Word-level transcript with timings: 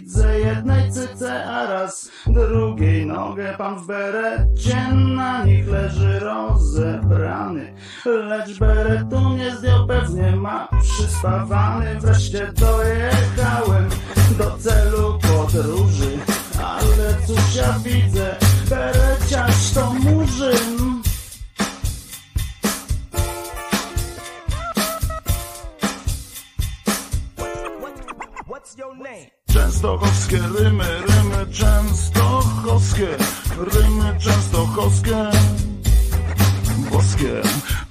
widzę 0.00 0.40
jednej 0.40 0.92
cyce, 0.92 1.44
a 1.44 1.66
raz 1.66 2.10
drugiej 2.26 3.06
nogę. 3.06 3.54
Pan 3.58 3.78
w 3.78 3.86
berecie 3.86 4.92
na 4.92 5.44
nich 5.44 5.68
leży 5.68 6.18
rozebrany, 6.18 7.74
lecz 8.04 8.58
beretu 8.58 9.30
nie 9.30 9.56
zdjął, 9.56 9.86
pewnie 9.86 10.36
ma 10.36 10.68
przyspawany. 10.82 12.00
Wreszcie 12.00 12.52
dojechałem 12.52 13.88
do 14.38 14.58
celu 14.58 15.18
podróży, 15.22 16.18
ale 16.64 17.26
cóż 17.26 17.56
ja 17.56 17.78
widzę, 17.84 18.36
bereciarz 18.70 19.72
to 19.74 19.92
murzyn. 19.92 20.67
Częstochowskie 29.68 30.38
rymy, 30.58 30.84
rymy 31.00 31.52
częstochowskie, 31.52 33.08
rymy 33.58 34.18
częstochowskie, 34.20 35.30
boskie. 36.90 37.42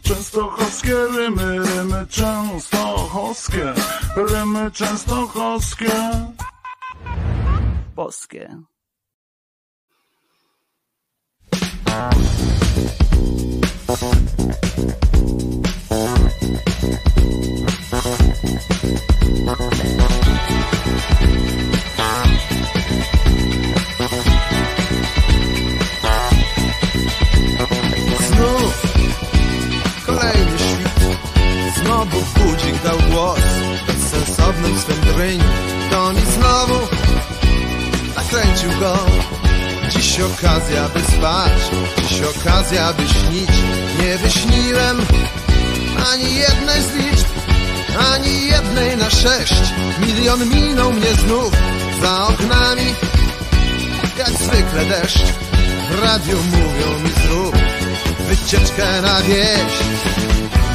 Częstochowskie 0.02 0.96
rymy, 1.18 1.60
rymy 1.60 2.08
częstochowskie, 2.08 3.74
rymy 4.16 4.72
częstochowskie, 4.72 5.92
boskie. 7.96 8.58
Znów 19.48 19.97
Znowu 32.08 32.26
budzik 32.40 32.84
dał 32.84 32.98
głos 33.12 33.40
Bezsensownym 33.88 34.80
swym 34.80 35.02
dryń 35.02 35.40
To 35.92 36.14
mi 36.14 36.22
znowu. 36.22 36.88
Nakręcił 38.16 38.70
go. 38.80 38.98
Dziś 39.90 40.20
okazja 40.20 40.90
by 40.90 41.00
spać. 41.00 41.52
Dziś 42.10 42.22
okazja 42.22 42.94
by 42.94 43.08
śnić. 43.08 43.50
Nie 44.00 44.18
wyśniłem 44.18 44.98
ani 46.14 46.36
jednej 46.36 46.82
z 46.82 46.94
liczb 46.94 47.28
Ani 48.14 48.48
jednej 48.48 48.98
na 48.98 49.10
sześć. 49.10 49.74
Milion 50.00 50.50
minął 50.50 50.94
mnie 50.94 51.14
znów 51.26 51.52
Za 52.02 52.28
oknami. 52.28 52.96
Jak 54.18 54.30
zwykle 54.30 54.86
deszcz. 54.86 55.20
W 55.92 56.04
radiu 56.04 56.38
mówią 56.38 57.00
mi 57.00 57.10
zrób 57.24 57.56
wycieczkę 58.28 59.02
na 59.02 59.22
wieś. 59.22 59.74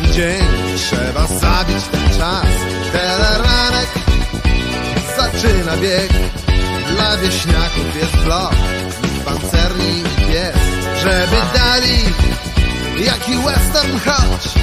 ten 0.00 0.12
dzień. 0.12 0.42
Trzeba 0.76 1.26
zabić 1.26 1.84
ten 1.92 2.18
czas. 2.18 2.46
Teleranek 2.92 3.88
zaczyna 5.16 5.76
bieg. 5.76 6.10
Dla 6.90 7.16
wieśniaków 7.16 7.96
jest 8.00 8.16
blok. 8.16 8.54
Pancerni 9.24 9.98
i 9.98 10.32
pies. 10.32 10.56
Żeby 11.02 11.36
dali 11.54 11.98
Jaki 13.04 13.36
western 13.36 13.98
choć. 14.04 14.54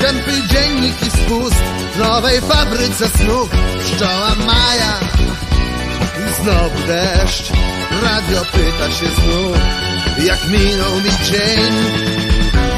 Tępy 0.00 0.32
dziennik 0.48 1.02
i 1.02 1.10
spust 1.10 1.62
W 1.94 1.98
nowej 1.98 2.40
fabryce 2.40 3.08
snów. 3.08 3.50
Pszczoła 3.84 4.34
Maja 4.46 5.00
i 6.18 6.42
znowu 6.42 6.86
deszcz. 6.86 7.52
Radio 8.02 8.44
pyta 8.52 8.90
się 8.90 9.06
znów 9.06 9.56
Jak 10.24 10.48
minął 10.48 10.96
mi 10.96 11.10
dzień. 11.24 11.72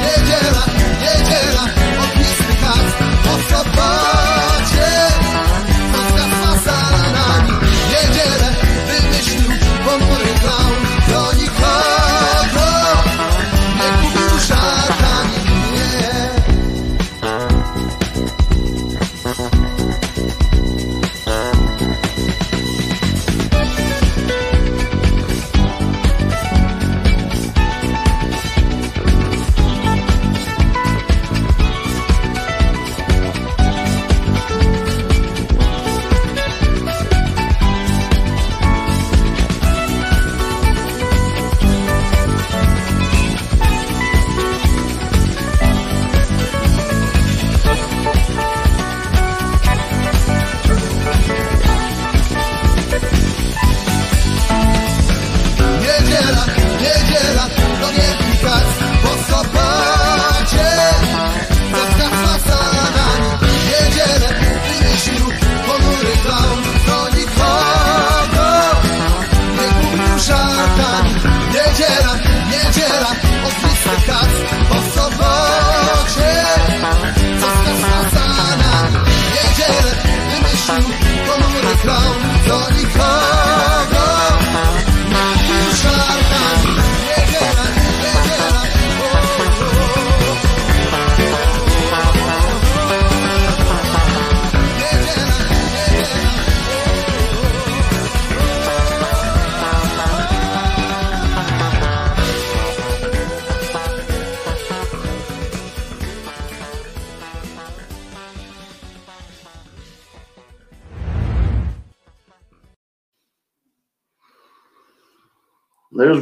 Niedziela, 0.01 0.65
niedziela 1.01 1.84
kac 3.43 3.67
po 3.75 4.24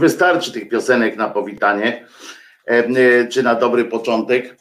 wystarczy 0.03 0.51
tych 0.51 0.69
piosenek 0.69 1.17
na 1.17 1.29
powitanie, 1.29 2.07
e, 2.67 2.71
e, 2.71 3.27
czy 3.27 3.44
na 3.44 3.55
dobry 3.55 3.85
początek. 3.85 4.57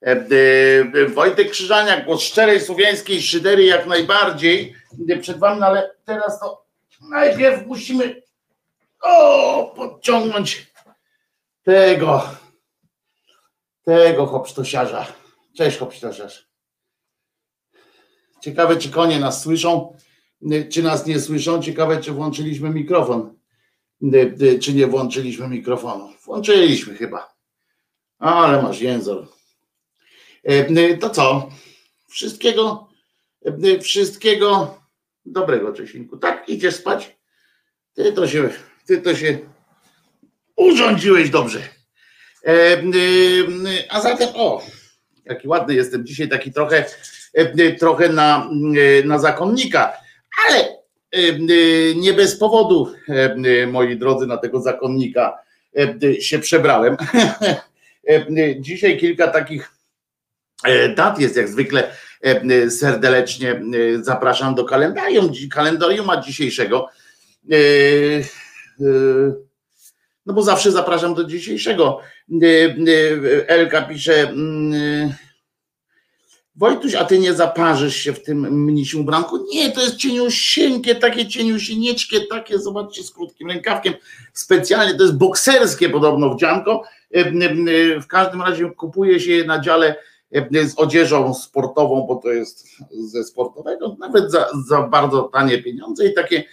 E, 0.00 1.08
Wojtek 1.08 1.50
Krzyżaniak, 1.50 2.04
głos 2.04 2.22
szczerej 2.22 2.60
słowiańskiej 2.60 3.22
szydery 3.22 3.64
jak 3.64 3.86
najbardziej 3.86 4.74
przed 5.20 5.38
wami, 5.38 5.60
no 5.60 5.66
ale 5.66 5.90
teraz 6.04 6.40
to 6.40 6.64
najpierw 7.10 7.66
musimy 7.66 8.22
o, 9.02 9.72
podciągnąć 9.76 10.72
tego, 11.62 12.22
tego 13.84 14.26
hopsztosiarza. 14.26 15.06
Cześć 15.56 15.78
hopsztosiarz. 15.78 16.48
Ciekawe, 18.40 18.76
czy 18.76 18.90
konie 18.90 19.20
nas 19.20 19.42
słyszą, 19.42 19.96
czy 20.72 20.82
nas 20.82 21.06
nie 21.06 21.20
słyszą. 21.20 21.62
Ciekawe, 21.62 22.00
czy 22.00 22.12
włączyliśmy 22.12 22.70
mikrofon. 22.70 23.35
Czy 24.62 24.74
nie 24.74 24.86
włączyliśmy 24.86 25.48
mikrofonu. 25.48 26.12
Włączyliśmy 26.24 26.94
chyba. 26.94 27.34
Ale 28.18 28.62
masz 28.62 28.80
język. 28.80 29.18
Y, 30.50 30.98
to 31.00 31.10
co? 31.10 31.50
Wszystkiego, 32.08 32.88
wszystkiego 33.82 34.78
dobrego, 35.26 35.72
Czesinku. 35.72 36.16
Tak, 36.16 36.48
idziesz 36.48 36.74
spać? 36.74 37.16
Ty 37.94 38.12
to 38.12 38.28
się, 38.28 38.50
ty 38.86 38.98
to 38.98 39.14
się 39.14 39.38
urządziłeś 40.56 41.30
dobrze. 41.30 41.60
A 43.88 44.00
zatem, 44.00 44.28
o, 44.34 44.62
jaki 45.24 45.48
ładny 45.48 45.74
jestem 45.74 46.06
dzisiaj, 46.06 46.28
taki 46.28 46.52
trochę, 46.52 46.84
trochę 47.78 48.08
na, 48.08 48.50
na 49.04 49.18
zakonnika, 49.18 49.92
ale 50.46 50.75
nie 51.96 52.12
bez 52.12 52.38
powodu, 52.38 52.92
moi 53.66 53.96
drodzy, 53.96 54.26
na 54.26 54.36
tego 54.36 54.60
zakonnika 54.60 55.38
się 56.20 56.38
przebrałem. 56.38 56.96
Dzisiaj 58.60 58.98
kilka 58.98 59.28
takich 59.28 59.70
e, 60.64 60.88
dat 60.88 61.20
jest, 61.20 61.36
jak 61.36 61.48
zwykle 61.48 61.90
serdecznie 62.68 63.60
zapraszam 64.00 64.54
do 64.54 64.64
kalendarium, 64.64 65.32
kalendarium 65.50 66.08
dzisiejszego. 66.26 66.88
E, 67.50 67.56
e, 67.56 68.84
no 70.26 70.34
bo 70.34 70.42
zawsze 70.42 70.72
zapraszam 70.72 71.14
do 71.14 71.24
dzisiejszego. 71.24 72.00
Elka 73.46 73.82
pisze, 73.82 74.28
mm, 74.28 75.14
Wojtuś, 76.56 76.94
a 76.94 77.04
ty 77.04 77.18
nie 77.18 77.34
zaparzysz 77.34 77.96
się 77.96 78.12
w 78.12 78.22
tym 78.22 78.64
mnisim 78.64 79.00
ubranku? 79.00 79.46
Nie, 79.54 79.72
to 79.72 79.80
jest 79.80 79.96
cieniusieńkie, 79.96 80.94
takie 80.94 81.26
cieniusieńkie, 81.26 82.20
takie, 82.30 82.58
zobaczcie, 82.58 83.02
z 83.02 83.10
krótkim 83.10 83.48
rękawkiem. 83.48 83.94
Specjalnie, 84.32 84.94
to 84.94 85.02
jest 85.02 85.16
bokserskie 85.16 85.88
podobno 85.88 86.34
wdzianko. 86.34 86.82
E, 87.14 87.18
e, 87.18 88.00
w 88.00 88.06
każdym 88.06 88.42
razie 88.42 88.70
kupuje 88.70 89.20
się 89.20 89.32
je 89.32 89.44
na 89.44 89.60
dziale 89.60 89.96
e, 90.32 90.68
z 90.68 90.78
odzieżą 90.78 91.34
sportową, 91.34 92.06
bo 92.08 92.16
to 92.16 92.32
jest 92.32 92.66
ze 92.90 93.24
sportowego, 93.24 93.96
nawet 94.00 94.30
za, 94.30 94.48
za 94.68 94.82
bardzo 94.82 95.22
tanie 95.22 95.62
pieniądze 95.62 96.06
i 96.06 96.14
takie 96.14 96.44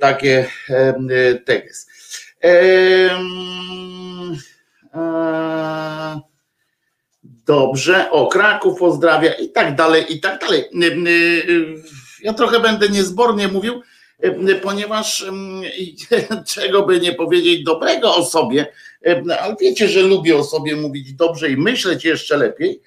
takie 0.00 0.48
teges. 1.44 1.88
Dobrze, 7.46 8.10
o 8.10 8.26
Kraków 8.26 8.78
pozdrawia 8.78 9.32
i 9.32 9.48
tak 9.48 9.76
dalej, 9.76 10.04
i 10.08 10.20
tak 10.20 10.40
dalej. 10.40 10.64
Ja 12.22 12.32
trochę 12.32 12.60
będę 12.60 12.88
niezbornie 12.88 13.48
mówił, 13.48 13.82
ponieważ 14.62 15.26
czego 16.54 16.86
by 16.86 17.00
nie 17.00 17.12
powiedzieć 17.12 17.64
dobrego 17.64 18.14
o 18.16 18.24
sobie, 18.24 18.66
ale 19.40 19.56
wiecie, 19.60 19.88
że 19.88 20.02
lubię 20.02 20.36
o 20.36 20.44
sobie 20.44 20.76
mówić 20.76 21.12
dobrze 21.12 21.50
i 21.50 21.56
myśleć 21.56 22.04
jeszcze 22.04 22.36
lepiej, 22.36 22.80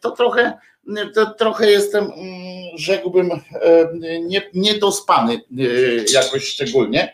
to 0.00 0.10
trochę, 0.10 0.58
to 1.14 1.26
trochę 1.26 1.70
jestem, 1.70 2.10
rzekłbym, 2.74 3.30
nie, 4.20 4.42
niedospany 4.54 5.40
jakoś 6.12 6.44
szczególnie. 6.44 7.12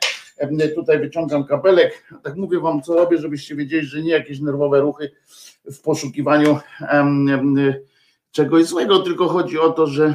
Tutaj 0.74 0.98
wyciągam 0.98 1.44
kabelek, 1.44 2.04
tak 2.24 2.36
mówię 2.36 2.60
wam 2.60 2.82
co 2.82 2.94
robię, 2.94 3.18
żebyście 3.18 3.56
wiedzieli, 3.56 3.86
że 3.86 4.02
nie 4.02 4.10
jakieś 4.10 4.40
nerwowe 4.40 4.80
ruchy, 4.80 5.10
w 5.64 5.80
poszukiwaniu 5.80 6.58
czegoś 8.32 8.64
złego, 8.64 8.98
tylko 8.98 9.28
chodzi 9.28 9.58
o 9.58 9.70
to, 9.70 9.86
że 9.86 10.14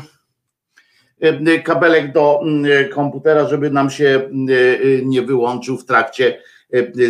kabelek 1.63 2.13
do 2.13 2.42
komputera, 2.94 3.48
żeby 3.48 3.70
nam 3.70 3.89
się 3.89 4.30
nie 5.04 5.22
wyłączył 5.22 5.77
w 5.77 5.86
trakcie 5.86 6.42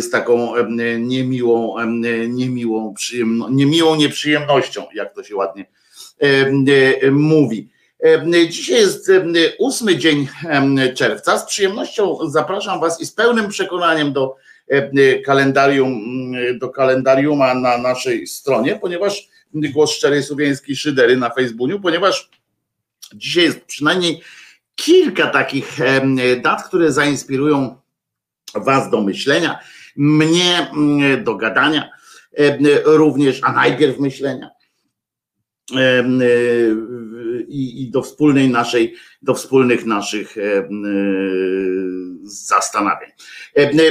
z 0.00 0.10
taką 0.10 0.52
niemiłą, 0.98 1.76
niemiłą, 2.28 2.94
przyjemno, 2.94 3.48
niemiłą 3.50 3.96
nieprzyjemnością, 3.96 4.82
jak 4.94 5.14
to 5.14 5.24
się 5.24 5.36
ładnie 5.36 5.64
mówi. 7.12 7.68
Dzisiaj 8.48 8.76
jest 8.76 9.10
ósmy 9.58 9.96
dzień 9.96 10.28
czerwca. 10.94 11.38
Z 11.38 11.44
przyjemnością 11.44 12.18
zapraszam 12.26 12.80
Was 12.80 13.00
i 13.00 13.06
z 13.06 13.12
pełnym 13.12 13.48
przekonaniem 13.48 14.12
do 14.12 14.36
kalendarium, 15.24 15.92
mm, 15.92 16.58
do 16.58 16.68
kalendariuma 16.68 17.54
na 17.54 17.78
naszej 17.78 18.26
stronie, 18.26 18.76
ponieważ 18.76 19.28
głos 19.54 19.90
szczerej 19.90 20.22
słowiańskiej 20.22 20.76
szydery 20.76 21.16
na 21.16 21.30
Facebooku, 21.30 21.80
ponieważ 21.80 22.30
dzisiaj 23.14 23.44
jest 23.44 23.64
przynajmniej 23.64 24.22
kilka 24.74 25.26
takich 25.26 25.78
dat, 26.42 26.68
które 26.68 26.92
zainspirują 26.92 27.76
Was 28.54 28.90
do 28.90 29.00
myślenia, 29.00 29.58
mnie 29.96 30.70
mm, 30.72 31.24
do 31.24 31.34
gadania 31.34 31.90
również, 32.84 33.40
a 33.42 33.52
najpierw 33.52 33.98
myślenia 33.98 34.57
i, 37.48 37.82
i 37.82 37.90
do 37.90 38.02
wspólnej 38.02 38.50
naszej, 38.50 38.94
do 39.22 39.34
wspólnych 39.34 39.86
naszych 39.86 40.36
zastanawiań. 42.22 43.10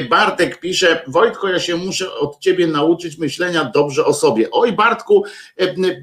Bartek 0.09 0.59
pisze, 0.59 1.03
Wojtko, 1.07 1.47
ja 1.47 1.59
się 1.59 1.77
muszę 1.77 2.13
od 2.13 2.39
ciebie 2.39 2.67
nauczyć 2.67 3.17
myślenia 3.17 3.71
dobrze 3.73 4.05
o 4.05 4.13
sobie. 4.13 4.51
Oj 4.51 4.73
Bartku, 4.73 5.23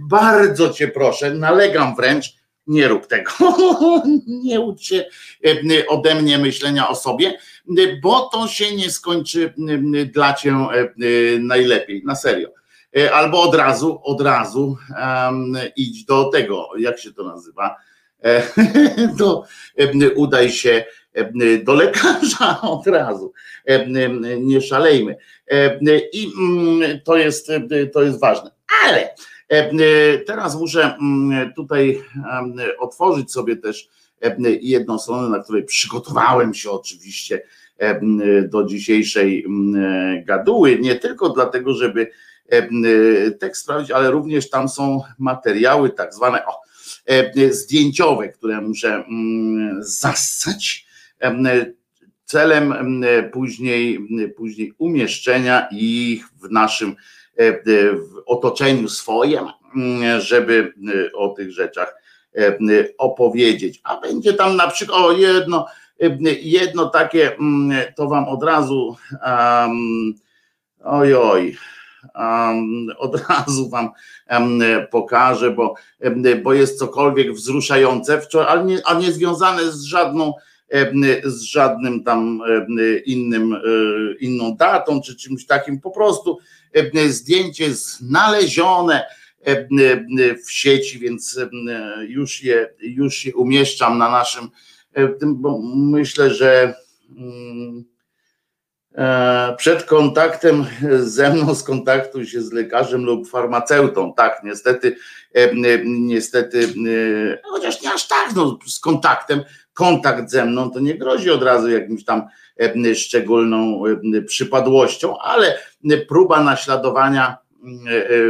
bardzo 0.09 0.71
cię 0.71 0.89
proszę, 0.89 1.35
nalegam 1.35 1.97
wręcz, 1.97 2.35
nie 2.67 2.89
rób 2.89 3.07
tego. 3.07 3.31
nie 4.45 4.61
ucz 4.61 4.83
się 4.83 5.05
ode 5.89 6.15
mnie 6.15 6.39
myślenia 6.39 6.89
o 6.89 6.95
sobie, 6.95 7.39
bo 8.03 8.29
to 8.33 8.49
się 8.49 8.77
nie 8.77 8.91
skończy 8.91 9.55
dla 10.13 10.35
cię 10.35 10.57
najlepiej, 11.41 12.03
na 12.05 12.15
serio. 12.15 12.49
E, 12.97 13.13
albo 13.15 13.43
od 13.43 13.55
razu, 13.55 14.01
od 14.03 14.21
razu 14.21 14.77
um, 14.91 15.57
idź 15.77 16.05
do 16.05 16.25
tego, 16.25 16.69
jak 16.79 16.99
się 16.99 17.13
to 17.13 17.25
nazywa, 17.25 17.77
e, 18.25 18.43
do, 19.19 19.45
udaj 20.15 20.51
się 20.51 20.85
do 21.65 21.75
lekarza 21.75 22.61
od 22.77 22.87
razu, 22.87 23.33
nie 24.41 24.61
szalejmy. 24.61 25.17
I 26.13 26.33
mm, 26.39 27.01
to 27.05 27.17
jest, 27.17 27.53
to 27.93 28.03
jest 28.03 28.21
ważne. 28.21 28.51
Ale 28.85 29.15
teraz 30.27 30.61
muszę 30.61 30.97
mm, 31.01 31.53
tutaj 31.53 32.03
otworzyć 32.79 33.33
sobie 33.33 33.57
też 33.57 33.89
jedną 34.61 34.99
stronę, 34.99 35.29
na 35.29 35.45
której 35.45 35.65
przygotowałem 35.65 36.55
się 36.55 36.71
oczywiście 36.71 37.43
do 38.49 38.65
dzisiejszej 38.65 39.45
mm, 39.45 40.25
gaduły, 40.25 40.79
nie 40.79 40.95
tylko 40.95 41.29
dlatego, 41.29 41.75
żeby 41.75 42.11
tekst 43.41 43.63
sprawdzić, 43.63 43.91
ale 43.91 44.11
również 44.11 44.51
tam 44.51 44.69
są 44.69 45.03
materiały 45.19 45.91
tak 45.91 46.15
zwane 46.15 46.47
o, 46.47 46.61
zdjęciowe, 47.51 48.29
które 48.29 48.61
muszę 48.61 49.05
zassać 49.81 50.87
celem 52.25 52.75
później, 53.33 54.09
później 54.37 54.73
umieszczenia 54.79 55.69
ich 55.73 56.25
w 56.43 56.51
naszym 56.51 56.97
w 57.39 58.23
otoczeniu 58.27 58.89
swoim, 58.89 59.45
żeby 60.19 60.73
o 61.15 61.29
tych 61.29 61.53
rzeczach 61.53 61.95
opowiedzieć. 62.99 63.81
A 63.85 64.01
będzie 64.01 64.35
tam 64.35 64.57
na 64.57 64.69
przykład, 64.69 65.01
o 65.01 65.13
jedno, 65.13 65.67
jedno 66.43 66.89
takie, 66.89 67.37
to 67.97 68.09
wam 68.09 68.29
od 68.29 68.43
razu, 68.43 68.97
um, 69.27 70.15
oj, 70.85 71.15
oj, 71.15 71.57
od 72.99 73.21
razu 73.29 73.69
wam 73.69 73.91
pokażę, 74.91 75.51
bo, 75.51 75.75
bo 76.43 76.53
jest 76.53 76.79
cokolwiek 76.79 77.33
wzruszające, 77.33 78.21
ale 78.49 78.65
nie, 78.65 78.87
a 78.87 78.95
nie 78.95 79.13
związane 79.13 79.73
z 79.73 79.83
żadną 79.83 80.33
z 81.25 81.41
żadnym 81.43 82.05
tam 82.05 82.41
innym, 83.05 83.53
e, 83.53 83.59
inną 84.21 84.57
datą 84.57 85.01
czy 85.01 85.17
czymś 85.17 85.47
takim, 85.47 85.81
po 85.81 85.91
prostu 85.91 86.39
zdjęcie 87.09 87.75
znalezione 87.75 89.05
w 90.47 90.53
sieci, 90.53 90.99
więc 90.99 91.41
już 92.09 92.43
je, 92.43 92.75
już 92.81 93.25
je 93.25 93.35
umieszczam 93.35 93.99
na 93.99 94.11
naszym, 94.11 94.49
bo 95.27 95.61
myślę, 95.77 96.35
że 96.35 96.75
mm, 97.17 97.85
przed 99.57 99.85
kontaktem 99.85 100.67
ze 101.17 101.33
mną 101.33 101.55
skontaktuj 101.55 102.27
się 102.27 102.43
z 102.43 102.53
lekarzem 102.53 103.05
lub 103.05 103.29
farmaceutą. 103.29 104.15
Tak, 104.15 104.41
niestety, 104.45 104.97
niestety, 105.85 106.69
chociaż 107.45 107.83
nie 107.83 107.93
aż 107.93 108.09
tak, 108.09 108.35
no, 108.37 108.59
z 108.67 108.81
kontaktem, 108.81 109.43
kontakt 109.73 110.31
ze 110.31 110.45
mną 110.45 110.71
to 110.71 110.81
nie 110.81 110.99
grozi 110.99 111.31
od 111.31 111.43
razu 111.43 111.71
jakimś 111.71 112.05
tam 112.05 112.23
szczególną 112.95 113.83
przypadłością, 114.27 115.19
ale 115.19 115.59
próba 116.09 116.45
naśladowania 116.45 117.37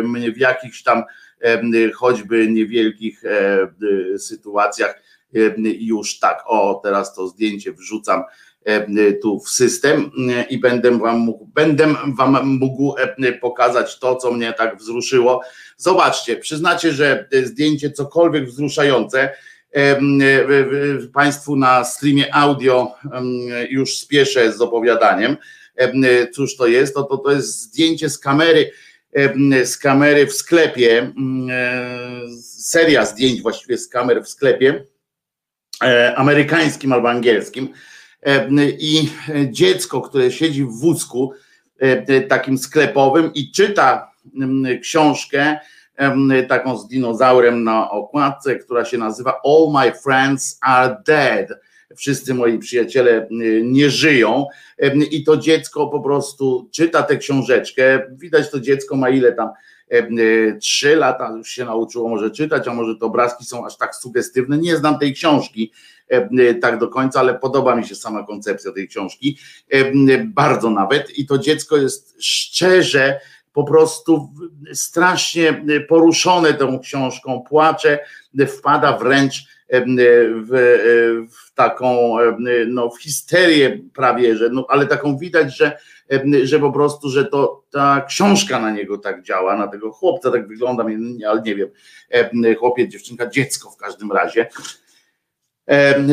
mnie 0.03 0.33
w 0.33 0.39
jakichś 0.39 0.83
tam 0.83 1.03
choćby 1.95 2.49
niewielkich 2.49 3.23
sytuacjach 4.19 5.03
już 5.65 6.19
tak, 6.19 6.43
o 6.47 6.81
teraz 6.85 7.15
to 7.15 7.29
zdjęcie 7.29 7.73
wrzucam 7.73 8.23
tu 9.23 9.41
w 9.41 9.49
system 9.49 10.11
i 10.51 10.59
będę 10.59 10.99
wam 10.99 11.19
mógł, 11.19 11.47
będę 11.47 11.95
wam 12.17 12.49
mógł 12.49 12.95
pokazać 13.41 13.99
to, 13.99 14.17
co 14.17 14.33
mnie 14.33 14.53
tak 14.53 14.77
wzruszyło. 14.77 15.43
Zobaczcie, 15.77 16.37
przyznacie, 16.37 16.93
że 16.93 17.29
zdjęcie 17.43 17.91
cokolwiek 17.91 18.47
wzruszające, 18.47 19.31
Państwu 21.15 21.57
na 21.57 21.85
streamie 21.85 22.35
audio 22.35 22.95
już 23.69 23.99
spieszę 23.99 24.53
z 24.53 24.61
opowiadaniem. 24.61 25.37
Cóż 26.33 26.57
to 26.57 26.67
jest? 26.67 26.95
To, 26.95 27.03
to, 27.03 27.19
to 27.19 27.31
jest 27.31 27.61
zdjęcie 27.61 28.11
z 28.11 28.19
kamery, 28.19 28.71
z 29.65 29.79
kamery 29.79 30.27
w 30.27 30.33
sklepie, 30.33 31.13
seria 32.41 33.07
zdjęć 33.07 33.43
właściwie 33.43 33.79
z 33.79 33.89
kamer 33.89 34.23
w 34.23 34.29
sklepie 34.29 34.85
e, 35.85 36.15
amerykańskim 36.17 36.93
albo 36.93 37.11
angielskim 37.11 37.69
i 38.79 39.09
dziecko, 39.51 40.01
które 40.01 40.31
siedzi 40.33 40.65
w 40.65 40.73
wózku 40.73 41.33
takim 42.29 42.59
sklepowym 42.59 43.31
i 43.35 43.51
czyta 43.53 44.11
książkę 44.83 45.59
taką 46.49 46.79
z 46.79 46.89
dinozaurem 46.89 47.65
na 47.65 47.91
okładce, 47.91 48.57
która 48.57 48.85
się 48.85 48.99
nazywa 48.99 49.41
All 49.45 49.73
My 49.73 49.93
Friends 49.93 50.59
Are 50.63 50.97
Dead. 51.07 51.49
Wszyscy 51.97 52.35
moi 52.35 52.59
przyjaciele 52.59 53.29
nie 53.63 53.91
żyją 53.91 54.47
i 55.11 55.25
to 55.25 55.37
dziecko 55.37 55.87
po 55.87 56.01
prostu 56.01 56.69
czyta 56.73 57.03
tę 57.03 57.17
książeczkę. 57.17 58.07
Widać 58.11 58.51
to 58.51 58.61
dziecko 58.61 58.97
ma 58.97 59.11
ile 59.11 59.33
tam 59.33 59.49
trzy 60.61 60.97
lata 60.97 61.35
już 61.37 61.49
się 61.49 61.65
nauczyło 61.65 62.09
może 62.09 62.31
czytać, 62.31 62.69
a 62.69 62.75
może 62.75 62.97
te 62.97 63.07
obrazki 63.07 63.45
są 63.45 63.67
aż 63.67 63.77
tak 63.77 63.95
sugestywne. 63.95 64.59
Nie 64.59 64.77
znam 64.77 64.99
tej 64.99 65.15
książki 65.15 65.73
tak 66.61 66.79
do 66.79 66.89
końca, 66.89 67.21
ale 67.21 67.35
podoba 67.35 67.77
mi 67.77 67.87
się 67.87 67.95
sama 67.95 68.27
koncepcja 68.27 68.73
tej 68.73 68.89
książki. 68.89 69.39
Bardzo 70.25 70.71
nawet. 70.71 71.19
I 71.19 71.27
to 71.27 71.39
dziecko 71.39 71.77
jest 71.77 72.17
szczerze 72.23 73.21
po 73.53 73.65
prostu 73.65 74.29
strasznie 74.73 75.65
poruszone 75.89 76.55
tą 76.55 76.79
książką, 76.79 77.43
płacze, 77.49 77.99
wpada 78.49 78.99
wręcz 78.99 79.55
w, 80.49 81.29
w 81.31 81.55
taką 81.55 82.17
no, 82.69 82.91
w 82.91 83.03
histerię 83.03 83.81
prawie, 83.95 84.37
że, 84.37 84.49
no, 84.51 84.67
ale 84.69 84.87
taką 84.87 85.19
widać, 85.19 85.57
że, 85.57 85.79
że 86.43 86.59
po 86.59 86.73
prostu, 86.73 87.11
że 87.11 87.25
to 87.25 87.65
ta 87.71 88.05
książka 88.09 88.61
na 88.61 88.71
niego 88.71 88.99
tak 88.99 89.23
działa, 89.23 89.57
na 89.57 89.69
tego 89.69 89.93
chłopca 89.93 90.31
tak 90.31 90.49
wygląda, 90.49 90.85
ale 91.29 91.43
nie 91.43 91.55
wiem, 91.55 91.69
chłopiec, 92.59 92.91
dziewczynka, 92.91 93.27
dziecko 93.27 93.71
w 93.71 93.77
każdym 93.77 94.13
razie. 94.13 94.47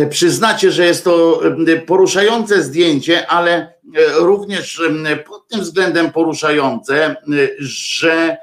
Przyznacie, 0.09 0.71
że 0.71 0.85
jest 0.85 1.03
to 1.03 1.41
poruszające 1.85 2.63
zdjęcie, 2.63 3.27
ale 3.27 3.53
e, 3.53 3.71
również 4.19 4.81
pod 5.27 5.47
tym 5.47 5.61
względem 5.61 6.11
poruszające, 6.11 7.15
że 7.59 8.37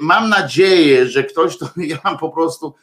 mam 0.00 0.28
nadzieję, 0.28 1.06
że 1.06 1.24
ktoś 1.24 1.58
to, 1.58 1.68
ja 2.04 2.16
po 2.20 2.30
prostu 2.30 2.74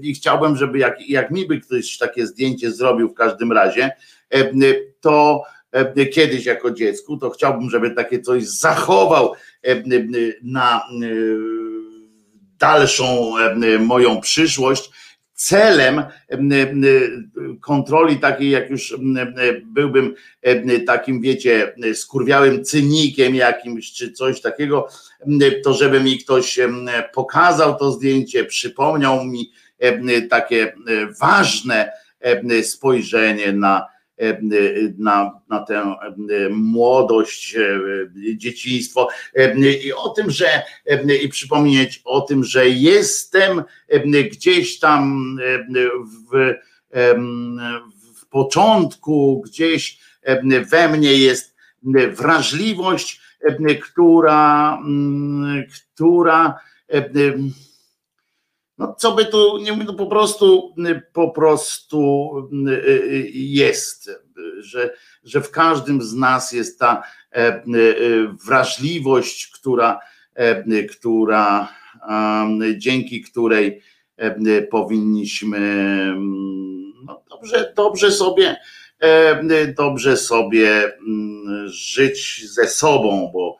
i 0.00 0.14
chciałbym, 0.14 0.56
żeby 0.56 0.78
jak, 0.78 1.08
jak 1.08 1.30
mi 1.30 1.46
by 1.46 1.60
ktoś 1.60 1.98
takie 1.98 2.26
zdjęcie 2.26 2.70
zrobił 2.70 3.08
w 3.08 3.14
każdym 3.14 3.52
razie, 3.52 3.90
to 5.00 5.42
kiedyś 6.12 6.44
jako 6.44 6.70
dziecku, 6.70 7.16
to 7.16 7.30
chciałbym, 7.30 7.70
żeby 7.70 7.90
takie 7.90 8.20
coś 8.20 8.44
zachował 8.44 9.32
na 10.42 10.82
dalszą 12.58 13.32
moją 13.78 14.20
przyszłość 14.20 14.90
celem 15.36 16.02
kontroli 17.60 18.16
takiej, 18.16 18.50
jak 18.50 18.70
już 18.70 18.96
byłbym 19.64 20.14
takim, 20.86 21.20
wiecie, 21.20 21.74
skurwiałym 21.94 22.64
cynikiem 22.64 23.34
jakimś, 23.34 23.92
czy 23.92 24.12
coś 24.12 24.40
takiego, 24.40 24.88
to 25.64 25.74
żeby 25.74 26.00
mi 26.00 26.18
ktoś 26.18 26.58
pokazał 27.14 27.78
to 27.78 27.92
zdjęcie, 27.92 28.44
przypomniał 28.44 29.24
mi 29.24 29.50
takie 30.30 30.72
ważne 31.20 31.92
spojrzenie 32.62 33.52
na, 33.52 33.86
na, 34.98 35.40
na 35.48 35.60
tę 35.60 35.96
młodość, 36.50 37.56
dzieciństwo. 38.36 39.08
I 39.84 39.92
o 39.92 40.08
tym, 40.08 40.30
że 40.30 40.62
i 41.22 41.28
przypomnieć 41.28 42.02
o 42.04 42.20
tym, 42.20 42.44
że 42.44 42.68
jestem 42.68 43.62
gdzieś 44.30 44.78
tam 44.78 45.36
w, 46.32 46.54
w 48.16 48.26
początku, 48.26 49.42
gdzieś 49.46 49.98
we 50.70 50.88
mnie 50.88 51.14
jest 51.14 51.56
wrażliwość, 52.12 53.20
która, 53.82 54.78
która 55.94 56.58
no 58.78 58.94
co 58.98 59.12
by 59.12 59.26
tu, 59.26 59.58
nie 59.58 59.72
no 59.72 59.94
po 59.94 60.06
prostu, 60.06 60.74
po 61.12 61.30
prostu 61.30 62.32
jest, 63.32 64.10
że, 64.58 64.94
że 65.24 65.40
w 65.40 65.50
każdym 65.50 66.02
z 66.02 66.14
nas 66.14 66.52
jest 66.52 66.78
ta 66.78 67.02
e, 67.30 67.62
wrażliwość, 68.46 69.46
która, 69.46 70.00
e, 70.34 70.82
która 70.82 71.68
dzięki 72.76 73.22
której 73.22 73.82
e, 74.16 74.62
powinniśmy 74.62 75.58
no 77.04 77.22
dobrze, 77.30 77.72
dobrze 77.76 78.12
sobie 78.12 78.56
dobrze 79.76 80.16
sobie 80.16 80.92
żyć 81.64 82.46
ze 82.48 82.68
sobą, 82.68 83.30
bo 83.32 83.58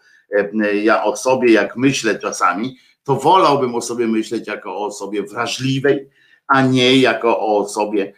ja 0.83 1.05
o 1.05 1.17
sobie 1.17 1.53
jak 1.53 1.77
myślę 1.77 2.19
czasami, 2.19 2.77
to 3.07 3.17
wolałbym 3.17 3.75
o 3.75 3.81
sobie 3.81 4.07
myśleć 4.07 4.49
jako 4.49 4.77
o 4.77 4.87
osobie 4.87 5.23
wrażliwej, 5.23 6.11
a 6.47 6.63
nie 6.63 6.97
jako 6.97 7.41
o 7.41 7.59
osobie 7.59 8.13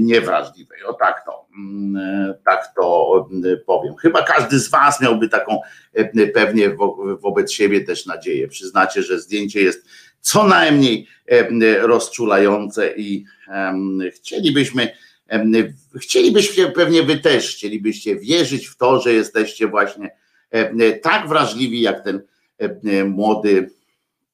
niewrażliwej. 0.00 0.82
O 0.84 0.92
tak 0.92 1.24
to, 1.24 1.46
mm, 1.56 2.34
tak 2.44 2.74
to 2.76 3.28
powiem. 3.66 3.96
Chyba 3.96 4.22
każdy 4.22 4.58
z 4.58 4.70
Was 4.70 5.00
miałby 5.00 5.28
taką 5.28 5.60
pewnie 6.34 6.76
wobec 7.20 7.52
siebie 7.52 7.80
też 7.80 8.06
nadzieję. 8.06 8.48
Przyznacie, 8.48 9.02
że 9.02 9.20
zdjęcie 9.20 9.60
jest 9.60 9.86
co 10.20 10.44
najmniej 10.44 11.06
rozczulające 11.80 12.96
i 12.96 13.24
chcielibyśmy, 14.14 14.92
chcielibyście 16.00 16.66
pewnie 16.66 17.02
Wy 17.02 17.18
też 17.18 17.56
chcielibyście 17.56 18.16
wierzyć 18.16 18.66
w 18.66 18.76
to, 18.76 19.00
że 19.00 19.12
jesteście 19.12 19.66
właśnie 19.66 20.10
tak 21.02 21.28
wrażliwi 21.28 21.80
jak 21.80 22.04
ten 22.04 22.22
młody 23.04 23.70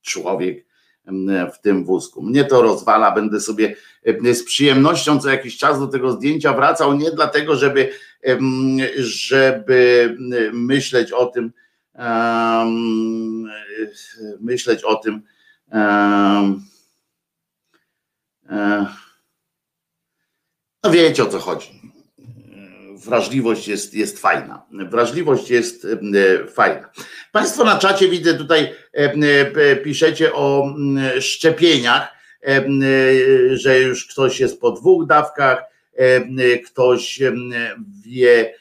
człowiek 0.03 0.67
w 1.55 1.61
tym 1.63 1.85
wózku. 1.85 2.23
Mnie 2.23 2.45
to 2.45 2.63
rozwala, 2.63 3.11
będę 3.11 3.41
sobie 3.41 3.77
e, 4.05 4.35
z 4.35 4.45
przyjemnością 4.45 5.21
co 5.21 5.31
jakiś 5.31 5.57
czas 5.57 5.81
do 5.81 5.87
tego 5.87 6.13
zdjęcia 6.13 6.53
wracał, 6.53 6.97
nie 6.97 7.11
dlatego, 7.11 7.57
żeby, 7.57 7.93
żeby 8.97 10.17
myśleć 10.53 11.13
o 11.13 11.27
tym, 11.27 11.53
myśleć 14.41 14.85
o 14.85 14.95
tym, 14.95 15.23
E, 18.51 18.87
no 20.85 20.91
wiecie 20.91 21.25
o 21.25 21.27
co 21.27 21.39
chodzi. 21.39 21.86
Wrażliwość 22.97 23.69
jest, 23.69 23.95
jest 23.95 24.19
fajna. 24.19 24.63
Wrażliwość 24.71 25.51
jest 25.51 25.85
e, 25.85 26.47
fajna. 26.47 26.91
Państwo 27.33 27.65
na 27.65 27.79
czacie 27.79 28.09
widzę 28.09 28.35
tutaj 28.35 28.73
e, 28.93 29.77
piszecie 29.77 30.33
o 30.33 30.75
szczepieniach, 31.21 32.17
że 33.53 33.81
już 33.81 34.07
ktoś 34.07 34.41
jest 34.41 34.61
po 34.61 34.71
dwóch 34.71 35.07
dawkach, 35.07 35.63
ktoś 36.67 37.21
wie, 38.07 38.55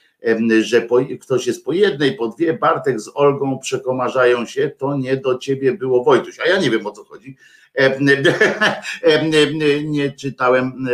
że 0.62 0.82
po, 0.82 1.00
ktoś 1.22 1.48
jest 1.48 1.66
po 1.66 1.74
jednej, 1.74 2.16
po 2.16 2.28
dwie, 2.28 2.54
Bartek 2.54 3.02
z 3.02 3.12
Olgą 3.14 3.60
przekomarzają 3.60 4.46
się, 4.46 4.72
to 4.78 4.98
nie 4.98 5.18
do 5.18 5.38
ciebie 5.38 5.74
było 5.74 6.04
Wojtuś, 6.04 6.40
a 6.40 6.48
ja 6.48 6.58
nie 6.58 6.72
wiem 6.72 6.88
o 6.88 6.92
co 6.92 7.04
chodzi. 7.04 7.38
Nie 9.86 10.12
czytałem 10.12 10.88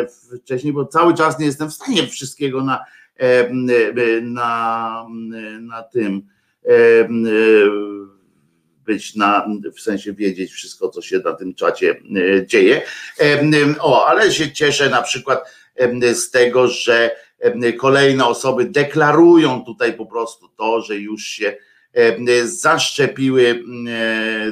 wcześniej, 0.43 0.73
bo 0.73 0.85
cały 0.85 1.13
czas 1.13 1.39
nie 1.39 1.45
jestem 1.45 1.69
w 1.69 1.73
stanie 1.73 2.07
wszystkiego 2.07 2.63
na, 2.63 2.85
na, 4.21 5.05
na 5.61 5.83
tym 5.83 6.21
być 8.85 9.15
na, 9.15 9.47
w 9.75 9.81
sensie 9.81 10.13
wiedzieć 10.13 10.51
wszystko, 10.51 10.89
co 10.89 11.01
się 11.01 11.19
na 11.19 11.33
tym 11.33 11.53
czacie 11.53 12.01
dzieje. 12.45 12.81
O, 13.79 14.07
ale 14.07 14.31
się 14.31 14.51
cieszę 14.51 14.89
na 14.89 15.01
przykład 15.01 15.55
z 16.13 16.31
tego, 16.31 16.67
że 16.67 17.15
kolejne 17.77 18.25
osoby 18.25 18.65
deklarują 18.65 19.65
tutaj 19.65 19.93
po 19.93 20.05
prostu 20.05 20.47
to, 20.47 20.81
że 20.81 20.95
już 20.95 21.23
się 21.23 21.57
zaszczepiły 22.43 23.63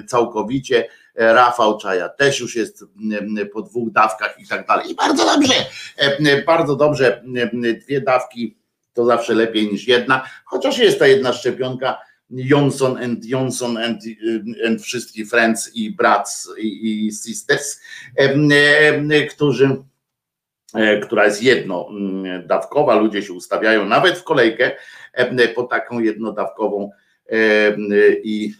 całkowicie. 0.08 0.88
Rafał 1.15 1.78
Czaja 1.78 2.10
też 2.10 2.39
już 2.39 2.56
jest 2.56 2.84
po 3.54 3.62
dwóch 3.62 3.91
dawkach 3.91 4.39
i 4.39 4.48
tak 4.48 4.67
dalej. 4.67 4.91
I 4.91 4.95
bardzo 4.95 5.26
dobrze, 5.26 5.54
bardzo 6.45 6.76
dobrze. 6.76 7.24
Dwie 7.86 8.02
dawki 8.02 8.58
to 8.93 9.06
zawsze 9.06 9.34
lepiej 9.34 9.72
niż 9.72 9.88
jedna, 9.88 10.30
chociaż 10.45 10.78
jest 10.78 11.00
ta 11.00 11.08
jedna 11.08 11.34
szczepionka. 11.34 11.98
Johnson 12.32 13.04
and 13.04 13.26
Johnson 13.26 13.78
and, 13.78 14.02
and 14.67 14.82
wszystkich 14.82 15.30
friends 15.30 15.76
i 15.76 15.91
brats 15.91 16.50
i, 16.58 17.08
i 17.08 17.12
sisters, 17.12 17.82
którzy 19.30 19.84
E, 20.74 21.00
która 21.00 21.26
jest 21.26 21.43
jednodawkowa, 21.43 22.95
ludzie 22.95 23.22
się 23.22 23.34
ustawiają 23.34 23.86
nawet 23.86 24.17
w 24.17 24.24
kolejkę 24.24 24.72
e, 25.13 25.48
po 25.48 25.63
taką 25.63 26.00
jednodawkową 26.00 26.84
e, 26.84 27.09
i 28.23 28.53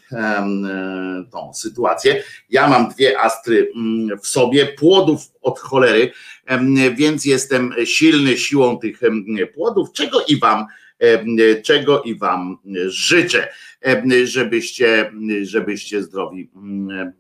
tą 1.32 1.54
sytuację. 1.54 2.24
Ja 2.50 2.68
mam 2.68 2.90
dwie 2.90 3.20
astry 3.20 3.72
w 4.24 4.28
sobie, 4.28 4.66
płodów 4.66 5.22
od 5.42 5.60
cholery, 5.60 6.12
więc 6.98 7.26
jestem 7.26 7.74
silny 7.86 8.38
siłą 8.38 8.78
tych 8.78 9.00
płodów, 9.54 9.92
czego 9.94 10.26
i 10.28 10.40
wam, 10.40 10.66
czego 11.64 12.02
i 12.02 12.16
wam 12.16 12.58
życzę, 12.88 13.48
żebyście, 14.24 15.12
żebyście 15.42 16.04
zdrowi 16.04 16.52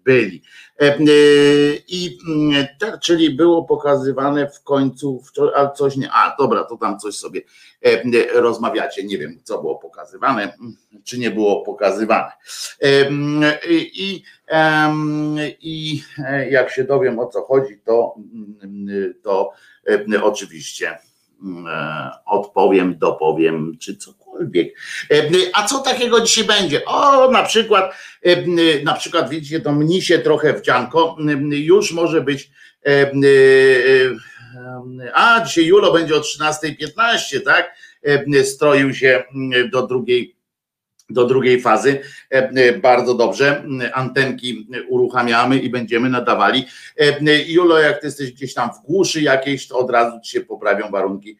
byli. 0.03 0.41
E, 0.79 0.97
I 1.87 2.17
mm, 2.27 2.67
czyli 3.01 3.29
było 3.35 3.63
pokazywane 3.63 4.49
w 4.49 4.63
końcu, 4.63 5.23
ale 5.55 5.71
coś 5.75 5.97
nie, 5.97 6.11
a 6.11 6.35
dobra, 6.39 6.63
to 6.63 6.77
tam 6.77 6.99
coś 6.99 7.15
sobie 7.15 7.41
e, 7.85 8.41
rozmawiacie, 8.41 9.03
nie 9.03 9.17
wiem 9.17 9.39
co 9.43 9.61
było 9.61 9.75
pokazywane, 9.75 10.53
czy 11.03 11.19
nie 11.19 11.31
było 11.31 11.61
pokazywane. 11.61 12.31
I, 13.69 14.23
i 15.61 16.03
e, 16.17 16.49
jak 16.49 16.71
się 16.71 16.83
dowiem 16.83 17.19
o 17.19 17.27
co 17.27 17.41
chodzi, 17.41 17.79
to, 17.85 18.15
to 19.23 19.51
oczywiście 20.21 20.97
odpowiem, 22.25 22.97
dopowiem, 22.97 23.77
czy 23.79 23.97
cokolwiek. 23.97 24.28
A 25.53 25.65
co 25.65 25.79
takiego 25.79 26.21
dzisiaj 26.21 26.43
będzie? 26.43 26.85
O, 26.85 27.31
na 27.31 27.43
przykład 27.43 27.93
na 28.83 28.93
przykład 28.93 29.29
widzicie 29.29 29.59
to 29.59 29.71
mnisie 29.71 30.19
trochę 30.19 30.53
wdzianko, 30.53 31.17
już 31.51 31.91
może 31.91 32.21
być 32.21 32.51
a 35.13 35.45
dzisiaj 35.45 35.65
Julo 35.65 35.93
będzie 35.93 36.15
o 36.15 36.19
13.15, 36.19 37.41
tak? 37.45 37.75
Stroił 38.43 38.93
się 38.93 39.23
do 39.71 39.87
drugiej 39.87 40.35
do 41.09 41.25
drugiej 41.25 41.61
fazy. 41.61 42.01
Bardzo 42.81 43.13
dobrze. 43.13 43.63
Antenki 43.93 44.67
uruchamiamy 44.89 45.59
i 45.59 45.69
będziemy 45.69 46.09
nadawali. 46.09 46.65
Julo, 47.47 47.79
jak 47.79 48.01
ty 48.01 48.07
jesteś 48.07 48.31
gdzieś 48.31 48.53
tam 48.53 48.69
w 48.69 48.87
głuszy 48.87 49.21
jakiejś, 49.21 49.67
to 49.67 49.77
od 49.77 49.91
razu 49.91 50.19
ci 50.23 50.31
się 50.31 50.41
poprawią 50.41 50.91
warunki 50.91 51.37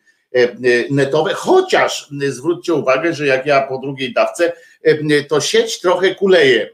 netowe. 0.89 1.33
Chociaż 1.33 2.09
zwróćcie 2.27 2.73
uwagę, 2.73 3.13
że 3.13 3.25
jak 3.25 3.45
ja 3.45 3.61
po 3.61 3.77
drugiej 3.77 4.13
dawce 4.13 4.53
to 5.29 5.41
sieć 5.41 5.79
trochę 5.79 6.15
kuleje 6.15 6.69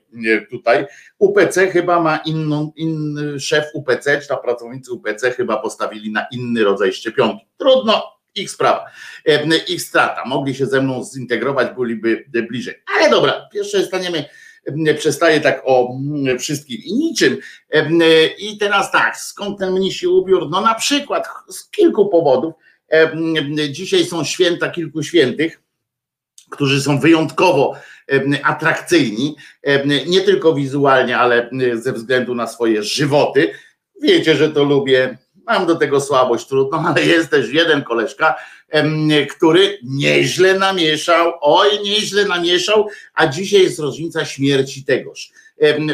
tutaj. 0.49 0.85
UPC 1.19 1.67
chyba 1.71 1.99
ma 1.99 2.17
inną, 2.17 2.71
inny 2.75 3.39
szef 3.39 3.65
UPC, 3.73 4.21
czy 4.21 4.27
ta 4.27 4.37
pracownicy 4.37 4.91
UPC 4.91 5.31
chyba 5.31 5.57
postawili 5.57 6.11
na 6.11 6.25
inny 6.31 6.63
rodzaj 6.63 6.93
szczepionki. 6.93 7.45
Trudno, 7.57 8.03
ich 8.35 8.51
sprawa, 8.51 8.85
ich 9.67 9.81
strata. 9.81 10.23
Mogli 10.25 10.55
się 10.55 10.65
ze 10.65 10.81
mną 10.81 11.03
zintegrować, 11.03 11.67
byliby 11.77 12.25
bliżej. 12.49 12.83
Ale 12.97 13.09
dobra, 13.09 13.49
pierwsze 13.53 13.83
staniemy, 13.83 14.25
przestaje 14.97 15.41
tak 15.41 15.61
o 15.65 15.97
wszystkim 16.39 16.77
i 16.85 16.93
niczym. 16.93 17.37
I 18.37 18.57
teraz 18.57 18.91
tak, 18.91 19.17
skąd 19.17 19.59
ten 19.59 19.73
mnisi 19.73 20.07
ubiór? 20.07 20.49
No 20.49 20.61
na 20.61 20.75
przykład 20.75 21.27
z 21.49 21.69
kilku 21.69 22.09
powodów. 22.09 22.53
Dzisiaj 23.69 24.05
są 24.05 24.23
święta 24.23 24.69
kilku 24.69 25.03
świętych, 25.03 25.61
którzy 26.49 26.81
są 26.81 26.99
wyjątkowo 26.99 27.75
atrakcyjni, 28.43 29.35
nie 30.07 30.21
tylko 30.21 30.53
wizualnie, 30.53 31.17
ale 31.17 31.49
ze 31.73 31.93
względu 31.93 32.35
na 32.35 32.47
swoje 32.47 32.83
żywoty. 32.83 33.51
Wiecie, 34.01 34.35
że 34.35 34.49
to 34.49 34.63
lubię, 34.63 35.17
mam 35.45 35.65
do 35.65 35.75
tego 35.75 36.01
słabość, 36.01 36.47
trudno, 36.47 36.83
ale 36.87 37.05
jest 37.05 37.29
też 37.29 37.53
jeden 37.53 37.83
koleżka, 37.83 38.35
który 39.35 39.79
nieźle 39.83 40.59
namieszał, 40.59 41.33
oj, 41.41 41.69
nieźle 41.83 42.25
namieszał, 42.25 42.87
a 43.13 43.27
dzisiaj 43.27 43.61
jest 43.61 43.79
rocznica 43.79 44.25
śmierci 44.25 44.85
tegoż. 44.85 45.31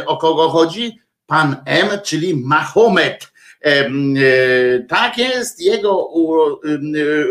O 0.06 0.18
kogo 0.18 0.50
chodzi? 0.50 1.00
Pan 1.26 1.56
M, 1.66 1.88
czyli 2.04 2.36
Mahomet. 2.36 3.31
E, 3.62 3.90
tak 4.90 5.18
jest, 5.18 5.62
jego 5.62 6.10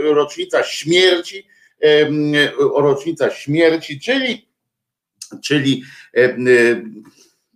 rocznica 0.03 0.63
śmierci, 0.63 1.47
rocznica 2.77 3.31
śmierci, 3.31 4.01
czyli 4.01 4.51
czyli 5.43 5.85
e, 6.17 6.25
e, 6.25 6.37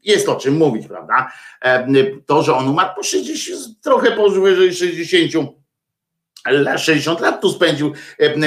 jest 0.05 0.29
o 0.29 0.37
czym 0.37 0.57
mówić, 0.57 0.87
prawda? 0.87 1.33
E, 1.63 1.87
to, 2.27 2.43
że 2.43 2.55
on 2.55 2.69
umarł 2.69 2.95
po 2.97 3.03
60, 3.03 3.81
trochę 3.83 4.13
powyżej 4.13 4.75
60 4.75 5.55
60 6.77 7.21
lat 7.21 7.41
tu 7.41 7.51
spędził 7.51 7.93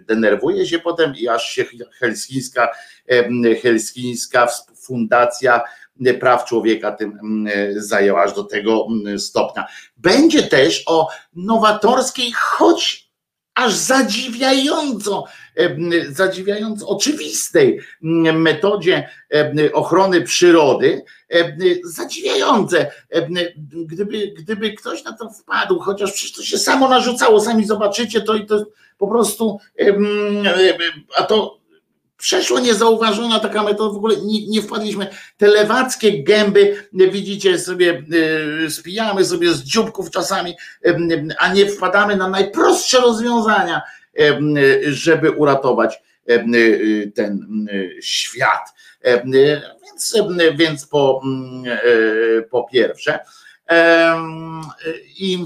denerwuje 0.08 0.68
się 0.68 0.80
potem 0.80 1.14
i 1.16 1.28
aż 1.28 1.50
się 1.50 1.66
helsińska, 2.00 2.70
helsińska 3.62 4.48
fundacja 4.76 5.62
praw 6.20 6.46
człowieka 6.46 6.92
tym 6.92 7.20
zajęła 7.76 8.24
aż 8.24 8.34
do 8.34 8.44
tego 8.44 8.88
stopnia. 9.18 9.66
Będzie 9.98 10.44
też 10.44 10.84
o 10.86 11.08
nowatorskiej, 11.36 12.32
choć 12.36 13.01
aż 13.56 13.74
zadziwiająco, 13.74 15.24
zadziwiająco 16.10 16.88
oczywistej 16.88 17.80
metodzie 18.34 19.10
ochrony 19.74 20.22
przyrody, 20.22 21.04
zadziwiające. 21.84 22.92
Gdyby, 23.74 24.28
gdyby 24.28 24.74
ktoś 24.74 25.04
na 25.04 25.14
to 25.14 25.30
wpadł, 25.30 25.80
chociaż 25.80 26.14
przecież 26.14 26.32
to 26.32 26.44
się 26.44 26.58
samo 26.58 26.90
narzucało, 26.90 27.42
sami 27.42 27.66
zobaczycie 27.66 28.22
to 28.22 28.36
i 28.36 28.46
to 28.46 28.66
po 28.98 29.08
prostu, 29.08 29.60
a 31.18 31.24
to 31.24 31.61
przeszło 32.22 32.60
niezauważona 32.60 33.40
taka 33.40 33.64
metoda, 33.64 33.94
w 33.94 33.98
ogóle 33.98 34.16
nie, 34.18 34.48
nie, 34.48 34.62
wpadliśmy. 34.62 35.08
Te 35.38 35.48
lewackie 35.48 36.24
gęby, 36.24 36.88
widzicie 36.94 37.60
sobie, 37.60 38.04
y, 38.66 38.72
spijamy 38.72 39.26
sobie 39.26 39.54
z 39.54 39.64
dzióbków 39.64 40.12
czasami, 40.12 40.56
a 41.38 41.54
nie 41.54 41.66
wpadamy 41.66 42.16
na 42.16 42.30
najprostsze 42.30 43.00
rozwiązania, 43.00 43.82
żeby 44.88 45.32
uratować 45.32 46.04
y, 46.30 47.12
ten 47.16 47.68
y, 47.72 47.98
świat. 48.02 48.74
Więc, 49.84 50.18
więc 50.56 50.88
po, 50.88 51.22
po 52.52 52.64
pierwsze, 52.64 53.20
i 55.18 55.46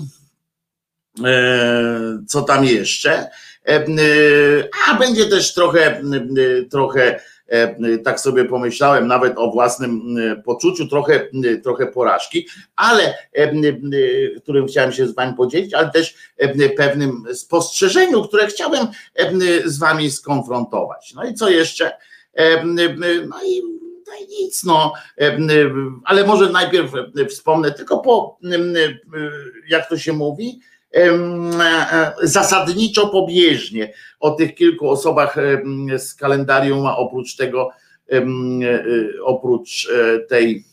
co 2.28 2.42
tam 2.42 2.66
jeszcze? 2.66 3.30
E, 3.68 3.84
a 4.88 4.96
będzie 4.96 5.26
też 5.26 5.54
trochę, 5.54 6.02
trochę 6.72 7.20
e, 7.48 7.98
tak 7.98 8.20
sobie 8.20 8.46
pomyślałem, 8.46 9.08
nawet 9.08 9.34
o 9.38 9.52
własnym 9.52 10.18
poczuciu, 10.46 10.88
trochę, 10.88 11.28
trochę 11.64 11.88
porażki, 11.88 12.48
ale 12.76 13.14
którym 14.42 14.68
chciałem 14.68 14.92
się 14.92 15.08
z 15.08 15.16
Wami 15.16 15.34
podzielić, 15.34 15.74
ale 15.74 15.90
też 15.90 16.16
pewnym 16.78 17.24
spostrzeżeniu, 17.34 18.24
które 18.24 18.48
chciałem 18.48 18.88
z 19.66 19.80
Wami 19.80 20.12
skonfrontować. 20.12 21.14
No 21.16 21.24
i 21.24 21.34
co 21.34 21.50
jeszcze? 21.50 21.92
No 23.28 23.44
i, 23.46 23.62
no 24.08 24.14
i 24.22 24.28
nic, 24.28 24.64
no, 24.64 24.94
ale 26.06 26.24
może 26.24 26.50
najpierw 26.50 26.92
wspomnę, 27.30 27.72
tylko 27.72 27.98
po, 27.98 28.38
jak 29.70 29.90
to 29.90 29.98
się 29.98 30.14
mówi, 30.14 30.60
zasadniczo 32.24 33.08
pobieżnie. 33.08 33.94
O 34.20 34.32
tych 34.32 34.56
kilku 34.56 34.90
osobach 34.90 35.36
z 35.98 36.16
kalendarium, 36.16 36.86
a 36.86 36.98
oprócz 36.98 37.36
tego, 37.36 37.70
e, 38.12 38.26
oprócz 39.24 39.90
e, 39.90 40.20
tej, 40.20 40.66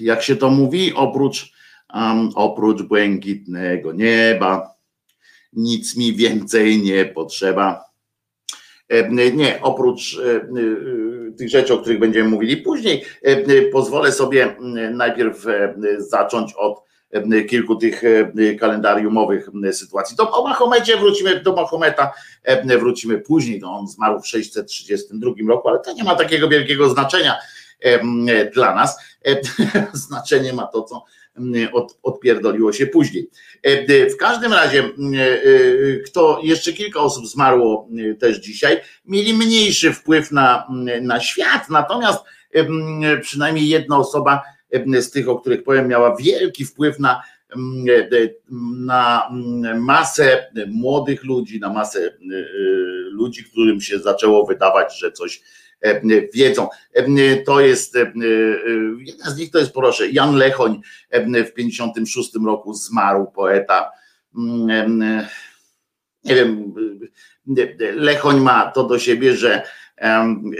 jak 0.00 0.22
się 0.22 0.36
to 0.36 0.50
mówi, 0.50 0.92
oprócz, 0.94 1.52
oprócz 2.34 2.82
błękitnego 2.82 3.92
nieba, 3.92 4.74
nic 5.52 5.96
mi 5.96 6.16
więcej 6.16 6.82
nie 6.82 7.04
potrzeba. 7.04 7.84
Nie, 9.10 9.58
oprócz 9.62 10.20
tych 11.38 11.48
rzeczy, 11.48 11.74
o 11.74 11.78
których 11.78 11.98
będziemy 11.98 12.28
mówili 12.28 12.56
później, 12.56 13.04
pozwolę 13.72 14.12
sobie 14.12 14.56
najpierw 14.90 15.44
zacząć 15.98 16.54
od 16.54 16.91
kilku 17.48 17.76
tych 17.76 18.02
e, 18.04 18.54
kalendariumowych 18.54 19.48
sytuacji. 19.72 20.16
Do, 20.16 20.30
o 20.30 20.48
Mahomecie 20.48 20.96
wrócimy, 20.96 21.40
do 21.40 21.52
Mahometa 21.52 22.12
wrócimy 22.78 23.18
później, 23.18 23.60
no 23.60 23.78
on 23.78 23.88
zmarł 23.88 24.20
w 24.20 24.26
632 24.26 25.30
roku, 25.48 25.68
ale 25.68 25.78
to 25.78 25.92
nie 25.92 26.04
ma 26.04 26.14
takiego 26.14 26.48
wielkiego 26.48 26.88
znaczenia 26.88 27.38
dla 28.54 28.74
nas. 28.74 28.98
Znaczenie 29.92 30.52
ma 30.52 30.66
to, 30.66 30.82
co 30.82 31.04
od, 31.72 31.98
odpierdoliło 32.02 32.72
się 32.72 32.86
później. 32.86 33.30
W 33.86 34.16
każdym 34.18 34.52
razie, 34.52 34.80
e, 34.80 34.90
kto 36.06 36.40
jeszcze 36.42 36.72
kilka 36.72 37.00
osób 37.00 37.26
zmarło 37.26 37.88
też 38.20 38.40
dzisiaj, 38.40 38.80
mieli 39.04 39.34
mniejszy 39.34 39.92
wpływ 39.92 40.32
na, 40.32 40.66
na 41.02 41.20
świat, 41.20 41.70
natomiast 41.70 42.24
przynajmniej 43.22 43.68
jedna 43.68 43.98
osoba 43.98 44.42
z 45.00 45.10
tych, 45.10 45.28
o 45.28 45.38
których 45.40 45.64
powiem, 45.64 45.88
miała 45.88 46.16
wielki 46.16 46.64
wpływ 46.64 46.98
na, 46.98 47.22
mm, 47.56 47.84
e, 48.12 48.28
na 48.76 49.28
mm, 49.30 49.82
masę 49.82 50.50
młodych 50.66 51.24
ludzi, 51.24 51.60
na 51.60 51.72
masę 51.72 52.00
e, 52.06 52.12
ludzi, 53.10 53.44
którym 53.44 53.80
się 53.80 53.98
zaczęło 53.98 54.46
wydawać, 54.46 54.98
że 54.98 55.12
coś 55.12 55.42
e, 55.80 56.00
wiedzą. 56.34 56.68
To 57.46 57.60
jest, 57.60 57.94
jeden 59.04 59.26
z 59.26 59.36
nich 59.36 59.50
to 59.50 59.58
jest, 59.58 59.72
proszę, 59.72 60.10
Jan 60.10 60.36
Lechoń 60.36 60.80
w 61.46 61.52
56 61.52 62.30
roku 62.46 62.74
zmarł, 62.74 63.26
poeta. 63.34 63.90
Mm, 64.38 65.26
nie 66.24 66.34
wiem, 66.34 66.74
Lechoń 67.94 68.40
ma 68.40 68.70
to 68.70 68.84
do 68.84 68.98
siebie, 68.98 69.36
że, 69.36 69.62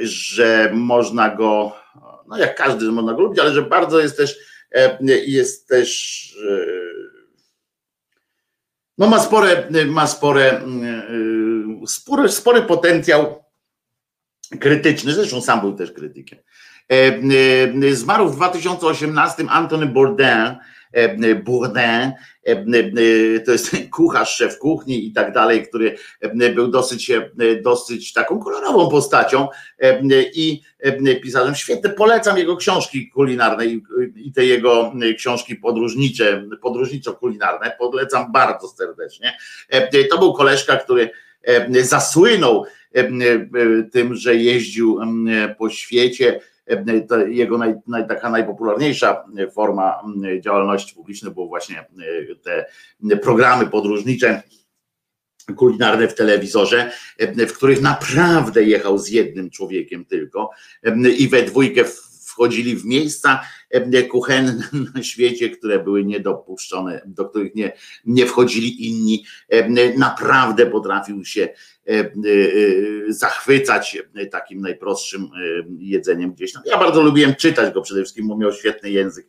że 0.02 0.70
można 0.74 1.36
go 1.36 1.81
no 2.32 2.38
jak 2.38 2.56
każdy 2.56 2.92
można 2.92 3.14
go 3.14 3.22
lubić, 3.22 3.38
ale 3.38 3.52
że 3.52 3.62
bardzo 3.62 4.00
jest 4.00 4.16
też, 4.16 4.38
e, 4.74 4.98
jest 5.26 5.68
też 5.68 6.32
e, 6.50 6.66
no 8.98 9.06
ma 9.06 9.20
spore, 9.20 9.68
ma 9.86 10.06
spore, 10.06 10.52
e, 10.52 10.62
spory, 11.86 12.28
spory 12.28 12.62
potencjał 12.62 13.44
krytyczny, 14.60 15.12
zresztą 15.12 15.40
sam 15.40 15.60
był 15.60 15.74
też 15.74 15.92
krytykiem. 15.92 16.38
Zmarł 17.92 18.28
w 18.28 18.36
2018 18.36 19.44
Antony 19.48 19.86
Bourdain, 19.86 20.56
E, 20.92 21.34
Bourdain, 21.34 22.12
e, 22.44 23.40
to 23.40 23.52
jest 23.52 23.76
kucharz, 23.96 24.36
szef 24.36 24.58
kuchni 24.58 25.06
i 25.06 25.12
tak 25.12 25.32
dalej, 25.32 25.66
który 25.66 25.96
był 26.54 26.68
dosyć, 26.68 27.10
dosyć 27.62 28.12
taką 28.12 28.38
kolorową 28.38 28.90
postacią 28.90 29.48
i 30.34 30.62
pisarzem. 31.22 31.54
Świetnie, 31.54 31.90
polecam 31.90 32.38
jego 32.38 32.56
książki 32.56 33.10
kulinarne 33.10 33.66
i 34.16 34.32
te 34.34 34.44
jego 34.44 34.92
książki 35.16 35.56
podróżnicze, 35.56 36.44
podróżniczo-kulinarne, 36.62 37.70
polecam 37.78 38.32
bardzo 38.32 38.68
serdecznie. 38.68 39.38
To 40.10 40.18
był 40.18 40.32
koleżka, 40.32 40.76
który 40.76 41.10
zasłynął 41.82 42.64
tym, 43.92 44.14
że 44.14 44.34
jeździł 44.34 44.98
po 45.58 45.70
świecie, 45.70 46.40
E, 46.40 46.51
jego 47.28 47.58
naj, 47.58 47.74
naj, 47.86 48.08
taka 48.08 48.30
najpopularniejsza 48.30 49.24
forma 49.54 50.02
działalności 50.40 50.94
publicznej 50.94 51.34
było 51.34 51.48
właśnie 51.48 51.78
e, 51.80 51.86
te 52.34 52.66
programy 53.16 53.66
podróżnicze 53.66 54.42
kulinarne 55.56 56.08
w 56.08 56.14
telewizorze, 56.14 56.90
w 57.48 57.52
których 57.52 57.80
naprawdę 57.80 58.62
jechał 58.62 58.98
z 58.98 59.08
jednym 59.08 59.50
człowiekiem 59.50 60.04
tylko 60.04 60.50
i 61.18 61.28
we 61.28 61.42
dwójkę 61.42 61.84
wchodzili 62.32 62.76
w 62.76 62.84
miejsca 62.84 63.40
kuchenne 64.10 64.68
na 64.94 65.02
świecie, 65.02 65.50
które 65.50 65.78
były 65.78 66.04
niedopuszczone, 66.04 67.02
do 67.06 67.24
których 67.24 67.54
nie, 67.54 67.72
nie 68.04 68.26
wchodzili 68.26 68.86
inni. 68.86 69.24
Naprawdę 69.96 70.66
potrafił 70.66 71.24
się 71.24 71.48
zachwycać 73.08 74.02
takim 74.30 74.60
najprostszym 74.60 75.28
jedzeniem 75.78 76.32
gdzieś 76.32 76.52
tam. 76.52 76.62
Ja 76.66 76.78
bardzo 76.78 77.02
lubiłem 77.02 77.34
czytać 77.34 77.74
go 77.74 77.82
przede 77.82 78.00
wszystkim, 78.00 78.28
bo 78.28 78.36
miał 78.36 78.52
świetny 78.52 78.90
język, 78.90 79.28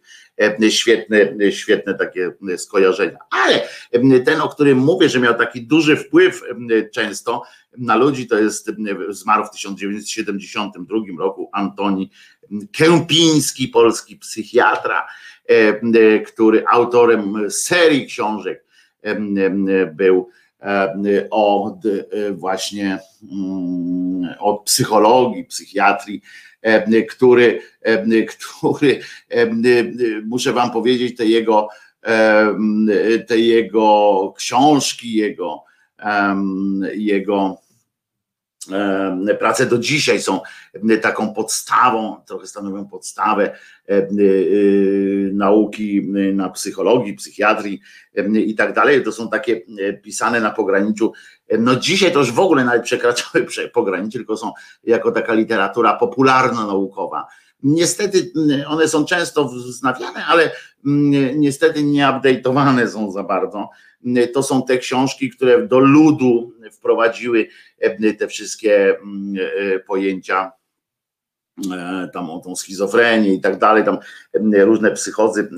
świetne, 0.69 1.51
świetne 1.51 1.93
takie 1.93 2.31
skojarzenia. 2.57 3.17
Ale 3.31 3.67
ten, 4.19 4.41
o 4.41 4.49
którym 4.49 4.77
mówię, 4.77 5.09
że 5.09 5.19
miał 5.19 5.33
taki 5.33 5.67
duży 5.67 5.97
wpływ 5.97 6.41
często 6.93 7.43
na 7.77 7.95
ludzi, 7.95 8.27
to 8.27 8.37
jest 8.37 8.71
zmarł 9.09 9.45
w 9.45 9.51
1972 9.51 10.97
roku 11.19 11.49
Antoni 11.53 12.11
Kępiński, 12.71 13.67
polski 13.67 14.17
psychiatra, 14.17 15.07
który 16.25 16.63
autorem 16.67 17.51
serii 17.51 18.05
książek 18.07 18.65
był 19.95 20.29
od 21.31 21.75
właśnie 22.31 22.99
od 24.39 24.63
psychologii, 24.63 25.45
psychiatrii, 25.45 26.21
który, 27.09 27.61
który 28.27 28.99
muszę 30.25 30.53
wam 30.53 30.71
powiedzieć, 30.71 31.17
te 31.17 31.25
jego, 31.25 31.67
te 33.27 33.39
jego 33.39 34.33
książki, 34.37 35.13
jego, 35.13 35.63
jego 36.93 37.62
prace 39.39 39.65
do 39.65 39.77
dzisiaj 39.77 40.21
są 40.21 40.41
taką 41.01 41.33
podstawą, 41.33 42.21
trochę 42.27 42.47
stanowią 42.47 42.87
podstawę 42.87 43.55
nauki 45.33 46.11
na 46.33 46.49
psychologii, 46.49 47.13
psychiatrii 47.13 47.81
i 48.45 48.55
tak 48.55 48.73
dalej. 48.73 49.03
To 49.03 49.11
są 49.11 49.29
takie 49.29 49.61
pisane 50.03 50.41
na 50.41 50.51
pograniczu. 50.51 51.13
No 51.59 51.75
dzisiaj 51.75 52.11
to 52.11 52.19
już 52.19 52.31
w 52.31 52.39
ogóle 52.39 52.65
nawet 52.65 52.83
przekraczały 52.83 53.47
pogranicze, 53.73 54.19
tylko 54.19 54.37
są 54.37 54.51
jako 54.83 55.11
taka 55.11 55.33
literatura 55.33 55.97
popularno-naukowa. 55.97 57.25
Niestety 57.63 58.31
one 58.67 58.87
są 58.87 59.05
często 59.05 59.45
wznawiane, 59.45 60.25
ale 60.25 60.51
niestety 61.35 61.83
nie 61.83 62.03
update'owane 62.03 62.87
są 62.87 63.11
za 63.11 63.23
bardzo 63.23 63.69
to 64.33 64.43
są 64.43 64.63
te 64.63 64.77
książki, 64.77 65.29
które 65.29 65.67
do 65.67 65.79
ludu 65.79 66.53
wprowadziły 66.71 67.47
e, 67.79 68.13
te 68.13 68.27
wszystkie 68.27 68.99
mm, 68.99 69.35
e, 69.57 69.79
pojęcia 69.79 70.51
e, 71.71 72.09
tam 72.13 72.29
o 72.29 72.39
tą 72.39 72.55
schizofrenię 72.55 73.33
i 73.33 73.41
tak 73.41 73.59
dalej, 73.59 73.83
tam 73.83 73.97
różne 74.53 74.91
psychozy 74.91 75.49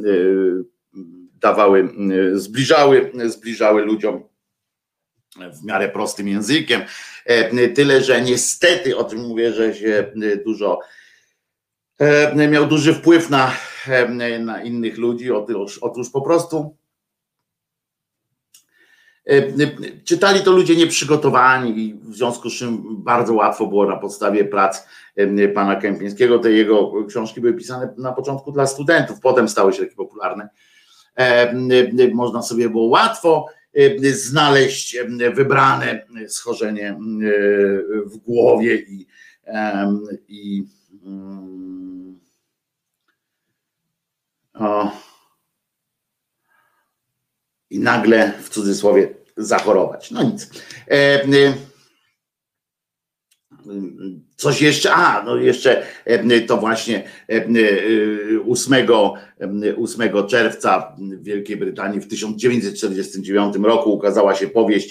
dawały, 1.33 1.89
zbliżały, 2.33 3.11
zbliżały 3.25 3.81
ludziom 3.81 4.23
w 5.61 5.65
miarę 5.65 5.89
prostym 5.89 6.27
językiem. 6.27 6.81
Tyle, 7.75 8.03
że 8.03 8.21
niestety, 8.21 8.97
o 8.97 9.03
tym 9.03 9.19
mówię, 9.19 9.53
że 9.53 9.73
się 9.73 10.11
dużo 10.45 10.79
miał 12.49 12.67
duży 12.67 12.93
wpływ 12.93 13.29
na, 13.29 13.51
na 14.39 14.63
innych 14.63 14.97
ludzi. 14.97 15.31
Otóż, 15.31 15.77
otóż 15.77 16.09
po 16.09 16.21
prostu 16.21 16.77
czytali 20.03 20.41
to 20.41 20.51
ludzie 20.51 20.75
nieprzygotowani 20.75 21.95
w 22.03 22.15
związku 22.15 22.49
z 22.49 22.53
czym 22.53 22.83
bardzo 23.03 23.33
łatwo 23.33 23.67
było 23.67 23.85
na 23.85 23.97
podstawie 23.97 24.45
prac 24.45 24.87
e, 25.15 25.47
pana 25.47 25.75
Kępińskiego, 25.75 26.39
te 26.39 26.51
jego 26.51 27.05
książki 27.05 27.41
były 27.41 27.53
pisane 27.53 27.93
na 27.97 28.11
początku 28.11 28.51
dla 28.51 28.67
studentów, 28.67 29.19
potem 29.19 29.49
stały 29.49 29.73
się 29.73 29.83
takie 29.83 29.95
popularne. 29.95 30.49
Można 32.13 32.41
sobie 32.41 32.69
było 32.69 32.87
łatwo 32.87 33.45
znaleźć 34.13 34.97
wybrane 35.33 36.05
schorzenie 36.27 36.99
w 38.05 38.17
głowie 38.17 38.75
i, 38.75 39.07
i 40.27 40.63
mm, 41.05 42.19
o, 44.53 44.91
i 47.75 47.79
nagle 47.79 48.33
w 48.41 48.49
cudzysłowie 48.49 49.09
zachorować. 49.37 50.11
No 50.11 50.23
nic. 50.23 50.49
E, 50.87 51.23
e, 51.23 51.53
coś 54.35 54.61
jeszcze, 54.61 54.93
a 54.93 55.23
no 55.23 55.35
jeszcze 55.35 55.85
e, 56.05 56.41
to 56.41 56.57
właśnie 56.57 57.03
8, 58.49 58.73
8 59.83 60.27
czerwca 60.27 60.95
w 60.99 61.23
Wielkiej 61.23 61.57
Brytanii 61.57 61.99
w 61.99 62.07
1949 62.07 63.55
roku 63.63 63.93
ukazała 63.93 64.35
się 64.35 64.47
powieść 64.47 64.89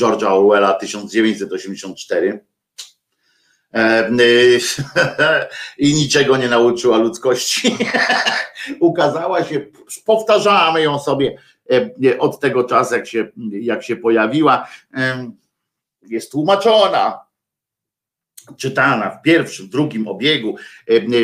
George'a 0.00 0.26
Orwella 0.26 0.72
1984 0.72 2.44
i 5.78 5.94
niczego 5.94 6.36
nie 6.36 6.48
nauczyła 6.48 6.98
ludzkości. 6.98 7.76
Ukazała 8.80 9.44
się, 9.44 9.66
powtarzamy 10.04 10.82
ją 10.82 10.98
sobie 10.98 11.36
E, 11.36 11.55
od 12.18 12.40
tego 12.40 12.64
czasu, 12.64 12.94
jak 12.94 13.06
się, 13.06 13.28
jak 13.60 13.82
się 13.82 13.96
pojawiła, 13.96 14.68
jest 16.02 16.32
tłumaczona, 16.32 17.20
czytana 18.56 19.10
w 19.10 19.22
pierwszym, 19.22 19.68
drugim 19.68 20.08
obiegu, 20.08 20.56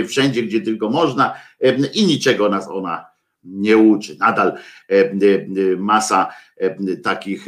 wszędzie, 0.08 0.42
gdzie 0.42 0.60
tylko 0.60 0.90
można 0.90 1.34
i 1.94 2.06
niczego 2.06 2.48
nas 2.48 2.68
ona 2.68 3.11
nie 3.44 3.76
uczy. 3.76 4.16
Nadal 4.20 4.58
masa 5.78 6.34
takich 7.02 7.46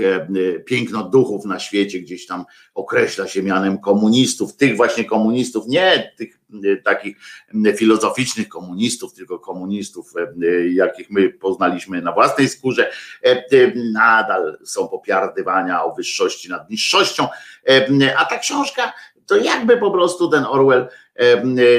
pięknoduchów 0.66 1.44
na 1.44 1.58
świecie 1.58 2.00
gdzieś 2.00 2.26
tam 2.26 2.44
określa 2.74 3.28
się 3.28 3.42
mianem 3.42 3.78
komunistów, 3.78 4.56
tych 4.56 4.76
właśnie 4.76 5.04
komunistów, 5.04 5.66
nie 5.68 6.12
tych 6.16 6.40
takich 6.84 7.16
filozoficznych 7.76 8.48
komunistów, 8.48 9.14
tylko 9.14 9.38
komunistów, 9.38 10.12
jakich 10.72 11.10
my 11.10 11.30
poznaliśmy 11.30 12.02
na 12.02 12.12
własnej 12.12 12.48
skórze, 12.48 12.90
nadal 13.92 14.58
są 14.64 14.88
popiardywania 14.88 15.84
o 15.84 15.94
wyższości 15.94 16.48
nad 16.48 16.70
niższością, 16.70 17.28
a 18.16 18.24
ta 18.24 18.38
książka 18.38 18.92
to 19.26 19.36
jakby 19.36 19.76
po 19.76 19.90
prostu 19.90 20.28
ten 20.28 20.44
Orwell, 20.44 20.88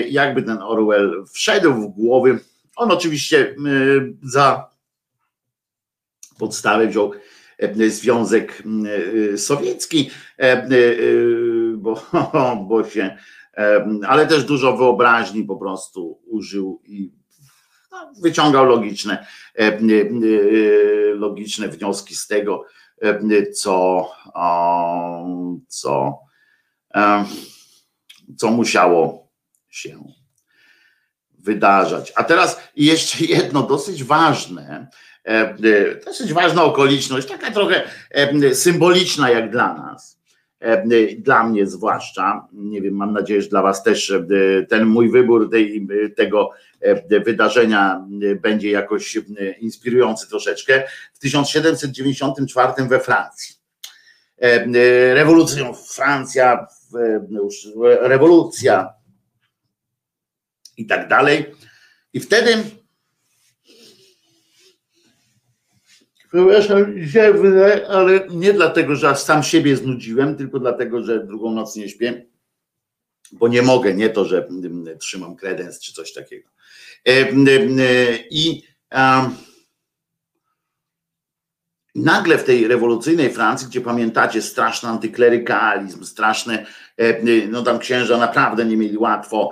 jakby 0.10 0.44
ten 0.44 0.58
Orwell 0.62 1.26
wszedł 1.34 1.74
w 1.74 1.88
głowy, 1.88 2.40
on 2.76 2.92
oczywiście 2.92 3.56
za 4.24 4.70
podstawę 6.38 6.88
wziął 6.88 7.12
Związek 7.88 8.64
Sowiecki, 9.38 10.10
bo, 11.78 12.02
bo 12.68 12.90
się 12.90 13.18
ale 14.08 14.28
też 14.28 14.44
dużo 14.44 14.78
wyobraźni 14.78 15.44
po 15.44 15.56
prostu 15.56 16.22
użył 16.26 16.82
i 16.86 17.12
no, 17.92 18.12
wyciągał 18.22 18.66
logiczne, 18.66 19.28
logiczne 21.14 21.68
wnioski 21.68 22.16
z 22.16 22.28
tego, 22.28 22.66
co, 23.54 24.10
co, 25.68 26.20
co 28.38 28.52
musiało 28.52 29.32
się 29.70 30.04
wydarzać. 31.46 32.14
A 32.16 32.24
teraz 32.24 32.60
jeszcze 32.76 33.26
jedno 33.36 33.64
dosyć 33.64 34.04
ważne, 34.04 34.88
dosyć 36.06 36.34
ważna 36.34 36.64
okoliczność, 36.64 37.28
taka 37.28 37.52
trochę 37.52 37.84
symboliczna 38.54 39.30
jak 39.30 39.52
dla 39.52 39.74
nas 39.74 40.16
E, 40.66 40.84
dla 41.18 41.44
mnie 41.44 41.68
zwłaszcza, 41.68 42.48
nie 42.54 42.82
wiem, 42.82 42.94
mam 42.94 43.14
nadzieję, 43.14 43.42
że 43.42 43.50
dla 43.50 43.62
Was 43.62 43.84
też 43.84 44.12
e, 44.12 44.26
ten 44.70 44.86
mój 44.86 45.10
wybór 45.10 45.50
tej, 45.52 45.88
tego 46.16 46.50
e, 46.82 47.20
wydarzenia 47.20 48.08
będzie 48.42 48.72
jakoś 48.72 49.20
inspirujący 49.60 50.30
troszeczkę. 50.30 50.84
W 51.14 51.20
1794 51.20 52.88
we 52.88 53.00
Francji. 53.00 53.56
Rewolucją 55.14 55.74
Francja, 55.74 56.68
rewolucja 58.02 58.94
i 60.78 60.86
tak 60.86 61.08
dalej. 61.08 61.46
I 62.14 62.20
wtedy 62.20 62.64
Przepraszam, 66.36 66.94
ziewnę, 66.98 67.88
ale 67.88 68.28
nie 68.30 68.54
dlatego, 68.54 68.96
że 68.96 69.16
sam 69.16 69.44
siebie 69.44 69.78
znudziłem, 69.78 70.36
tylko 70.36 70.60
dlatego, 70.60 71.04
że 71.04 71.26
drugą 71.26 71.52
noc 71.52 71.76
nie 71.76 71.90
śpię, 71.90 72.26
bo 73.32 73.48
nie 73.48 73.62
mogę, 73.62 73.94
nie 73.94 74.10
to, 74.10 74.26
że 74.26 74.48
mm, 74.48 74.98
trzymam 75.00 75.36
kredens 75.36 75.80
czy 75.80 75.94
coś 75.94 76.14
takiego. 76.14 76.50
E, 77.06 77.30
mm, 77.30 77.80
e, 77.80 78.18
I 78.32 78.64
nagle 81.96 82.38
w 82.38 82.44
tej 82.44 82.68
rewolucyjnej 82.68 83.34
Francji, 83.34 83.68
gdzie 83.68 83.82
pamiętacie 83.82 84.42
straszny 84.42 84.90
antyklerykalizm, 84.90 86.04
straszne, 86.04 86.66
no 87.50 87.64
tam 87.64 87.80
księża 87.80 88.18
naprawdę 88.18 88.66
nie 88.66 88.78
mieli 88.78 88.98
łatwo, 88.98 89.50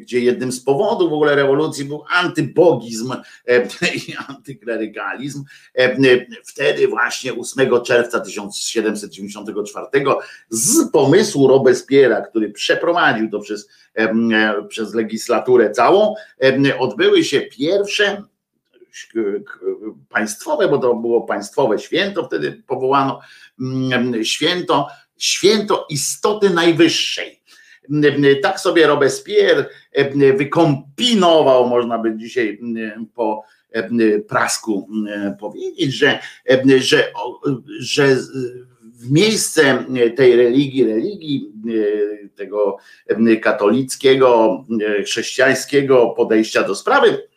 gdzie 0.00 0.20
jednym 0.20 0.52
z 0.52 0.64
powodów 0.64 1.10
w 1.10 1.12
ogóle 1.12 1.36
rewolucji 1.36 1.84
był 1.84 2.04
antybogizm 2.14 3.12
i 4.08 4.14
antyklerykalizm. 4.28 5.44
Wtedy 6.44 6.88
właśnie 6.88 7.32
8 7.34 7.82
czerwca 7.84 8.20
1794 8.20 9.86
z 10.50 10.90
pomysłu 10.90 11.48
Robespiera, 11.48 12.20
który 12.20 12.50
przeprowadził 12.50 13.30
to 13.30 13.40
przez, 13.40 13.68
przez 14.68 14.94
legislaturę 14.94 15.70
całą, 15.70 16.14
odbyły 16.78 17.24
się 17.24 17.40
pierwsze 17.40 18.22
państwowe, 20.08 20.68
bo 20.68 20.78
to 20.78 20.94
było 20.94 21.20
państwowe 21.20 21.78
święto, 21.78 22.24
wtedy 22.24 22.62
powołano 22.66 23.20
mm, 23.60 24.24
święto, 24.24 24.88
święto 25.18 25.86
istoty 25.90 26.50
najwyższej. 26.50 27.40
Tak 28.42 28.60
sobie 28.60 28.86
Robespierre 28.86 29.66
wykombinował, 30.36 31.68
można 31.68 31.98
by 31.98 32.16
dzisiaj 32.16 32.60
po 33.14 33.42
prasku 34.28 34.88
powiedzieć, 35.40 35.94
że, 35.94 36.18
że, 36.78 37.12
że 37.80 38.16
w 38.82 39.10
miejsce 39.10 39.84
tej 40.16 40.36
religii, 40.36 40.84
religii 40.84 41.52
tego 42.34 42.76
katolickiego, 43.42 44.64
chrześcijańskiego 45.04 46.14
podejścia 46.16 46.62
do 46.62 46.74
sprawy, 46.74 47.28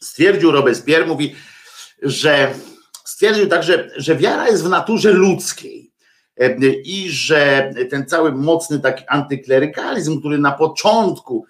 stwierdził 0.00 0.50
Robespierre, 0.50 1.06
mówi, 1.06 1.34
że 2.02 2.54
stwierdził 3.04 3.46
także, 3.46 3.90
że 3.96 4.16
wiara 4.16 4.48
jest 4.48 4.64
w 4.64 4.68
naturze 4.68 5.12
ludzkiej 5.12 5.90
i 6.84 7.08
że 7.10 7.72
ten 7.90 8.06
cały 8.06 8.32
mocny 8.32 8.80
taki 8.80 9.04
antyklerykalizm, 9.08 10.20
który 10.20 10.38
na 10.38 10.52
początku 10.52 11.46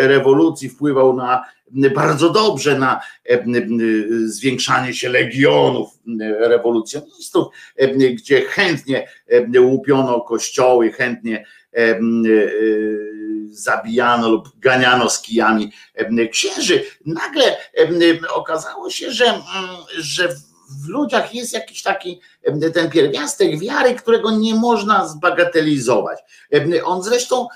rewolucji 0.00 0.68
wpływał 0.68 1.16
na 1.16 1.44
bardzo 1.94 2.30
dobrze 2.30 2.78
na 2.78 3.00
zwiększanie 4.24 4.94
się 4.94 5.08
legionów 5.08 5.88
rewolucjonistów, 6.40 7.46
gdzie 8.14 8.40
chętnie 8.40 9.08
łupiono 9.60 10.20
kościoły, 10.20 10.92
chętnie 10.92 11.44
zabijano 13.50 14.28
lub 14.28 14.48
ganiano 14.58 15.10
z 15.10 15.22
kijami 15.22 15.72
księży. 16.32 16.84
Nagle 17.06 17.56
okazało 18.34 18.90
się, 18.90 19.12
że, 19.12 19.24
mm, 19.24 19.42
że 19.98 20.28
w 20.84 20.88
ludziach 20.88 21.34
jest 21.34 21.52
jakiś 21.52 21.82
taki 21.82 22.20
ten 22.74 22.90
pierwiastek 22.90 23.58
wiary, 23.58 23.94
którego 23.94 24.30
nie 24.30 24.54
można 24.54 25.08
zbagatelizować. 25.08 26.18
On 26.84 27.02
zresztą, 27.02 27.48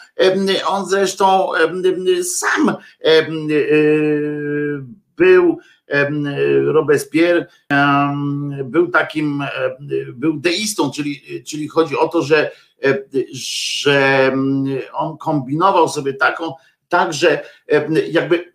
on 0.66 0.86
zresztą 0.86 1.48
sam 2.22 2.76
był 5.16 5.58
Robespierre 6.66 7.46
był 8.64 8.88
takim, 8.88 9.44
był 10.14 10.40
deistą, 10.40 10.90
czyli, 10.90 11.42
czyli 11.46 11.68
chodzi 11.68 11.96
o 11.98 12.08
to, 12.08 12.22
że 12.22 12.50
że 13.32 14.32
on 14.92 15.18
kombinował 15.18 15.88
sobie 15.88 16.14
taką, 16.14 16.52
tak, 16.88 17.12
że 17.12 17.44
jakby 18.10 18.52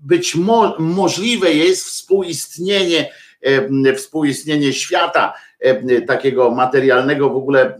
być 0.00 0.34
mo, 0.34 0.76
możliwe 0.78 1.52
jest 1.52 1.84
współistnienie, 1.84 3.12
współistnienie 3.96 4.72
świata 4.72 5.34
takiego 6.06 6.50
materialnego 6.50 7.30
w 7.30 7.36
ogóle 7.36 7.78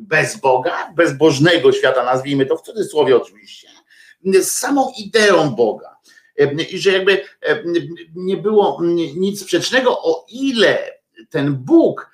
bez 0.00 0.40
Boga, 0.40 0.92
bezbożnego 0.96 1.72
świata, 1.72 2.04
nazwijmy 2.04 2.46
to 2.46 2.56
w 2.56 2.62
cudzysłowie 2.62 3.16
oczywiście, 3.16 3.68
z 4.24 4.48
samą 4.48 4.92
ideą 4.98 5.50
Boga. 5.50 5.96
I 6.70 6.78
że 6.78 6.92
jakby 6.92 7.22
nie 8.14 8.36
było 8.36 8.80
nic 9.16 9.42
sprzecznego, 9.42 10.02
o 10.02 10.26
ile 10.28 10.78
ten 11.30 11.54
Bóg 11.54 12.13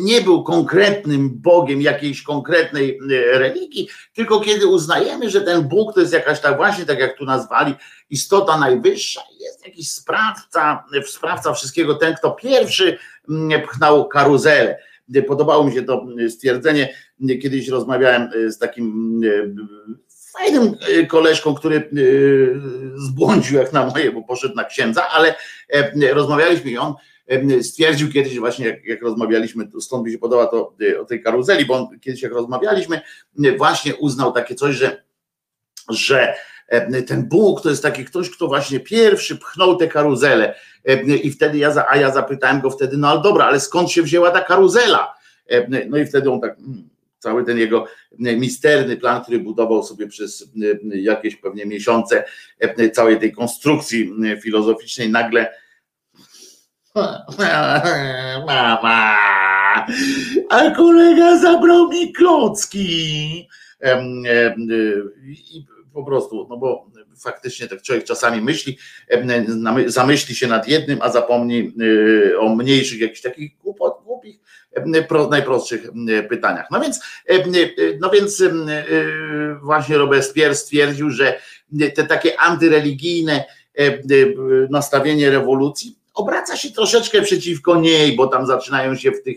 nie 0.00 0.20
był 0.20 0.42
konkretnym 0.42 1.30
Bogiem 1.40 1.82
jakiejś 1.82 2.22
konkretnej 2.22 2.98
e, 2.98 3.38
religii, 3.38 3.88
tylko 4.14 4.40
kiedy 4.40 4.66
uznajemy, 4.66 5.30
że 5.30 5.40
ten 5.40 5.68
Bóg 5.68 5.94
to 5.94 6.00
jest 6.00 6.12
jakaś 6.12 6.40
tak 6.40 6.56
właśnie, 6.56 6.84
tak 6.84 6.98
jak 6.98 7.18
tu 7.18 7.24
nazwali, 7.24 7.74
istota 8.10 8.58
najwyższa, 8.58 9.22
jest 9.40 9.66
jakiś 9.66 9.90
sprawca, 9.90 10.84
sprawca 11.06 11.52
wszystkiego, 11.52 11.94
ten, 11.94 12.14
kto 12.14 12.30
pierwszy 12.30 12.98
pchnął 13.66 14.08
karuzelę. 14.08 14.78
Podobało 15.26 15.64
mi 15.64 15.72
się 15.72 15.82
to 15.82 16.06
stwierdzenie, 16.28 16.94
kiedyś 17.42 17.68
rozmawiałem 17.68 18.22
e, 18.22 18.50
z 18.50 18.58
takim 18.58 19.20
fajnym 20.32 20.74
koleżką, 21.08 21.54
który 21.54 21.90
zbłądził 22.96 23.58
jak 23.58 23.72
na 23.72 23.86
moje, 23.86 24.12
bo 24.12 24.22
poszedł 24.22 24.54
na 24.54 24.64
księdza, 24.64 25.08
ale 25.08 25.34
rozmawialiśmy 26.12 26.70
i 26.70 26.78
on 26.78 26.94
stwierdził 27.62 28.12
kiedyś 28.12 28.38
właśnie, 28.38 28.66
jak, 28.66 28.84
jak 28.84 29.02
rozmawialiśmy, 29.02 29.68
stąd 29.80 30.06
mi 30.06 30.12
się 30.12 30.18
podoba 30.18 30.46
to 30.46 30.74
y, 30.82 31.00
o 31.00 31.04
tej 31.04 31.22
karuzeli, 31.22 31.64
bo 31.64 31.74
on 31.74 32.00
kiedyś 32.00 32.22
jak 32.22 32.32
rozmawialiśmy, 32.32 33.00
y, 33.44 33.56
właśnie 33.56 33.96
uznał 33.96 34.32
takie 34.32 34.54
coś, 34.54 34.76
że, 34.76 35.02
że 35.90 36.34
ten 37.06 37.28
Bóg 37.28 37.60
to 37.60 37.70
jest 37.70 37.82
taki 37.82 38.04
ktoś, 38.04 38.30
kto 38.30 38.46
właśnie 38.46 38.80
pierwszy 38.80 39.36
pchnął 39.36 39.76
tę 39.76 39.88
karuzelę 39.88 40.54
i 41.22 41.30
wtedy 41.30 41.58
ja, 41.58 41.86
a 41.88 41.96
ja 41.96 42.12
zapytałem 42.12 42.60
go 42.60 42.70
wtedy, 42.70 42.96
no 42.96 43.08
ale 43.08 43.22
dobra, 43.22 43.44
ale 43.44 43.60
skąd 43.60 43.90
się 43.90 44.02
wzięła 44.02 44.30
ta 44.30 44.40
karuzela? 44.40 45.14
No 45.88 45.98
i 45.98 46.06
wtedy 46.06 46.30
on 46.30 46.40
tak, 46.40 46.58
mm, 46.58 46.88
cały 47.18 47.44
ten 47.44 47.58
jego 47.58 47.86
misterny 48.18 48.96
plan, 48.96 49.22
który 49.22 49.38
budował 49.38 49.82
sobie 49.82 50.06
przez 50.06 50.48
jakieś 50.84 51.36
pewnie 51.36 51.66
miesiące 51.66 52.24
całej 52.92 53.20
tej 53.20 53.32
konstrukcji 53.32 54.12
filozoficznej, 54.42 55.08
nagle 55.08 55.54
Mama, 58.46 59.16
a 60.50 60.70
kolega 60.70 61.38
zabrał 61.38 61.88
mi 61.88 62.12
klocki. 62.12 63.48
I 65.28 65.66
po 65.94 66.04
prostu, 66.04 66.46
no 66.50 66.56
bo 66.56 66.86
faktycznie 67.20 67.68
tak 67.68 67.82
człowiek 67.82 68.04
czasami 68.04 68.40
myśli, 68.40 68.78
zamyśli 69.86 70.34
się 70.34 70.46
nad 70.46 70.68
jednym, 70.68 70.98
a 71.02 71.10
zapomni 71.10 71.72
y, 71.82 72.38
o 72.38 72.56
mniejszych, 72.56 73.00
jakichś 73.00 73.20
takich 73.20 73.58
głupot, 73.62 73.98
głupich, 74.04 74.40
najprostszych 75.30 75.90
pytaniach. 76.28 76.66
No 76.70 76.80
więc, 76.80 77.00
no 78.00 78.10
więc 78.10 78.42
właśnie 79.62 79.98
Robespierre 79.98 80.54
stwierdził, 80.54 81.10
że 81.10 81.40
te 81.94 82.04
takie 82.04 82.40
antyreligijne 82.40 83.44
nastawienie 84.70 85.30
rewolucji 85.30 85.98
obraca 86.18 86.56
się 86.56 86.70
troszeczkę 86.70 87.22
przeciwko 87.22 87.80
niej, 87.80 88.16
bo 88.16 88.26
tam 88.26 88.46
zaczynają 88.46 88.96
się 88.96 89.10
w 89.10 89.22
tych, 89.22 89.36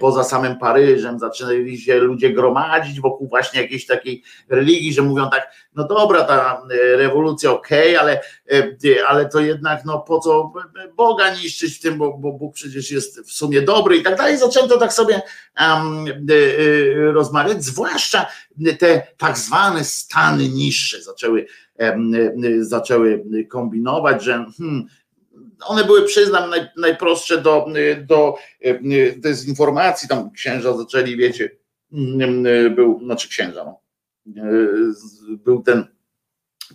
poza 0.00 0.24
samym 0.24 0.58
Paryżem, 0.58 1.18
zaczynali 1.18 1.80
się 1.80 1.98
ludzie 1.98 2.30
gromadzić 2.30 3.00
wokół 3.00 3.28
właśnie 3.28 3.62
jakiejś 3.62 3.86
takiej 3.86 4.22
religii, 4.48 4.92
że 4.92 5.02
mówią 5.02 5.30
tak, 5.30 5.52
no 5.74 5.86
dobra, 5.86 6.24
ta 6.24 6.62
rewolucja 6.96 7.50
okej, 7.50 7.96
okay, 7.96 8.00
ale, 8.00 8.20
ale 9.08 9.28
to 9.28 9.40
jednak 9.40 9.84
no 9.84 9.98
po 9.98 10.20
co 10.20 10.52
Boga 10.96 11.34
niszczyć 11.34 11.78
w 11.78 11.80
tym, 11.80 11.98
bo, 11.98 12.18
bo 12.18 12.32
Bóg 12.32 12.54
przecież 12.54 12.90
jest 12.90 13.20
w 13.20 13.32
sumie 13.32 13.62
dobry 13.62 13.96
i 13.96 14.02
tak 14.02 14.16
dalej. 14.16 14.38
Zaczęto 14.38 14.78
tak 14.78 14.92
sobie 14.92 15.22
um, 15.60 16.06
rozmawiać, 17.12 17.64
zwłaszcza 17.64 18.26
te 18.78 19.06
tak 19.16 19.38
zwane 19.38 19.84
stany 19.84 20.48
niższe 20.48 21.02
zaczęły, 21.02 21.46
um, 21.78 22.12
zaczęły 22.60 23.24
kombinować, 23.48 24.24
że 24.24 24.46
hmm, 24.58 24.86
one 25.64 25.84
były, 25.84 26.04
przyznam, 26.04 26.50
naj, 26.50 26.68
najprostsze 26.76 27.42
do, 27.42 27.66
do 28.06 28.34
dezinformacji. 29.16 30.08
Tam 30.08 30.30
księża 30.30 30.76
zaczęli, 30.76 31.16
wiecie, 31.16 31.50
był, 32.76 33.00
znaczy 33.04 33.28
księża, 33.28 33.64
no, 33.64 33.80
był 35.44 35.62
ten 35.62 35.86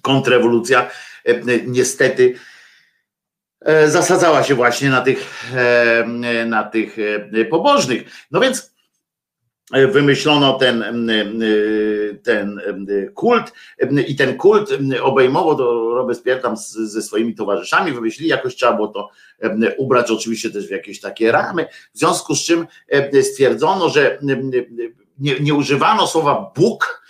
kontrrewolucja, 0.02 0.90
niestety 1.68 2.36
zasadzała 3.88 4.44
się 4.44 4.56
właśnie 4.56 4.90
na 4.90 5.02
tych, 5.02 5.52
na 6.46 6.64
tych 6.64 6.98
pobożnych. 7.50 8.04
No 8.32 8.40
więc 8.40 8.73
wymyślono 9.74 10.54
ten, 10.54 11.08
ten 12.24 12.62
kult 13.14 13.54
i 14.08 14.16
ten 14.16 14.38
kult 14.38 14.70
obejmował 15.02 15.58
to 15.58 15.96
Robespierre 15.96 16.42
tam 16.42 16.58
ze 16.58 17.02
swoimi 17.02 17.36
towarzyszami, 17.36 17.92
wymyślili, 17.92 18.30
jakoś 18.30 18.56
trzeba 18.56 18.74
było 18.74 18.88
to 18.88 19.10
ubrać 19.78 20.12
oczywiście 20.12 20.50
też 20.52 20.68
w 20.68 20.72
jakieś 20.72 21.00
takie 21.00 21.32
ramy, 21.32 21.66
w 21.94 22.00
związku 22.00 22.36
z 22.36 22.44
czym 22.44 22.68
stwierdzono, 23.22 23.90
że 23.90 24.20
nie, 25.20 25.40
nie 25.40 25.54
używano 25.54 26.08
słowa 26.08 26.52
Bóg, 26.56 27.04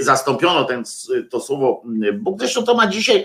zastąpiono 0.00 0.64
ten, 0.64 0.82
to 1.30 1.40
słowo 1.40 1.82
Bóg. 2.14 2.38
Zresztą 2.38 2.62
to 2.62 2.74
ma 2.74 2.86
dzisiaj 2.86 3.24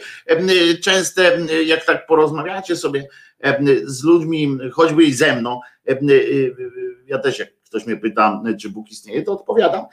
częste, 0.83 1.37
jak 1.65 1.85
tak 1.85 2.07
porozmawiacie 2.07 2.75
sobie 2.75 3.07
z 3.83 4.03
ludźmi, 4.03 4.57
choćby 4.71 5.03
i 5.03 5.13
ze 5.13 5.35
mną, 5.35 5.59
ja 7.07 7.19
też 7.19 7.39
jak 7.39 7.56
ktoś 7.69 7.85
mnie 7.85 7.97
pyta, 7.97 8.41
czy 8.61 8.69
Bóg 8.69 8.91
istnieje, 8.91 9.23
to 9.23 9.33
odpowiadam. 9.33 9.85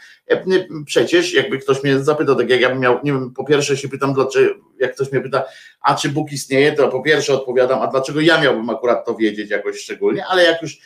Przecież 0.87 1.35
jakby 1.35 1.59
ktoś 1.59 1.83
mnie 1.83 1.99
zapytał, 1.99 2.37
tak 2.37 2.51
jak 2.51 2.61
ja 2.61 2.69
bym 2.69 2.79
miał, 2.79 2.99
nie 3.05 3.13
wiem, 3.13 3.33
po 3.33 3.45
pierwsze 3.45 3.77
się 3.77 3.89
pytam, 3.89 4.15
dlaczego, 4.15 4.55
jak 4.81 4.95
ktoś 4.95 5.13
mnie 5.13 5.21
pyta, 5.21 5.45
a 5.81 5.95
czy 5.95 6.09
Bóg 6.09 6.33
istnieje, 6.33 6.73
to 6.73 6.89
po 6.89 7.03
pierwsze 7.03 7.35
odpowiadam, 7.35 7.83
a 7.83 7.87
dlaczego 7.87 8.21
ja 8.21 8.41
miałbym 8.41 8.71
akurat 8.71 9.07
to 9.07 9.15
wiedzieć 9.15 9.51
jakoś 9.51 9.79
szczególnie, 9.79 10.27
ale 10.27 10.45
jak 10.45 10.63
już 10.63 10.79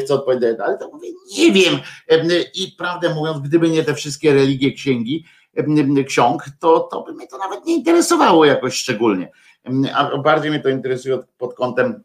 chcę 0.00 0.14
odpowiedzieć, 0.14 0.58
ale 0.64 0.78
to 0.78 0.90
mówię, 0.92 1.08
nie 1.38 1.52
wiem. 1.52 1.74
I 2.54 2.74
prawdę 2.78 3.14
mówiąc, 3.14 3.40
gdyby 3.40 3.70
nie 3.70 3.84
te 3.84 3.94
wszystkie 3.94 4.34
religie 4.34 4.72
księgi, 4.72 5.24
ksiąg, 6.06 6.44
to, 6.60 6.80
to 6.80 7.02
by 7.02 7.12
mnie 7.12 7.26
to 7.26 7.38
nawet 7.38 7.66
nie 7.66 7.76
interesowało 7.76 8.44
jakoś 8.44 8.74
szczególnie. 8.74 9.30
A 9.94 10.16
bardziej 10.16 10.50
mnie 10.50 10.60
to 10.60 10.68
interesuje 10.68 11.18
pod 11.38 11.54
kątem 11.54 12.02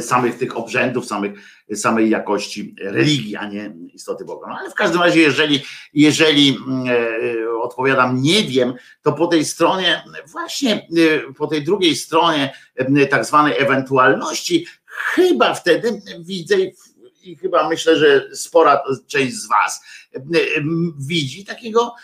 samych 0.00 0.38
tych 0.38 0.56
obrzędów, 0.56 1.06
samych, 1.06 1.32
samej 1.74 2.10
jakości 2.10 2.74
religii, 2.80 3.36
a 3.36 3.48
nie 3.48 3.74
istoty 3.94 4.24
Boga. 4.24 4.46
No 4.48 4.56
ale 4.58 4.70
w 4.70 4.74
każdym 4.74 5.02
razie, 5.02 5.20
jeżeli, 5.20 5.62
jeżeli 5.94 6.58
e, 6.88 7.60
odpowiadam 7.60 8.22
nie 8.22 8.42
wiem, 8.42 8.74
to 9.02 9.12
po 9.12 9.26
tej 9.26 9.44
stronie, 9.44 10.04
właśnie 10.26 10.74
e, 10.74 11.32
po 11.32 11.46
tej 11.46 11.64
drugiej 11.64 11.96
stronie 11.96 12.54
tak 13.10 13.24
zwanej 13.24 13.54
ewentualności, 13.58 14.66
chyba 14.86 15.54
wtedy 15.54 16.02
widzę 16.20 16.56
i 17.22 17.36
chyba 17.36 17.68
myślę, 17.68 17.96
że 17.96 18.36
spora 18.36 18.82
część 19.06 19.34
z 19.34 19.48
Was 19.48 19.84
widzi 20.98 21.44
takiego, 21.44 21.94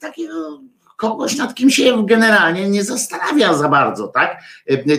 takiego 0.00 0.62
kogoś, 1.02 1.36
nad 1.36 1.54
kim 1.54 1.70
się 1.70 2.06
generalnie 2.06 2.68
nie 2.68 2.84
zastanawia 2.84 3.54
za 3.54 3.68
bardzo, 3.68 4.08
tak? 4.08 4.42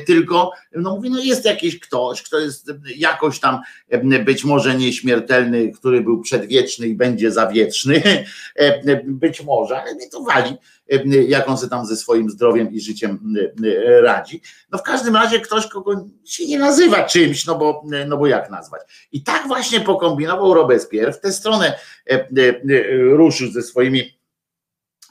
Tylko, 0.06 0.52
no 0.76 0.96
mówi, 0.96 1.10
no 1.10 1.20
jest 1.20 1.46
jakiś 1.46 1.80
ktoś, 1.80 2.22
kto 2.22 2.40
jest 2.40 2.72
jakoś 2.96 3.40
tam 3.40 3.60
być 4.26 4.44
może 4.44 4.76
nieśmiertelny, 4.76 5.72
który 5.72 6.02
był 6.02 6.22
przedwieczny 6.22 6.88
i 6.88 6.96
będzie 6.96 7.32
zawieczny, 7.32 8.24
być 9.06 9.44
może, 9.44 9.82
ale 9.82 9.96
mnie 9.96 10.10
to 10.10 10.24
wali, 10.24 10.56
jak 11.28 11.50
on 11.50 11.58
sobie 11.58 11.70
tam 11.70 11.86
ze 11.86 11.96
swoim 11.96 12.30
zdrowiem 12.30 12.72
i 12.72 12.82
życiem 12.82 13.34
radzi. 14.02 14.42
No 14.72 14.78
w 14.78 14.84
każdym 14.84 15.16
razie 15.16 15.40
ktoś, 15.40 15.68
kogo 15.68 16.06
się 16.26 16.48
nie 16.48 16.60
nazywa 16.60 17.04
czymś, 17.04 17.46
no 17.46 17.56
bo, 17.56 17.84
no 18.08 18.18
bo 18.18 18.28
jak 18.28 18.50
nazwać? 18.50 18.82
I 19.12 19.24
tak 19.24 19.48
właśnie 19.48 19.80
pokombinował 19.80 20.54
Robespierre, 20.54 21.14
w 21.14 21.20
tę 21.20 21.34
stronę 21.34 21.80
ruszył 23.16 23.52
ze 23.52 23.62
swoimi 23.62 24.23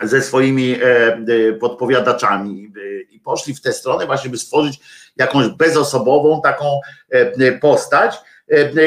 ze 0.03 0.23
swoimi 0.23 0.73
e, 0.73 0.83
e, 0.83 1.53
podpowiadaczami 1.53 2.73
i 3.11 3.21
poszli 3.21 3.55
w 3.55 3.61
tę 3.61 3.73
stronę 3.73 4.07
właśnie, 4.07 4.31
by 4.31 4.39
stworzyć 4.39 4.81
jakąś 5.17 5.49
bezosobową 5.49 6.41
taką 6.43 6.81
e, 7.11 7.53
postać, 7.53 8.15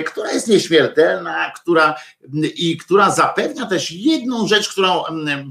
która 0.05 0.31
jest 0.31 0.47
nieśmiertelna, 0.47 1.51
która 1.55 1.95
i 2.55 2.77
która 2.77 3.11
zapewnia 3.11 3.65
też 3.65 3.91
jedną 3.91 4.47
rzecz, 4.47 4.69
którą 4.69 5.03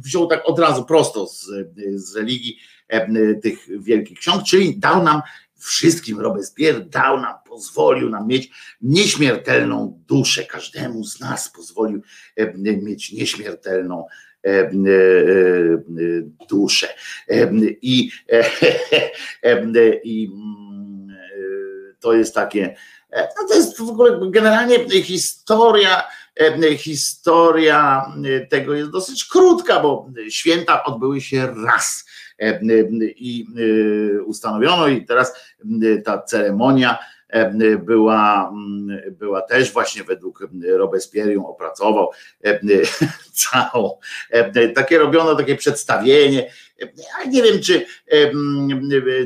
wziął 0.04 0.26
tak 0.26 0.42
od 0.44 0.58
razu 0.58 0.84
prosto 0.84 1.26
z, 1.26 1.46
z 1.94 2.16
religii 2.16 2.58
tych 3.42 3.82
wielkich 3.82 4.18
ksiąg, 4.18 4.42
czyli 4.44 4.78
dał 4.78 5.02
nam 5.02 5.22
wszystkim 5.58 6.20
Robespierre 6.20 6.80
dał 6.80 7.20
nam, 7.20 7.34
pozwolił 7.48 8.10
nam 8.10 8.26
mieć 8.26 8.50
nieśmiertelną 8.80 10.02
duszę. 10.06 10.44
Każdemu 10.44 11.04
z 11.04 11.20
nas 11.20 11.48
pozwolił 11.48 12.02
mieć 12.56 13.12
nieśmiertelną 13.12 14.06
E, 14.06 14.06
e, 14.06 14.10
e, 14.10 14.33
duszę. 16.48 16.88
I, 17.82 18.10
i 20.04 20.30
mm, 20.32 21.16
to 22.00 22.12
jest 22.12 22.34
takie, 22.34 22.76
no 23.12 23.48
to 23.48 23.54
jest 23.54 23.78
w 23.78 23.90
ogóle 23.90 24.18
generalnie 24.30 25.02
historia, 25.02 26.02
historia 26.76 28.06
tego 28.50 28.74
jest 28.74 28.90
dosyć 28.90 29.24
krótka, 29.24 29.80
bo 29.80 30.10
święta 30.28 30.84
odbyły 30.84 31.20
się 31.20 31.54
raz 31.66 32.04
i 33.16 33.46
ustanowiono 34.26 34.88
i 34.88 35.06
teraz 35.06 35.32
ta 36.04 36.22
ceremonia 36.22 36.98
była, 37.78 38.52
była 39.10 39.42
też 39.42 39.72
właśnie 39.72 40.04
według 40.04 40.48
Robespierre 40.76 41.32
ją 41.32 41.46
opracował 41.46 42.10
całą. 43.32 43.98
Takie 44.74 44.98
robiono 44.98 45.34
takie 45.34 45.56
przedstawienie. 45.56 46.50
ale 47.18 47.28
nie 47.28 47.42
wiem, 47.42 47.60
czy, 47.60 47.86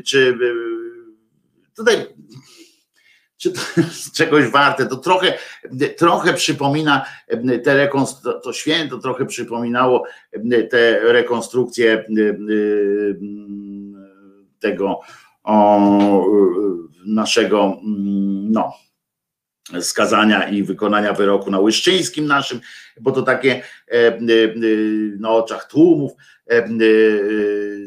czy 0.05 0.39
tutaj 1.77 2.07
czy 3.39 3.53
to 3.53 3.61
jest 3.77 4.13
czegoś 4.13 4.51
warte, 4.51 4.87
to 4.87 4.97
trochę, 4.97 5.39
trochę 5.97 6.35
przypomina 6.35 7.07
te 7.65 7.77
rekonstrukcje, 7.77 8.41
to 8.43 8.53
święto 8.53 8.99
trochę 8.99 9.27
przypominało 9.27 10.05
te 10.71 11.01
rekonstrukcje 11.13 12.05
tego 14.61 15.01
o, 15.49 16.25
naszego 17.07 17.81
mm, 17.85 18.53
no, 18.53 18.73
skazania 19.81 20.49
i 20.49 20.63
wykonania 20.63 21.13
wyroku 21.13 21.51
na 21.51 21.61
Łyszczyńskim 21.61 22.27
naszym, 22.27 22.61
bo 23.01 23.13
to 23.13 23.23
takie 23.23 23.63
e, 23.89 23.95
e, 23.95 24.21
na 25.19 25.31
oczach 25.31 25.67
tłumów 25.67 26.13
e, 26.51 26.65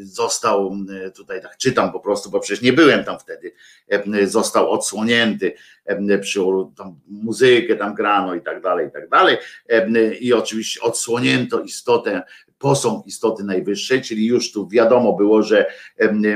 został, 0.02 0.76
tutaj 1.16 1.42
tak 1.42 1.56
czytam 1.56 1.92
po 1.92 2.00
prostu, 2.00 2.30
bo 2.30 2.40
przecież 2.40 2.62
nie 2.62 2.72
byłem 2.72 3.04
tam 3.04 3.18
wtedy, 3.18 3.52
został 4.26 4.70
odsłonięty, 4.70 5.54
przy 6.20 6.40
tam 6.76 7.00
muzykę 7.08 7.76
tam 7.76 7.94
grano 7.94 8.34
i 8.34 8.40
tak 8.40 8.62
dalej, 8.62 8.88
i 8.88 8.90
tak 8.90 9.08
dalej 9.08 9.36
i 10.20 10.32
oczywiście 10.32 10.80
odsłonięto 10.80 11.60
istotę 11.60 12.22
posąg 12.62 13.06
istoty 13.06 13.44
najwyższej, 13.44 14.02
czyli 14.02 14.26
już 14.26 14.52
tu 14.52 14.68
wiadomo 14.68 15.12
było, 15.12 15.42
że 15.42 15.66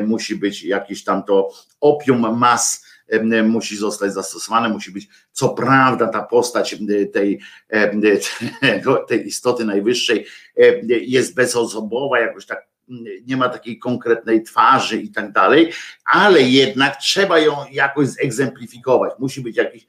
musi 0.06 0.36
być 0.36 0.64
jakiś 0.64 1.04
tam 1.04 1.22
to 1.22 1.50
opium 1.80 2.38
mas 2.38 2.86
musi 3.44 3.76
zostać 3.76 4.12
zastosowane, 4.12 4.68
musi 4.68 4.92
być, 4.92 5.08
co 5.32 5.48
prawda 5.48 6.08
ta 6.08 6.22
postać 6.22 6.76
tej, 7.12 7.40
tej 9.08 9.26
istoty 9.26 9.64
najwyższej 9.64 10.26
jest 10.88 11.34
bezosobowa, 11.34 12.20
jakoś 12.20 12.46
tak 12.46 12.75
nie 13.26 13.36
ma 13.36 13.48
takiej 13.48 13.78
konkretnej 13.78 14.42
twarzy 14.42 14.96
i 14.96 15.10
tak 15.10 15.32
dalej, 15.32 15.72
ale 16.04 16.42
jednak 16.42 16.96
trzeba 16.96 17.38
ją 17.38 17.52
jakoś 17.72 18.08
zegzemplifikować. 18.08 19.12
Musi 19.18 19.40
być 19.40 19.56
jakiś, 19.56 19.86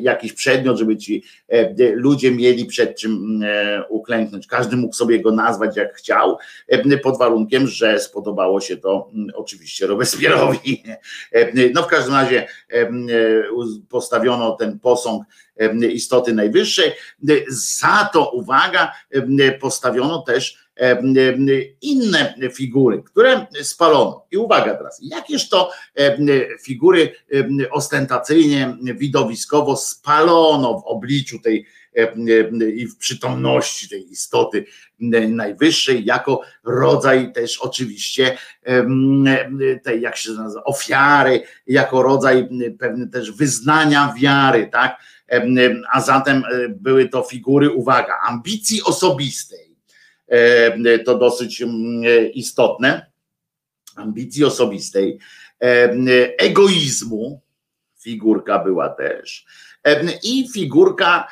jakiś 0.00 0.32
przedmiot, 0.32 0.78
żeby 0.78 0.96
ci 0.96 1.24
e, 1.48 1.74
ludzie 1.94 2.30
mieli 2.30 2.64
przed 2.64 2.96
czym 2.96 3.42
e, 3.42 3.84
uklęknąć. 3.88 4.46
Każdy 4.46 4.76
mógł 4.76 4.94
sobie 4.94 5.20
go 5.20 5.32
nazwać 5.32 5.76
jak 5.76 5.94
chciał, 5.94 6.38
e, 6.68 6.98
pod 6.98 7.18
warunkiem, 7.18 7.66
że 7.66 8.00
spodobało 8.00 8.60
się 8.60 8.76
to 8.76 9.10
oczywiście 9.34 9.86
Robespierowi. 9.86 10.82
No 11.74 11.82
w 11.82 11.86
każdym 11.86 12.14
razie 12.14 12.46
postawiono 13.88 14.52
ten 14.52 14.78
posąg 14.78 15.24
istoty 15.90 16.34
najwyższej. 16.34 16.92
Za 17.48 18.10
to, 18.12 18.30
uwaga, 18.30 18.92
postawiono 19.60 20.22
też 20.22 20.65
inne 21.80 22.34
figury, 22.52 23.02
które 23.02 23.46
spalono. 23.62 24.26
I 24.30 24.36
uwaga 24.36 24.74
teraz, 24.74 25.00
jakież 25.02 25.48
to 25.48 25.70
figury 26.64 27.12
ostentacyjnie, 27.70 28.76
widowiskowo 28.82 29.76
spalono 29.76 30.80
w 30.80 30.84
obliczu 30.84 31.38
tej 31.38 31.66
i 32.76 32.86
w 32.86 32.96
przytomności 32.96 33.88
tej 33.88 34.12
istoty 34.12 34.64
najwyższej, 35.28 36.04
jako 36.04 36.40
rodzaj 36.64 37.32
też 37.32 37.58
oczywiście 37.58 38.38
tej, 39.82 40.02
jak 40.02 40.16
się 40.16 40.30
nazywa, 40.30 40.64
ofiary, 40.64 41.42
jako 41.66 42.02
rodzaj 42.02 42.48
pewne 42.78 43.08
też 43.08 43.32
wyznania 43.32 44.14
wiary, 44.20 44.68
tak? 44.72 45.00
A 45.92 46.00
zatem 46.00 46.36
e, 46.44 46.68
były 46.68 47.08
to 47.08 47.22
figury, 47.22 47.70
uwaga, 47.70 48.18
ambicji 48.28 48.82
osobistej 48.82 49.65
to 51.04 51.18
dosyć 51.18 51.62
mm, 51.62 52.02
istotne, 52.32 53.06
ambicji 53.96 54.44
osobistej, 54.44 55.18
e, 55.62 55.92
egoizmu, 56.38 57.40
figurka 58.00 58.58
była 58.58 58.88
też, 58.88 59.46
e, 59.84 60.04
i 60.22 60.48
figurka 60.54 61.28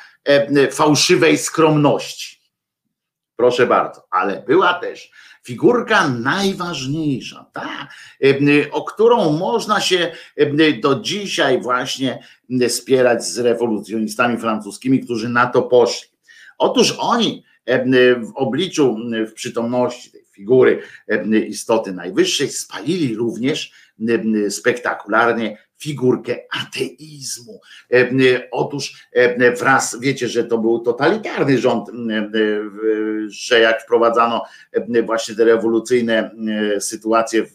fałszywej 0.71 1.37
skromności. 1.37 2.41
Proszę 3.35 3.67
bardzo, 3.67 4.07
ale 4.11 4.43
była 4.47 4.73
też 4.73 5.11
figurka 5.43 6.07
najważniejsza, 6.09 7.45
ta, 7.53 7.87
o 8.71 8.83
którą 8.83 9.31
można 9.31 9.81
się 9.81 10.11
do 10.81 10.99
dzisiaj 10.99 11.61
właśnie 11.61 12.19
spierać 12.67 13.25
z 13.25 13.37
rewolucjonistami 13.37 14.37
francuskimi, 14.37 14.99
którzy 14.99 15.29
na 15.29 15.47
to 15.47 15.61
poszli. 15.61 16.09
Otóż 16.57 16.95
oni 16.99 17.43
w 17.67 18.31
obliczu, 18.35 18.97
w 19.27 19.33
przytomności 19.33 20.11
tej 20.11 20.25
figury 20.31 20.81
istoty 21.47 21.93
najwyższej 21.93 22.49
spalili 22.49 23.15
również 23.15 23.71
spektakularnie 24.49 25.57
figurkę 25.77 26.37
ateizmu. 26.61 27.61
Otóż 28.51 29.07
wraz, 29.59 29.99
wiecie, 29.99 30.27
że 30.27 30.43
to 30.43 30.57
był 30.57 30.79
totalitarny 30.79 31.57
rząd, 31.57 31.89
że 33.27 33.59
jak 33.59 33.83
wprowadzano 33.83 34.45
właśnie 35.05 35.35
te 35.35 35.45
rewolucyjne 35.45 36.31
sytuacje 36.79 37.45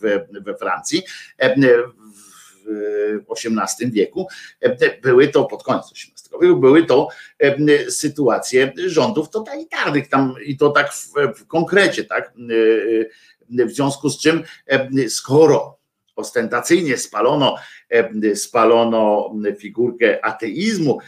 we 0.44 0.54
Francji, 0.54 1.02
w 2.64 3.24
XVIII 3.30 3.92
wieku, 3.92 4.28
były 5.02 5.28
to 5.28 5.44
pod 5.44 5.62
koniec 5.62 5.84
XVIII 5.92 6.19
były 6.38 6.86
to 6.86 7.08
sytuacje 7.88 8.72
rządów 8.76 9.30
totalitarnych 9.30 10.08
tam 10.08 10.34
i 10.44 10.56
to 10.56 10.70
tak 10.70 10.92
w, 10.92 11.12
w 11.36 11.46
konkrecie, 11.46 12.04
tak? 12.04 12.32
W 13.48 13.70
związku 13.70 14.10
z 14.10 14.20
czym, 14.20 14.42
skoro 15.08 15.80
ostentacyjnie 16.16 16.96
spalono, 16.96 17.56
spalono 18.34 19.32
figurkę 19.58 20.24
ateizmu, 20.24 20.98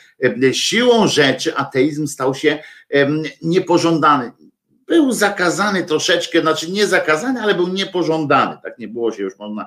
siłą 0.53 1.07
rzeczy 1.09 1.57
ateizm 1.57 2.07
stał 2.07 2.35
się 2.35 2.59
niepożądany 3.43 4.33
był 4.93 5.13
zakazany 5.13 5.85
troszeczkę, 5.85 6.41
znaczy 6.41 6.71
nie 6.71 6.87
zakazany, 6.87 7.41
ale 7.41 7.55
był 7.55 7.69
niepożądany. 7.69 8.57
Tak 8.63 8.79
nie 8.79 8.89
było 8.89 9.13
się 9.13 9.23
już 9.23 9.39
można 9.39 9.67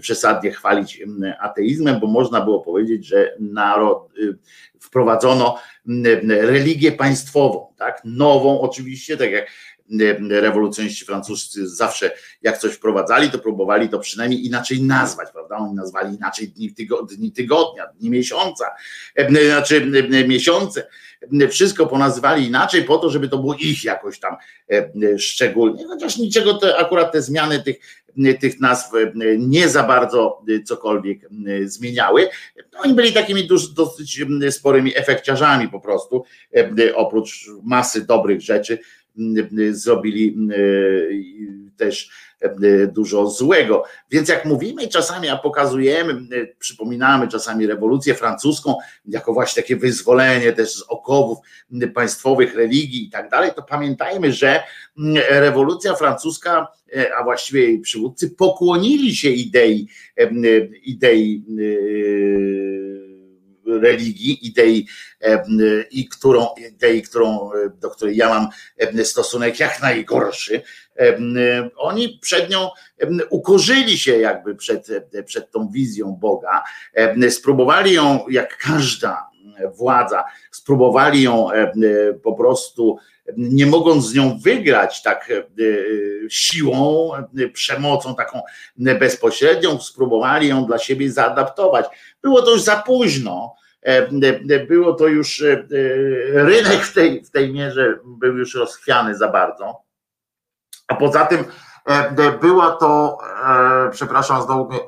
przesadnie 0.00 0.50
chwalić 0.50 1.02
ateizmem, 1.40 2.00
bo 2.00 2.06
można 2.06 2.40
było 2.40 2.60
powiedzieć, 2.60 3.06
że 3.06 3.36
narod, 3.40 4.08
y, 4.18 4.38
wprowadzono 4.80 5.58
religię 6.28 6.92
państwową, 6.92 7.66
tak? 7.76 8.00
Nową 8.04 8.60
oczywiście, 8.60 9.16
tak 9.16 9.30
jak 9.30 9.46
rewolucjoniści 10.30 11.04
francuscy 11.04 11.68
zawsze 11.68 12.12
jak 12.42 12.58
coś 12.58 12.72
wprowadzali, 12.72 13.30
to 13.30 13.38
próbowali 13.38 13.88
to 13.88 13.98
przynajmniej 13.98 14.46
inaczej 14.46 14.82
nazwać, 14.82 15.28
prawda? 15.32 15.56
Oni 15.56 15.74
nazwali 15.74 16.16
inaczej 16.16 16.48
dni, 16.48 16.74
tygodnia, 16.74 17.16
dni 17.16 17.32
tygodnia, 17.32 17.86
dni 17.86 18.10
miesiąca, 18.10 18.64
znaczy 19.28 19.86
miesiące, 20.28 20.86
wszystko 21.50 21.86
ponazywali 21.86 22.46
inaczej 22.46 22.84
po 22.84 22.98
to, 22.98 23.10
żeby 23.10 23.28
to 23.28 23.38
było 23.38 23.54
ich 23.54 23.84
jakoś 23.84 24.20
tam 24.20 24.36
szczególnie, 25.18 25.86
chociaż 25.86 26.16
niczego 26.18 26.54
te, 26.54 26.76
akurat 26.76 27.12
te 27.12 27.22
zmiany 27.22 27.62
tych, 27.62 27.76
tych 28.40 28.60
nazw 28.60 28.90
nie 29.38 29.68
za 29.68 29.82
bardzo 29.82 30.42
cokolwiek 30.64 31.28
zmieniały. 31.64 32.28
Oni 32.78 32.94
byli 32.94 33.12
takimi 33.12 33.48
dosyć 33.74 34.24
sporymi 34.50 34.96
efekciarzami 34.96 35.68
po 35.68 35.80
prostu, 35.80 36.24
oprócz 36.94 37.46
masy 37.62 38.06
dobrych 38.06 38.40
rzeczy, 38.40 38.78
zrobili 39.70 40.36
też 41.76 42.10
dużo 42.92 43.30
złego. 43.30 43.84
Więc 44.10 44.28
jak 44.28 44.44
mówimy 44.44 44.88
czasami, 44.88 45.28
a 45.28 45.36
pokazujemy, 45.36 46.26
przypominamy 46.58 47.28
czasami 47.28 47.66
rewolucję 47.66 48.14
francuską 48.14 48.74
jako 49.06 49.32
właśnie 49.32 49.62
takie 49.62 49.76
wyzwolenie 49.76 50.52
też 50.52 50.72
z 50.72 50.82
okowów 50.82 51.38
państwowych 51.94 52.54
religii 52.54 53.04
i 53.04 53.10
tak 53.10 53.30
dalej, 53.30 53.50
to 53.56 53.62
pamiętajmy, 53.62 54.32
że 54.32 54.62
rewolucja 55.30 55.94
francuska, 55.94 56.68
a 57.18 57.24
właściwie 57.24 57.62
jej 57.62 57.80
przywódcy 57.80 58.30
pokłonili 58.30 59.16
się 59.16 59.30
idei, 59.30 59.88
idei 60.82 61.44
religii, 63.66 64.46
idei, 64.46 64.86
i 65.90 66.08
którą, 66.08 66.48
idei, 66.68 67.02
którą, 67.02 67.50
do 67.80 67.90
której 67.90 68.16
ja 68.16 68.28
mam 68.28 68.48
stosunek 69.04 69.60
jak 69.60 69.82
najgorszy, 69.82 70.62
oni 71.76 72.18
przed 72.22 72.50
nią 72.50 72.68
ukorzyli 73.30 73.98
się 73.98 74.18
jakby 74.18 74.54
przed, 74.54 74.88
przed 75.26 75.50
tą 75.50 75.68
wizją 75.68 76.16
Boga, 76.20 76.62
spróbowali 77.30 77.92
ją, 77.92 78.24
jak 78.28 78.58
każda 78.58 79.30
władza, 79.76 80.24
spróbowali 80.50 81.22
ją 81.22 81.48
po 82.22 82.34
prostu 82.34 82.98
nie 83.36 83.66
mogąc 83.66 84.06
z 84.06 84.14
nią 84.14 84.38
wygrać 84.38 85.02
tak 85.02 85.32
siłą, 86.28 87.10
przemocą 87.52 88.14
taką 88.14 88.42
bezpośrednią, 88.76 89.80
spróbowali 89.80 90.48
ją 90.48 90.64
dla 90.64 90.78
siebie 90.78 91.12
zaadaptować. 91.12 91.86
Było 92.22 92.42
to 92.42 92.50
już 92.50 92.62
za 92.62 92.76
późno. 92.76 93.54
Było 94.68 94.94
to 94.94 95.06
już 95.06 95.44
rynek 96.32 96.82
w 96.82 96.94
tej, 96.94 97.24
w 97.24 97.30
tej 97.30 97.52
mierze 97.52 97.98
był 98.04 98.38
już 98.38 98.54
rozchwiany 98.54 99.16
za 99.16 99.28
bardzo. 99.28 99.82
A 100.88 100.94
poza 100.94 101.26
tym 101.26 101.44
była 102.40 102.76
to, 102.76 103.18
przepraszam, 103.92 104.42
znowu 104.42 104.68
mnie 104.68 104.78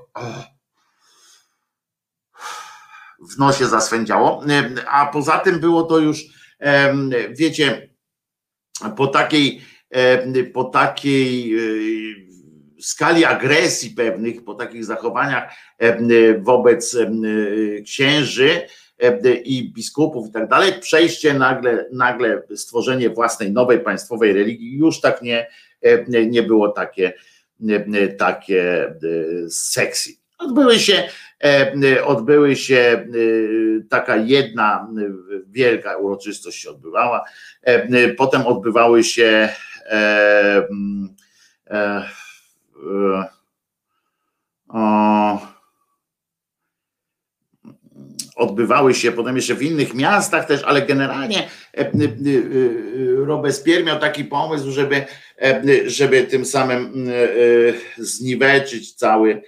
w 3.35 3.39
nosie 3.39 3.67
zaswędziało, 3.67 4.45
a 4.89 5.07
poza 5.07 5.39
tym 5.39 5.61
było 5.61 5.83
to 5.83 5.99
już, 5.99 6.25
wiecie, 7.31 7.89
po 8.97 9.07
takiej, 9.07 9.65
po 10.55 10.65
takiej 10.65 11.57
skali 12.81 13.25
agresji 13.25 13.91
pewnych, 13.91 14.45
po 14.45 14.55
takich 14.55 14.85
zachowaniach 14.85 15.53
wobec 16.39 16.97
księży 17.85 18.67
i 19.45 19.73
biskupów 19.73 20.29
i 20.29 20.33
tak 20.33 20.49
dalej, 20.49 20.73
przejście 20.81 21.35
nagle, 21.35 21.87
nagle 21.93 22.43
stworzenie 22.55 23.11
własnej 23.11 23.53
nowej 23.53 23.81
państwowej 23.81 24.33
religii 24.33 24.79
już 24.79 25.01
tak 25.01 25.23
nie, 25.23 25.47
nie 26.09 26.43
było 26.43 26.69
takie, 26.69 27.13
takie 28.19 28.95
sexy. 29.49 30.11
Odbyły 30.39 30.79
się, 30.79 31.09
odbyły 32.05 32.57
się 32.57 33.09
taka 33.91 34.17
jedna 34.17 34.89
wielka 35.47 35.97
uroczystość 35.97 36.63
się 36.63 36.71
odbywała. 36.71 37.25
Potem 38.17 38.47
odbywały 38.47 39.05
się 39.05 39.49
odbywały 48.37 48.95
się 48.95 49.13
potem 49.13 49.37
jeszcze 49.37 49.55
w 49.55 49.63
innych 49.63 49.95
miastach 49.95 50.47
też, 50.47 50.63
ale 50.63 50.83
generalnie 50.83 51.49
Robespierre 53.17 53.85
miał 53.85 53.99
taki 53.99 54.25
pomysł, 54.25 54.71
żeby, 54.71 55.05
żeby 55.87 56.23
tym 56.23 56.45
samym 56.45 57.09
zniweczyć 57.99 58.95
cały, 58.95 59.43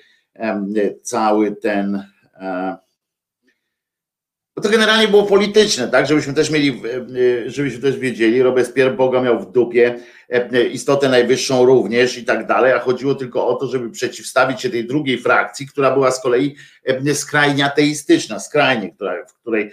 cały 1.03 1.57
ten 1.57 2.03
to 4.61 4.69
generalnie 4.69 5.09
było 5.09 5.23
polityczne, 5.23 5.89
tak, 5.89 6.07
żebyśmy 6.07 6.35
też 6.35 6.51
mieli, 6.51 6.83
żebyśmy 7.47 7.83
też 7.83 7.99
wiedzieli, 7.99 8.43
Robespierre 8.43 8.91
Boga 8.91 9.21
miał 9.21 9.41
w 9.41 9.53
dupie, 9.53 10.01
istotę 10.73 11.09
najwyższą 11.09 11.65
również 11.65 12.19
i 12.19 12.25
tak 12.25 12.47
dalej, 12.47 12.73
a 12.73 12.79
chodziło 12.79 13.15
tylko 13.15 13.47
o 13.47 13.55
to, 13.55 13.67
żeby 13.67 13.91
przeciwstawić 13.91 14.61
się 14.61 14.71
tej 14.71 14.87
drugiej 14.87 15.19
frakcji, 15.19 15.67
która 15.67 15.91
była 15.91 16.11
z 16.11 16.23
kolei 16.23 16.57
skrajnie 17.15 17.65
ateistyczna, 17.65 18.41
skrajnie, 18.41 18.93
która, 18.93 19.27
w 19.27 19.35
której 19.35 19.71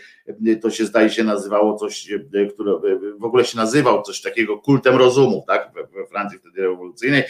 to 0.62 0.70
się 0.70 0.86
zdaje 0.86 1.10
się 1.10 1.24
nazywało 1.24 1.76
coś, 1.78 2.10
które 2.54 2.72
w 3.20 3.24
ogóle 3.24 3.46
się 3.46 3.58
nazywał 3.58 4.02
coś 4.02 4.22
takiego 4.22 4.58
kultem 4.58 4.96
rozumu, 4.96 5.44
tak, 5.48 5.72
we 5.74 6.08
Francji 6.08 6.40
wtedy 6.40 6.62
rewolucyjnej 6.62 7.24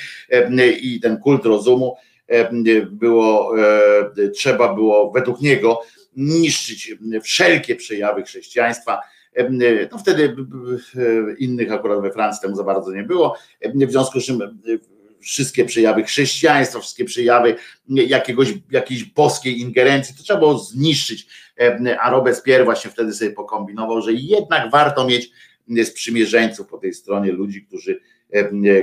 i 0.81 0.99
ten 0.99 1.17
kult 1.17 1.45
rozumu 1.45 1.95
było, 2.91 3.51
trzeba 4.33 4.73
było 4.73 5.11
według 5.11 5.41
niego 5.41 5.81
niszczyć 6.15 6.95
wszelkie 7.23 7.75
przejawy 7.75 8.23
chrześcijaństwa. 8.23 9.01
No 9.91 9.97
wtedy 9.97 10.35
innych 11.37 11.71
akurat 11.71 12.01
we 12.01 12.11
Francji 12.11 12.41
tam 12.41 12.55
za 12.55 12.63
bardzo 12.63 12.91
nie 12.91 13.03
było. 13.03 13.37
W 13.75 13.91
związku 13.91 14.19
z 14.19 14.25
czym 14.25 14.61
wszystkie 15.21 15.65
przejawy 15.65 16.03
chrześcijaństwa, 16.03 16.79
wszystkie 16.79 17.05
przejawy 17.05 17.55
jakiegoś, 17.89 18.53
jakiejś 18.71 19.03
boskiej 19.03 19.59
ingerencji, 19.59 20.15
to 20.17 20.23
trzeba 20.23 20.39
było 20.39 20.57
zniszczyć. 20.57 21.27
A 22.01 22.09
Robespierre 22.09 22.65
właśnie 22.65 22.91
wtedy 22.91 23.13
sobie 23.13 23.31
pokombinował, 23.31 24.01
że 24.01 24.13
jednak 24.13 24.71
warto 24.71 25.07
mieć 25.07 25.31
sprzymierzeńców 25.83 26.67
po 26.67 26.77
tej 26.77 26.93
stronie 26.93 27.31
ludzi, 27.31 27.65
którzy, 27.65 27.99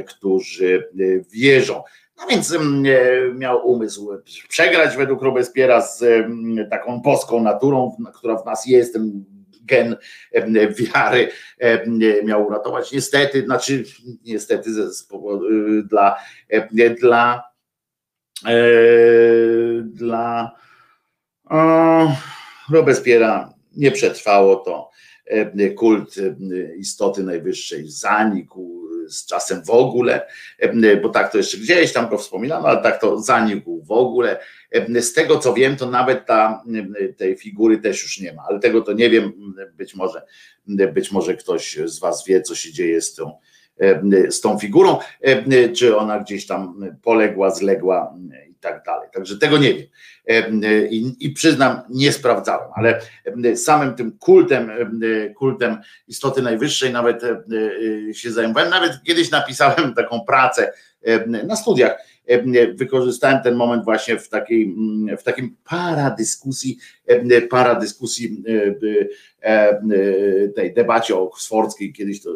którzy 0.06 0.88
wierzą. 1.32 1.82
No 2.22 2.28
więc 2.28 2.54
miał 3.34 3.70
umysł 3.70 4.10
przegrać 4.48 4.96
według 4.96 5.22
Robespiera 5.22 5.80
z 5.80 6.04
taką 6.70 7.00
boską 7.00 7.42
naturą, 7.42 7.96
która 8.14 8.36
w 8.36 8.46
nas 8.46 8.66
jest, 8.66 8.92
ten 8.92 9.24
gen 9.64 9.96
wiary 10.78 11.28
miał 12.24 12.46
uratować. 12.46 12.92
Niestety, 12.92 13.44
znaczy 13.44 13.84
niestety 14.24 14.72
z, 14.72 14.96
z 14.96 15.04
powodu, 15.04 15.44
dla, 15.82 16.16
dla, 17.00 17.42
dla 19.84 20.52
Robespiera 22.70 23.54
nie 23.76 23.90
przetrwało 23.90 24.56
to 24.56 24.90
kult 25.76 26.14
istoty 26.76 27.22
najwyższej 27.22 27.90
zanikł, 27.90 28.82
z 29.08 29.26
czasem 29.26 29.64
w 29.64 29.70
ogóle, 29.70 30.26
bo 31.02 31.08
tak 31.08 31.32
to 31.32 31.38
jeszcze 31.38 31.56
gdzieś 31.56 31.92
tam 31.92 32.08
go 32.08 32.18
wspominano, 32.18 32.68
ale 32.68 32.82
tak 32.82 33.00
to 33.00 33.20
zanikł 33.20 33.82
w 33.82 33.92
ogóle. 33.92 34.38
Z 35.00 35.12
tego 35.12 35.38
co 35.38 35.54
wiem, 35.54 35.76
to 35.76 35.90
nawet 35.90 36.26
ta, 36.26 36.64
tej 37.16 37.36
figury 37.36 37.78
też 37.78 38.02
już 38.02 38.20
nie 38.20 38.32
ma, 38.32 38.42
ale 38.48 38.60
tego 38.60 38.80
to 38.80 38.92
nie 38.92 39.10
wiem, 39.10 39.32
być 39.74 39.94
może, 39.94 40.22
być 40.92 41.12
może 41.12 41.36
ktoś 41.36 41.78
z 41.84 41.98
Was 41.98 42.26
wie, 42.26 42.42
co 42.42 42.54
się 42.54 42.72
dzieje 42.72 43.00
z 43.00 43.14
tą, 43.14 43.38
z 44.30 44.40
tą 44.40 44.58
figurą, 44.58 44.98
czy 45.76 45.96
ona 45.96 46.20
gdzieś 46.20 46.46
tam 46.46 46.80
poległa, 47.02 47.50
zległa 47.50 48.14
i 48.50 48.54
tak 48.54 48.82
dalej. 48.86 49.08
Także 49.12 49.38
tego 49.38 49.58
nie 49.58 49.74
wiem. 49.74 49.86
I, 50.90 51.16
I, 51.20 51.30
przyznam, 51.30 51.80
nie 51.90 52.12
sprawdzałem, 52.12 52.68
ale 52.74 53.00
samym 53.56 53.94
tym 53.94 54.18
kultem, 54.18 54.70
kultem 55.36 55.76
istoty 56.08 56.42
najwyższej 56.42 56.92
nawet 56.92 57.22
się 58.12 58.32
zajmowałem. 58.32 58.70
Nawet 58.70 58.92
kiedyś 59.06 59.30
napisałem 59.30 59.94
taką 59.96 60.20
pracę 60.20 60.72
na 61.46 61.56
studiach. 61.56 61.98
Wykorzystałem 62.74 63.42
ten 63.42 63.54
moment 63.54 63.84
właśnie 63.84 64.18
w 64.18 64.28
takiej, 64.28 64.76
w 65.18 65.22
takim 65.22 65.56
paradyskusji, 65.64 66.78
paradyskusji 67.50 68.44
tej 70.56 70.74
debacie 70.74 71.16
oksfordzkiej. 71.16 71.92
Kiedyś 71.92 72.22
to 72.22 72.30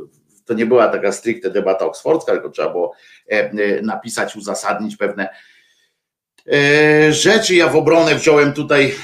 to 0.46 0.54
nie 0.54 0.66
była 0.66 0.88
taka 0.88 1.12
stricte 1.12 1.50
debata 1.50 1.84
oksfordzka, 1.84 2.32
tylko 2.32 2.50
trzeba 2.50 2.70
było 2.70 2.92
napisać, 3.82 4.36
uzasadnić 4.36 4.96
pewne 4.96 5.28
E, 6.52 7.12
rzeczy. 7.12 7.54
Ja 7.54 7.68
w 7.68 7.76
obronę 7.76 8.14
wziąłem 8.14 8.52
tutaj 8.52 8.94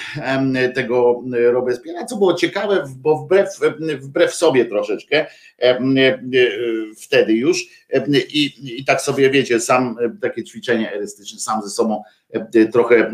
tego 0.74 1.22
Robespiera, 1.52 2.04
co 2.04 2.16
było 2.16 2.34
ciekawe, 2.34 2.84
bo 2.96 3.16
wbrew, 3.16 3.48
wbrew 4.00 4.34
sobie 4.34 4.64
troszeczkę 4.64 5.26
e, 5.58 5.78
wtedy 7.02 7.32
już 7.32 7.62
i, 8.32 8.52
i 8.80 8.84
tak 8.84 9.00
sobie 9.00 9.30
wiecie, 9.30 9.60
sam 9.60 9.96
takie 10.20 10.44
ćwiczenie 10.44 10.92
erystyczne, 10.92 11.38
sam 11.38 11.62
ze 11.62 11.70
sobą 11.70 12.02
trochę 12.72 13.12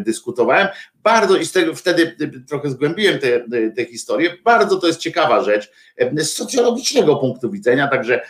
dyskutowałem. 0.00 0.68
Bardzo 1.06 1.36
i 1.36 1.44
z 1.44 1.52
tego 1.52 1.74
wtedy 1.74 2.16
trochę 2.48 2.70
zgłębiłem 2.70 3.18
tę 3.18 3.44
te 3.76 3.84
historię. 3.84 4.36
Bardzo 4.44 4.76
to 4.76 4.86
jest 4.86 5.00
ciekawa 5.00 5.42
rzecz 5.42 5.72
z 6.16 6.32
socjologicznego 6.32 7.16
punktu 7.16 7.50
widzenia, 7.50 7.88
także 7.88 8.20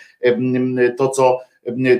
to, 0.96 1.08
co 1.08 1.38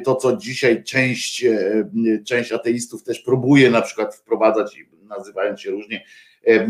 to, 0.05 0.14
co 0.14 0.37
dzisiaj 0.37 0.85
część, 0.85 1.45
e, 1.45 1.89
część 2.27 2.53
ateistów 2.53 3.03
też 3.03 3.20
próbuje 3.20 3.70
na 3.70 3.83
przykład 3.83 4.14
wprowadzać, 4.14 4.85
nazywając 5.03 5.61
się 5.61 5.70
różnie, 5.70 6.05
e, 6.47 6.51
e, 6.51 6.66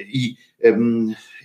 i, 0.00 0.36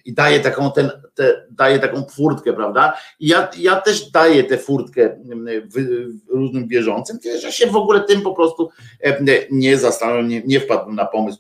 i 0.06 0.14
daje 0.14 0.40
taką, 0.40 0.72
ten, 0.72 0.92
te, 1.16 1.46
daje 1.52 1.80
taką 1.80 2.04
furtkę, 2.04 2.54
prawda? 2.54 2.94
I 3.20 3.28
ja, 3.28 3.50
ja 3.58 3.82
też 3.82 4.12
daję 4.12 4.44
tę 4.44 4.58
furtkę 4.58 5.18
różnym 6.28 6.68
wierzącym, 6.68 7.20
że 7.42 7.52
się 7.52 7.68
w 7.68 7.76
ogóle 7.76 8.02
tym 8.02 8.22
po 8.22 8.34
prostu 8.34 8.70
nie 9.52 9.78
zastanawiam, 9.78 10.28
nie, 10.28 10.42
nie 10.46 10.60
wpadłem 10.60 10.96
na 10.96 11.06
pomysł 11.06 11.40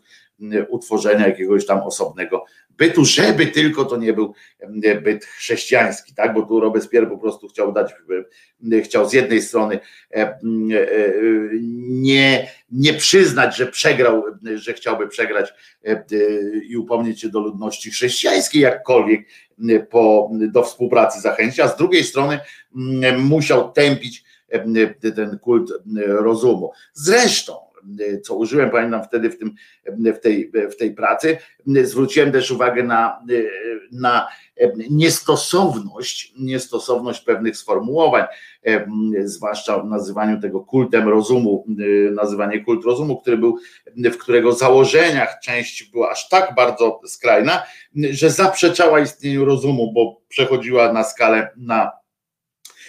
utworzenia 0.69 1.27
jakiegoś 1.27 1.65
tam 1.65 1.79
osobnego 1.79 2.45
bytu, 2.77 3.05
żeby 3.05 3.47
tylko 3.47 3.85
to 3.85 3.97
nie 3.97 4.13
był 4.13 4.33
byt 5.01 5.25
chrześcijański, 5.25 6.15
tak? 6.15 6.33
Bo 6.33 6.41
tu 6.41 6.59
Robespierre 6.59 7.07
po 7.07 7.17
prostu 7.17 7.47
chciał 7.47 7.73
dać, 7.73 7.93
chciał 8.83 9.09
z 9.09 9.13
jednej 9.13 9.41
strony 9.41 9.79
e, 10.11 10.17
e, 10.17 10.39
nie, 11.87 12.47
nie 12.71 12.93
przyznać, 12.93 13.57
że 13.57 13.65
przegrał, 13.67 14.23
że 14.55 14.73
chciałby 14.73 15.07
przegrać 15.07 15.53
e, 15.85 16.05
i 16.63 16.77
upomnieć 16.77 17.21
się 17.21 17.29
do 17.29 17.39
ludności 17.39 17.91
chrześcijańskiej 17.91 18.61
jakkolwiek 18.61 19.27
po, 19.89 20.31
do 20.51 20.63
współpracy 20.63 21.21
zachęcić, 21.21 21.59
a 21.59 21.67
z 21.67 21.77
drugiej 21.77 22.03
strony 22.03 22.39
musiał 23.17 23.71
tępić 23.71 24.23
ten 25.15 25.39
kult 25.39 25.71
rozumu. 26.07 26.71
Zresztą 26.93 27.53
co 28.23 28.35
użyłem, 28.35 28.69
pamiętam 28.69 29.03
wtedy 29.03 29.29
w, 29.29 29.37
tym, 29.37 29.55
w, 29.87 30.19
tej, 30.19 30.51
w 30.71 30.75
tej 30.75 30.93
pracy, 30.93 31.37
zwróciłem 31.83 32.31
też 32.31 32.51
uwagę 32.51 32.83
na, 32.83 33.19
na 33.91 34.27
niestosowność, 34.89 36.33
niestosowność 36.39 37.21
pewnych 37.21 37.57
sformułowań, 37.57 38.23
zwłaszcza 39.23 39.79
w 39.79 39.85
nazywaniu 39.85 40.41
tego 40.41 40.59
kultem 40.59 41.09
rozumu, 41.09 41.65
nazywanie 42.11 42.63
kult 42.63 42.85
rozumu, 42.85 43.21
który 43.21 43.37
był, 43.37 43.57
w 43.95 44.17
którego 44.17 44.51
założeniach 44.51 45.39
część 45.43 45.91
była 45.91 46.11
aż 46.11 46.29
tak 46.29 46.55
bardzo 46.55 47.01
skrajna, 47.05 47.63
że 47.95 48.29
zaprzeczała 48.29 48.99
istnieniu 48.99 49.45
rozumu, 49.45 49.93
bo 49.93 50.21
przechodziła 50.27 50.93
na 50.93 51.03
skalę 51.03 51.49
na 51.57 51.91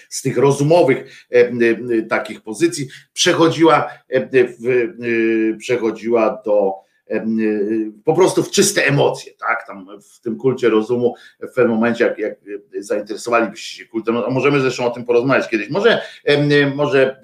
z 0.08 0.22
tych 0.22 0.38
rozumowych 0.38 1.26
e, 1.32 1.38
e, 1.38 2.02
takich 2.02 2.40
pozycji, 2.40 2.88
przechodziła, 3.12 3.90
e, 4.08 4.28
przechodziła 5.58 6.42
do 6.44 6.72
po 8.04 8.14
prostu 8.14 8.42
w 8.42 8.50
czyste 8.50 8.86
emocje, 8.86 9.32
tak? 9.32 9.66
Tam 9.66 9.88
w 10.14 10.20
tym 10.20 10.36
kulcie 10.36 10.68
rozumu, 10.68 11.14
w 11.40 11.54
pewnym 11.54 11.74
momencie, 11.74 12.04
jak, 12.04 12.18
jak 12.18 12.38
zainteresowalibyście 12.78 13.78
się 13.78 13.88
kultem, 13.88 14.16
a 14.16 14.30
możemy 14.30 14.60
zresztą 14.60 14.86
o 14.86 14.90
tym 14.90 15.04
porozmawiać 15.04 15.48
kiedyś. 15.48 15.70
Może, 15.70 16.02
może 16.74 17.20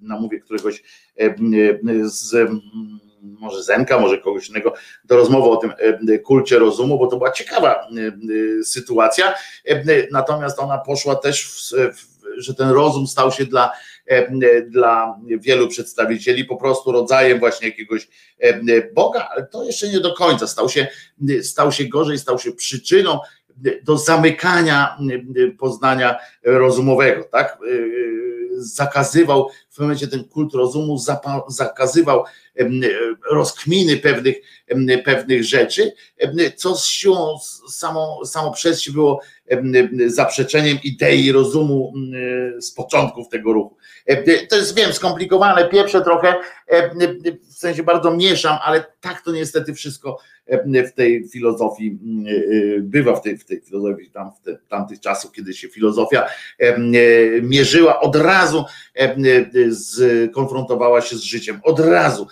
namówię 0.00 0.40
któregoś 0.40 0.82
z 2.02 2.50
może 3.22 3.62
Zenka, 3.62 3.98
może 3.98 4.18
kogoś 4.18 4.48
innego, 4.48 4.74
do 5.04 5.16
rozmowy 5.16 5.48
o 5.48 5.56
tym 5.56 5.72
e, 6.08 6.18
kulcie 6.18 6.58
rozumu, 6.58 6.98
bo 6.98 7.06
to 7.06 7.16
była 7.16 7.32
ciekawa 7.32 7.74
e, 7.74 7.80
e, 8.60 8.64
sytuacja. 8.64 9.34
Natomiast 10.12 10.58
ona 10.58 10.78
poszła 10.78 11.16
też, 11.16 11.46
w, 11.46 12.18
że 12.36 12.54
ten 12.54 12.70
rozum 12.70 13.06
stał 13.06 13.32
się 13.32 13.44
dla, 13.44 13.72
dla 14.66 15.18
wielu 15.38 15.68
przedstawicieli 15.68 16.44
po 16.44 16.56
prostu 16.56 16.92
rodzajem 16.92 17.38
właśnie 17.38 17.68
jakiegoś 17.68 18.08
Boga, 18.94 19.28
ale 19.30 19.46
to 19.46 19.64
jeszcze 19.64 19.88
nie 19.88 20.00
do 20.00 20.14
końca. 20.14 20.46
Stał 20.46 20.68
się, 20.68 20.86
stał 21.42 21.72
się 21.72 21.84
gorzej, 21.84 22.18
stał 22.18 22.38
się 22.38 22.52
przyczyną 22.52 23.20
do 23.82 23.98
zamykania 23.98 24.98
poznania 25.58 26.18
rozumowego, 26.44 27.24
tak? 27.32 27.58
Zakazywał 28.56 29.48
pewnym 29.78 29.88
momencie 29.88 30.08
ten 30.08 30.24
kult 30.24 30.54
rozumu, 30.54 30.98
zakazywał 31.48 32.24
rozkminy 33.30 33.96
pewnych, 33.96 34.36
pewnych 35.04 35.44
rzeczy, 35.44 35.92
co 36.56 36.76
z 36.76 36.86
siłą 36.86 37.38
samo, 37.70 38.26
samo 38.26 38.52
przez 38.52 38.82
się 38.82 38.92
było 38.92 39.20
zaprzeczeniem 40.06 40.78
idei 40.84 41.32
rozumu 41.32 41.92
z 42.60 42.72
początków 42.72 43.28
tego 43.28 43.52
ruchu. 43.52 43.76
To 44.48 44.56
jest, 44.56 44.76
wiem, 44.76 44.92
skomplikowane, 44.92 45.68
pierwsze 45.68 46.00
trochę, 46.00 46.34
w 47.48 47.54
sensie 47.54 47.82
bardzo 47.82 48.10
mieszam, 48.10 48.58
ale 48.64 48.84
tak 49.00 49.22
to 49.22 49.32
niestety 49.32 49.74
wszystko 49.74 50.18
w 50.88 50.92
tej 50.92 51.28
filozofii 51.28 51.98
bywa, 52.80 53.16
w 53.16 53.22
tej, 53.22 53.38
w 53.38 53.44
tej 53.44 53.60
filozofii 53.60 54.10
tam, 54.10 54.30
w 54.32 54.44
te, 54.44 54.58
tamtych 54.68 55.00
czasów, 55.00 55.32
kiedy 55.32 55.54
się 55.54 55.68
filozofia 55.68 56.26
mierzyła 57.42 58.00
od 58.00 58.16
razu, 58.16 58.64
konfrontowała 60.34 61.00
się 61.00 61.16
z 61.16 61.22
życiem, 61.22 61.60
od 61.62 61.80
razu, 61.80 62.26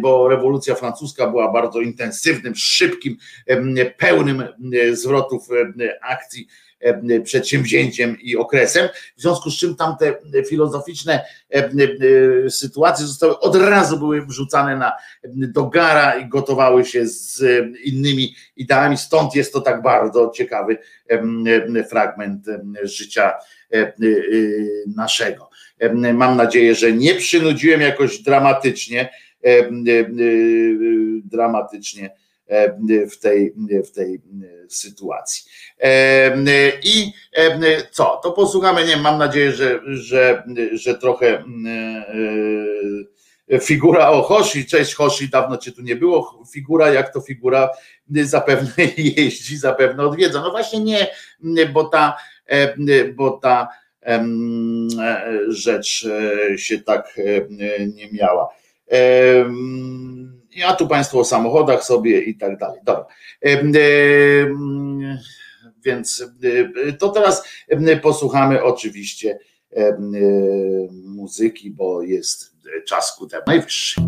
bo 0.00 0.28
rewolucja 0.28 0.74
francuska 0.74 1.26
była 1.26 1.52
bardzo 1.52 1.80
intensywnym, 1.80 2.54
szybkim, 2.56 3.16
pełnym 3.98 4.44
zwrotów 4.92 5.48
akcji 6.02 6.48
E, 6.84 7.20
przedsięwzięciem 7.20 8.16
i 8.20 8.36
okresem, 8.36 8.88
w 9.16 9.20
związku 9.20 9.50
z 9.50 9.56
czym 9.56 9.76
tamte 9.76 10.14
filozoficzne 10.48 11.24
e, 11.54 11.56
e, 11.56 11.70
sytuacje 12.50 13.06
zostały 13.06 13.38
od 13.38 13.56
razu 13.56 13.98
były 13.98 14.26
wrzucane 14.26 14.76
na, 14.76 14.92
do 15.28 15.66
gara 15.66 16.14
i 16.14 16.28
gotowały 16.28 16.84
się 16.84 17.06
z 17.06 17.42
innymi 17.84 18.34
ideami, 18.56 18.96
stąd 18.96 19.34
jest 19.34 19.52
to 19.52 19.60
tak 19.60 19.82
bardzo 19.82 20.30
ciekawy 20.34 20.78
fragment 21.90 22.46
życia 22.82 23.32
naszego. 24.96 25.50
Mam 26.14 26.36
nadzieję, 26.36 26.74
że 26.74 26.92
nie 26.92 27.14
przynudziłem 27.14 27.80
jakoś 27.80 28.18
dramatycznie, 28.18 29.10
dramatycznie 31.24 32.10
E, 32.46 32.76
w 33.06 33.18
tej, 33.18 33.54
w 33.84 33.90
tej 33.90 34.20
sytuacji. 34.68 35.44
E, 35.80 36.72
I 36.82 37.12
e, 37.36 37.82
co? 37.90 38.20
To 38.22 38.32
posłuchamy, 38.32 38.86
nie 38.86 38.96
mam 38.96 39.18
nadzieję, 39.18 39.52
że, 39.52 39.80
że, 39.86 40.42
że 40.72 40.98
trochę 40.98 41.44
figura 43.60 44.08
o 44.08 44.22
Hoshi, 44.22 44.66
cześć 44.66 44.94
Hoshi, 44.94 45.28
dawno 45.28 45.56
cię 45.56 45.72
tu 45.72 45.82
nie 45.82 45.96
było, 45.96 46.42
figura 46.52 46.92
jak 46.92 47.12
to 47.12 47.20
figura 47.20 47.70
zapewne 48.08 48.84
jeździ, 49.16 49.56
zapewne 49.56 50.02
odwiedza. 50.02 50.40
No 50.40 50.50
właśnie 50.50 50.80
nie, 50.80 51.66
bo 51.66 51.84
ta, 51.84 52.16
bo 53.14 53.30
ta 53.30 53.68
rzecz 55.48 56.08
się 56.56 56.78
tak 56.78 57.20
nie 57.94 58.12
miała. 58.12 58.48
Ja 60.56 60.74
tu 60.74 60.88
Państwu 60.88 61.18
o 61.18 61.24
samochodach 61.24 61.84
sobie 61.84 62.20
i 62.20 62.36
tak 62.36 62.58
dalej. 62.58 62.80
Dobra. 62.84 63.06
Więc 65.84 66.24
to 66.98 67.08
teraz 67.08 67.48
posłuchamy 68.02 68.62
oczywiście 68.62 69.38
muzyki, 70.92 71.70
bo 71.70 72.02
jest 72.02 72.56
czas 72.86 73.16
ku 73.16 73.26
temu 73.26 73.42
najwyższy. 73.46 74.00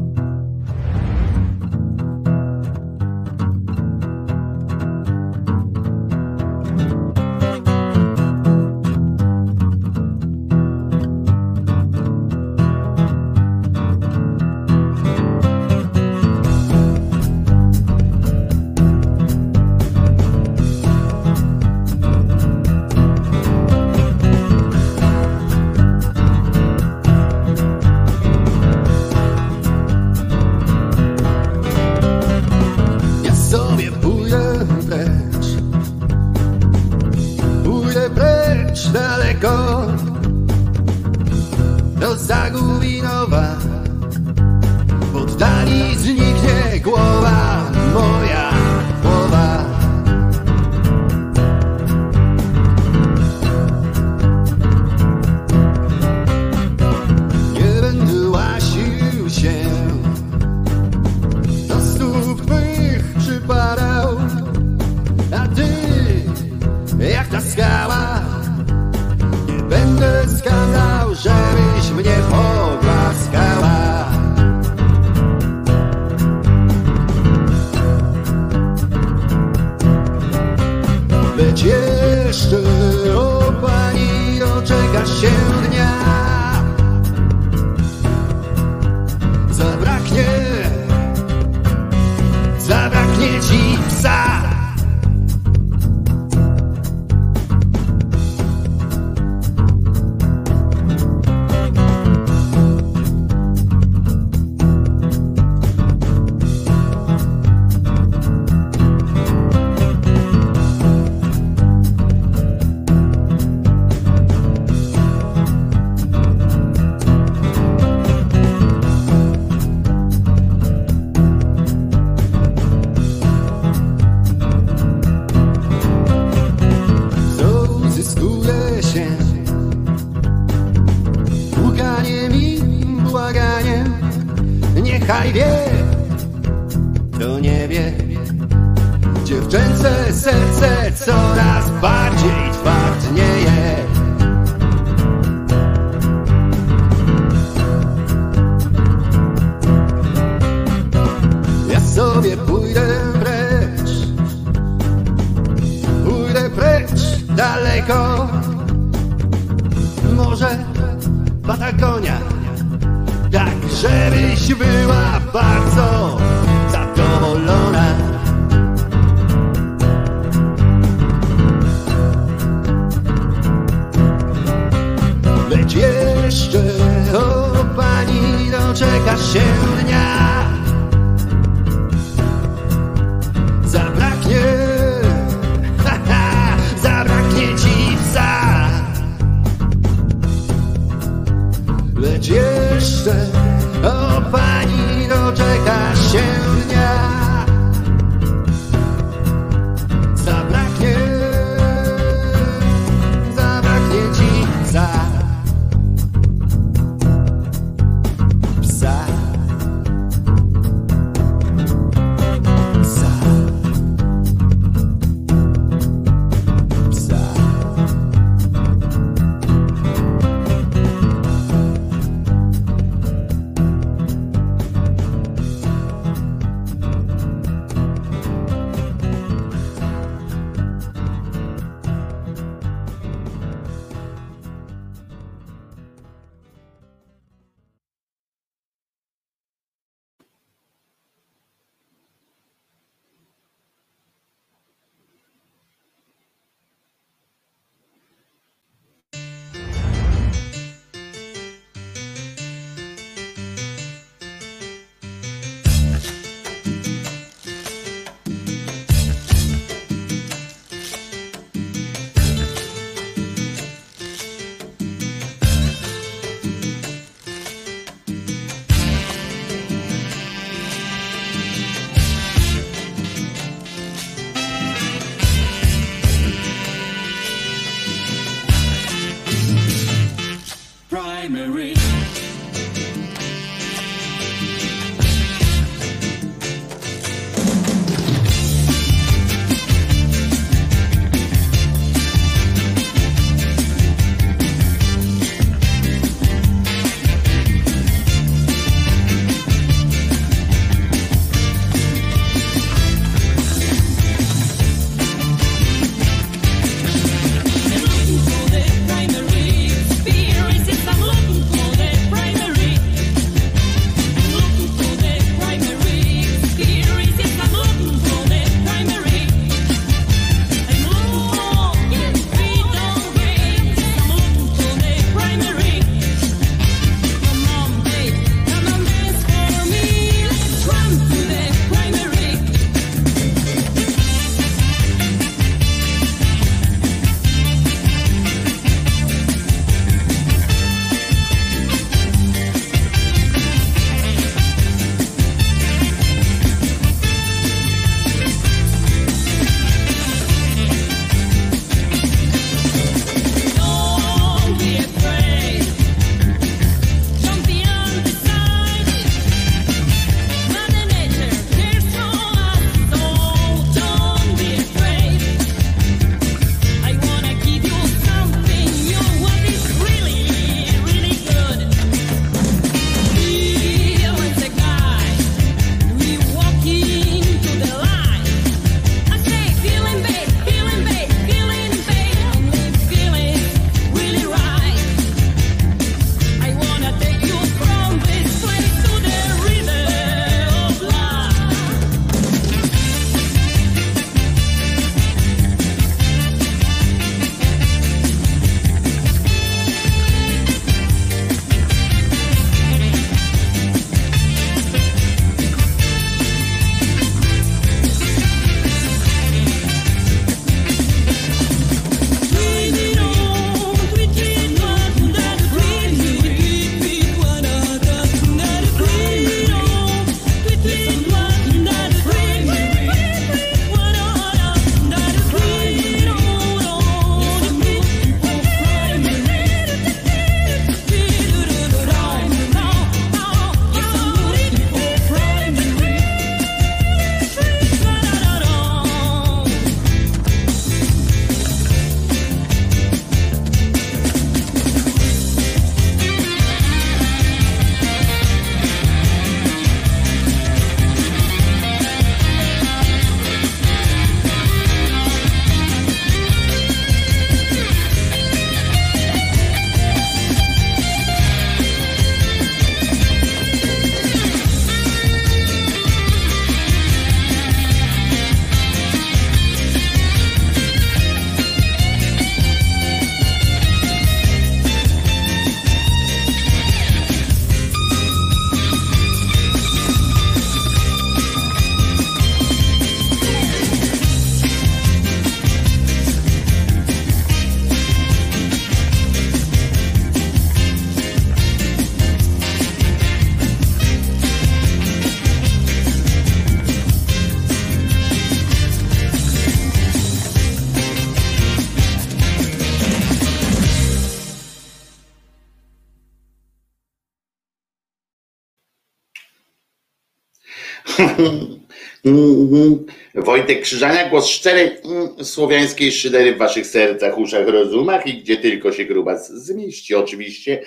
Wojtek 513.27 513.62
Krzyżania, 513.62 514.11
głos 514.11 514.27
szczerej 514.27 514.79
mm, 514.85 515.24
słowiańskiej 515.24 515.93
szydery 515.93 516.35
w 516.35 516.39
waszych 516.39 516.66
sercach, 516.66 517.18
uszach, 517.18 517.49
rozumach 517.49 518.07
i 518.07 518.18
gdzie 518.18 518.37
tylko 518.37 518.72
się 518.72 518.85
gruba 518.85 519.18
zmieści. 519.18 519.95
Oczywiście 519.95 520.62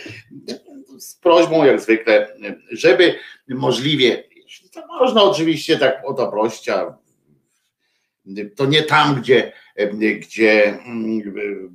z 0.97 1.15
prośbą 1.15 1.65
jak 1.65 1.81
zwykle, 1.81 2.27
żeby 2.71 3.15
możliwie, 3.47 4.23
to 4.71 4.87
można 4.87 5.23
oczywiście 5.23 5.77
tak 5.77 6.01
o 6.05 6.13
to 6.13 6.31
prosić, 6.31 6.69
a 6.69 6.97
to 8.55 8.65
nie 8.65 8.83
tam, 8.83 9.21
gdzie, 9.21 9.51
gdzie 10.19 10.79
mm, 10.85 11.21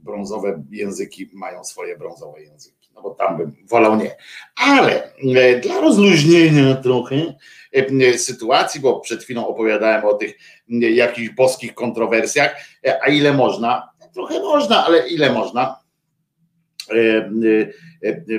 brązowe 0.04 0.64
języki 0.70 1.30
mają 1.32 1.64
swoje 1.64 1.98
brązowe 1.98 2.42
języki, 2.42 2.90
no 2.94 3.02
bo 3.02 3.10
tam 3.10 3.36
bym 3.36 3.56
wolał 3.64 3.96
nie. 3.96 4.16
Ale 4.56 5.12
e, 5.14 5.60
dla 5.60 5.80
rozluźnienia 5.80 6.74
trochę 6.74 7.34
e, 7.72 8.18
sytuacji, 8.18 8.80
bo 8.80 9.00
przed 9.00 9.24
chwilą 9.24 9.46
opowiadałem 9.46 10.04
o 10.04 10.14
tych 10.14 10.34
jakichś 10.68 11.34
boskich 11.34 11.74
kontrowersjach, 11.74 12.56
e, 12.86 13.02
a 13.02 13.08
ile 13.08 13.32
można? 13.32 13.90
Trochę 14.14 14.40
można, 14.40 14.86
ale 14.86 15.08
ile 15.08 15.32
można? 15.32 15.84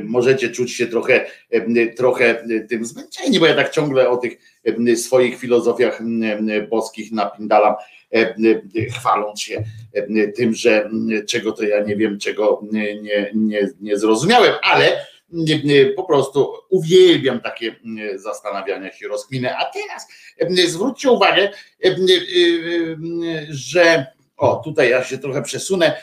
Możecie 0.04 0.50
czuć 0.50 0.74
się 0.74 0.88
trochę, 0.88 1.26
trochę 1.98 2.44
tym 2.70 2.86
zmęczeni, 2.86 3.40
bo 3.40 3.46
ja 3.46 3.56
tak 3.56 3.70
ciągle 3.70 4.10
o 4.10 4.18
tych 4.18 4.38
swoich 4.96 5.40
filozofiach 5.40 6.02
boskich 6.70 7.12
napindalam 7.12 7.76
E, 8.16 8.36
e, 8.76 8.86
chwaląc 8.90 9.42
się 9.42 9.64
e, 9.94 10.28
tym, 10.28 10.54
że 10.54 10.90
czego 11.28 11.52
to 11.52 11.64
ja 11.64 11.84
nie 11.84 11.96
wiem, 11.96 12.20
czego 12.20 12.62
nie, 12.72 13.02
nie, 13.34 13.70
nie 13.82 13.98
zrozumiałem, 13.98 14.54
ale 14.62 15.06
po 15.96 16.04
prostu 16.04 16.54
uwielbiam 16.70 17.42
takie 17.42 17.76
zastanawiania 18.16 18.92
się, 18.92 19.08
rozkminy. 19.08 19.56
A 19.58 19.66
teraz 19.66 20.08
zwróćcie 20.68 21.12
uwagę, 21.12 21.50
że 23.50 24.06
o, 24.38 24.56
tutaj 24.56 24.90
ja 24.90 25.04
się 25.04 25.18
trochę 25.18 25.42
przesunę. 25.42 26.02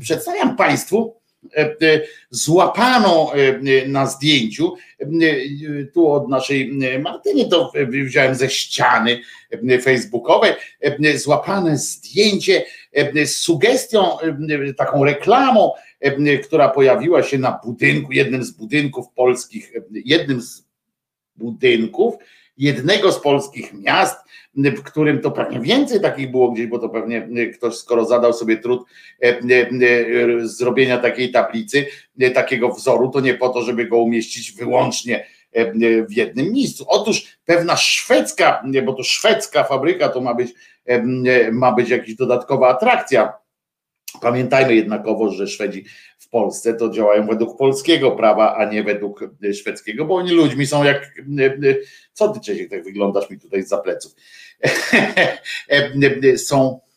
Przedstawiam 0.00 0.56
Państwu 0.56 1.18
złapaną 2.30 3.30
na 3.86 4.06
zdjęciu, 4.06 4.74
tu 5.94 6.12
od 6.12 6.28
naszej 6.28 6.72
Martyny, 7.00 7.48
to 7.48 7.72
wziąłem 7.88 8.34
ze 8.34 8.50
ściany 8.50 9.20
facebookowej, 9.82 10.52
złapane 11.14 11.78
zdjęcie 11.78 12.64
z 13.24 13.36
sugestią, 13.36 14.16
taką 14.76 15.04
reklamą, 15.04 15.72
która 16.44 16.68
pojawiła 16.68 17.22
się 17.22 17.38
na 17.38 17.60
budynku, 17.64 18.12
jednym 18.12 18.44
z 18.44 18.50
budynków 18.50 19.06
polskich, 19.14 19.72
jednym 19.90 20.40
z 20.40 20.68
budynków 21.36 22.14
jednego 22.56 23.12
z 23.12 23.20
polskich 23.20 23.72
miast, 23.72 24.16
w 24.54 24.82
którym 24.82 25.20
to 25.20 25.30
pewnie 25.30 25.60
więcej 25.60 26.00
takich 26.00 26.30
było 26.30 26.50
gdzieś, 26.50 26.66
bo 26.66 26.78
to 26.78 26.88
pewnie 26.88 27.48
ktoś, 27.48 27.74
skoro 27.74 28.04
zadał 28.04 28.32
sobie 28.32 28.56
trud 28.56 28.82
zrobienia 30.42 30.98
takiej 30.98 31.32
tablicy, 31.32 31.86
takiego 32.34 32.68
wzoru, 32.68 33.08
to 33.08 33.20
nie 33.20 33.34
po 33.34 33.48
to, 33.48 33.62
żeby 33.62 33.86
go 33.86 33.96
umieścić 33.96 34.52
wyłącznie 34.52 35.26
w 36.08 36.12
jednym 36.12 36.52
miejscu. 36.52 36.84
Otóż 36.88 37.38
pewna 37.44 37.76
szwedzka, 37.76 38.62
bo 38.84 38.92
to 38.92 39.02
szwedzka 39.02 39.64
fabryka, 39.64 40.08
to 40.08 40.20
ma 40.20 40.34
być, 40.34 40.54
ma 41.52 41.72
być 41.72 41.88
jakaś 41.88 42.14
dodatkowa 42.14 42.68
atrakcja. 42.68 43.32
Pamiętajmy 44.20 44.74
jednakowo, 44.74 45.30
że 45.30 45.46
Szwedzi 45.46 45.84
w 46.18 46.28
Polsce 46.28 46.74
to 46.74 46.90
działają 46.90 47.26
według 47.26 47.58
polskiego 47.58 48.10
prawa, 48.10 48.56
a 48.56 48.70
nie 48.70 48.82
według 48.82 49.30
szwedzkiego, 49.54 50.04
bo 50.04 50.14
oni 50.14 50.30
ludźmi 50.30 50.66
są 50.66 50.84
jak. 50.84 51.14
Co 52.12 52.28
ty, 52.28 52.40
Czesiek, 52.40 52.70
tak 52.70 52.84
wyglądasz 52.84 53.30
mi 53.30 53.38
tutaj 53.38 53.62
za 53.62 53.78
pleców? 53.78 54.14
są 56.36 56.80
E, 56.80 56.87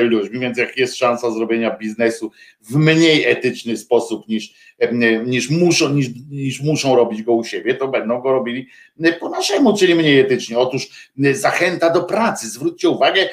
ludźmi, 0.00 0.40
więc 0.40 0.58
jak 0.58 0.76
jest 0.76 0.96
szansa 0.96 1.30
zrobienia 1.30 1.76
biznesu 1.76 2.30
w 2.60 2.76
mniej 2.76 3.24
etyczny 3.24 3.76
sposób 3.76 4.28
niż, 4.28 4.54
e, 4.78 4.92
niż, 5.24 5.50
muszą, 5.50 5.88
niż, 5.88 6.08
niż 6.30 6.60
muszą 6.62 6.96
robić 6.96 7.22
go 7.22 7.32
u 7.32 7.44
siebie, 7.44 7.74
to 7.74 7.88
będą 7.88 8.20
go 8.20 8.32
robili 8.32 8.66
e, 9.02 9.12
po 9.12 9.28
naszemu, 9.28 9.76
czyli 9.76 9.94
mniej 9.94 10.20
etycznie. 10.20 10.58
Otóż 10.58 11.10
zachęta 11.32 11.90
do 11.90 12.02
pracy. 12.02 12.48
Zwróćcie 12.48 12.88
uwagę, 12.88 13.28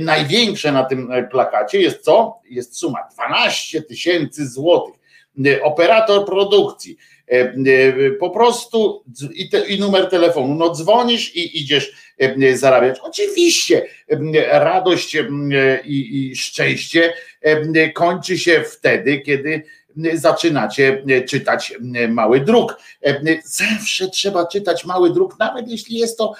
największe 0.00 0.72
na 0.72 0.84
tym 0.84 1.08
plakacie 1.30 1.80
jest 1.80 2.00
co? 2.00 2.40
Jest 2.50 2.76
suma 2.76 2.98
12 3.14 3.82
tysięcy 3.82 4.48
złotych. 4.48 4.94
Operator 5.62 6.26
produkcji 6.26 6.96
E, 7.30 7.34
e, 7.36 8.10
po 8.10 8.30
prostu 8.30 9.04
i, 9.34 9.48
te, 9.48 9.66
i 9.66 9.80
numer 9.80 10.08
telefonu, 10.08 10.54
no 10.54 10.70
dzwonisz 10.70 11.36
i 11.36 11.62
idziesz 11.62 11.88
e, 11.88 11.92
zarabiać. 12.54 12.98
Oczywiście 13.02 13.86
radość 14.50 15.16
i, 15.84 16.30
i 16.30 16.36
szczęście 16.36 17.12
kończy 17.94 18.38
się 18.38 18.64
wtedy, 18.66 19.20
kiedy 19.20 19.62
zaczynacie 20.14 21.04
czytać 21.28 21.74
mały 22.08 22.40
druk. 22.40 22.78
Zawsze 23.44 24.08
trzeba 24.08 24.46
czytać 24.46 24.84
mały 24.84 25.12
druk, 25.12 25.38
nawet 25.38 25.68
jeśli 25.68 25.98
jest 25.98 26.18
to 26.18 26.34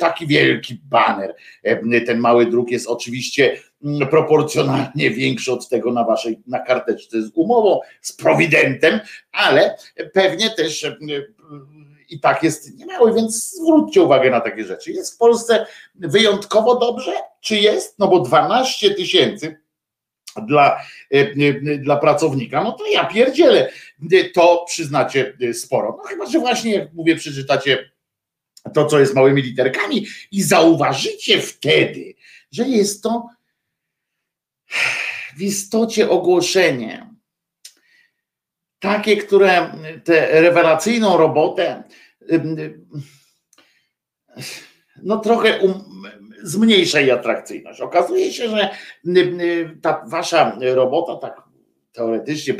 taki 0.00 0.26
wielki 0.26 0.80
baner. 0.84 1.34
Ten 2.06 2.18
mały 2.18 2.46
druk 2.46 2.70
jest 2.70 2.86
oczywiście 2.86 3.56
proporcjonalnie 4.10 5.10
większy 5.10 5.52
od 5.52 5.68
tego 5.68 5.92
na 5.92 6.04
waszej 6.04 6.40
na 6.46 6.58
karteczce 6.58 7.22
z 7.22 7.30
umową, 7.34 7.80
z 8.00 8.12
prowidentem, 8.12 9.00
ale 9.32 9.76
pewnie 10.12 10.50
też 10.50 10.84
e, 10.84 10.96
i 12.14 12.20
tak 12.20 12.42
jest 12.42 12.78
niemały, 12.78 13.14
więc 13.14 13.54
zwróćcie 13.54 14.02
uwagę 14.02 14.30
na 14.30 14.40
takie 14.40 14.64
rzeczy. 14.64 14.92
Jest 14.92 15.14
w 15.14 15.18
Polsce 15.18 15.66
wyjątkowo 15.94 16.78
dobrze, 16.78 17.12
czy 17.40 17.56
jest? 17.56 17.98
No 17.98 18.08
bo 18.08 18.20
12 18.20 18.94
tysięcy 18.94 19.60
dla, 20.46 20.82
e, 21.14 21.18
e, 21.18 21.78
dla 21.78 21.96
pracownika, 21.96 22.64
no 22.64 22.72
to 22.72 22.86
ja 22.86 23.04
pierdzielę, 23.04 23.70
to 24.34 24.64
przyznacie 24.68 25.36
sporo. 25.52 25.94
No 25.98 26.02
chyba, 26.02 26.26
że 26.26 26.38
właśnie, 26.38 26.74
jak 26.74 26.92
mówię, 26.92 27.16
przeczytacie 27.16 27.90
to, 28.74 28.86
co 28.86 29.00
jest 29.00 29.14
małymi 29.14 29.42
literkami 29.42 30.06
i 30.30 30.42
zauważycie 30.42 31.40
wtedy, 31.40 32.14
że 32.52 32.68
jest 32.68 33.02
to 33.02 33.28
w 35.36 35.42
istocie 35.42 36.10
ogłoszenie, 36.10 37.14
takie, 38.78 39.16
które 39.16 39.72
tę 40.04 40.40
rewelacyjną 40.42 41.16
robotę 41.16 41.82
no 45.02 45.18
trochę 45.18 45.58
um, 45.60 45.84
zmniejsza 46.42 47.00
jej 47.00 47.10
atrakcyjność. 47.10 47.80
Okazuje 47.80 48.32
się, 48.32 48.48
że 48.48 48.70
ta 49.82 50.04
wasza 50.06 50.58
robota, 50.74 51.16
tak 51.16 51.42
teoretycznie 51.92 52.54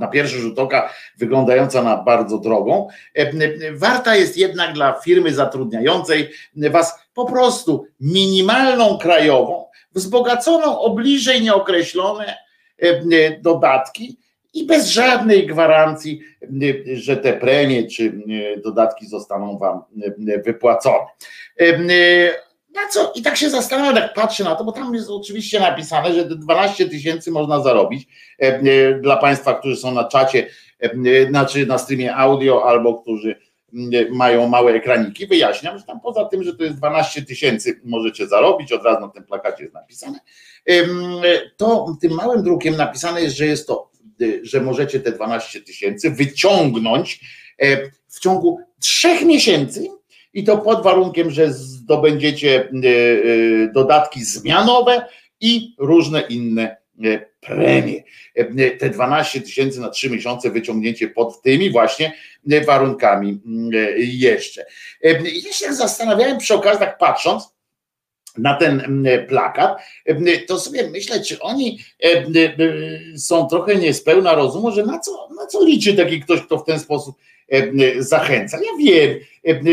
na 0.00 0.08
pierwszy 0.08 0.38
rzut 0.38 0.58
oka 0.58 0.92
wyglądająca 1.18 1.82
na 1.82 1.96
bardzo 1.96 2.38
drogą, 2.38 2.88
warta 3.72 4.16
jest 4.16 4.36
jednak 4.36 4.74
dla 4.74 4.92
firmy 4.92 5.34
zatrudniającej 5.34 6.30
was 6.70 6.98
po 7.14 7.24
prostu 7.24 7.86
minimalną 8.00 8.98
krajową, 8.98 9.64
wzbogaconą 9.92 10.78
o 10.78 10.90
bliżej 10.90 11.42
nieokreślone 11.42 12.36
dodatki 13.40 14.18
i 14.56 14.66
bez 14.66 14.88
żadnej 14.88 15.46
gwarancji, 15.46 16.20
e, 16.42 16.96
że 16.96 17.16
te 17.16 17.32
premie 17.32 17.86
czy 17.88 18.12
dodatki 18.64 19.06
zostaną 19.06 19.58
wam 19.58 19.82
wypłacone. 20.44 21.06
Na 22.74 22.88
co? 22.92 23.12
I 23.14 23.22
tak 23.22 23.36
się 23.36 23.50
zastanawiam, 23.50 23.96
jak 23.96 24.14
patrzę 24.14 24.44
na 24.44 24.54
to, 24.54 24.64
bo 24.64 24.72
tam 24.72 24.94
jest 24.94 25.10
oczywiście 25.10 25.60
napisane, 25.60 26.14
że 26.14 26.24
12 26.24 26.88
tysięcy 26.88 27.30
można 27.30 27.60
zarobić 27.60 28.08
dla 29.00 29.16
Państwa, 29.16 29.54
którzy 29.54 29.76
są 29.76 29.94
na 29.94 30.04
czacie, 30.04 30.46
znaczy 31.28 31.66
na 31.66 31.78
streamie 31.78 32.16
audio 32.16 32.68
albo 32.68 32.94
którzy 32.94 33.36
mają 34.10 34.48
małe 34.48 34.72
ekraniki. 34.72 35.26
Wyjaśniam, 35.26 35.78
że 35.78 35.84
tam 35.84 36.00
poza 36.00 36.24
tym, 36.24 36.42
że 36.42 36.56
to 36.56 36.64
jest 36.64 36.76
12 36.76 37.22
tysięcy 37.22 37.80
możecie 37.84 38.26
zarobić, 38.26 38.72
od 38.72 38.84
razu 38.84 39.00
na 39.00 39.08
tym 39.08 39.24
plakacie 39.24 39.62
jest 39.62 39.74
napisane, 39.74 40.18
to 41.56 41.96
tym 42.00 42.12
małym 42.12 42.42
drukiem 42.42 42.76
napisane 42.76 43.22
jest, 43.22 43.36
że 43.36 43.46
jest 43.46 43.66
to, 43.66 43.90
że 44.42 44.60
możecie 44.60 45.00
te 45.00 45.12
12 45.12 45.60
tysięcy 45.60 46.10
wyciągnąć 46.10 47.20
e, 47.58 47.90
w 48.08 48.20
ciągu 48.20 48.58
trzech 48.80 49.22
miesięcy 49.22 49.88
i 50.32 50.44
to 50.44 50.58
pod 50.58 50.82
warunkiem, 50.82 51.30
że 51.30 51.52
zdobędziecie 51.52 52.60
e, 52.60 52.68
e, 52.68 53.72
dodatki 53.72 54.24
zmianowe 54.24 55.06
i 55.40 55.74
różne 55.78 56.20
inne 56.20 56.76
premie. 57.40 58.02
Te 58.78 58.90
12 58.90 59.40
tysięcy 59.40 59.80
na 59.80 59.88
3 59.88 60.10
miesiące 60.10 60.50
wyciągnięcie 60.50 61.08
pod 61.08 61.42
tymi 61.42 61.70
właśnie 61.70 62.12
warunkami 62.66 63.40
jeszcze. 63.96 64.66
Ja 65.44 65.52
się 65.52 65.74
zastanawiałem 65.74 66.38
przy 66.38 66.54
okazji, 66.54 66.80
tak 66.80 66.98
patrząc, 66.98 67.55
na 68.38 68.54
ten 68.54 69.04
plakat, 69.28 69.78
to 70.46 70.60
sobie 70.60 70.90
myślę, 70.90 71.20
czy 71.20 71.40
oni 71.40 71.78
są 73.16 73.46
trochę 73.46 73.76
niespełna 73.76 74.34
rozumu, 74.34 74.70
że 74.70 74.86
na 74.86 74.98
co, 74.98 75.28
na 75.36 75.46
co 75.46 75.64
liczy 75.64 75.94
taki 75.94 76.20
ktoś, 76.20 76.40
kto 76.40 76.58
w 76.58 76.64
ten 76.64 76.80
sposób 76.80 77.16
zachęca. 77.98 78.58
Ja 78.58 78.84
wiem, 78.84 79.18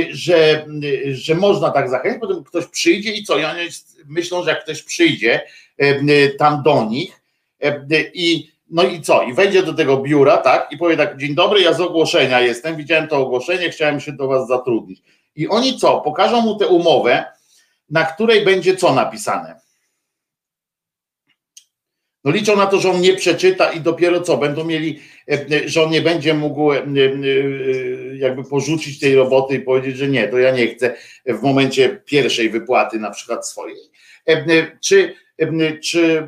że, 0.09 0.65
że 1.11 1.35
można 1.35 1.71
tak 1.71 1.89
zachęcić, 1.89 2.21
potem 2.21 2.43
ktoś 2.43 2.65
przyjdzie 2.65 3.13
i 3.13 3.23
co? 3.23 3.37
I 3.37 3.45
oni 3.45 3.59
myślą, 4.05 4.43
że 4.43 4.49
jak 4.49 4.63
ktoś 4.63 4.83
przyjdzie 4.83 5.41
tam 6.37 6.63
do 6.63 6.85
nich 6.85 7.21
i 8.13 8.53
no 8.69 8.83
i 8.83 9.01
co? 9.01 9.23
I 9.23 9.33
wejdzie 9.33 9.63
do 9.63 9.73
tego 9.73 9.97
biura, 9.97 10.37
tak, 10.37 10.67
i 10.71 10.77
powie 10.77 10.97
tak, 10.97 11.17
dzień 11.17 11.35
dobry, 11.35 11.61
ja 11.61 11.73
z 11.73 11.81
ogłoszenia 11.81 12.41
jestem, 12.41 12.75
widziałem 12.75 13.07
to 13.07 13.17
ogłoszenie, 13.17 13.69
chciałem 13.69 13.99
się 13.99 14.11
do 14.11 14.27
was 14.27 14.47
zatrudnić. 14.47 15.01
I 15.35 15.47
oni 15.47 15.79
co? 15.79 16.01
Pokażą 16.01 16.41
mu 16.41 16.55
tę 16.55 16.67
umowę, 16.67 17.25
na 17.93 18.05
której 18.05 18.45
będzie 18.45 18.77
co 18.77 18.95
napisane. 18.95 19.61
No 22.23 22.31
liczą 22.31 22.55
na 22.55 22.65
to, 22.65 22.79
że 22.79 22.91
on 22.91 23.01
nie 23.01 23.13
przeczyta 23.13 23.71
i 23.71 23.81
dopiero 23.81 24.21
co, 24.21 24.37
będą 24.37 24.63
mieli, 24.63 24.99
e, 25.31 25.69
że 25.69 25.83
on 25.83 25.91
nie 25.91 26.01
będzie 26.01 26.33
mógł 26.33 26.71
e, 26.71 26.77
e, 26.77 26.83
jakby 28.15 28.43
porzucić 28.43 28.99
tej 28.99 29.15
roboty 29.15 29.55
i 29.55 29.59
powiedzieć, 29.59 29.97
że 29.97 30.07
nie, 30.07 30.27
to 30.27 30.37
ja 30.37 30.51
nie 30.51 30.67
chcę 30.67 30.95
w 31.25 31.41
momencie 31.41 32.01
pierwszej 32.05 32.49
wypłaty 32.49 32.99
na 32.99 33.11
przykład 33.11 33.47
swojej. 33.47 33.77
Czy 34.81 35.15
czy, 35.83 36.27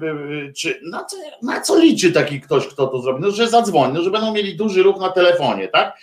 czy 0.58 0.80
na, 0.84 1.06
co, 1.06 1.18
na 1.42 1.62
co 1.62 1.80
liczy 1.80 2.12
taki 2.12 2.42
ktoś, 2.42 2.68
kto 2.68 2.88
to 2.88 3.02
zrobi? 3.02 3.22
No, 3.22 3.32
że 3.32 3.50
zadzwoni, 3.50 3.94
no, 3.94 4.04
że 4.04 4.12
będą 4.12 4.34
mieli 4.34 4.56
duży 4.56 4.84
ruch 4.84 5.00
na 5.00 5.10
telefonie, 5.10 5.68
tak? 5.68 5.98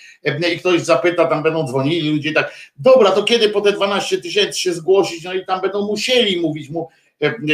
I 0.55 0.59
ktoś 0.59 0.81
zapyta, 0.81 1.25
tam 1.25 1.43
będą 1.43 1.67
dzwonili 1.67 2.11
ludzie 2.11 2.33
tak, 2.33 2.55
dobra, 2.77 3.11
to 3.11 3.23
kiedy 3.23 3.49
po 3.49 3.61
te 3.61 3.73
12 3.73 4.19
tysięcy 4.19 4.61
się 4.61 4.73
zgłosić? 4.73 5.25
No 5.25 5.35
i 5.35 5.47
tam 5.47 5.61
będą 5.61 5.87
musieli 5.87 6.41
mówić 6.41 6.71
mu, 6.71 6.89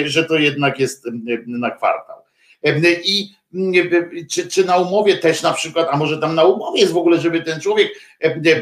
że 0.05 0.25
to 0.25 0.39
jednak 0.39 0.79
jest 0.79 1.05
na 1.47 1.71
kwartał. 1.71 2.17
I 3.05 3.39
czy, 4.31 4.49
czy 4.49 4.65
na 4.65 4.77
umowie 4.77 5.19
też 5.19 5.43
na 5.43 5.53
przykład, 5.53 5.89
a 5.91 5.97
może 5.97 6.19
tam 6.19 6.35
na 6.35 6.45
umowie 6.45 6.81
jest 6.81 6.93
w 6.93 6.97
ogóle, 6.97 7.21
żeby 7.21 7.43
ten 7.43 7.61
człowiek 7.61 7.93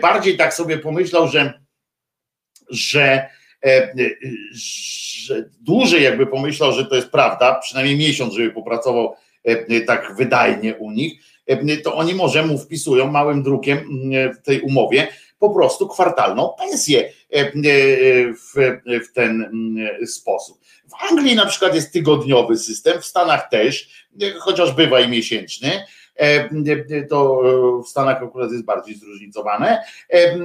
bardziej 0.03 0.37
tak 0.37 0.55
sobie 0.55 0.79
pomyślał, 0.79 1.29
że, 1.29 1.53
że 2.71 3.29
dłużej 5.61 6.03
jakby 6.03 6.27
pomyślał, 6.27 6.73
że 6.73 6.87
to 6.87 6.97
jest 6.97 7.11
prawda, 7.11 7.55
przynajmniej 7.55 7.97
miesiąc, 7.97 8.35
żeby 8.35 8.51
popracował 8.51 9.15
e, 9.45 9.81
tak 9.81 10.17
wydajnie 10.17 10.75
u 10.75 10.91
nich, 10.91 11.13
e, 11.47 11.77
to 11.77 11.95
oni 11.95 12.15
może 12.15 12.47
mu 12.47 12.59
wpisują 12.59 13.11
małym 13.11 13.43
drukiem 13.43 13.79
w 14.39 14.47
tej 14.47 14.61
umowie 14.61 15.09
po 15.39 15.51
prostu 15.51 15.89
kwartalną 15.89 16.55
pensję 16.59 17.13
w, 18.35 18.79
w 19.09 19.13
ten 19.13 19.51
sposób. 20.07 20.59
W 20.89 21.11
Anglii 21.11 21.35
na 21.35 21.47
przykład 21.47 21.75
jest 21.75 21.93
tygodniowy 21.93 22.57
system, 22.57 23.03
w 23.03 23.07
Stanach 23.07 23.49
też, 23.49 24.07
chociaż 24.39 24.73
bywa 24.73 25.01
i 25.01 25.09
miesięczny, 25.09 25.71
E, 25.71 26.06
to 27.09 27.43
w 27.85 27.89
Stanach 27.89 28.23
akurat 28.23 28.53
jest 28.53 28.65
bardziej 28.65 28.95
zróżnicowane, 28.95 29.83
e, 30.13 30.37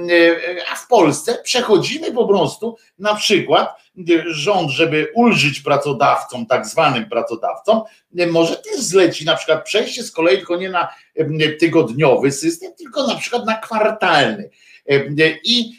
a 0.72 0.76
w 0.76 0.86
Polsce 0.88 1.38
przechodzimy 1.42 2.12
po 2.12 2.28
prostu 2.28 2.76
na 2.98 3.14
przykład 3.14 3.82
rząd, 4.26 4.70
żeby 4.70 5.12
ulżyć 5.14 5.60
pracodawcom, 5.60 6.46
tak 6.46 6.66
zwanym 6.66 7.08
pracodawcom, 7.08 7.82
może 8.30 8.56
też 8.56 8.80
zleci 8.80 9.24
na 9.24 9.36
przykład 9.36 9.64
przejście 9.64 10.02
z 10.02 10.12
kolei 10.12 10.36
tylko 10.36 10.56
nie 10.56 10.70
na 10.70 10.88
tygodniowy 11.60 12.32
system, 12.32 12.72
tylko 12.78 13.06
na 13.06 13.14
przykład 13.14 13.46
na 13.46 13.56
kwartalny. 13.56 14.50
I, 15.44 15.44
i, 15.44 15.74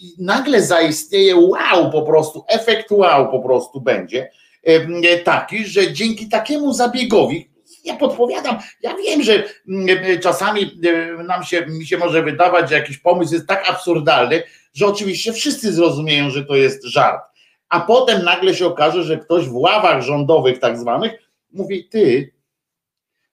i, 0.00 0.14
nagle 0.18 0.62
zaistnieje 0.62 1.36
wow 1.36 1.90
po 1.90 2.02
prostu, 2.02 2.44
efekt 2.48 2.90
wow 2.90 3.30
po 3.30 3.40
prostu 3.40 3.80
będzie 3.80 4.30
taki, 5.24 5.64
że 5.64 5.92
dzięki 5.92 6.28
takiemu 6.28 6.72
zabiegowi, 6.72 7.53
ja 7.84 7.96
podpowiadam, 7.96 8.58
ja 8.80 8.96
wiem, 8.96 9.22
że 9.22 9.44
mm, 9.68 9.88
czasami 10.20 10.80
e, 10.84 11.22
nam 11.22 11.44
się, 11.44 11.66
mi 11.66 11.86
się 11.86 11.98
może 11.98 12.22
wydawać, 12.22 12.68
że 12.68 12.74
jakiś 12.74 12.98
pomysł 12.98 13.34
jest 13.34 13.46
tak 13.46 13.70
absurdalny, 13.70 14.42
że 14.74 14.86
oczywiście 14.86 15.32
wszyscy 15.32 15.72
zrozumieją, 15.72 16.30
że 16.30 16.44
to 16.44 16.54
jest 16.54 16.84
żart. 16.84 17.22
A 17.68 17.80
potem 17.80 18.24
nagle 18.24 18.54
się 18.54 18.66
okaże, 18.66 19.02
że 19.02 19.18
ktoś 19.18 19.48
w 19.48 19.56
ławach 19.56 20.02
rządowych 20.02 20.58
tak 20.58 20.78
zwanych 20.78 21.12
mówi, 21.52 21.88
ty, 21.88 22.32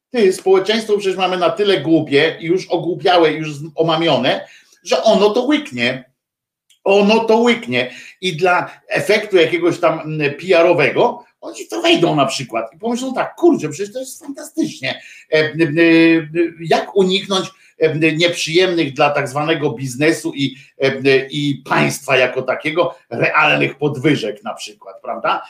ty, 0.10 0.34
społeczeństwo 0.34 0.98
przecież 0.98 1.18
mamy 1.18 1.38
na 1.38 1.50
tyle 1.50 1.82
głupie 1.82 2.38
już 2.40 2.68
ogłupiałe, 2.68 3.32
już 3.32 3.50
omamione, 3.76 4.48
że 4.84 5.04
ono 5.04 5.30
to 5.30 5.42
łyknie. 5.42 6.12
Ono 6.84 7.26
to 7.26 7.38
łyknie 7.38 7.92
i 8.22 8.38
dla 8.38 8.72
efektu 8.88 9.38
jakiegoś 9.38 9.80
tam 9.80 10.00
mm, 10.00 10.34
PR-owego 10.34 11.24
oni 11.42 11.68
to 11.68 11.82
wejdą 11.82 12.16
na 12.16 12.26
przykład 12.26 12.74
i 12.74 12.78
pomyślą 12.78 13.14
tak, 13.14 13.36
kurczę, 13.36 13.70
przecież 13.70 13.94
to 13.94 14.00
jest 14.00 14.20
fantastycznie. 14.20 15.02
E, 15.34 15.38
e, 15.38 15.54
jak 16.60 16.96
uniknąć 16.96 17.48
e, 17.80 18.16
nieprzyjemnych 18.16 18.94
dla 18.94 19.10
tak 19.10 19.28
zwanego 19.28 19.72
biznesu 19.72 20.34
i, 20.36 20.56
i 21.30 21.64
państwa 21.70 22.18
jako 22.18 22.42
takiego 22.42 22.96
realnych 23.10 23.78
podwyżek 23.78 24.44
na 24.44 24.54
przykład, 24.54 24.96
prawda? 25.02 25.44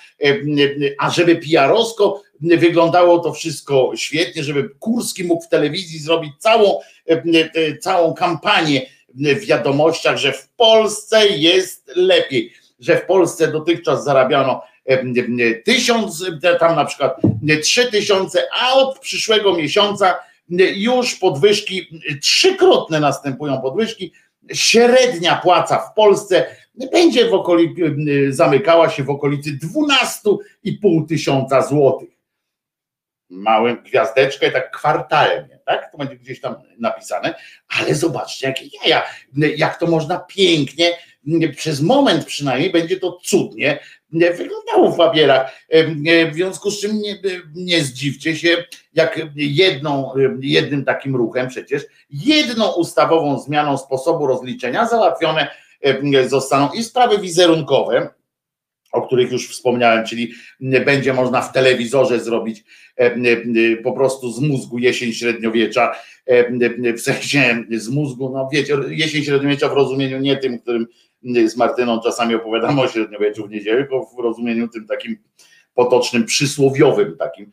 A 1.00 1.10
żeby 1.10 1.36
PR-owsko 1.36 2.22
wyglądało 2.42 3.20
to 3.20 3.34
wszystko 3.34 3.92
świetnie, 3.96 4.44
żeby 4.44 4.70
Kurski 4.80 5.24
mógł 5.24 5.44
w 5.44 5.50
telewizji 5.50 6.00
zrobić 6.00 6.32
całą, 6.39 6.80
całą 7.82 8.14
kampanię 8.14 8.82
w 9.16 9.46
wiadomościach, 9.46 10.18
że 10.18 10.34
w 10.34 10.50
Polsce 10.50 11.28
jest 11.28 11.92
lepiej, 11.96 12.54
że 12.80 12.98
w 12.98 13.06
Polsce 13.06 13.52
dotychczas 13.52 14.04
zarabiano 14.04 14.62
tysiąc, 15.65 16.25
tam 16.59 16.75
na 16.75 16.86
przykład 16.86 17.21
trzy 17.62 17.91
tysiące, 17.91 18.43
a 18.62 18.74
od 18.74 18.99
przyszłego 18.99 19.55
miesiąca 19.55 20.16
już 20.75 21.16
podwyżki, 21.16 22.01
trzykrotne 22.21 22.99
następują 22.99 23.62
podwyżki, 23.62 24.13
średnia 24.53 25.36
płaca 25.36 25.78
w 25.78 25.93
Polsce 25.93 26.55
będzie 26.91 27.29
w 27.29 27.33
okolicy, 27.33 27.95
zamykała 28.29 28.89
się 28.89 29.03
w 29.03 29.09
okolicy 29.09 29.58
12,5 29.58 31.08
tysiąca 31.08 31.62
złotych. 31.62 32.09
Małym 33.29 33.83
gwiazdeczkę, 33.83 34.51
tak 34.51 34.71
kwartalnie, 34.71 35.59
tak? 35.66 35.91
To 35.91 35.97
będzie 35.97 36.16
gdzieś 36.16 36.41
tam 36.41 36.55
napisane, 36.79 37.36
ale 37.79 37.95
zobaczcie, 37.95 38.47
jakie 38.47 38.66
jaja, 38.83 39.03
jak 39.58 39.79
to 39.79 39.87
można 39.87 40.20
pięknie, 40.20 40.91
przez 41.58 41.82
moment 41.82 42.25
przynajmniej 42.25 42.71
będzie 42.71 42.99
to 42.99 43.20
cudnie 43.24 43.79
wyglądało 44.12 44.92
w 44.92 44.97
papierach. 44.97 45.51
W 46.32 46.33
związku 46.33 46.71
z 46.71 46.82
czym 46.82 47.01
nie, 47.01 47.20
nie 47.55 47.83
zdziwcie 47.83 48.36
się, 48.36 48.63
jak 48.93 49.21
jedną, 49.36 50.13
jednym 50.42 50.86
takim 50.86 51.16
ruchem 51.16 51.47
przecież, 51.47 51.86
jedną 52.09 52.71
ustawową 52.71 53.39
zmianą 53.39 53.78
sposobu 53.78 54.28
rozliczenia 54.28 54.88
załatwione 54.88 55.47
zostaną 56.28 56.70
i 56.74 56.83
sprawy 56.83 57.17
wizerunkowe, 57.17 58.09
o 58.92 59.01
których 59.01 59.32
już 59.32 59.50
wspomniałem, 59.50 60.05
czyli 60.05 60.33
będzie 60.59 61.13
można 61.13 61.42
w 61.42 61.54
telewizorze 61.54 62.20
zrobić 62.20 62.63
po 63.83 63.93
prostu 63.93 64.32
z 64.32 64.39
mózgu 64.39 64.78
jesień 64.78 65.13
średniowiecza, 65.13 65.96
w 66.97 67.01
sensie 67.01 67.63
z 67.71 67.89
mózgu, 67.89 68.29
no 68.29 68.50
wiecie, 68.51 68.78
jesień 68.89 69.24
średniowiecza 69.24 69.70
w 69.70 69.74
rozumieniu 69.74 70.20
nie 70.20 70.38
tym, 70.38 70.59
którym 70.59 70.88
z 71.46 71.58
Martyną 71.58 72.00
czasami 72.00 72.36
opowiadamy 72.36 72.82
o 72.82 72.88
średniowieczu 72.88 73.48
w 73.48 73.50
niedzielę, 73.50 73.78
tylko 73.78 74.06
w 74.06 74.20
rozumieniu 74.20 74.68
tym 74.68 74.88
takim 74.88 75.18
potocznym, 75.74 76.26
przysłowiowym 76.26 77.18
takim, 77.18 77.52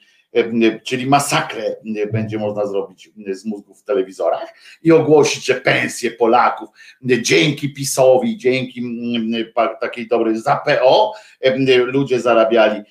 czyli 0.84 1.06
masakrę 1.06 1.76
będzie 2.12 2.38
można 2.38 2.66
zrobić 2.66 3.10
z 3.30 3.44
mózgów 3.44 3.80
w 3.80 3.84
telewizorach 3.84 4.54
i 4.82 4.92
ogłosić, 4.92 5.44
że 5.44 5.54
pensje 5.54 6.10
Polaków 6.10 6.68
dzięki 7.02 7.74
PiSowi, 7.74 8.38
dzięki 8.38 8.82
takiej 9.80 10.08
dobrej 10.08 10.38
za 10.38 10.56
PO 10.56 11.12
ludzie 11.84 12.20
zarabiali 12.20 12.82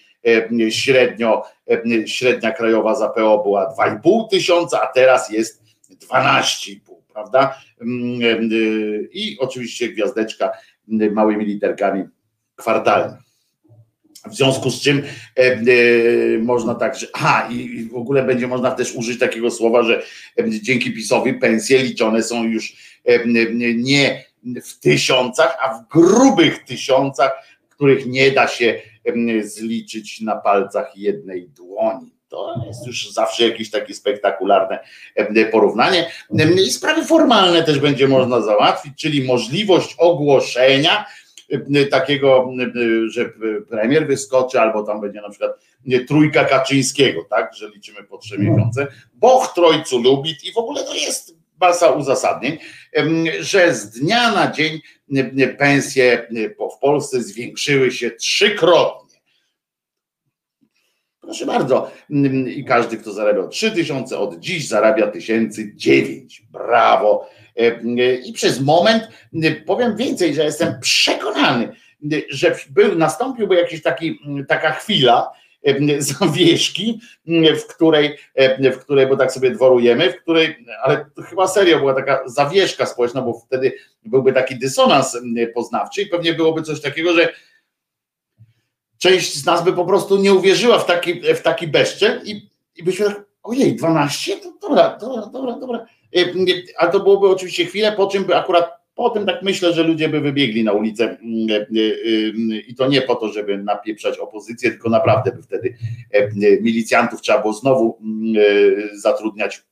średnio, 0.70 1.44
średnia 2.06 2.52
krajowa 2.52 2.96
za 2.96 3.10
PO 3.10 3.44
była 3.44 3.76
2,5 3.76 4.30
tysiąca, 4.30 4.82
a 4.82 4.88
teraz 4.88 5.30
jest 5.30 5.64
12,5 5.90 6.80
prawda? 7.18 7.62
Mm, 7.82 8.22
y, 8.52 9.10
I 9.14 9.38
oczywiście 9.40 9.90
gwiazdeczka 9.90 10.52
y, 11.02 11.12
małymi 11.12 11.46
literkami 11.46 12.04
kwartalnie. 12.56 13.18
W 14.26 14.36
związku 14.36 14.70
z 14.70 14.82
czym 14.82 15.04
e, 15.38 15.42
e, 15.42 15.64
można 16.40 16.76
tak, 16.76 17.00
że 17.00 17.08
aha, 17.14 17.50
i 17.52 17.84
w 17.84 17.96
ogóle 17.96 18.24
będzie 18.24 18.48
można 18.48 18.72
też 18.72 18.96
użyć 18.96 19.20
takiego 19.20 19.52
słowa, 19.52 19.84
że 19.84 20.04
e, 20.40 20.50
dzięki 20.50 20.94
PiSowi 20.94 21.34
pensje 21.34 21.84
liczone 21.84 22.24
są 22.24 22.44
już 22.44 22.76
e, 23.06 23.26
nie 23.76 24.26
w 24.64 24.80
tysiącach, 24.80 25.58
a 25.62 25.74
w 25.74 25.88
grubych 25.88 26.64
tysiącach, 26.64 27.32
których 27.70 28.06
nie 28.06 28.32
da 28.32 28.48
się 28.48 28.82
zliczyć 29.42 30.22
na 30.22 30.36
palcach 30.36 30.98
jednej 30.98 31.50
dłoni. 31.50 32.17
To 32.30 32.64
jest 32.68 32.88
już 32.88 33.12
zawsze 33.12 33.48
jakieś 33.48 33.72
takie 33.72 33.94
spektakularne 33.94 34.80
porównanie. 35.52 36.12
I 36.68 36.72
sprawy 36.72 37.06
formalne 37.06 37.64
też 37.64 37.80
będzie 37.80 38.08
można 38.08 38.42
załatwić, 38.42 38.94
czyli 38.98 39.24
możliwość 39.24 39.96
ogłoszenia 39.98 41.06
takiego, 41.92 42.52
że 43.10 43.30
premier 43.70 44.08
wyskoczy, 44.08 44.60
albo 44.60 44.84
tam 44.84 45.02
będzie 45.02 45.22
na 45.22 45.30
przykład 45.30 45.52
trójka 46.08 46.46
Kaczyńskiego, 46.46 47.26
tak, 47.30 47.54
że 47.56 47.70
liczymy 47.70 48.04
po 48.04 48.18
trzy 48.18 48.40
miesiące. 48.40 48.88
Boch 49.14 49.54
trojcu 49.54 50.00
lubi 50.00 50.36
i 50.44 50.52
w 50.54 50.58
ogóle 50.58 50.84
to 50.84 50.94
jest 50.94 51.36
masa 51.62 51.90
uzasadnień, 51.90 52.58
że 53.40 53.74
z 53.74 53.90
dnia 53.90 54.32
na 54.32 54.52
dzień 54.52 54.80
pensje 55.58 56.28
w 56.76 56.80
Polsce 56.80 57.24
zwiększyły 57.24 57.92
się 57.92 58.12
trzykrotnie. 58.12 59.07
Proszę 61.28 61.46
bardzo, 61.46 61.92
i 62.56 62.66
każdy, 62.66 62.98
kto 62.98 63.12
zarabiał 63.12 63.50
3000, 63.50 64.18
od 64.20 64.40
dziś 64.40 64.68
zarabia 64.68 65.08
1009. 65.08 66.44
Brawo. 66.52 67.30
I 68.26 68.34
przez 68.34 68.62
moment 68.62 69.04
powiem 69.66 69.96
więcej, 69.96 70.34
że 70.34 70.44
jestem 70.44 70.80
przekonany, 70.82 71.70
że 72.30 72.56
był, 72.70 72.96
nastąpiłby 72.96 73.56
jakiś 73.56 73.82
taki, 73.82 74.20
taka 74.48 74.72
chwila, 74.72 75.32
zawieszki, 76.20 77.00
w 77.60 77.68
której, 77.68 78.18
w 78.74 78.78
której, 78.78 79.08
bo 79.08 79.18
tak 79.18 79.32
sobie 79.32 79.52
dworujemy, 79.52 80.14
w 80.14 80.22
której, 80.22 80.66
ale 80.84 81.06
chyba 81.30 81.48
serio 81.48 81.80
była 81.80 81.94
taka 81.94 82.22
zawieszka 82.26 82.86
społeczna, 82.86 83.22
bo 83.22 83.34
wtedy 83.34 83.74
byłby 84.06 84.34
taki 84.34 84.60
dysonans 84.60 85.18
poznawczy 85.54 86.02
i 86.02 86.06
pewnie 86.06 86.34
byłoby 86.34 86.62
coś 86.62 86.82
takiego, 86.82 87.14
że 87.14 87.34
część 88.98 89.36
z 89.36 89.46
nas 89.46 89.64
by 89.64 89.74
po 89.74 89.86
prostu 89.86 90.18
nie 90.18 90.34
uwierzyła 90.34 90.80
w 90.80 90.86
taki, 90.86 91.22
w 91.22 91.42
taki 91.42 91.68
bezczyn 91.68 92.22
i, 92.26 92.50
i 92.76 92.84
byśmy 92.84 93.06
tak, 93.06 93.26
ojej, 93.44 93.76
12? 93.76 94.38
To 94.38 94.54
dobra, 94.62 94.98
dobra, 95.02 95.26
dobra, 95.26 95.60
dobra. 95.60 95.86
A 96.78 96.88
to 96.88 97.00
byłoby 97.00 97.30
oczywiście 97.30 97.66
chwilę, 97.66 97.92
po 97.92 98.08
czym 98.08 98.24
by 98.24 98.36
akurat 98.36 98.78
Potem 98.98 99.26
tak 99.26 99.44
myślę, 99.44 99.74
że 99.74 99.84
ludzie 99.84 100.10
by 100.10 100.22
wybiegli 100.22 100.64
na 100.64 100.72
ulicę 100.72 101.06
e, 101.06 101.18
i 102.68 102.76
to 102.76 102.88
nie 102.88 103.02
po 103.02 103.16
to, 103.16 103.30
żeby 103.30 103.58
napieprzać 103.58 104.18
opozycję, 104.18 104.72
tylko 104.72 104.90
naprawdę 104.90 105.32
by 105.32 105.44
wtedy 105.44 105.78
milicjantów 106.62 107.22
trzeba 107.22 107.42
było 107.42 107.54
znowu 107.54 108.00
zatrudniać 108.94 109.64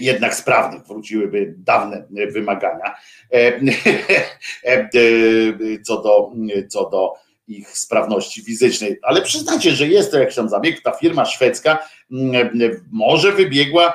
jednak 0.00 0.34
sprawnych, 0.34 0.86
wróciłyby 0.86 1.54
dawne 1.58 2.06
wymagania 2.30 2.94
co 5.86 6.02
do, 6.02 6.32
co 6.68 6.90
do 6.90 7.14
ich 7.58 7.78
sprawności 7.78 8.42
fizycznej. 8.42 8.98
Ale 9.02 9.22
przyznacie, 9.22 9.70
że 9.70 9.88
jest 9.88 10.10
to 10.10 10.18
jakiś 10.18 10.34
tam 10.34 10.48
zabieg. 10.48 10.82
Ta 10.82 10.92
firma 10.92 11.24
szwedzka 11.24 11.78
mm, 12.12 12.50
może 12.92 13.32
wybiegła, 13.32 13.94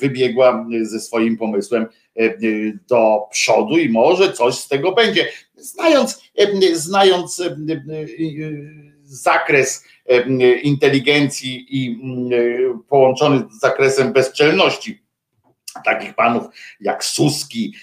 wybiegła 0.00 0.66
ze 0.82 1.00
swoim 1.00 1.36
pomysłem 1.36 1.86
do 2.88 3.20
przodu 3.30 3.78
i 3.78 3.88
może 3.88 4.32
coś 4.32 4.54
z 4.54 4.68
tego 4.68 4.92
będzie. 4.92 5.28
Znając, 5.56 6.22
znając 6.72 7.42
zakres 9.04 9.84
inteligencji 10.62 11.66
i 11.70 12.00
połączony 12.88 13.44
z 13.50 13.60
zakresem 13.60 14.12
bezczelności 14.12 15.02
takich 15.84 16.14
panów 16.14 16.46
jak 16.80 17.04
Suski, 17.04 17.74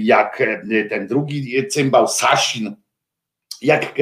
jak 0.00 0.42
ten 0.90 1.06
drugi 1.06 1.68
cymbał 1.68 2.08
Sasin, 2.08 2.76
jak 3.62 3.94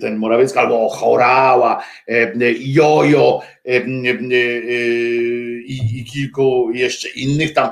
ten 0.00 0.16
Morawiecki, 0.16 0.58
albo 0.58 0.88
Chorała, 0.88 1.84
Jojo 2.58 3.40
i, 5.66 5.80
i 5.94 6.04
kilku 6.04 6.70
jeszcze 6.74 7.08
innych 7.08 7.52
tam 7.52 7.70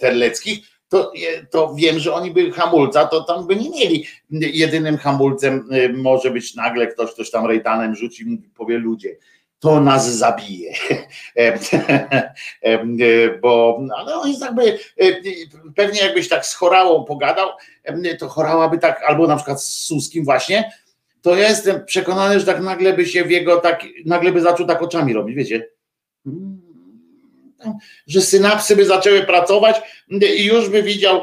terleckich, 0.00 0.58
to, 0.88 1.12
to 1.50 1.74
wiem, 1.74 1.98
że 1.98 2.14
oni 2.14 2.30
by 2.30 2.52
hamulca, 2.52 3.04
to 3.04 3.24
tam 3.24 3.46
by 3.46 3.56
nie 3.56 3.70
mieli. 3.70 4.06
Jedynym 4.30 4.96
hamulcem 4.96 5.68
może 5.94 6.30
być 6.30 6.54
nagle 6.54 6.86
ktoś, 6.86 7.10
ktoś 7.12 7.30
tam 7.30 7.46
rejtanem 7.46 7.96
rzuci 7.96 8.22
i 8.22 8.38
powie 8.56 8.78
ludzie, 8.78 9.16
to 9.64 9.80
nas 9.80 10.08
zabije. 10.08 10.72
Bo 13.42 13.80
ale 13.96 14.14
on 14.14 14.28
jest 14.28 14.40
jakby, 14.40 14.78
pewnie 15.76 16.00
jakbyś 16.00 16.28
tak 16.28 16.46
z 16.46 16.54
chorałą 16.54 17.04
pogadał, 17.04 17.48
to 18.18 18.28
chorała 18.28 18.68
by 18.68 18.78
tak, 18.78 19.02
albo 19.02 19.26
na 19.26 19.36
przykład 19.36 19.64
z 19.64 19.86
Suskim 19.86 20.24
właśnie, 20.24 20.72
to 21.22 21.36
ja 21.36 21.48
jestem 21.48 21.84
przekonany, 21.84 22.40
że 22.40 22.46
tak 22.46 22.60
nagle 22.60 22.92
by 22.92 23.06
się 23.06 23.24
w 23.24 23.30
jego 23.30 23.56
tak, 23.56 23.82
nagle 24.06 24.32
by 24.32 24.40
zaczął 24.40 24.66
tak 24.66 24.82
oczami 24.82 25.12
robić, 25.12 25.36
wiecie? 25.36 25.68
Że 28.06 28.20
synapsy 28.20 28.76
by 28.76 28.84
zaczęły 28.84 29.22
pracować 29.22 29.82
i 30.38 30.44
już 30.44 30.68
by 30.68 30.82
widział, 30.82 31.22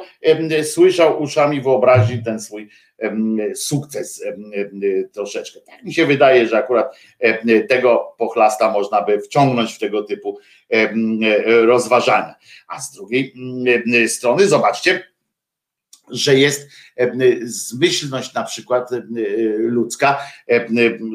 słyszał 0.63 1.21
uszami 1.23 1.61
wyobraźni 1.61 2.23
ten 2.23 2.39
swój 2.39 2.69
sukces 3.55 4.23
troszeczkę. 5.13 5.59
Tak 5.61 5.83
mi 5.83 5.93
się 5.93 6.05
wydaje, 6.05 6.47
że 6.47 6.57
akurat 6.57 6.97
tego 7.69 8.15
pochlasta 8.17 8.71
można 8.71 9.01
by 9.01 9.19
wciągnąć 9.19 9.73
w 9.73 9.79
tego 9.79 10.03
typu 10.03 10.39
rozważania. 11.45 12.35
A 12.67 12.81
z 12.81 12.91
drugiej 12.91 13.33
strony, 14.07 14.47
zobaczcie, 14.47 15.03
że 16.11 16.35
jest 16.35 16.69
zmyślność 17.43 18.33
na 18.33 18.43
przykład 18.43 18.89
ludzka. 19.57 20.19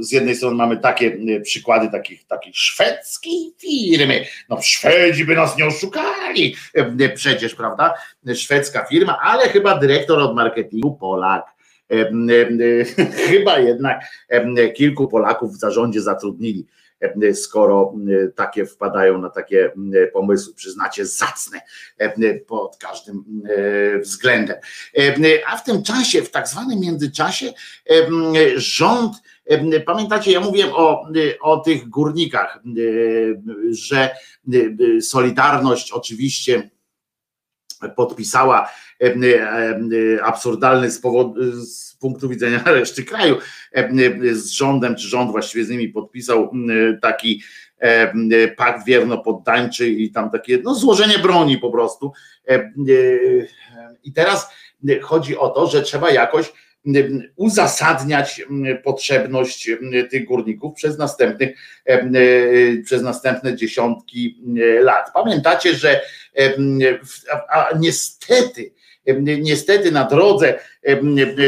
Z 0.01 0.13
jednej 0.13 0.37
strony 0.37 0.57
mamy 0.57 0.77
takie 0.77 1.19
przykłady 1.43 1.91
takich, 1.91 2.27
takich 2.27 2.57
szwedzkiej 2.57 3.53
firmy. 3.59 4.25
No 4.49 4.63
Szwedzi 4.63 5.25
by 5.25 5.35
nas 5.35 5.59
nie 5.59 5.67
oszukali 5.67 6.57
przecież, 7.15 7.55
prawda? 7.55 7.95
Szwedzka 8.35 8.85
firma, 8.85 9.19
ale 9.23 9.49
chyba 9.49 9.79
dyrektor 9.79 10.19
od 10.19 10.35
marketingu 10.35 10.95
Polak 10.95 11.57
Chyba 13.29 13.59
jednak 13.59 14.05
kilku 14.75 15.09
Polaków 15.09 15.53
w 15.53 15.59
zarządzie 15.59 16.01
zatrudnili, 16.01 16.67
skoro 17.35 17.95
takie 18.35 18.67
wpadają 18.67 19.19
na 19.19 19.31
takie 19.31 19.73
pomysły, 20.13 20.55
przyznacie, 20.55 21.07
zacne 21.07 21.61
pod 22.47 22.77
każdym 22.77 23.25
względem. 24.01 24.57
A 25.47 25.57
w 25.57 25.65
tym 25.65 25.83
czasie, 25.83 26.23
w 26.23 26.31
tak 26.31 26.49
zwanym 26.49 26.81
międzyczasie, 26.81 27.53
rząd, 28.57 29.17
pamiętacie, 29.87 30.33
ja 30.33 30.41
mówiłem 30.41 30.71
o, 30.73 31.09
o 31.41 31.57
tych 31.57 31.89
górnikach, 31.89 32.63
że 33.71 34.11
Solidarność 35.01 35.93
oczywiście 35.93 36.71
podpisała 37.97 38.71
absurdalny 40.23 40.91
z, 40.91 41.01
powodu, 41.01 41.35
z 41.65 41.96
punktu 42.07 42.29
widzenia 42.29 42.63
reszty 42.81 43.05
kraju 43.05 43.37
z 44.33 44.51
rządem, 44.51 44.97
czy 44.97 45.09
rząd 45.09 45.31
właściwie 45.31 45.65
z 45.65 45.71
nimi 45.71 45.89
podpisał 45.89 46.53
taki 47.03 47.43
pakt 48.57 48.87
wierno-poddańczy 48.87 49.89
i 49.89 50.11
tam 50.11 50.31
takie 50.31 50.59
no, 50.59 50.75
złożenie 50.75 51.19
broni 51.19 51.59
po 51.59 51.71
prostu. 51.71 52.13
I 54.05 54.13
teraz 54.13 54.49
chodzi 55.03 55.37
o 55.37 55.49
to, 55.49 55.67
że 55.67 55.83
trzeba 55.83 56.11
jakoś 56.11 56.53
uzasadniać 57.37 58.43
potrzebność 58.85 59.71
tych 60.11 60.25
górników 60.25 60.75
przez 60.75 60.99
następnych, 60.99 61.59
przez 62.85 63.03
następne 63.03 63.57
dziesiątki 63.57 64.43
lat. 64.81 65.11
Pamiętacie, 65.15 65.75
że 65.75 66.01
a 67.51 67.69
niestety, 67.79 68.73
niestety 69.23 69.93
na 69.93 70.05
drodze 70.05 70.59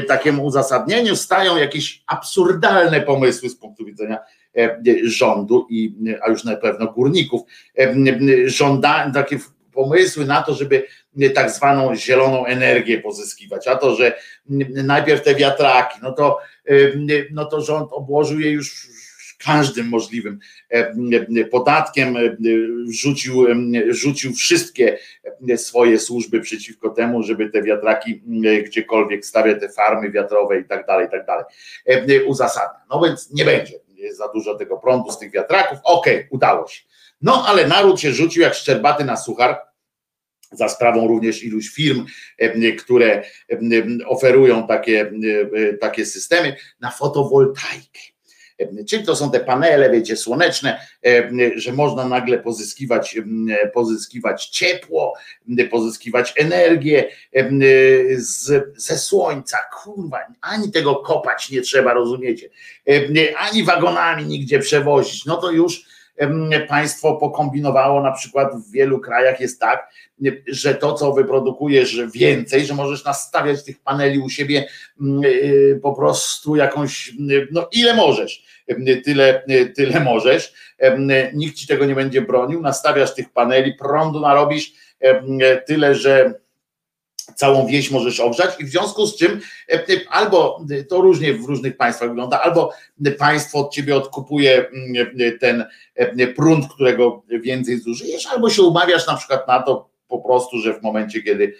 takiemu 0.08 0.44
uzasadnieniu 0.44 1.16
stają 1.16 1.56
jakieś 1.56 2.02
absurdalne 2.06 3.00
pomysły 3.00 3.48
z 3.48 3.56
punktu 3.56 3.84
widzenia 3.84 4.18
rządu 5.04 5.66
i 5.70 5.94
a 6.26 6.30
już 6.30 6.44
na 6.44 6.56
pewno 6.56 6.92
górników. 6.92 7.40
Żąda, 8.46 9.10
takie 9.14 9.38
pomysły 9.72 10.24
na 10.24 10.42
to, 10.42 10.54
żeby 10.54 10.84
tak 11.34 11.50
zwaną 11.50 11.94
zieloną 11.94 12.46
energię 12.46 13.00
pozyskiwać, 13.00 13.68
a 13.68 13.76
to, 13.76 13.94
że 13.94 14.18
najpierw 14.84 15.22
te 15.22 15.34
wiatraki, 15.34 15.98
no 16.02 16.12
to, 16.12 16.38
no 17.30 17.44
to 17.44 17.60
rząd 17.60 17.92
obłożył 17.92 18.40
je 18.40 18.50
już 18.50 18.88
każdym 19.38 19.88
możliwym 19.88 20.38
podatkiem, 21.50 22.16
rzucił, 22.90 23.46
rzucił 23.88 24.34
wszystkie 24.34 24.98
swoje 25.56 25.98
służby 25.98 26.40
przeciwko 26.40 26.90
temu, 26.90 27.22
żeby 27.22 27.50
te 27.50 27.62
wiatraki 27.62 28.22
gdziekolwiek 28.66 29.26
stawiać, 29.26 29.60
te 29.60 29.68
farmy 29.68 30.10
wiatrowe 30.10 30.60
i 30.60 30.64
tak 30.64 30.86
dalej, 30.86 31.06
i 31.06 31.10
tak 31.10 31.26
dalej, 31.26 31.44
uzasadnia. 32.26 32.80
No 32.90 33.00
więc 33.00 33.30
nie 33.30 33.44
będzie 33.44 33.80
za 34.12 34.28
dużo 34.28 34.54
tego 34.54 34.76
prądu 34.76 35.10
z 35.10 35.18
tych 35.18 35.32
wiatraków, 35.32 35.78
okej, 35.84 36.16
okay, 36.16 36.28
udało 36.30 36.68
się. 36.68 36.82
No 37.22 37.44
ale 37.46 37.66
naród 37.66 38.00
się 38.00 38.12
rzucił 38.12 38.42
jak 38.42 38.54
szczerbaty 38.54 39.04
na 39.04 39.16
suchar, 39.16 39.60
za 40.52 40.68
sprawą 40.68 41.08
również 41.08 41.42
iluś 41.42 41.68
firm, 41.68 42.06
które 42.78 43.22
oferują 44.06 44.66
takie, 44.66 45.12
takie 45.80 46.06
systemy 46.06 46.56
na 46.80 46.90
fotowoltaikę. 46.90 48.00
Czyli 48.88 49.04
to 49.04 49.16
są 49.16 49.30
te 49.30 49.40
panele, 49.40 49.90
wiecie, 49.90 50.16
słoneczne, 50.16 50.80
że 51.54 51.72
można 51.72 52.08
nagle 52.08 52.38
pozyskiwać, 52.38 53.16
pozyskiwać 53.74 54.46
ciepło, 54.46 55.14
pozyskiwać 55.70 56.34
energię 56.36 57.08
z, 58.16 58.64
ze 58.76 58.98
słońca. 58.98 59.58
Kurwa, 59.82 60.18
ani 60.40 60.72
tego 60.72 60.96
kopać 60.96 61.50
nie 61.50 61.60
trzeba, 61.60 61.92
rozumiecie? 61.92 62.48
Ani 63.38 63.64
wagonami 63.64 64.24
nigdzie 64.24 64.58
przewozić. 64.58 65.24
No 65.24 65.36
to 65.36 65.50
już 65.50 65.97
państwo 66.68 67.16
pokombinowało, 67.16 68.02
na 68.02 68.12
przykład 68.12 68.56
w 68.56 68.72
wielu 68.72 69.00
krajach 69.00 69.40
jest 69.40 69.60
tak, 69.60 69.90
że 70.46 70.74
to, 70.74 70.92
co 70.92 71.12
wyprodukujesz 71.12 72.00
więcej, 72.14 72.66
że 72.66 72.74
możesz 72.74 73.04
nastawiać 73.04 73.64
tych 73.64 73.82
paneli 73.82 74.18
u 74.18 74.28
siebie 74.28 74.68
po 75.82 75.92
prostu 75.92 76.56
jakąś, 76.56 77.12
no 77.52 77.68
ile 77.72 77.94
możesz, 77.94 78.44
tyle, 79.04 79.44
tyle 79.76 80.00
możesz, 80.00 80.52
nikt 81.34 81.56
ci 81.56 81.66
tego 81.66 81.84
nie 81.84 81.94
będzie 81.94 82.22
bronił, 82.22 82.60
nastawiasz 82.60 83.14
tych 83.14 83.32
paneli, 83.32 83.74
prądu 83.74 84.20
narobisz 84.20 84.72
tyle, 85.66 85.94
że 85.94 86.34
całą 87.34 87.66
wieś 87.66 87.90
możesz 87.90 88.20
ogrzać 88.20 88.60
i 88.60 88.64
w 88.64 88.68
związku 88.68 89.06
z 89.06 89.16
czym 89.16 89.40
e, 89.68 89.74
e, 89.74 89.84
albo 90.10 90.64
to 90.88 91.00
różnie 91.00 91.34
w 91.34 91.44
różnych 91.44 91.76
państwach 91.76 92.08
wygląda, 92.08 92.42
albo 92.42 92.72
państwo 93.18 93.58
od 93.58 93.72
ciebie 93.72 93.96
odkupuje 93.96 94.68
mm, 94.68 95.38
ten 95.40 95.64
e, 95.94 96.26
prąd, 96.26 96.72
którego 96.74 97.22
więcej 97.28 97.78
zużyjesz, 97.78 98.26
albo 98.26 98.50
się 98.50 98.62
umawiasz 98.62 99.06
na 99.06 99.16
przykład 99.16 99.48
na 99.48 99.62
to 99.62 99.88
po 100.08 100.18
prostu, 100.18 100.58
że 100.58 100.74
w 100.74 100.82
momencie, 100.82 101.22
kiedy, 101.22 101.54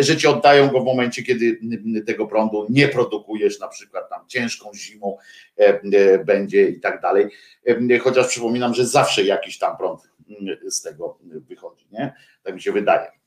że 0.00 0.16
ci 0.16 0.26
oddają 0.26 0.68
go 0.68 0.80
w 0.80 0.84
momencie, 0.84 1.22
kiedy 1.22 1.60
tego 2.06 2.26
prądu 2.26 2.66
nie 2.70 2.88
produkujesz, 2.88 3.60
na 3.60 3.68
przykład 3.68 4.10
tam 4.10 4.20
ciężką 4.28 4.70
zimą 4.74 5.16
będzie 6.24 6.68
i 6.68 6.80
tak 6.80 7.00
dalej. 7.00 7.28
Chociaż 8.00 8.28
przypominam, 8.28 8.74
że 8.74 8.86
zawsze 8.86 9.22
jakiś 9.22 9.58
tam 9.58 9.76
prąd 9.76 10.00
z 10.68 10.82
tego 10.82 11.18
wychodzi, 11.48 11.86
nie? 11.92 12.14
Tak 12.42 12.54
mi 12.54 12.62
się 12.62 12.72
wydaje. 12.72 13.17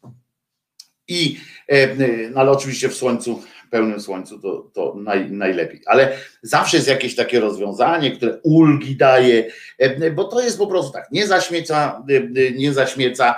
I, 1.11 1.37
e, 1.67 1.95
no 2.29 2.39
ale 2.39 2.51
oczywiście 2.51 2.89
w 2.89 2.95
słońcu, 2.95 3.43
pełnym 3.69 4.01
słońcu 4.01 4.39
to, 4.39 4.69
to 4.73 4.95
naj, 4.97 5.31
najlepiej. 5.31 5.81
Ale 5.85 6.17
zawsze 6.41 6.77
jest 6.77 6.89
jakieś 6.89 7.15
takie 7.15 7.39
rozwiązanie, 7.39 8.11
które 8.11 8.39
ulgi 8.43 8.95
daje, 8.95 9.51
e, 9.77 10.11
bo 10.11 10.23
to 10.23 10.41
jest 10.41 10.57
po 10.57 10.67
prostu 10.67 10.93
tak, 10.93 11.11
nie 11.11 11.27
zaśmieca, 11.27 12.03
e, 12.09 12.51
nie 12.51 12.73
zaśmieca 12.73 13.35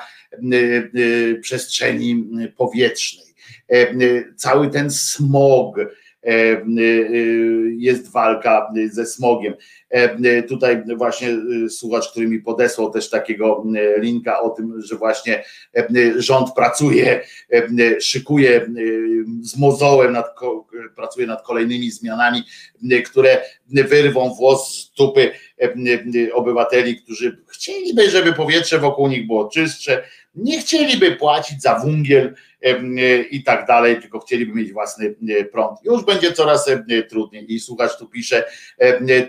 przestrzeni 1.42 2.30
powietrznej. 2.58 3.26
Cały 4.36 4.70
ten 4.70 4.92
smog, 4.92 5.76
jest 7.78 8.12
walka 8.12 8.74
ze 8.92 9.06
smogiem. 9.06 9.54
E, 9.90 10.44
tutaj 10.44 10.84
właśnie 10.98 11.38
słuchacz, 11.70 12.12
który 12.12 12.28
mi 12.28 12.40
podesłał 12.40 12.92
też 12.92 13.10
takiego 13.10 13.64
linka 13.98 14.42
o 14.42 14.50
tym, 14.50 14.82
że 14.82 14.96
właśnie 14.96 15.44
rząd 16.16 16.54
pracuje, 16.54 17.22
szykuje 18.00 18.70
z 19.42 19.58
mozołem, 19.58 20.14
nad, 20.14 20.26
pracuje 20.96 21.28
nad 21.28 21.44
kolejnymi 21.44 21.92
zmianami, 21.92 22.44
które 23.06 23.42
wyrwą 23.70 24.34
włos 24.34 24.74
z 24.74 24.94
dupy 24.98 25.32
obywateli, 26.34 27.02
którzy 27.02 27.38
chcieliby, 27.48 28.10
żeby 28.10 28.34
powietrze 28.34 28.80
wokół 28.80 29.08
nich 29.08 29.28
było 29.28 29.50
czystsze, 29.50 30.04
nie 30.36 30.60
chcieliby 30.60 31.12
płacić 31.12 31.62
za 31.62 31.80
wungiel 31.80 32.36
i 33.32 33.44
tak 33.44 33.68
dalej, 33.68 34.02
tylko 34.02 34.20
chcieliby 34.20 34.54
mieć 34.54 34.74
własny 34.74 35.16
prąd. 35.52 35.80
Już 35.84 36.06
będzie 36.06 36.34
coraz 36.34 36.70
trudniej. 37.10 37.54
I 37.54 37.60
słuchacz 37.60 37.98
tu 37.98 38.08
pisze, 38.08 38.44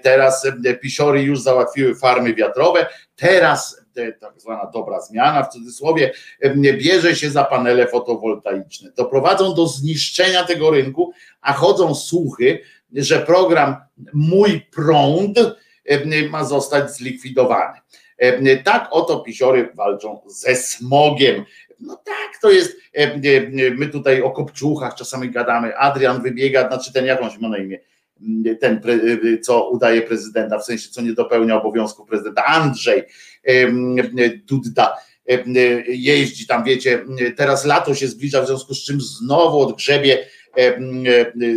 teraz 0.02 0.47
pisiory 0.82 1.23
już 1.23 1.40
załatwiły 1.40 1.94
farmy 1.94 2.35
wiatrowe, 2.35 2.86
teraz 3.16 3.85
tak 4.20 4.40
zwana 4.40 4.70
dobra 4.74 5.01
zmiana 5.01 5.43
w 5.43 5.52
cudzysłowie, 5.52 6.12
bierze 6.56 7.16
się 7.16 7.31
za 7.31 7.44
panele 7.44 7.89
fotowoltaiczne. 7.89 8.93
Doprowadzą 8.97 9.55
do 9.55 9.66
zniszczenia 9.66 10.44
tego 10.44 10.70
rynku, 10.70 11.12
a 11.40 11.52
chodzą 11.52 11.94
słuchy, 11.94 12.61
że 12.93 13.19
program 13.19 13.77
Mój 14.12 14.61
Prąd 14.61 15.39
ma 16.31 16.44
zostać 16.44 16.97
zlikwidowany. 16.97 17.78
Tak 18.65 18.89
oto 18.90 19.20
pisiory 19.20 19.69
walczą 19.74 20.20
ze 20.27 20.56
smogiem. 20.56 21.44
No 21.81 21.97
tak, 21.97 22.40
to 22.43 22.51
jest, 22.51 22.77
my 23.77 23.89
tutaj 23.89 24.23
o 24.23 24.31
kopczuchach 24.31 24.94
czasami 24.94 25.31
gadamy, 25.31 25.77
Adrian 25.77 26.23
wybiega, 26.23 26.69
znaczy 26.69 26.93
ten 26.93 27.06
jakąś 27.06 27.39
ma 27.39 27.48
na 27.48 27.59
imię, 27.59 27.78
ten, 28.61 28.81
co 29.43 29.70
udaje 29.70 30.02
prezydenta, 30.02 30.59
w 30.59 30.65
sensie, 30.65 30.89
co 30.90 31.02
nie 31.02 31.12
dopełnia 31.12 31.56
obowiązku 31.56 32.06
prezydenta, 32.06 32.44
Andrzej 32.44 33.02
Dudda, 34.47 34.97
jeździ 35.86 36.47
tam, 36.47 36.65
wiecie, 36.65 37.05
teraz 37.36 37.65
lato 37.65 37.94
się 37.94 38.09
zbliża, 38.09 38.43
w 38.43 38.47
związku 38.47 38.74
z 38.74 38.85
czym 38.85 39.01
znowu 39.01 39.61
odgrzebie 39.61 40.27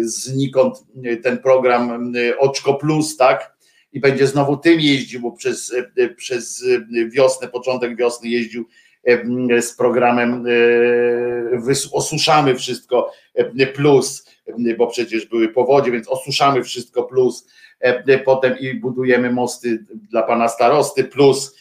znikąd 0.01 0.77
ten 1.23 1.37
program 1.37 2.13
Oczko 2.39 2.73
Plus, 2.73 3.17
tak, 3.17 3.56
i 3.97 3.99
będzie 3.99 4.27
znowu 4.27 4.57
tym 4.57 4.79
jeździł, 4.79 5.21
bo 5.21 5.31
przez, 5.31 5.75
przez 6.17 6.65
wiosnę, 7.09 7.47
początek 7.47 7.97
wiosny 7.97 8.29
jeździł 8.29 8.65
z 9.61 9.73
programem 9.73 10.45
osuszamy 11.91 12.55
wszystko 12.55 13.11
plus, 13.75 14.25
bo 14.77 14.87
przecież 14.87 15.25
były 15.25 15.49
powodzie, 15.49 15.91
więc 15.91 16.07
osuszamy 16.07 16.63
wszystko 16.63 17.03
plus, 17.03 17.47
potem 18.25 18.59
i 18.59 18.73
budujemy 18.73 19.31
mosty 19.31 19.85
dla 20.11 20.23
pana 20.23 20.47
starosty 20.47 21.03
plus 21.03 21.55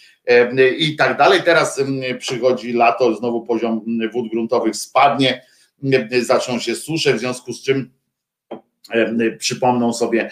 i 0.78 0.96
tak 0.96 1.18
dalej. 1.18 1.42
Teraz 1.44 1.80
przychodzi 2.18 2.72
lato, 2.72 3.14
znowu 3.14 3.42
poziom 3.42 3.84
wód 4.12 4.30
gruntowych 4.30 4.76
spadnie, 4.76 5.42
zaczną 6.22 6.58
się 6.58 6.74
susze, 6.74 7.14
w 7.14 7.18
związku 7.18 7.52
z 7.52 7.62
czym 7.62 7.90
przypomną 9.38 9.92
sobie 9.92 10.30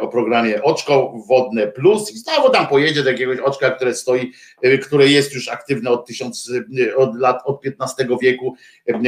o 0.00 0.08
programie 0.08 0.62
Oczko 0.62 1.14
Wodne 1.28 1.66
Plus. 1.66 2.12
I 2.12 2.18
znowu 2.18 2.50
tam 2.50 2.66
pojedzie 2.66 3.02
do 3.02 3.10
jakiegoś 3.10 3.38
oczka, 3.38 3.70
które 3.70 3.94
stoi, 3.94 4.32
które 4.82 5.06
jest 5.06 5.34
już 5.34 5.48
aktywne 5.48 5.90
od 5.90 6.06
tysiąc, 6.06 6.52
od 6.96 7.16
lat, 7.16 7.42
od 7.44 7.60
XV 7.66 8.18
wieku 8.22 8.56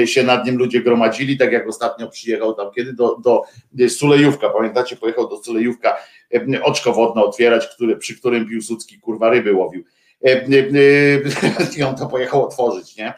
się 0.04 0.22
nad 0.22 0.46
nim 0.46 0.56
ludzie 0.56 0.80
gromadzili, 0.80 1.38
tak 1.38 1.52
jak 1.52 1.68
ostatnio 1.68 2.08
przyjechał 2.08 2.54
tam 2.54 2.70
kiedy 2.74 2.92
do, 2.92 3.16
do 3.22 3.42
Sulejówka, 3.88 4.50
pamiętacie, 4.50 4.96
pojechał 4.96 5.28
do 5.28 5.42
Sulejówka 5.42 5.96
oczko 6.62 6.92
wodne 6.92 7.22
otwierać, 7.22 7.66
który, 7.66 7.96
przy 7.96 8.18
którym 8.18 8.48
Piłsudski 8.48 9.00
kurwa 9.00 9.30
ryby 9.30 9.54
łowił. 9.54 9.84
I 11.76 11.82
on 11.82 11.96
to 11.96 12.06
pojechał 12.06 12.44
otworzyć, 12.44 12.96
nie? 12.96 13.14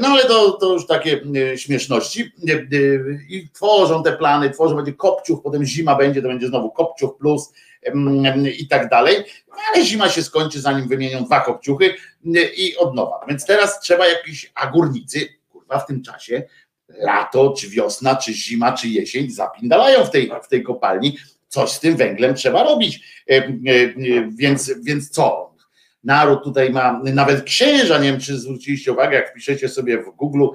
No 0.00 0.08
ale 0.08 0.24
to, 0.24 0.52
to 0.52 0.72
już 0.72 0.86
takie 0.86 1.20
śmieszności. 1.56 2.32
I 3.28 3.48
tworzą 3.52 4.02
te 4.02 4.12
plany, 4.12 4.50
tworzą, 4.50 4.76
będzie 4.76 4.92
kopciuch, 4.92 5.42
potem 5.42 5.64
zima 5.64 5.94
będzie, 5.94 6.22
to 6.22 6.28
będzie 6.28 6.48
znowu 6.48 6.70
kopciuch 6.70 7.16
plus 7.16 7.52
i 8.58 8.68
tak 8.68 8.88
dalej. 8.88 9.16
No, 9.48 9.54
ale 9.74 9.84
zima 9.84 10.08
się 10.08 10.22
skończy, 10.22 10.60
zanim 10.60 10.88
wymienią 10.88 11.24
dwa 11.24 11.40
kopciuchy 11.40 11.94
i 12.56 12.76
od 12.76 12.94
nowa. 12.94 13.20
Więc 13.28 13.46
teraz 13.46 13.80
trzeba 13.80 14.06
jakiś, 14.06 14.52
a 14.54 14.66
górnicy, 14.66 15.28
kurwa, 15.48 15.78
w 15.78 15.86
tym 15.86 16.02
czasie 16.02 16.42
lato, 16.88 17.54
czy 17.58 17.68
wiosna, 17.68 18.16
czy 18.16 18.32
zima, 18.34 18.72
czy 18.72 18.88
jesień 18.88 19.30
zapindalają 19.30 20.04
w 20.04 20.10
tej, 20.10 20.32
w 20.44 20.48
tej 20.48 20.62
kopalni. 20.62 21.18
Coś 21.48 21.70
z 21.70 21.80
tym 21.80 21.96
węglem 21.96 22.34
trzeba 22.34 22.64
robić. 22.64 23.24
Więc, 24.28 24.72
więc 24.82 25.10
co? 25.10 25.53
Naród 26.04 26.44
tutaj 26.44 26.70
ma, 26.70 27.02
nawet 27.04 27.42
księża, 27.42 27.98
nie 27.98 28.10
wiem 28.12 28.20
czy 28.20 28.38
zwróciliście 28.38 28.92
uwagę, 28.92 29.16
jak 29.16 29.30
wpiszecie 29.30 29.68
sobie 29.68 29.98
w 29.98 30.10
Google 30.10 30.46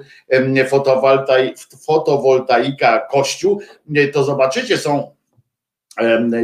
fotowoltai, 0.68 1.54
fotowoltaika 1.86 3.06
kościół, 3.10 3.60
to 4.12 4.24
zobaczycie, 4.24 4.78
są 4.78 5.10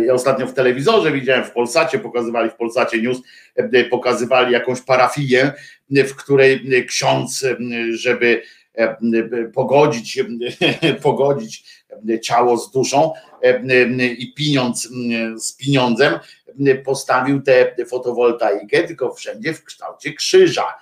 ja 0.06 0.14
ostatnio 0.14 0.46
w 0.46 0.54
telewizorze 0.54 1.12
widziałem, 1.12 1.44
w 1.44 1.50
Polsacie 1.50 1.98
pokazywali, 1.98 2.50
w 2.50 2.54
Polsacie 2.54 3.02
News 3.02 3.18
pokazywali 3.90 4.52
jakąś 4.52 4.80
parafiję, 4.80 5.52
w 5.90 6.14
której 6.14 6.84
ksiądz, 6.86 7.46
żeby 7.90 8.42
pogodzić, 9.54 10.20
pogodzić 11.02 11.75
ciało 12.22 12.58
z 12.58 12.70
duszą 12.70 13.12
i 14.18 14.34
pieniądz 14.34 14.88
z 15.36 15.56
pieniądzem, 15.56 16.18
postawił 16.84 17.42
tę 17.42 17.86
fotowoltaikę, 17.88 18.82
tylko 18.82 19.14
wszędzie 19.14 19.54
w 19.54 19.64
kształcie 19.64 20.12
krzyża. 20.12 20.74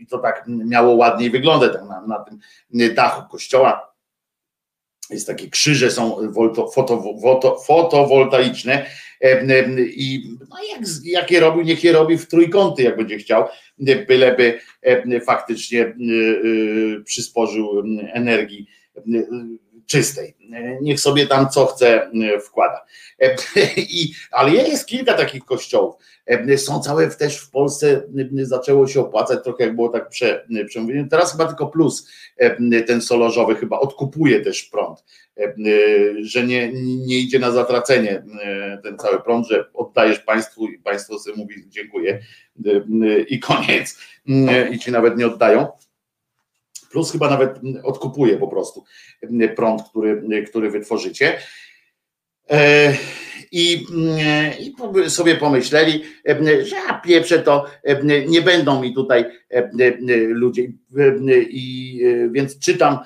I 0.00 0.06
to 0.06 0.18
tak 0.18 0.44
miało 0.46 0.94
ładniej 0.94 1.30
wyglądać 1.30 1.72
na, 1.88 2.06
na 2.06 2.18
tym 2.18 2.38
dachu 2.94 3.30
kościoła. 3.30 3.94
Jest 5.10 5.26
takie 5.26 5.50
krzyże 5.50 5.90
są 5.90 6.32
foto, 6.74 7.58
fotowoltaiczne 7.66 8.86
i 9.78 10.36
no 10.50 10.56
jak, 10.72 10.80
jak 11.04 11.30
je 11.30 11.40
robił, 11.40 11.62
niech 11.62 11.84
je 11.84 11.92
robi 11.92 12.18
w 12.18 12.28
trójkąty, 12.28 12.82
jak 12.82 12.96
będzie 12.96 13.18
chciał, 13.18 13.44
byleby 14.08 14.60
faktycznie 15.26 15.94
przysporzył 17.04 17.82
energii 18.12 18.66
czystej. 19.88 20.36
Niech 20.80 21.00
sobie 21.00 21.26
tam 21.26 21.48
co 21.48 21.66
chce 21.66 22.10
wkłada. 22.46 22.84
I, 23.76 24.12
ale 24.30 24.52
jest 24.52 24.86
kilka 24.86 25.14
takich 25.14 25.44
kościołów. 25.44 25.94
Są 26.56 26.80
całe 26.80 27.10
też 27.10 27.38
w 27.38 27.50
Polsce, 27.50 28.02
zaczęło 28.42 28.86
się 28.86 29.00
opłacać 29.00 29.44
trochę, 29.44 29.64
jak 29.64 29.74
było 29.74 29.88
tak 29.88 30.08
prze, 30.08 30.46
przemówienie. 30.66 31.08
Teraz 31.10 31.32
chyba 31.32 31.46
tylko 31.46 31.66
plus 31.66 32.08
ten 32.86 33.00
solorzowy 33.00 33.54
chyba 33.54 33.78
odkupuje 33.78 34.40
też 34.40 34.62
prąd, 34.62 35.04
że 36.20 36.46
nie, 36.46 36.72
nie 37.06 37.18
idzie 37.18 37.38
na 37.38 37.50
zatracenie 37.50 38.22
ten 38.82 38.98
cały 38.98 39.22
prąd, 39.22 39.48
że 39.48 39.64
oddajesz 39.74 40.18
państwu 40.18 40.68
i 40.68 40.78
państwo 40.78 41.18
sobie 41.18 41.36
mówi 41.36 41.64
dziękuję 41.68 42.20
i 43.28 43.40
koniec. 43.40 43.98
I 44.72 44.78
ci 44.78 44.92
nawet 44.92 45.16
nie 45.16 45.26
oddają 45.26 45.66
plus 46.90 47.12
chyba 47.12 47.30
nawet 47.30 47.50
odkupuje 47.82 48.36
po 48.36 48.48
prostu 48.48 48.84
prąd, 49.56 49.82
który, 49.90 50.44
który 50.46 50.70
wytworzycie. 50.70 51.38
E, 52.50 52.94
I, 53.52 53.86
I 54.60 55.10
sobie 55.10 55.34
pomyśleli, 55.34 56.02
że 56.62 56.76
ja 56.76 57.00
pieprzę 57.04 57.38
to, 57.38 57.66
nie 58.28 58.42
będą 58.42 58.82
mi 58.82 58.94
tutaj 58.94 59.24
ludzie. 60.28 60.62
I 61.50 62.00
więc 62.30 62.58
czytam 62.58 62.98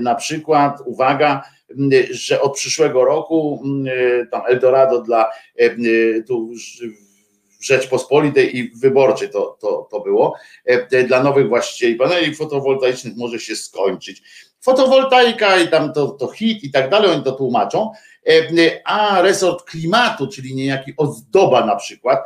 na 0.00 0.14
przykład, 0.14 0.78
uwaga, 0.86 1.42
że 2.10 2.40
od 2.40 2.54
przyszłego 2.54 3.04
roku 3.04 3.62
tam 4.30 4.42
Eldorado 4.46 5.02
dla 5.02 5.26
tu 6.26 6.50
Rzeczpospolitej 7.60 8.56
i 8.56 8.70
Wyborczej 8.70 9.30
to, 9.30 9.56
to, 9.60 9.88
to 9.90 10.00
było. 10.00 10.34
E, 10.64 11.04
dla 11.04 11.22
nowych 11.22 11.48
właścicieli 11.48 11.94
paneli 11.94 12.34
fotowoltaicznych 12.34 13.16
może 13.16 13.40
się 13.40 13.56
skończyć. 13.56 14.22
Fotowoltaika 14.60 15.58
i 15.58 15.68
tam 15.68 15.92
to, 15.92 16.08
to 16.08 16.28
hit 16.28 16.64
i 16.64 16.70
tak 16.70 16.90
dalej, 16.90 17.10
oni 17.10 17.22
to 17.22 17.32
tłumaczą, 17.32 17.90
e, 18.28 18.80
a 18.84 19.22
resort 19.22 19.70
klimatu, 19.70 20.28
czyli 20.28 20.54
niejaki 20.54 20.92
ozdoba 20.96 21.66
na 21.66 21.76
przykład, 21.76 22.18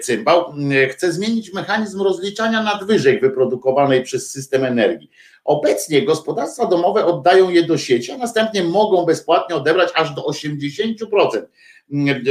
cymbał, 0.00 0.54
chce 0.90 1.12
zmienić 1.12 1.52
mechanizm 1.52 2.02
rozliczania 2.02 2.62
nadwyżek 2.62 3.20
wyprodukowanej 3.20 4.02
przez 4.02 4.30
system 4.30 4.64
energii. 4.64 5.10
Obecnie 5.44 6.02
gospodarstwa 6.02 6.66
domowe 6.66 7.06
oddają 7.06 7.50
je 7.50 7.62
do 7.62 7.78
sieci, 7.78 8.12
a 8.12 8.16
następnie 8.16 8.64
mogą 8.64 9.04
bezpłatnie 9.04 9.56
odebrać 9.56 9.90
aż 9.94 10.14
do 10.14 10.22
80% 10.22 11.42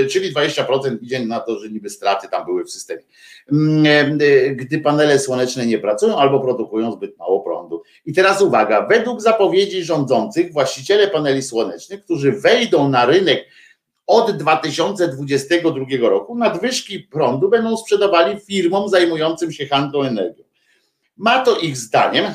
czyli 0.10 0.34
20% 0.34 0.98
idzie 1.02 1.26
na 1.26 1.40
to, 1.40 1.60
że 1.60 1.70
niby 1.70 1.90
straty 1.90 2.28
tam 2.28 2.46
były 2.46 2.64
w 2.64 2.72
systemie. 2.72 3.02
Gdy 4.56 4.80
panele 4.80 5.20
słoneczne 5.20 5.66
nie 5.66 5.80
pracują 5.80 6.18
albo 6.18 6.40
produkują 6.40 6.92
zbyt 6.92 7.18
mało 7.18 7.40
prądu. 7.40 7.84
I 8.06 8.14
teraz 8.14 8.42
uwaga, 8.42 8.88
według 8.88 9.22
zapowiedzi 9.22 9.84
rządzących 9.84 10.54
właściciele 10.54 11.08
paneli 11.08 11.42
słonecznych, 11.42 12.04
którzy 12.04 12.32
wejdą 12.32 12.90
na 12.90 13.06
rynek 13.06 13.46
od 14.08 14.32
2022 14.32 15.86
roku, 16.10 16.36
nadwyżki 16.36 17.00
prądu 17.00 17.50
będą 17.50 17.78
sprzedawali 17.78 18.40
firmom 18.40 18.90
zajmującym 18.90 19.52
się 19.52 19.66
handlą 19.68 20.04
energią. 20.04 20.44
Ma 21.22 21.40
to 21.40 21.58
ich 21.58 21.78
zdaniem 21.78 22.26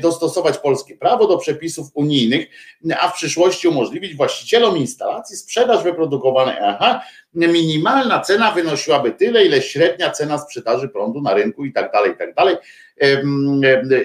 dostosować 0.00 0.58
polskie 0.58 0.96
prawo 0.96 1.26
do 1.26 1.38
przepisów 1.38 1.86
unijnych, 1.94 2.46
a 3.00 3.08
w 3.08 3.14
przyszłości 3.14 3.68
umożliwić 3.68 4.16
właścicielom 4.16 4.76
instalacji 4.76 5.36
sprzedaż 5.36 5.84
wyprodukowanej 5.84 6.56
aha, 6.62 7.02
minimalna 7.34 8.20
cena 8.20 8.52
wynosiłaby 8.52 9.12
tyle, 9.12 9.44
ile 9.44 9.62
średnia 9.62 10.10
cena 10.10 10.38
sprzedaży 10.38 10.88
prądu 10.88 11.22
na 11.22 11.34
rynku 11.34 11.64
i 11.64 11.72
tak 11.72 11.92
dalej, 11.92 12.12
i 12.12 12.16
tak 12.16 12.34
dalej. 12.34 12.56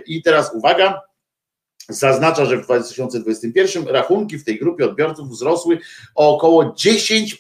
I 0.06 0.23
teraz 0.23 0.56
uwaga, 0.56 1.02
zaznacza, 1.89 2.45
że 2.45 2.57
w 2.57 2.61
2021 2.61 3.88
rachunki 3.88 4.38
w 4.38 4.45
tej 4.45 4.60
grupie 4.60 4.85
odbiorców 4.85 5.30
wzrosły 5.30 5.80
o 6.15 6.35
około 6.35 6.64
10%. 6.64 7.35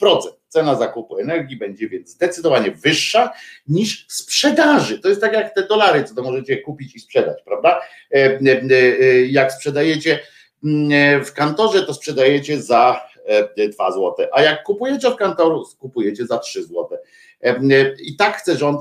Cena 0.51 0.75
zakupu 0.75 1.17
energii 1.17 1.57
będzie 1.57 1.89
więc 1.89 2.09
zdecydowanie 2.09 2.71
wyższa 2.71 3.33
niż 3.67 4.05
sprzedaży. 4.09 4.99
To 4.99 5.09
jest 5.09 5.21
tak 5.21 5.33
jak 5.33 5.55
te 5.55 5.67
dolary, 5.67 6.03
co 6.03 6.15
to 6.15 6.23
możecie 6.23 6.57
kupić 6.57 6.95
i 6.95 6.99
sprzedać, 6.99 7.41
prawda? 7.45 7.81
E, 8.11 8.15
e, 8.15 8.39
e, 8.71 9.25
jak 9.25 9.51
sprzedajecie 9.51 10.19
mm, 10.63 11.25
w 11.25 11.33
kantorze, 11.33 11.85
to 11.85 11.93
sprzedajecie 11.93 12.61
za 12.61 13.11
2 13.75 13.91
zł, 13.91 14.15
a 14.31 14.41
jak 14.41 14.63
kupujecie 14.63 15.09
w 15.09 15.15
kantoru, 15.15 15.63
kupujecie 15.79 16.25
za 16.25 16.37
3 16.37 16.63
zł. 16.63 16.87
I 18.03 18.15
tak 18.15 18.37
chce 18.37 18.57
rząd 18.57 18.79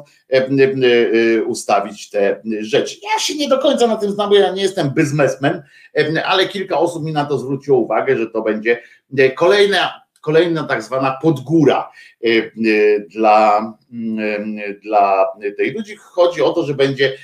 ustawić 1.46 2.10
te 2.10 2.42
rzeczy. 2.60 2.96
Ja 3.02 3.20
się 3.20 3.34
nie 3.34 3.48
do 3.48 3.58
końca 3.58 3.86
na 3.86 3.96
tym 3.96 4.10
znam, 4.10 4.30
bo 4.30 4.36
ja 4.36 4.52
nie 4.52 4.62
jestem 4.62 4.90
biznesmen, 4.90 5.62
ale 6.24 6.48
kilka 6.48 6.78
osób 6.78 7.04
mi 7.04 7.12
na 7.12 7.24
to 7.24 7.38
zwróciło 7.38 7.78
uwagę, 7.78 8.16
że 8.16 8.26
to 8.26 8.42
będzie 8.42 8.82
kolejna 9.36 9.99
kolejna 10.20 10.64
tak 10.64 10.82
zwana 10.82 11.18
podgóra 11.22 11.90
e, 12.24 12.28
e, 12.28 12.50
dla, 13.00 13.74
mm, 13.92 14.60
dla 14.82 15.26
tej 15.56 15.72
ludzi. 15.72 15.96
Chodzi 15.96 16.42
o 16.42 16.52
to, 16.52 16.64
że 16.64 16.74
będzie 16.74 17.16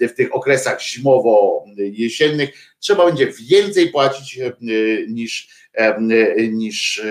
w 0.00 0.14
tych 0.14 0.34
okresach 0.34 0.80
zimowo-jesiennych 0.80 2.48
trzeba 2.78 3.06
będzie 3.06 3.32
więcej 3.48 3.88
płacić 3.88 4.40
niż, 5.08 5.48
niż 6.50 7.02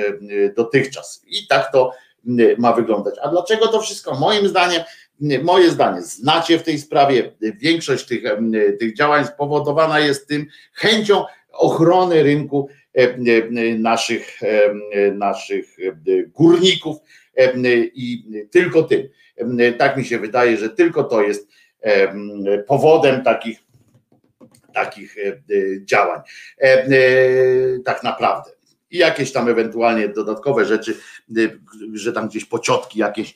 dotychczas. 0.56 1.24
I 1.28 1.48
tak 1.48 1.72
to 1.72 1.92
ma 2.58 2.74
wyglądać. 2.74 3.16
A 3.24 3.28
dlaczego 3.28 3.68
to 3.68 3.82
wszystko? 3.82 4.16
Moim 4.16 4.48
zdaniem, 4.48 4.84
moje 5.44 5.72
zdanie, 5.72 6.02
znacie 6.02 6.60
w 6.60 6.64
tej 6.64 6.80
sprawie, 6.80 7.32
większość 7.42 8.06
tych, 8.06 8.24
tych 8.80 8.96
działań 8.96 9.26
spowodowana 9.26 10.00
jest 10.00 10.28
tym 10.28 10.46
chęcią 10.74 11.24
ochrony 11.52 12.24
rynku 12.24 12.70
naszych, 13.80 14.44
e, 14.44 15.12
naszych 15.12 15.78
górników 16.28 16.98
i 17.96 18.24
tylko 18.52 18.84
tym. 18.84 19.10
Tak 19.78 19.98
mi 19.98 20.06
się 20.06 20.20
wydaje, 20.20 20.58
że 20.58 20.70
tylko 20.70 21.04
to 21.04 21.22
jest 21.22 21.48
powodem 22.68 23.24
takich, 23.24 23.60
takich 24.74 25.16
działań. 25.86 26.22
Tak 27.86 28.04
naprawdę 28.04 28.53
i 28.94 28.98
jakieś 28.98 29.32
tam 29.32 29.50
ewentualnie 29.50 30.10
dodatkowe 30.10 30.66
rzeczy, 30.66 30.98
że 31.94 32.14
tam 32.14 32.28
gdzieś 32.28 32.46
pociotki 32.46 33.00
jakieś 33.00 33.36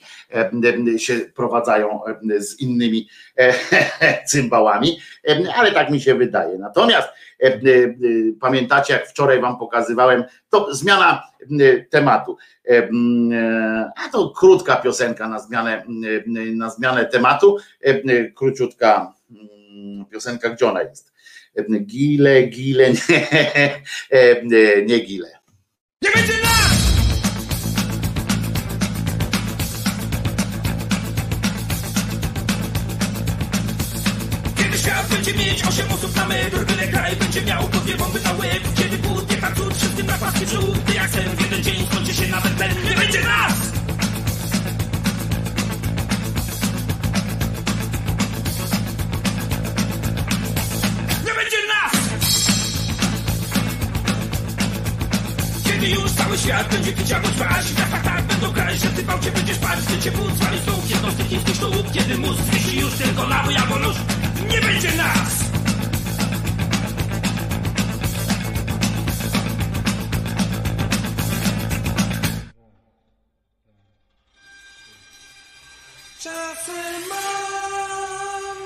się 0.98 1.20
prowadzają 1.36 2.00
z 2.38 2.60
innymi 2.60 3.10
cymbałami, 4.32 5.00
ale 5.56 5.72
tak 5.72 5.90
mi 5.90 6.02
się 6.02 6.16
wydaje. 6.16 6.58
Natomiast 6.58 7.10
pamiętacie, 8.40 8.94
jak 8.94 9.08
wczoraj 9.08 9.42
wam 9.42 9.58
pokazywałem, 9.58 10.24
to 10.50 10.76
zmiana 10.76 11.24
tematu. 11.90 12.38
A 13.96 14.10
to 14.12 14.30
krótka 14.30 14.76
piosenka 14.76 15.28
na 15.28 15.40
zmianę, 15.40 15.84
na 16.56 16.70
zmianę 16.70 17.06
tematu, 17.06 17.58
króciutka 18.36 19.14
piosenka, 20.12 20.50
gdzie 20.50 20.70
ona 20.70 20.82
jest? 20.82 21.14
Gile, 21.86 22.44
gile, 22.44 22.92
nie, 24.44 24.86
nie 24.86 25.00
gile. 25.00 25.37
Nie 26.02 26.12
będzie 26.12 26.34
nas! 26.42 26.78
Kiedy 34.56 34.78
świat 34.78 35.08
będzie 35.08 35.34
mieć 35.34 35.64
osiem 35.64 35.92
osób 35.92 36.16
na 36.16 36.28
metr, 36.28 36.66
byle 36.66 36.88
kraj 36.88 37.16
będzie 37.16 37.42
miał 37.42 37.64
po 37.64 37.78
dwie 37.78 37.98
bomby 37.98 38.22
na 38.22 38.32
łeb. 38.32 38.64
Kiedy 38.76 38.98
budnie 38.98 39.38
tak 39.38 39.56
cud, 39.56 39.78
wszystkim 39.78 40.06
na 40.06 40.18
paski 40.18 40.46
wrzód, 40.46 40.96
jak 40.96 41.10
sen 41.10 41.36
w 41.36 41.42
jeden 41.42 41.64
dzień 41.64 41.88
skończy 41.92 42.14
się 42.14 42.28
nawet 42.28 42.58
ten. 42.58 42.84
Nie 42.84 42.96
będzie 42.96 43.24
nas! 43.24 43.77
Kiedy 55.80 55.90
już 55.90 56.12
cały 56.12 56.38
świat 56.38 56.68
będzie 56.68 56.94
trwać 56.94 57.72
Tak, 57.78 57.90
tak, 57.90 58.04
tak, 58.04 58.24
będą 58.24 58.52
grać, 58.52 58.80
że 58.80 58.90
ty 58.90 59.04
cię 59.24 59.32
będziesz 59.32 59.58
spać 59.58 59.80
Chcecie 59.80 60.12
płuc, 60.12 60.34
zwali 60.36 60.60
stóp, 60.60 60.90
jednostek 60.90 61.28
chińskich 61.28 61.56
sztuk 61.56 61.92
Kiedy 61.94 62.18
mózg 62.18 62.42
wisi 62.42 62.80
już 62.80 62.94
tylko 62.94 63.28
na 63.28 63.44
albo 63.44 63.80
nóż 63.80 63.96
Nie 64.50 64.62
będzie 64.62 64.96
nas! 64.96 65.48
Czasem 76.20 77.02
mam 77.10 78.58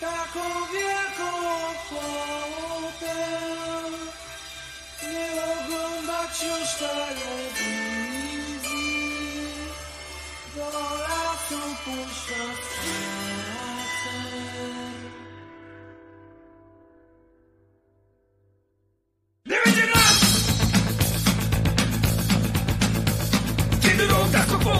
taką 0.00 0.40
wielką 0.72 1.28
ochotę 1.38 2.37
już 6.60 6.74
telewizji 6.74 8.48
Do 10.54 10.64
lasu 11.08 11.60
puszcza 11.84 12.44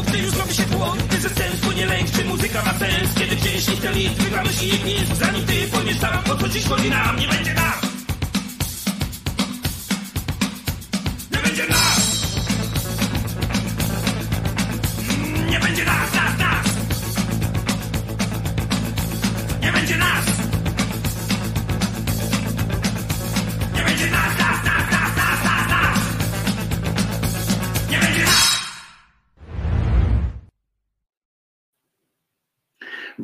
Gdy 0.09 0.19
już 0.19 0.37
robi 0.37 0.55
się 0.55 0.63
tłok, 0.63 0.97
ty 1.11 1.21
ze 1.21 1.29
sensu 1.29 1.73
nie 1.73 1.87
lęk, 1.87 2.11
czy 2.11 2.25
muzyka 2.25 2.63
ma 2.63 2.79
sens. 2.79 3.15
Kiedy 3.19 3.37
gdzieś 3.37 3.69
nie 3.69 3.77
te 3.77 3.93
litwy 3.93 4.31
na 4.31 4.43
myśli 4.43 4.71
Zanim 5.19 5.47
ty 5.47 5.69
pojmiesz 5.73 5.99
sam, 5.99 6.25
o 6.33 6.37
co 6.37 6.49
dziś 6.49 6.65
chodzi 6.65 6.91
nam, 6.91 7.17
nie 7.17 7.29
będzie 7.29 7.55
nam 7.55 7.98
Nie 11.59 11.88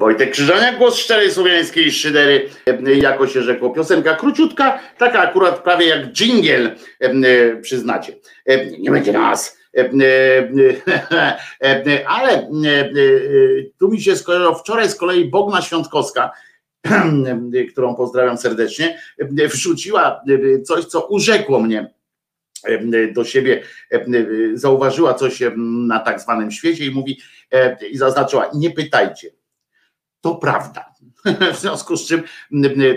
Wojtek 0.05 0.31
Krzyżaniak, 0.31 0.79
głos 0.79 0.97
szczerej 0.97 1.31
słowiańskiej 1.31 1.93
szydery, 1.93 2.49
e, 2.67 2.95
jako 2.95 3.27
się 3.27 3.43
rzekło. 3.43 3.71
Piosenka 3.71 4.15
króciutka, 4.15 4.81
taka 4.99 5.21
akurat 5.21 5.63
prawie 5.63 5.87
jak 5.87 6.13
dżingiel, 6.13 6.77
e, 7.01 7.57
przyznacie. 7.57 8.17
E, 8.47 8.67
Nie 8.71 8.91
będzie 8.91 9.13
nas. 9.13 9.59
Ale 12.07 12.51
tu 13.79 13.89
mi 13.89 14.01
się 14.01 14.17
skojarzyło 14.17 14.55
wczoraj 14.55 14.89
z 14.89 14.95
kolei 14.95 15.25
Bogna 15.25 15.63
Świątkowska, 15.63 16.31
którą 17.73 17.95
pozdrawiam 17.95 18.39
serdecznie, 18.39 18.99
wrzuciła 19.53 20.21
coś, 20.65 20.85
co 20.85 21.07
urzekło 21.07 21.61
mnie 21.61 21.95
do 23.13 23.25
siebie, 23.25 23.63
zauważyła 24.55 25.15
coś 25.15 25.41
na 25.57 25.99
tak 25.99 26.21
zwanym 26.21 26.51
świecie 26.51 26.87
i 26.87 26.91
mówi 26.91 27.21
i 27.91 27.97
zaznaczyła, 27.97 28.51
nie 28.55 28.71
pytajcie, 28.71 29.31
to 30.25 30.35
prawda. 30.35 30.95
W 31.55 31.57
związku 31.61 31.97
z 31.97 32.07
czym 32.07 32.23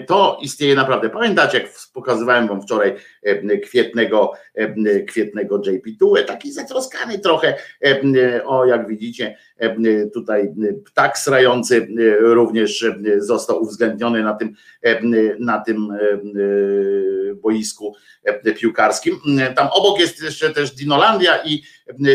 to 0.07 0.37
istnieje 0.41 0.75
naprawdę. 0.75 1.09
Pamiętacie, 1.09 1.57
jak 1.57 1.69
pokazywałem 1.93 2.47
wam 2.47 2.61
wczoraj 2.61 2.95
kwietnego, 3.63 4.31
kwietnego 5.07 5.59
JP2, 5.59 6.23
taki 6.27 6.51
zatroskany 6.51 7.19
trochę, 7.19 7.57
o 8.45 8.65
jak 8.65 8.87
widzicie, 8.87 9.37
tutaj 10.13 10.53
ptak 10.85 11.17
srający 11.17 11.87
również 12.19 12.85
został 13.17 13.61
uwzględniony 13.61 14.23
na 14.23 14.33
tym, 14.33 14.55
na 15.39 15.59
tym 15.59 15.91
e, 15.91 15.97
boisku 17.35 17.95
piłkarskim. 18.59 19.19
Tam 19.55 19.67
obok 19.71 19.99
jest 19.99 20.23
jeszcze 20.23 20.49
też 20.49 20.71
Dinolandia 20.71 21.43
i 21.45 21.63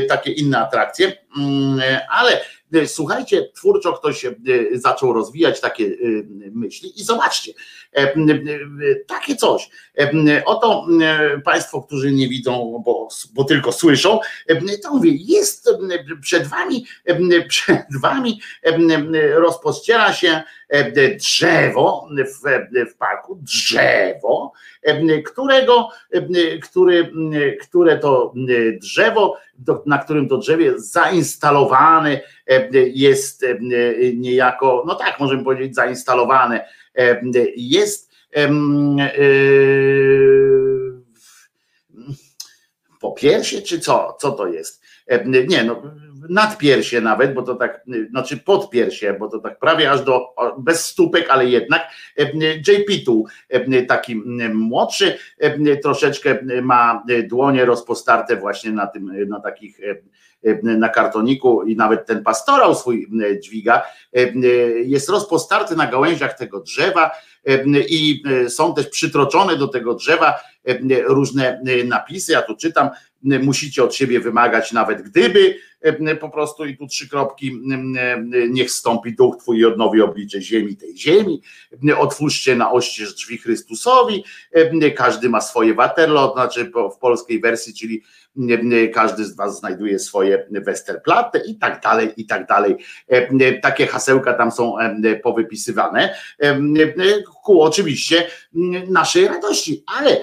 takie 0.09 0.33
inne 0.33 0.59
atrakcje, 0.59 1.13
ale 2.11 2.41
Słuchajcie, 2.87 3.49
twórczo 3.55 3.93
ktoś 3.93 4.25
e, 4.25 4.33
zaczął 4.75 5.13
rozwijać 5.13 5.61
takie 5.61 5.85
e, 5.85 5.91
myśli 6.51 7.01
i 7.01 7.05
zobaczcie, 7.05 7.53
e, 7.93 8.15
takie 9.07 9.37
coś. 9.37 9.71
E, 9.99 10.45
Oto 10.45 10.87
e, 11.03 11.41
Państwo, 11.41 11.83
którzy 11.83 12.13
nie 12.13 12.29
widzą, 12.29 12.83
bo, 12.85 13.09
bo 13.35 13.45
tylko 13.45 13.73
słyszą, 13.73 14.21
to 14.83 14.95
mówię, 14.95 15.11
jest 15.15 15.71
przed 16.21 16.47
Wami, 16.47 16.87
przed 17.49 18.01
Wami 18.03 18.41
rozpościera 19.35 20.13
się 20.13 20.43
drzewo 21.17 22.09
w, 22.17 22.49
w 22.93 22.97
parku, 22.97 23.39
drzewo, 23.43 24.53
którego, 25.25 25.89
który, 26.63 27.13
które 27.61 27.99
to 27.99 28.35
drzewo, 28.81 29.37
na 29.87 29.99
którym 29.99 30.29
to 30.29 30.39
drzewie 30.39 30.73
zainstalowane 30.77 32.11
e, 32.13 32.21
jest 32.93 33.43
e, 33.43 33.59
niejako, 34.15 34.85
no 34.87 34.95
tak 34.95 35.21
możemy 35.21 35.45
powiedzieć, 35.45 35.75
zainstalowane 35.75 36.69
e, 36.99 37.21
jest 37.57 38.11
em, 38.33 38.97
e, 39.01 39.13
popiersie, 43.01 43.63
czy 43.63 43.81
co? 43.81 44.17
Co 44.21 44.33
to 44.33 44.47
jest? 44.47 44.83
E, 45.07 45.25
Nie, 45.25 45.65
no 45.65 45.83
nadpiersie 46.29 47.01
nawet, 47.01 47.35
bo 47.35 47.43
to 47.43 47.55
tak, 47.55 47.85
znaczy 48.11 48.37
podpiersie, 48.37 49.17
bo 49.19 49.29
to 49.29 49.39
tak 49.39 49.59
prawie 49.59 49.91
aż 49.91 50.05
do, 50.05 50.35
bez 50.59 50.87
stópek, 50.87 51.31
ale 51.31 51.47
jednak 51.47 51.83
e, 52.17 52.33
JP2, 52.59 53.23
e, 53.49 53.83
taki 53.83 54.17
młodszy, 54.55 55.19
e, 55.39 55.77
troszeczkę 55.77 56.39
ma 56.63 57.05
dłonie 57.29 57.65
rozpostarte 57.65 58.37
właśnie 58.37 58.71
na 58.71 58.87
tym, 58.87 59.29
na 59.29 59.41
takich 59.41 59.81
e, 59.81 59.97
na 60.63 60.89
kartoniku 60.89 61.63
i 61.63 61.77
nawet 61.77 62.07
ten 62.07 62.23
pastorał 62.23 62.75
swój 62.75 63.09
dźwiga, 63.41 63.83
jest 64.85 65.09
rozpostarty 65.09 65.77
na 65.77 65.87
gałęziach 65.87 66.39
tego 66.39 66.61
drzewa 66.61 67.11
i 67.89 68.23
są 68.49 68.75
też 68.75 68.87
przytroczone 68.87 69.57
do 69.57 69.69
tego 69.69 69.95
drzewa 69.95 70.35
różne 71.07 71.61
napisy. 71.85 72.33
Ja 72.33 72.43
tu 72.43 72.57
czytam, 72.57 72.91
musicie 73.23 73.85
od 73.85 73.95
siebie 73.95 74.21
wymagać, 74.21 74.73
nawet 74.73 75.03
gdyby 75.03 75.57
po 76.21 76.31
prostu 76.31 76.65
i 76.65 76.77
tu 76.77 76.87
trzy 76.87 77.09
kropki, 77.09 77.61
niech 78.49 78.71
stąpi 78.71 79.15
duch 79.15 79.37
Twój 79.37 79.59
i 79.59 79.65
odnowi 79.65 80.03
oblicze 80.03 80.43
ziemi 80.43 80.77
tej 80.77 80.99
ziemi, 80.99 81.43
otwórzcie 81.99 82.57
na 82.57 82.73
oścież 82.73 83.15
drzwi 83.15 83.39
Chrystusowi, 83.39 84.25
każdy 84.97 85.29
ma 85.29 85.41
swoje 85.41 85.75
Waterloo, 85.75 86.33
znaczy 86.33 86.73
w 86.95 86.99
polskiej 86.99 87.41
wersji, 87.41 87.75
czyli 87.75 88.03
każdy 88.95 89.25
z 89.25 89.37
Was 89.37 89.59
znajduje 89.59 89.99
swoje 89.99 90.47
Westerplatte 90.51 91.39
i 91.47 91.59
tak 91.59 91.83
dalej, 91.83 92.13
i 92.17 92.27
tak 92.27 92.47
dalej. 92.47 92.77
Takie 93.63 93.87
hasełka 93.87 94.33
tam 94.35 94.51
są 94.53 94.75
powypisywane 95.23 96.15
ku 97.45 97.63
oczywiście 97.63 98.27
naszej 98.89 99.29
radości, 99.29 99.85
ale 99.87 100.17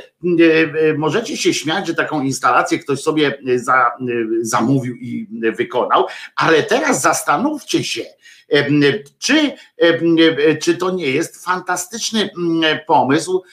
możecie 0.98 1.38
się 1.38 1.53
śmiać, 1.53 1.88
że 1.88 1.95
taką 1.95 2.22
instalację 2.22 2.80
ktoś 2.80 3.02
sobie 3.02 3.40
za, 3.56 3.91
zamówił 4.41 4.95
i 4.95 5.27
wykonał, 5.57 6.06
ale 6.36 6.64
teraz 6.64 7.02
zastanówcie 7.02 7.84
się, 7.84 8.02
czy, 9.19 9.52
czy 10.61 10.77
to 10.77 10.91
nie 10.91 11.11
jest 11.11 11.45
fantastyczny 11.45 12.30
pomysł, 12.88 13.44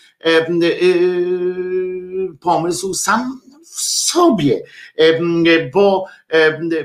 pomysł 2.41 2.95
sam 2.95 3.41
w 3.77 3.81
sobie, 3.81 4.63
bo, 5.73 6.05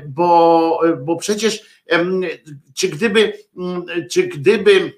bo, 0.06 0.80
bo 1.04 1.16
przecież 1.16 1.84
czy 2.74 2.88
gdyby, 2.88 3.32
czy 4.10 4.22
gdyby 4.22 4.92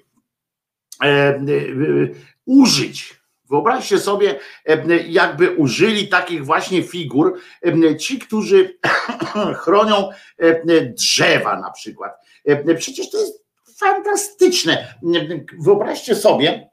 użyć 2.45 3.15
Wyobraźcie 3.49 3.99
sobie, 3.99 4.39
jakby 5.07 5.51
użyli 5.51 6.07
takich 6.07 6.45
właśnie 6.45 6.83
figur 6.83 7.39
ci, 7.99 8.19
którzy 8.19 8.77
chronią 9.63 10.09
drzewa 10.93 11.59
na 11.59 11.71
przykład. 11.71 12.13
Przecież 12.77 13.09
to 13.09 13.17
jest 13.17 13.45
fantastyczne. 13.79 14.95
Wyobraźcie 15.59 16.15
sobie, 16.15 16.69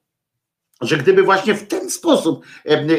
że 0.83 0.97
gdyby 0.97 1.23
właśnie 1.23 1.55
w 1.55 1.69
ten 1.69 1.91
sposób 1.91 2.45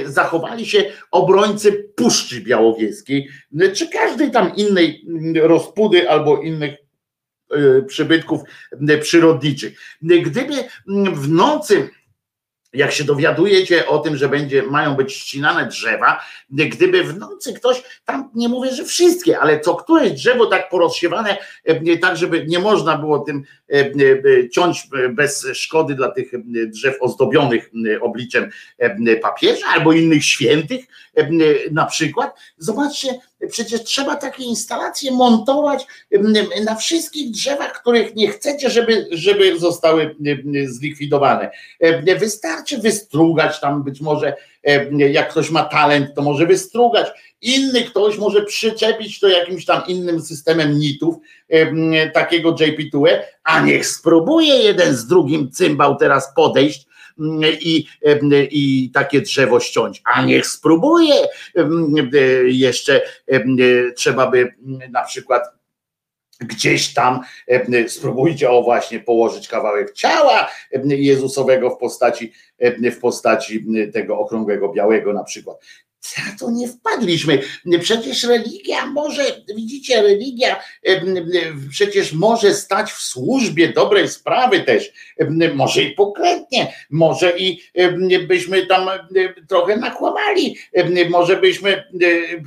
zachowali 0.05 0.65
się 0.65 0.91
obrońcy 1.11 1.89
Puszczy 1.95 2.41
Białowieskiej, 2.41 3.29
czy 3.75 3.89
każdej 3.89 4.31
tam 4.31 4.55
innej 4.55 5.05
rozpudy 5.41 6.09
albo 6.09 6.41
innych 6.41 6.75
e, 7.51 7.81
przybytków 7.81 8.41
przyrodniczych. 9.01 9.79
Gdyby 10.01 10.53
w 11.13 11.29
nocy 11.29 11.89
jak 12.73 12.91
się 12.91 13.03
dowiadujecie 13.03 13.87
o 13.87 13.99
tym, 13.99 14.17
że 14.17 14.29
będzie, 14.29 14.63
mają 14.63 14.95
być 14.95 15.13
ścinane 15.13 15.67
drzewa, 15.67 16.19
gdyby 16.49 17.03
w 17.03 17.17
nocy 17.17 17.53
ktoś, 17.53 17.83
tam 18.05 18.31
nie 18.35 18.49
mówię, 18.49 18.71
że 18.71 18.85
wszystkie, 18.85 19.39
ale 19.39 19.59
co 19.59 19.75
któreś 19.75 20.11
drzewo 20.11 20.45
tak 20.45 20.69
porozsiewane, 20.69 21.37
tak 22.01 22.17
żeby 22.17 22.45
nie 22.47 22.59
można 22.59 22.97
było 22.97 23.19
tym 23.19 23.43
ciąć 24.51 24.87
bez 25.09 25.47
szkody 25.53 25.95
dla 25.95 26.11
tych 26.11 26.31
drzew 26.67 26.95
ozdobionych 27.01 27.71
obliczem 28.01 28.49
papieża 29.21 29.65
albo 29.67 29.93
innych 29.93 30.25
świętych 30.25 30.85
na 31.71 31.85
przykład. 31.85 32.39
Zobaczcie, 32.57 33.19
przecież 33.49 33.83
trzeba 33.83 34.15
takie 34.15 34.43
instalacje 34.43 35.11
montować 35.11 35.87
na 36.65 36.75
wszystkich 36.75 37.31
drzewach, 37.31 37.81
których 37.81 38.15
nie 38.15 38.27
chcecie, 38.31 38.69
żeby, 38.69 39.07
żeby 39.11 39.59
zostały 39.59 40.15
zlikwidowane. 40.65 41.51
Wystarczy 42.19 42.77
wystrugać 42.77 43.59
tam 43.59 43.83
być 43.83 44.01
może, 44.01 44.35
jak 44.97 45.29
ktoś 45.29 45.49
ma 45.49 45.63
talent, 45.63 46.15
to 46.15 46.21
może 46.21 46.45
wystrugać. 46.45 47.07
Inny 47.43 47.83
ktoś 47.83 48.17
może 48.17 48.43
przyczepić 48.43 49.19
to 49.19 49.27
jakimś 49.27 49.65
tam 49.65 49.81
innym 49.87 50.21
systemem 50.21 50.79
nitów, 50.79 51.15
takiego 52.13 52.53
JP2, 52.53 53.09
a 53.43 53.61
niech 53.61 53.87
spróbuje 53.87 54.55
jeden 54.55 54.95
z 54.95 55.07
drugim 55.07 55.51
cymbał 55.51 55.95
teraz 55.95 56.33
podejść 56.35 56.87
i, 57.61 57.85
i 58.51 58.91
takie 58.93 59.21
drzewo 59.21 59.59
ściąć. 59.59 60.01
A 60.05 60.25
niech 60.25 60.47
spróbuje. 60.47 61.15
Jeszcze 62.45 63.01
trzeba 63.95 64.31
by 64.31 64.55
na 64.91 65.03
przykład 65.03 65.43
gdzieś 66.39 66.93
tam 66.93 67.19
e, 67.47 67.89
spróbujcie 67.89 68.51
o 68.51 68.63
właśnie 68.63 68.99
położyć 68.99 69.47
kawałek 69.47 69.93
ciała 69.93 70.49
e, 70.71 70.95
Jezusowego 70.95 71.69
w 71.69 71.77
postaci, 71.77 72.33
e, 72.59 72.91
w 72.91 72.99
postaci 72.99 73.65
tego 73.93 74.19
okrągłego 74.19 74.69
białego 74.69 75.13
na 75.13 75.23
przykład. 75.23 75.57
Na 76.17 76.37
to 76.39 76.51
nie 76.51 76.67
wpadliśmy. 76.67 77.39
Przecież 77.81 78.23
religia 78.23 78.85
może, 78.85 79.23
widzicie, 79.55 80.01
religia 80.01 80.59
przecież 81.69 82.13
może 82.13 82.53
stać 82.53 82.91
w 82.91 83.01
służbie 83.01 83.73
dobrej 83.73 84.09
sprawy 84.09 84.59
też. 84.59 84.91
Może 85.53 85.81
i 85.81 85.91
pokrętnie, 85.91 86.73
może 86.89 87.37
i 87.37 87.61
byśmy 88.27 88.65
tam 88.65 88.89
trochę 89.49 89.77
nakłamali, 89.77 90.57
może 91.09 91.37
byśmy 91.37 91.83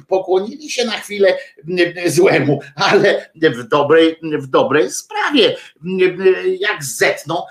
pokłonili 0.09 0.71
się 0.71 0.85
na 0.85 0.99
chwilę 0.99 1.39
złemu, 2.07 2.61
ale 2.75 3.31
w 3.35 3.69
dobrej, 3.69 4.17
w 4.23 4.47
dobrej 4.47 4.91
sprawie. 4.91 5.57
Jak 6.61 6.85
zetną 6.85 7.43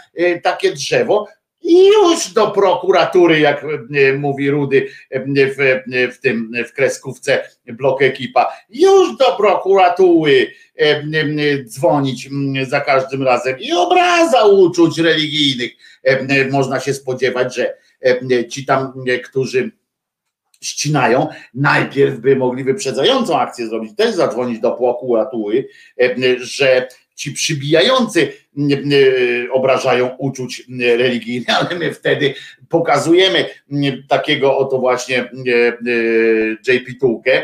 takie 0.44 0.72
drzewo, 0.72 1.28
i 1.66 1.88
już 1.88 2.34
do 2.34 2.52
prokuratury, 2.52 3.40
jak 3.40 3.64
e, 3.64 4.14
mówi 4.14 4.50
Rudy 4.50 4.88
e, 5.10 5.20
w, 5.26 5.60
e, 5.60 6.12
w 6.12 6.20
tym 6.20 6.52
w 6.68 6.74
kreskówce 6.74 7.50
blok 7.68 8.02
ekipa, 8.02 8.54
już 8.70 9.18
do 9.18 9.36
prokuratury 9.38 10.52
dzwonić 11.64 12.30
za 12.68 12.82
każdym 12.82 13.24
razem 13.24 13.60
i 13.60 13.72
obraza 13.72 14.46
uczuć 14.46 15.00
religijnych. 15.00 15.72
Można 16.52 16.80
się 16.80 16.94
spodziewać, 16.94 17.56
że 17.56 17.78
ci 18.50 18.66
tam, 18.66 18.94
którzy 19.24 19.72
ścinają, 20.62 21.28
najpierw 21.54 22.20
by 22.20 22.36
mogli 22.36 22.64
wyprzedzającą 22.64 23.40
akcję 23.40 23.68
zrobić, 23.68 23.96
też 23.96 24.16
zadzwonić 24.16 24.60
do 24.60 24.72
prokuratury, 24.72 25.68
że 26.38 26.88
ci 27.16 27.32
przybijający 27.32 28.34
obrażają 29.52 30.16
uczuć 30.18 30.64
religijne, 30.80 31.46
ale 31.58 31.80
my 31.80 31.94
wtedy 31.94 32.34
pokazujemy 32.70 33.46
takiego 34.08 34.58
oto 34.58 34.78
właśnie 34.80 35.30
JP 36.68 37.00
Tułkę 37.00 37.44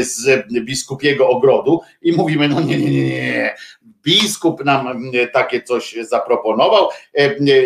z 0.00 0.46
biskupiego 0.64 1.28
ogrodu 1.28 1.80
i 2.02 2.12
mówimy, 2.12 2.48
no 2.48 2.60
nie, 2.60 2.78
nie, 2.78 2.90
nie, 2.90 3.08
nie, 3.08 3.54
biskup 4.04 4.64
nam 4.64 5.02
takie 5.32 5.62
coś 5.62 5.96
zaproponował, 6.00 6.88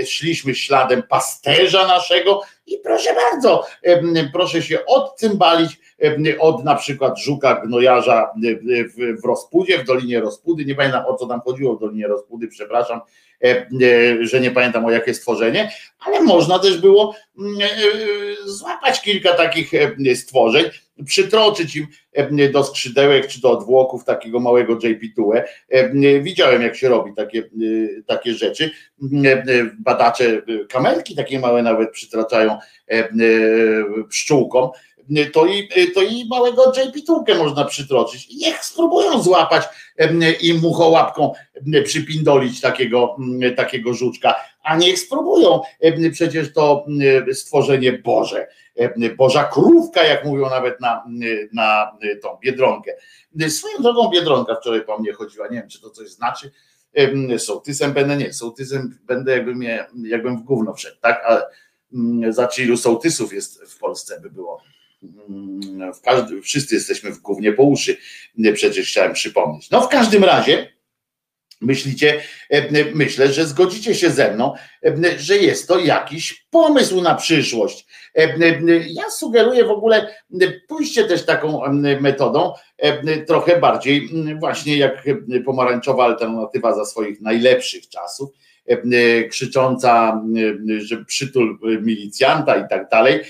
szliśmy 0.07 0.55
śladem 0.55 1.03
pasterza 1.03 1.87
naszego 1.87 2.41
i 2.67 2.79
proszę 2.79 3.15
bardzo, 3.15 3.67
proszę 4.33 4.63
się 4.63 4.87
odcymbalić 4.87 5.82
od 6.41 6.65
na 6.65 6.75
przykład 6.75 7.21
Żuka 7.21 7.63
Gnojarza 7.67 8.31
w 9.21 9.25
Rozpudzie, 9.25 9.79
w 9.79 9.85
Dolinie 9.85 10.21
Rozpudy, 10.21 10.65
nie 10.65 10.75
pamiętam 10.75 11.05
o 11.07 11.15
co 11.15 11.27
tam 11.27 11.41
chodziło 11.41 11.77
w 11.77 11.81
Dolinie 11.81 12.07
Rozpudy, 12.07 12.49
przepraszam, 12.49 13.01
że 14.21 14.41
nie 14.41 14.51
pamiętam 14.51 14.85
o 14.85 14.91
jakie 14.91 15.15
stworzenie, 15.15 15.71
ale 16.07 16.23
można 16.23 16.59
też 16.59 16.81
było 16.81 17.15
złapać 18.45 19.03
kilka 19.03 19.35
takich 19.35 19.71
stworzeń, 20.15 20.65
przytroczyć 21.07 21.77
im 21.77 21.87
do 22.53 22.65
skrzydełek 22.65 23.27
czy 23.27 23.41
do 23.41 23.51
odwłoków 23.51 24.05
takiego 24.05 24.41
małego 24.41 24.77
JP2. 24.77 25.43
Widziałem, 26.23 26.63
jak 26.63 26.77
się 26.77 26.89
robi 26.89 27.15
takie, 27.15 27.43
takie 28.07 28.35
rzeczy. 28.35 28.71
Badacze 29.79 30.43
kamelki 30.69 31.15
takie 31.17 31.41
małe 31.41 31.63
nawet 31.63 31.91
przytraczają 31.91 32.59
pszczółkom 34.09 34.71
to 35.33 35.47
i, 35.47 35.69
to 35.95 36.03
i 36.03 36.27
małego 36.29 36.73
JP 36.77 37.35
można 37.39 37.65
przytroczyć 37.65 38.29
niech 38.35 38.65
spróbują 38.65 39.23
złapać 39.23 39.65
i 40.41 40.55
muchołapką 40.55 41.33
przypindolić 41.85 42.61
takiego, 42.61 43.17
takiego 43.57 43.95
żuczka, 43.95 44.35
a 44.63 44.77
niech 44.77 44.99
spróbują, 44.99 45.61
przecież 46.13 46.53
to 46.53 46.87
stworzenie 47.33 47.93
Boże, 47.93 48.47
Boża 49.17 49.45
krówka, 49.45 50.05
jak 50.05 50.25
mówią 50.25 50.51
nawet 50.51 50.81
na, 50.81 51.05
na 51.53 51.97
tą 52.23 52.39
Biedronkę. 52.43 52.93
Swoją 53.49 53.79
drogą 53.79 54.11
Biedronka 54.11 54.55
wczoraj 54.55 54.85
po 54.85 54.99
mnie 54.99 55.13
chodziła, 55.13 55.49
nie 55.49 55.57
wiem, 55.57 55.69
czy 55.69 55.81
to 55.81 55.91
coś 55.91 56.09
znaczy, 56.09 56.51
sołtysem 57.39 57.93
będę, 57.93 58.17
nie, 58.17 58.33
sołtysem 58.33 58.99
będę 59.05 59.33
jakbym, 59.33 59.63
je, 59.63 59.87
jakbym 60.05 60.39
w 60.39 60.43
gówno 60.43 60.75
wszedł, 60.75 60.97
tak, 61.01 61.23
ale 61.27 61.43
znaczy 62.31 62.63
ilu 62.63 62.77
sołtysów 62.77 63.33
jest 63.33 63.63
w 63.65 63.79
Polsce 63.79 64.21
by 64.21 64.31
było 64.31 64.63
w 65.95 66.01
każdy, 66.01 66.43
wszyscy 66.43 66.75
jesteśmy 66.75 67.11
w 67.11 67.19
głównie 67.19 67.53
po 67.53 67.63
uszy, 67.63 67.97
przecież 68.55 68.89
chciałem 68.89 69.13
przypomnieć. 69.13 69.71
No 69.71 69.81
w 69.81 69.89
każdym 69.89 70.25
razie 70.25 70.73
myślicie, 71.61 72.23
myślę, 72.95 73.33
że 73.33 73.47
zgodzicie 73.47 73.95
się 73.95 74.11
ze 74.11 74.35
mną, 74.35 74.55
że 75.19 75.37
jest 75.37 75.69
to 75.69 75.79
jakiś 75.79 76.47
pomysł 76.51 77.01
na 77.01 77.15
przyszłość. 77.15 77.87
Ja 78.87 79.11
sugeruję 79.11 79.65
w 79.65 79.71
ogóle 79.71 80.15
pójście 80.69 81.05
też 81.05 81.25
taką 81.25 81.63
metodą, 82.01 82.53
trochę 83.27 83.61
bardziej 83.61 84.09
właśnie 84.41 84.77
jak 84.77 85.05
pomarańczowa 85.45 86.05
alternatywa 86.05 86.75
za 86.75 86.85
swoich 86.85 87.21
najlepszych 87.21 87.89
czasów, 87.89 88.31
krzycząca, 89.31 90.23
że 90.79 91.05
przytul 91.05 91.59
milicjanta 91.83 92.57
i 92.57 92.69
tak 92.69 92.89
dalej, 92.89 93.21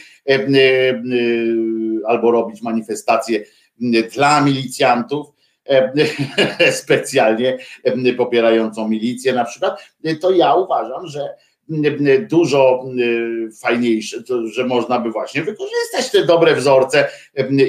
albo 2.07 2.31
robić 2.31 2.63
manifestacje 2.63 3.45
dla 4.15 4.41
milicjantów, 4.41 5.27
specjalnie 6.83 7.59
popierającą 8.17 8.89
milicję 8.89 9.33
na 9.33 9.45
przykład, 9.45 9.93
to 10.21 10.31
ja 10.31 10.55
uważam, 10.55 11.07
że 11.07 11.29
dużo 12.29 12.85
fajniejsze, 13.61 14.17
że 14.45 14.67
można 14.67 14.99
by 14.99 15.11
właśnie 15.11 15.43
wykorzystać 15.43 16.11
te 16.13 16.25
dobre 16.27 16.55
wzorce 16.55 17.09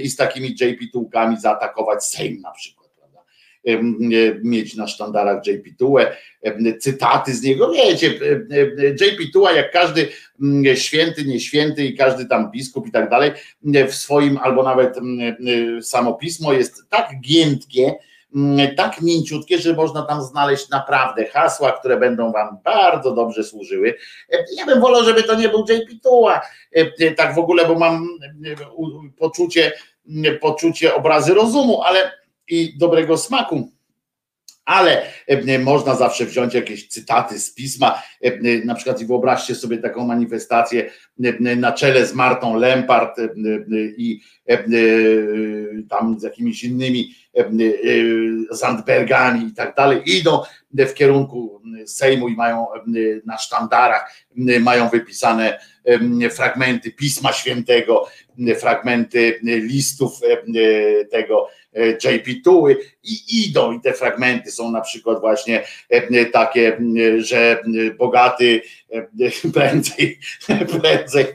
i 0.03 0.09
z 0.09 0.15
takimi 0.15 0.55
JP-tułkami 0.61 1.39
zaatakować 1.39 2.05
Sejm 2.05 2.41
na 2.41 2.51
przykład 2.51 2.82
mieć 4.43 4.75
na 4.75 4.87
sztandarach 4.87 5.47
JP 5.47 5.77
Tułę, 5.77 6.15
cytaty 6.79 7.33
z 7.33 7.43
niego, 7.43 7.71
wiecie, 7.71 8.07
JP 9.01 9.33
Tuła 9.33 9.51
jak 9.51 9.71
każdy 9.71 10.07
święty, 10.75 11.25
nieświęty 11.25 11.85
i 11.85 11.97
każdy 11.97 12.25
tam 12.25 12.51
biskup 12.51 12.87
i 12.87 12.91
tak 12.91 13.09
dalej 13.09 13.31
w 13.87 13.93
swoim 13.93 14.37
albo 14.37 14.63
nawet 14.63 14.95
samo 15.81 16.13
pismo 16.13 16.53
jest 16.53 16.89
tak 16.89 17.09
giętkie, 17.21 17.95
tak 18.77 19.01
mięciutkie, 19.01 19.57
że 19.57 19.73
można 19.73 20.01
tam 20.01 20.21
znaleźć 20.21 20.69
naprawdę 20.69 21.25
hasła, 21.25 21.71
które 21.71 21.97
będą 21.97 22.31
wam 22.31 22.57
bardzo 22.63 23.15
dobrze 23.15 23.43
służyły. 23.43 23.95
Ja 24.57 24.65
bym 24.65 24.81
wolał, 24.81 25.03
żeby 25.03 25.23
to 25.23 25.35
nie 25.35 25.49
był 25.49 25.65
JP 25.69 26.03
Tuła, 26.03 26.41
tak 27.17 27.35
w 27.35 27.39
ogóle, 27.39 27.67
bo 27.67 27.75
mam 27.75 28.07
poczucie, 29.17 29.71
poczucie 30.41 30.95
obrazy 30.95 31.33
rozumu, 31.33 31.81
ale 31.81 32.11
i 32.47 32.77
dobrego 32.77 33.17
smaku. 33.17 33.73
Ale 34.65 35.01
e, 35.27 35.59
można 35.59 35.95
zawsze 35.95 36.25
wziąć 36.25 36.53
jakieś 36.53 36.87
cytaty 36.87 37.39
z 37.39 37.53
pisma, 37.53 38.03
e, 38.21 38.65
na 38.65 38.75
przykład 38.75 39.01
i 39.01 39.05
wyobraźcie 39.05 39.55
sobie 39.55 39.77
taką 39.77 40.07
manifestację 40.07 40.91
e, 41.23 41.55
na 41.55 41.71
czele 41.71 42.05
z 42.05 42.13
Martą 42.13 42.55
Lempart 42.55 43.17
i 43.97 44.19
tam 45.89 46.19
z 46.19 46.23
jakimiś 46.23 46.63
innymi 46.63 47.15
Zandbergami 48.51 49.47
i 49.47 49.53
tak 49.53 49.75
dalej, 49.75 50.01
idą 50.05 50.41
w 50.71 50.93
kierunku 50.93 51.61
Sejmu 51.85 52.27
i 52.27 52.35
mają 52.35 52.67
na 53.25 53.37
sztandarach, 53.37 54.13
mają 54.59 54.89
wypisane 54.89 55.59
fragmenty 56.31 56.91
Pisma 56.91 57.33
Świętego, 57.33 58.07
fragmenty 58.59 59.39
listów 59.43 60.19
tego 61.11 61.47
JP 61.75 62.43
Tuły 62.43 62.77
i 63.03 63.45
idą. 63.47 63.71
I 63.71 63.81
te 63.81 63.93
fragmenty 63.93 64.51
są 64.51 64.71
na 64.71 64.81
przykład 64.81 65.19
właśnie 65.19 65.63
takie, 66.33 66.77
że 67.17 67.63
bogaty 67.97 68.61
prędzej, 69.53 70.19
prędzej 70.81 71.25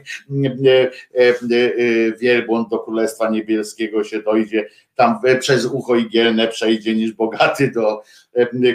wielbłąd 2.19 2.69
do 2.69 2.79
Królestwa 2.79 3.29
Niebieskiego 3.29 4.03
się 4.03 4.21
dojdzie, 4.21 4.69
tam 4.95 5.19
przez 5.39 5.65
ucho 5.65 5.95
igielne 5.95 6.47
przejdzie 6.47 6.95
niż 6.95 7.13
bogaty 7.13 7.71
do 7.71 8.03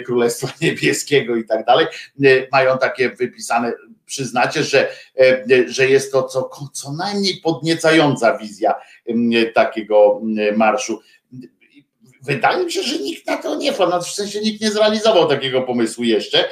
Królestwa 0.05 0.47
Niebieskiego 0.61 1.35
i 1.35 1.45
tak 1.45 1.65
dalej. 1.65 1.85
Mają 2.51 2.77
takie 2.77 3.09
wypisane 3.09 3.73
przyznacie, 4.05 4.63
że, 4.63 4.87
że 5.67 5.89
jest 5.89 6.11
to 6.11 6.23
co, 6.23 6.49
co 6.73 6.93
najmniej 6.93 7.41
podniecająca 7.43 8.37
wizja 8.37 8.73
takiego 9.53 10.21
marszu 10.55 11.01
Wydaje 12.25 12.65
mi 12.65 12.71
się, 12.71 12.83
że 12.83 12.99
nikt 12.99 13.27
na 13.27 13.37
to 13.37 13.55
nie 13.55 13.73
wpadł, 13.73 14.05
w 14.05 14.09
sensie 14.09 14.41
nikt 14.41 14.61
nie 14.61 14.71
zrealizował 14.71 15.29
takiego 15.29 15.61
pomysłu 15.61 16.03
jeszcze, 16.03 16.49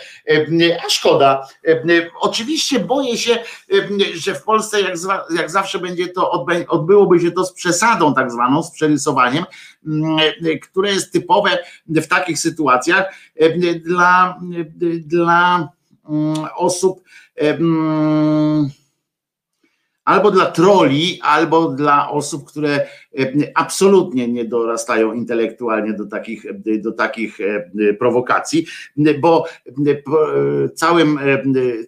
a 0.86 0.90
szkoda. 0.90 1.48
Oczywiście 2.20 2.80
boję 2.80 3.18
się, 3.18 3.38
że 4.14 4.36
w 4.36 4.44
Polsce 4.44 4.82
jak, 4.82 4.96
jak 5.36 5.52
zawsze 5.52 5.80
będzie 5.80 6.08
to, 6.08 6.32
odbyłoby 6.68 7.20
się 7.20 7.32
to 7.32 7.46
z 7.46 7.54
przesadą 7.54 8.14
tak 8.14 8.32
zwaną, 8.32 8.64
z 8.64 8.72
przerysowaniem, 8.72 9.46
które 10.62 10.92
jest 10.92 11.12
typowe 11.12 11.58
w 11.88 12.08
takich 12.08 12.40
sytuacjach 12.40 13.16
dla, 13.86 14.40
dla 15.06 15.70
osób 16.56 17.04
albo 20.06 20.32
dla 20.32 20.46
troli, 20.46 21.20
albo 21.22 21.70
dla 21.70 22.10
osób, 22.10 22.48
które 22.48 22.88
absolutnie 23.56 24.28
nie 24.28 24.46
dorastają 24.46 25.14
intelektualnie 25.14 25.94
do 25.94 26.06
takich, 26.06 26.46
do 26.82 26.92
takich 26.92 27.38
prowokacji, 28.00 28.66
bo 29.20 29.46
całym, 30.76 31.20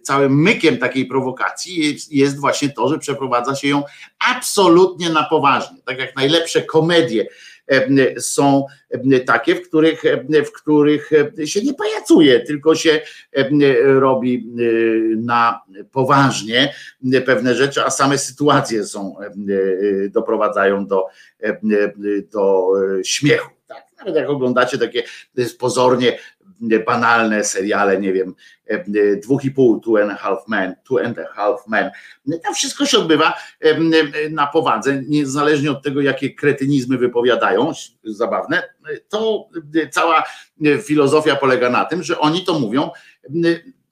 całym 0.02 0.42
mykiem 0.42 0.78
takiej 0.78 1.06
prowokacji 1.06 1.96
jest 2.10 2.40
właśnie 2.40 2.68
to, 2.68 2.88
że 2.88 2.98
przeprowadza 2.98 3.54
się 3.54 3.68
ją 3.68 3.82
absolutnie 4.30 5.10
na 5.10 5.22
poważnie, 5.22 5.78
tak 5.84 5.98
jak 5.98 6.16
najlepsze 6.16 6.62
komedie 6.62 7.26
są 8.18 8.66
takie, 9.26 9.54
w 9.54 9.68
których, 9.68 10.02
w 10.46 10.52
których 10.52 11.10
się 11.44 11.62
nie 11.62 11.74
pajacuje, 11.74 12.40
tylko 12.40 12.74
się 12.74 13.00
robi 13.84 14.46
na 15.16 15.60
poważnie 15.92 16.74
pewne 17.26 17.54
rzeczy, 17.54 17.84
a 17.84 17.90
same 17.90 18.18
sytuacje 18.18 18.84
są, 18.84 19.16
doprowadzają 20.10 20.86
do, 20.86 21.06
do 22.32 22.72
śmiechu. 23.04 23.50
Tak? 23.66 23.84
Nawet 23.98 24.16
jak 24.16 24.30
oglądacie 24.30 24.78
takie 24.78 25.02
pozornie 25.58 26.18
banalne 26.60 27.44
seriale, 27.44 28.00
nie 28.00 28.12
wiem, 28.12 28.34
e, 28.70 28.74
e, 28.74 29.16
dwóch 29.16 29.44
i 29.44 29.50
pół, 29.50 29.80
two 29.80 30.02
and 30.02 30.10
a 30.10 30.14
half 30.14 30.48
men, 30.48 30.74
two 30.84 30.98
and 31.04 31.18
a 31.18 31.34
half 31.34 31.66
men. 31.68 31.90
Tam 32.42 32.54
wszystko 32.54 32.86
się 32.86 32.98
odbywa 32.98 33.34
e, 33.60 34.30
na 34.30 34.46
powadze, 34.46 35.02
niezależnie 35.08 35.70
od 35.70 35.82
tego, 35.82 36.00
jakie 36.00 36.34
kretynizmy 36.34 36.98
wypowiadają, 36.98 37.72
zabawne, 38.04 38.62
to 39.08 39.48
cała 39.90 40.24
filozofia 40.82 41.36
polega 41.36 41.70
na 41.70 41.84
tym, 41.84 42.02
że 42.02 42.18
oni 42.18 42.44
to 42.44 42.58
mówią 42.58 42.90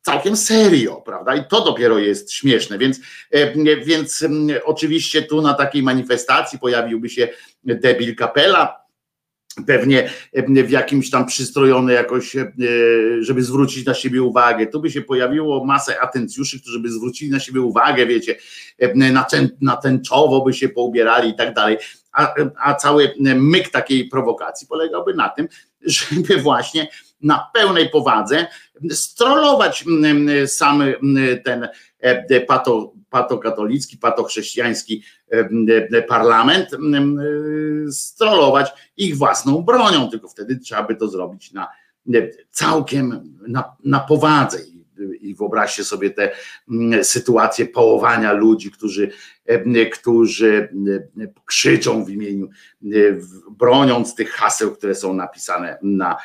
całkiem 0.01 0.37
serio, 0.37 0.97
prawda? 0.97 1.35
I 1.35 1.45
to 1.45 1.65
dopiero 1.65 1.99
jest 1.99 2.33
śmieszne, 2.33 2.79
więc, 2.79 3.01
więc 3.87 4.25
oczywiście 4.65 5.23
tu 5.23 5.43
na 5.43 5.55
takiej 5.55 5.83
manifestacji 5.83 6.59
pojawiłby 6.59 7.09
się 7.09 7.29
debil 7.65 8.17
kapela, 8.17 8.84
pewnie 9.67 10.11
w 10.49 10.71
jakimś 10.71 11.11
tam 11.11 11.27
przystrojone 11.27 11.93
jakoś, 11.93 12.37
e, 12.37 12.53
żeby 13.21 13.43
zwrócić 13.43 13.87
na 13.87 13.95
siebie 13.95 14.23
uwagę. 14.23 14.67
Tu 14.67 14.81
by 14.81 14.91
się 14.91 15.03
pojawiło 15.03 15.65
masę 15.65 16.01
atencjuszy, 16.01 16.61
którzy 16.61 16.81
by 16.81 16.91
zwrócili 16.91 17.31
na 17.31 17.41
siebie 17.41 17.61
uwagę, 17.61 18.07
wiecie, 18.07 18.37
na, 19.61 19.77
tęczowo 19.77 20.41
by 20.41 20.53
się 20.53 20.69
poubierali 20.69 21.31
i 21.31 21.35
tak 21.35 21.55
dalej. 21.55 21.79
A, 22.13 22.35
a 22.63 22.75
cały 22.75 23.15
myk 23.37 23.69
takiej 23.69 24.09
prowokacji 24.09 24.67
polegałby 24.67 25.15
na 25.15 25.29
tym, 25.29 25.49
żeby 25.83 26.37
właśnie 26.37 26.89
na 27.23 27.51
pełnej 27.55 27.89
powadze 27.89 28.47
strollować 28.91 29.85
sam 30.47 30.83
ten 31.45 31.69
e, 32.01 32.41
pato, 32.41 32.93
patokatolicki, 33.15 33.99
patochrześcijański 33.99 35.03
parlament, 36.09 36.69
strollować 37.91 38.73
ich 38.97 39.19
własną 39.19 39.63
bronią, 39.63 40.11
tylko 40.11 40.29
wtedy 40.29 40.59
trzeba 40.59 40.83
by 40.83 40.97
to 40.97 41.09
zrobić 41.09 41.53
na 41.53 41.69
całkiem 42.51 43.37
na, 43.49 43.77
na 43.85 44.01
powadze 44.01 44.59
i 45.21 45.35
wyobraźcie 45.35 45.85
sobie 45.85 46.11
te 46.11 46.31
mm, 46.71 47.05
sytuacje 47.05 47.67
połowania 47.67 48.33
ludzi, 48.33 48.71
którzy, 48.71 49.11
którzy 49.93 50.69
krzyczą 51.47 52.05
w 52.05 52.11
imieniu, 52.11 52.49
broniąc 53.51 54.15
tych 54.15 54.31
haseł, 54.31 54.71
które 54.77 54.95
są 54.95 55.15
napisane 55.15 55.79
na, 55.83 56.17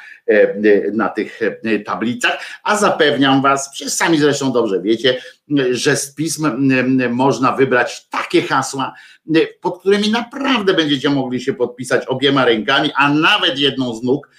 na 0.94 1.10
tych 1.10 1.40
tablicach, 1.86 2.46
a 2.64 2.78
zapewniam 2.78 3.42
was, 3.42 3.70
przecież 3.74 3.94
sami 3.94 4.18
zresztą 4.18 4.52
dobrze 4.52 4.82
wiecie, 4.82 5.22
że 5.72 5.98
z 5.98 6.16
pism 6.16 6.70
można 7.10 7.52
wybrać 7.52 8.10
takie 8.10 8.42
hasła, 8.42 8.94
pod 9.62 9.80
którymi 9.80 10.12
naprawdę 10.12 10.74
będziecie 10.74 11.10
mogli 11.10 11.42
się 11.42 11.54
podpisać 11.54 12.06
obiema 12.06 12.46
rękami, 12.46 12.92
a 12.96 13.14
nawet 13.14 13.60
jedną 13.60 13.96
z 13.96 14.04
nóg, 14.04 14.30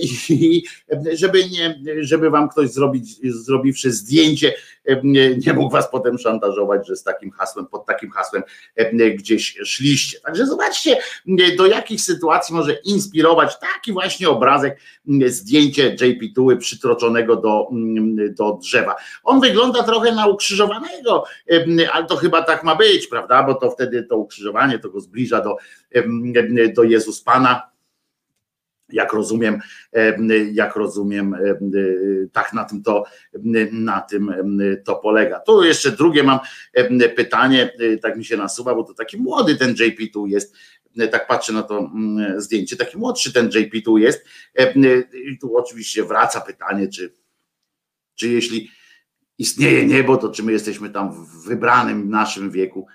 i 0.00 0.64
żeby, 1.12 1.38
nie, 1.48 1.78
żeby 2.00 2.30
wam 2.30 2.48
ktoś 2.48 2.70
zrobić, 2.70 3.34
zrobiwszy 3.44 3.92
zdjęcie, 3.92 4.54
nie 5.46 5.52
mógł 5.52 5.70
was 5.70 5.90
potem 5.90 6.18
szantażować, 6.18 6.86
że 6.88 6.96
z 6.96 7.02
takim 7.02 7.30
hasłem, 7.30 7.66
pod 7.66 7.86
takim 7.86 8.10
hasłem 8.10 8.42
gdzieś 9.14 9.56
szliście. 9.64 10.20
Także 10.20 10.46
zobaczcie, 10.46 10.96
do 11.58 11.66
jakich 11.66 12.00
sytuacji 12.00 12.54
może 12.54 12.72
inspirować 12.72 13.58
taki 13.58 13.92
właśnie 13.92 14.28
obrazek, 14.28 14.78
zdjęcie 15.26 15.96
JP 16.00 16.34
Tuły 16.34 16.56
przytroczonego 16.56 17.36
do, 17.36 17.68
do 18.30 18.58
drzewa. 18.62 18.96
On 19.24 19.40
wygląda 19.40 19.82
trochę 19.82 20.12
na 20.12 20.26
ukrzyżowanego, 20.26 21.24
ale 21.92 22.06
to 22.06 22.16
chyba 22.16 22.42
tak 22.42 22.64
ma 22.64 22.74
być, 22.74 23.06
prawda? 23.06 23.42
Bo 23.42 23.54
to 23.54 23.70
wtedy 23.70 24.02
to 24.02 24.16
ukrzyżowanie 24.16 24.78
to 24.78 24.90
go 24.90 25.00
zbliża 25.00 25.40
do, 25.40 25.56
do 26.74 26.82
Jezus 26.82 27.22
Pana 27.22 27.71
jak 28.92 29.12
rozumiem, 29.12 29.60
jak 30.52 30.76
rozumiem, 30.76 31.36
tak 32.32 32.52
na 32.52 32.64
tym 32.64 32.82
to, 32.82 33.04
na 33.72 34.00
tym 34.00 34.32
to 34.84 34.96
polega. 34.96 35.40
Tu 35.40 35.64
jeszcze 35.64 35.92
drugie 35.92 36.22
mam 36.22 36.38
pytanie, 37.16 37.72
tak 38.02 38.16
mi 38.16 38.24
się 38.24 38.36
nasuwa, 38.36 38.74
bo 38.74 38.84
to 38.84 38.94
taki 38.94 39.16
młody 39.16 39.56
ten 39.56 39.70
JP 39.70 40.12
tu 40.12 40.26
jest, 40.26 40.56
tak 41.10 41.26
patrzę 41.26 41.52
na 41.52 41.62
to 41.62 41.78
mm, 41.78 42.40
zdjęcie, 42.40 42.76
taki 42.76 42.98
młodszy 42.98 43.32
ten 43.32 43.50
JP 43.54 43.82
tu 43.84 43.98
jest. 43.98 44.24
I 45.30 45.38
tu 45.38 45.56
oczywiście 45.56 46.04
wraca 46.04 46.40
pytanie, 46.40 46.88
czy, 46.88 47.14
czy 48.14 48.28
jeśli 48.28 48.70
istnieje 49.38 49.86
niebo, 49.86 50.16
to 50.16 50.30
czy 50.30 50.42
my 50.42 50.52
jesteśmy 50.52 50.90
tam 50.90 51.12
w 51.12 51.44
wybranym 51.46 52.10
naszym 52.10 52.50
wieku, 52.50 52.86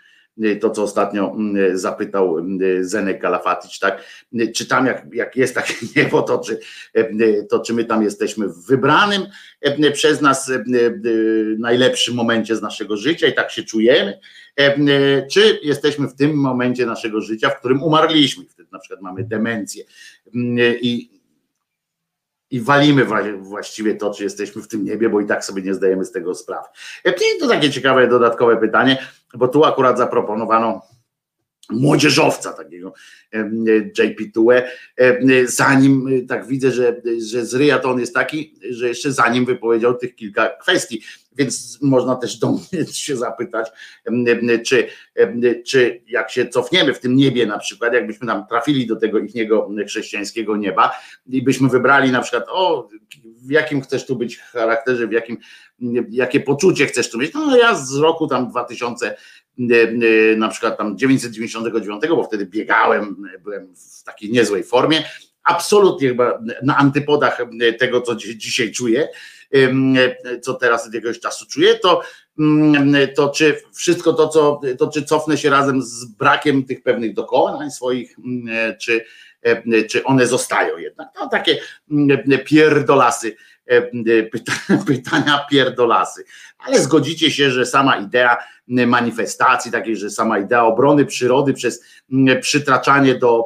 to, 0.62 0.70
co 0.70 0.84
ostatnio 0.84 1.32
mm, 1.36 1.78
zapytał 1.78 2.38
mm, 2.38 2.86
Zenek 2.86 3.22
Kalafatic, 3.22 3.80
tak? 3.80 4.04
Czy 4.56 4.66
tam 4.66 4.86
jak, 4.86 5.14
jak 5.14 5.36
jest 5.36 5.56
takie 5.62 5.74
niebo, 5.96 6.22
to 6.22 6.40
czy, 6.40 6.60
to 7.50 7.60
czy 7.60 7.74
my 7.74 7.86
tam 7.86 8.04
jesteśmy 8.04 8.48
w 8.48 8.66
wybranym 8.66 9.22
przez 9.94 10.22
nas 10.22 10.52
najlepszym 11.58 12.16
momencie 12.16 12.56
z 12.56 12.62
naszego 12.62 12.98
życia 12.98 13.28
i 13.28 13.34
tak 13.34 13.52
się 13.52 13.64
czujemy, 13.64 14.20
czy 15.32 15.60
jesteśmy 15.64 16.08
w 16.08 16.16
tym 16.16 16.34
momencie 16.34 16.86
naszego 16.86 17.22
życia, 17.22 17.50
w 17.50 17.60
którym 17.60 17.84
umarliśmy, 17.84 18.46
wtedy 18.46 18.70
na 18.72 18.80
przykład 18.80 19.02
mamy 19.02 19.24
demencję 19.24 19.84
i 20.82 21.18
i 22.52 22.62
walimy 22.62 23.06
właściwie 23.40 23.96
to, 23.96 24.14
czy 24.14 24.24
jesteśmy 24.24 24.62
w 24.62 24.68
tym 24.68 24.86
niebie, 24.86 25.10
bo 25.10 25.22
i 25.22 25.26
tak 25.26 25.46
sobie 25.46 25.62
nie 25.62 25.74
zdajemy 25.74 26.06
z 26.06 26.12
tego 26.12 26.36
sprawy. 26.36 26.68
I 27.06 27.40
to 27.40 27.48
takie 27.48 27.70
ciekawe 27.70 28.08
dodatkowe 28.08 28.58
pytanie, 28.58 29.08
bo 29.34 29.48
tu 29.48 29.66
akurat 29.66 29.98
zaproponowano 29.98 30.82
młodzieżowca 31.70 32.54
takiego 32.54 32.94
JP 34.00 34.34
Tue, 34.34 34.64
zanim 35.46 36.26
tak 36.28 36.48
widzę, 36.48 36.72
że, 36.72 37.02
że 37.18 37.46
z 37.46 37.54
ryja 37.54 37.80
to 37.80 37.92
on 37.92 38.00
jest 38.00 38.14
taki, 38.14 38.56
że 38.70 38.88
jeszcze 38.88 39.12
zanim 39.12 39.46
wypowiedział 39.46 39.98
tych 39.98 40.16
kilka 40.16 40.50
kwestii, 40.50 41.02
więc 41.38 41.80
można 41.82 42.16
też 42.16 42.38
do 42.38 42.52
mnie 42.52 42.86
się 42.92 43.18
zapytać, 43.18 43.68
czy, 44.66 44.88
czy 45.66 46.02
jak 46.08 46.32
się 46.32 46.48
cofniemy 46.48 46.94
w 46.94 47.00
tym 47.00 47.16
niebie 47.16 47.46
na 47.46 47.60
przykład, 47.60 47.94
jakbyśmy 47.94 48.28
tam 48.28 48.48
trafili 48.48 48.88
do 48.88 48.96
tego 48.96 49.20
ichniego 49.20 49.70
chrześcijańskiego 49.88 50.58
nieba 50.58 50.92
i 51.28 51.42
byśmy 51.42 51.70
wybrali 51.70 52.12
na 52.12 52.22
przykład, 52.22 52.44
o 52.50 52.90
w 53.26 53.52
jakim 53.52 53.82
chcesz 53.82 54.06
tu 54.06 54.16
być 54.16 54.38
charakterze, 54.38 55.08
w 55.08 55.12
jakim, 55.12 55.38
jakie 56.10 56.40
poczucie 56.40 56.86
chcesz 56.86 57.10
tu 57.10 57.18
mieć, 57.18 57.34
no 57.34 57.58
ja 57.58 57.76
z 57.76 57.96
roku 57.96 58.28
tam 58.28 58.50
2000 58.50 59.16
na 60.38 60.48
przykład 60.48 60.78
tam 60.78 60.98
999, 60.98 62.04
bo 62.10 62.24
wtedy 62.24 62.46
biegałem, 62.46 63.16
byłem 63.44 63.76
w 63.76 64.04
takiej 64.04 64.32
niezłej 64.32 64.64
formie, 64.64 65.04
absolutnie 65.44 66.08
chyba 66.08 66.40
na 66.64 66.78
antypodach 66.78 67.38
tego, 67.80 68.02
co 68.02 68.16
dzisiaj 68.16 68.72
czuję, 68.72 69.08
co 70.42 70.54
teraz 70.54 70.88
od 70.88 70.94
jakiegoś 70.94 71.20
czasu 71.20 71.46
czuję, 71.46 71.76
to, 71.76 72.02
to 73.16 73.30
czy 73.30 73.62
wszystko 73.76 74.14
to, 74.14 74.28
co, 74.28 74.62
to 74.80 74.88
czy 74.88 75.04
cofnę 75.04 75.38
się 75.38 75.50
razem 75.50 75.82
z 75.82 76.06
brakiem 76.06 76.64
tych 76.64 76.84
pewnych 76.84 77.14
dokonań 77.14 77.72
swoich, 77.72 78.16
czy, 78.80 79.06
czy 79.90 80.04
one 80.04 80.28
zostają 80.28 80.78
jednak. 80.78 81.08
No 81.20 81.30
takie 81.30 81.60
pierdolasy 82.46 83.36
pyta, 84.32 84.54
pytania 84.88 85.46
pierdolasy. 85.50 86.24
Ale 86.68 86.80
zgodzicie 86.80 87.32
się, 87.32 87.52
że 87.52 87.66
sama 87.66 87.98
idea 87.98 88.38
manifestacji, 88.68 89.72
takiej, 89.72 89.98
że 89.98 90.10
sama 90.10 90.40
idea 90.40 90.66
obrony 90.66 91.06
przyrody 91.06 91.54
przez 91.54 91.84
przytraczanie 92.42 93.16
do, 93.16 93.46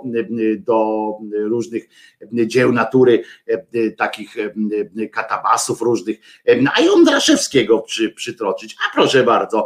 do 0.58 1.08
różnych 1.32 1.84
dzieł 2.34 2.72
natury, 2.72 3.24
takich 3.98 4.36
katabasów 5.12 5.82
różnych, 5.82 6.18
a 6.76 6.82
Jądraszewskiego 6.82 7.80
przy, 7.80 8.10
przytroczyć. 8.10 8.76
A 8.88 8.96
proszę 8.96 9.24
bardzo, 9.24 9.66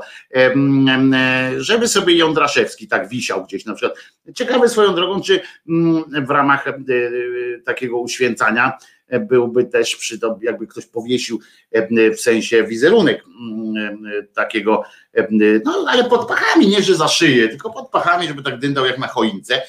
żeby 1.58 1.88
sobie 1.88 2.18
Jądraszewski 2.18 2.88
tak 2.88 3.10
wisiał 3.10 3.44
gdzieś 3.44 3.66
na 3.66 3.74
przykład. 3.74 4.00
Ciekawe 4.36 4.70
swoją 4.70 4.96
drogą, 4.96 5.22
czy 5.22 5.40
w 6.26 6.30
ramach 6.30 6.66
takiego 7.66 8.00
uświęcania 8.00 8.78
byłby 9.20 9.66
też 9.66 9.96
przy 9.96 10.20
to, 10.20 10.40
jakby 10.42 10.68
ktoś 10.68 10.86
powiesił 10.86 11.40
w 12.18 12.20
sensie 12.20 12.64
wizerunek 12.64 13.24
takiego, 14.34 14.84
no 15.66 15.86
ale 15.90 16.04
pod 16.10 16.28
pachami, 16.28 16.68
nie 16.68 16.84
że 16.84 16.96
za 16.96 17.08
szyję, 17.08 17.50
tylko 17.50 17.74
pod 17.74 17.90
pachami, 17.90 18.28
żeby 18.28 18.44
tak 18.44 18.60
dyndał 18.60 18.86
jak 18.86 18.98
na 18.98 19.08
choince. 19.08 19.62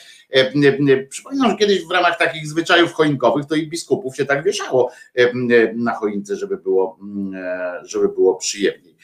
Przypominam, 1.09 1.51
że 1.51 1.57
kiedyś 1.57 1.85
w 1.85 1.91
ramach 1.91 2.19
takich 2.19 2.47
zwyczajów 2.47 2.93
choinkowych 2.93 3.47
to 3.47 3.55
i 3.55 3.67
biskupów 3.67 4.17
się 4.17 4.25
tak 4.25 4.45
wieszało 4.45 4.93
na 5.75 5.95
choince, 5.95 6.37
żeby 6.37 6.57
było, 6.57 6.99
żeby 7.83 8.09
było 8.09 8.35
przyjemniej. 8.35 8.97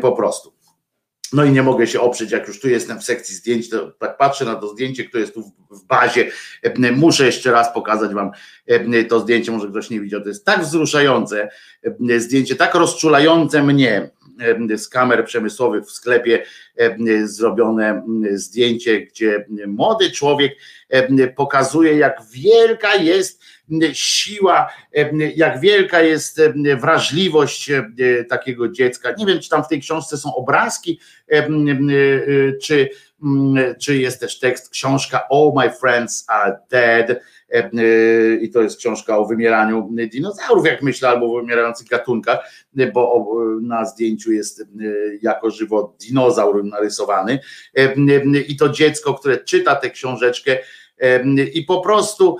Po 0.00 0.12
prostu. 0.12 0.52
No 1.32 1.44
i 1.44 1.50
nie 1.50 1.62
mogę 1.62 1.86
się 1.86 2.00
oprzeć, 2.00 2.30
jak 2.30 2.48
już 2.48 2.60
tu 2.60 2.68
jestem 2.68 3.00
w 3.00 3.04
sekcji 3.04 3.34
zdjęć, 3.36 3.70
to 3.70 3.90
tak 3.90 4.16
patrzę 4.16 4.44
na 4.44 4.54
to 4.54 4.68
zdjęcie, 4.68 5.04
które 5.04 5.20
jest 5.20 5.34
tu 5.34 5.52
w 5.70 5.84
bazie. 5.84 6.30
Muszę 6.96 7.26
jeszcze 7.26 7.52
raz 7.52 7.74
pokazać 7.74 8.14
Wam 8.14 8.30
to 9.08 9.20
zdjęcie, 9.20 9.52
może 9.52 9.68
ktoś 9.68 9.90
nie 9.90 10.00
widział. 10.00 10.20
To 10.20 10.28
jest 10.28 10.44
tak 10.44 10.60
wzruszające 10.62 11.48
zdjęcie, 12.18 12.56
tak 12.56 12.74
rozczulające 12.74 13.62
mnie 13.62 14.10
z 14.76 14.88
kamer 14.88 15.24
przemysłowych 15.24 15.84
w 15.84 15.90
sklepie 15.90 16.44
zrobione 17.24 18.02
zdjęcie, 18.32 19.00
gdzie 19.00 19.46
młody 19.66 20.10
człowiek 20.10 20.52
pokazuje, 21.36 21.96
jak 21.96 22.22
wielka 22.30 22.94
jest 22.94 23.42
siła, 23.92 24.70
jak 25.36 25.60
wielka 25.60 26.00
jest 26.00 26.40
wrażliwość 26.80 27.70
takiego 28.28 28.68
dziecka. 28.68 29.12
Nie 29.18 29.26
wiem, 29.26 29.40
czy 29.40 29.48
tam 29.48 29.64
w 29.64 29.68
tej 29.68 29.80
książce 29.80 30.16
są 30.16 30.34
obrazki, 30.34 31.00
czy, 32.62 32.88
czy 33.80 33.98
jest 33.98 34.20
też 34.20 34.38
tekst, 34.38 34.70
książka 34.70 35.28
All 35.30 35.52
My 35.56 35.70
Friends 35.80 36.24
Are 36.28 36.58
Dead 36.70 37.20
i 38.40 38.50
to 38.50 38.62
jest 38.62 38.78
książka 38.78 39.18
o 39.18 39.26
wymieraniu 39.26 39.90
dinozaurów, 40.12 40.66
jak 40.66 40.82
myślę, 40.82 41.08
albo 41.08 41.26
o 41.26 41.40
wymierających 41.40 41.88
gatunkach, 41.88 42.38
bo 42.94 43.26
na 43.62 43.84
zdjęciu 43.84 44.32
jest 44.32 44.66
jako 45.22 45.50
żywo 45.50 45.96
dinozaur 46.00 46.64
narysowany 46.64 47.38
i 48.48 48.56
to 48.56 48.68
dziecko, 48.68 49.14
które 49.14 49.38
czyta 49.38 49.74
tę 49.74 49.90
książeczkę, 49.90 50.58
i 51.54 51.62
po 51.62 51.80
prostu 51.80 52.36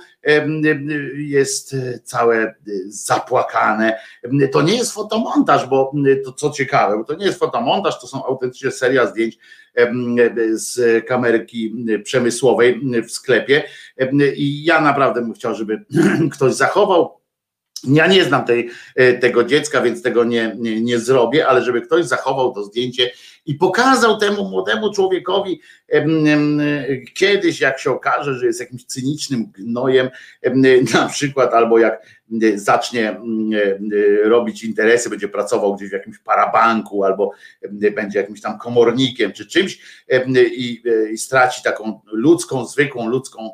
jest 1.15 1.75
całe 2.03 2.55
zapłakane. 2.87 3.99
To 4.51 4.61
nie 4.61 4.75
jest 4.75 4.93
fotomontaż, 4.93 5.65
bo 5.65 5.91
to 6.25 6.33
co 6.33 6.49
ciekawe, 6.49 7.03
to 7.07 7.15
nie 7.15 7.25
jest 7.25 7.39
fotomontaż, 7.39 8.01
to 8.01 8.07
są 8.07 8.25
autentycznie 8.25 8.71
seria 8.71 9.07
zdjęć 9.07 9.37
z 10.51 11.05
kamerki 11.05 11.75
przemysłowej 12.03 12.81
w 13.07 13.11
sklepie 13.11 13.63
i 14.35 14.63
ja 14.63 14.81
naprawdę 14.81 15.21
bym 15.21 15.33
chciał, 15.33 15.55
żeby 15.55 15.85
ktoś 16.33 16.53
zachował 16.53 17.21
ja 17.87 18.07
nie 18.07 18.23
znam 18.23 18.45
tej, 18.45 18.69
tego 19.21 19.43
dziecka, 19.43 19.81
więc 19.81 20.01
tego 20.01 20.23
nie, 20.23 20.55
nie, 20.59 20.81
nie, 20.81 20.99
zrobię, 20.99 21.47
ale 21.47 21.63
żeby 21.63 21.81
ktoś 21.81 22.05
zachował 22.05 22.53
to 22.53 22.63
zdjęcie 22.63 23.11
i 23.45 23.55
pokazał 23.55 24.17
temu 24.17 24.49
młodemu 24.49 24.93
człowiekowi 24.93 25.61
kiedyś, 27.13 27.61
jak 27.61 27.79
się 27.79 27.91
okaże, 27.91 28.35
że 28.35 28.45
jest 28.45 28.59
jakimś 28.59 28.85
cynicznym 28.85 29.45
gnojem, 29.45 30.09
na 30.93 31.07
przykład, 31.07 31.53
albo 31.53 31.79
jak 31.79 32.01
zacznie 32.55 33.21
robić 34.23 34.63
interesy, 34.63 35.09
będzie 35.09 35.27
pracował 35.27 35.75
gdzieś 35.75 35.89
w 35.89 35.93
jakimś 35.93 36.19
parabanku, 36.19 37.03
albo 37.03 37.31
będzie 37.71 38.19
jakimś 38.19 38.41
tam 38.41 38.57
komornikiem 38.57 39.31
czy 39.31 39.47
czymś 39.47 39.81
i, 40.35 40.83
straci 41.17 41.63
taką 41.63 42.01
ludzką, 42.11 42.65
zwykłą 42.65 43.09
ludzką 43.09 43.49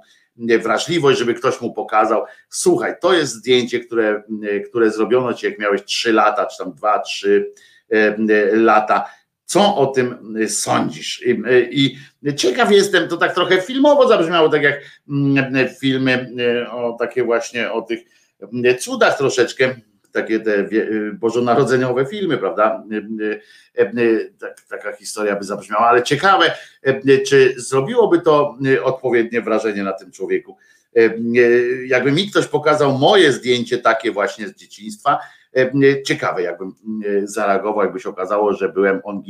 wrażliwość, 0.62 1.20
żeby 1.20 1.34
ktoś 1.34 1.62
mu 1.62 1.74
pokazał, 1.74 2.24
słuchaj, 2.50 2.94
to 3.02 3.14
jest 3.14 3.34
zdjęcie, 3.34 3.80
które, 3.80 4.24
które 4.70 4.92
zrobiono 4.92 5.34
ci, 5.34 5.46
jak 5.46 5.60
miałeś 5.60 5.84
3 5.84 6.14
lata, 6.14 6.46
czy 6.46 6.58
tam 6.58 6.74
2, 6.74 7.00
3 7.00 7.52
lata 8.54 9.10
co 9.48 9.76
o 9.76 9.88
tym 9.88 10.36
sądzisz? 10.48 11.24
I, 11.26 11.42
I, 11.72 11.98
ciekaw 12.36 12.72
jestem, 12.72 13.08
to 13.08 13.18
tak 13.18 13.36
trochę 13.36 13.62
filmowo 13.62 14.08
zabrzmiało, 14.08 14.50
tak 14.50 14.64
jak 14.64 14.82
mm, 15.10 15.68
filmy 15.80 16.28
o 16.72 16.96
takie 17.00 17.24
właśnie 17.24 17.72
o 17.72 17.82
tych 17.82 18.00
cudach 18.80 19.18
troszeczkę, 19.18 19.76
takie 20.12 20.40
te 20.40 20.70
bożonarodzeniowe 21.14 22.06
filmy, 22.06 22.38
prawda? 22.38 22.84
Tak, 24.40 24.62
taka 24.70 24.96
historia 24.96 25.36
by 25.36 25.44
zabrzmiała, 25.44 25.88
ale 25.88 26.04
ciekawe, 26.04 26.52
czy 27.28 27.54
zrobiłoby 27.58 28.22
to 28.22 28.58
odpowiednie 28.84 29.42
wrażenie 29.42 29.84
na 29.84 29.94
tym 29.94 30.12
człowieku. 30.12 30.58
Jakby 31.86 32.12
mi 32.12 32.30
ktoś 32.30 32.48
pokazał 32.48 32.98
moje 32.98 33.32
zdjęcie 33.32 33.78
takie 33.78 34.12
właśnie 34.12 34.48
z 34.48 34.56
dzieciństwa, 34.56 35.20
ciekawe, 36.06 36.42
jakbym 36.42 36.68
e, 36.70 37.28
zareagował, 37.28 37.84
jakby 37.84 38.00
się 38.00 38.10
okazało, 38.10 38.54
że 38.54 38.70
byłem 38.70 39.02
on 39.04 39.24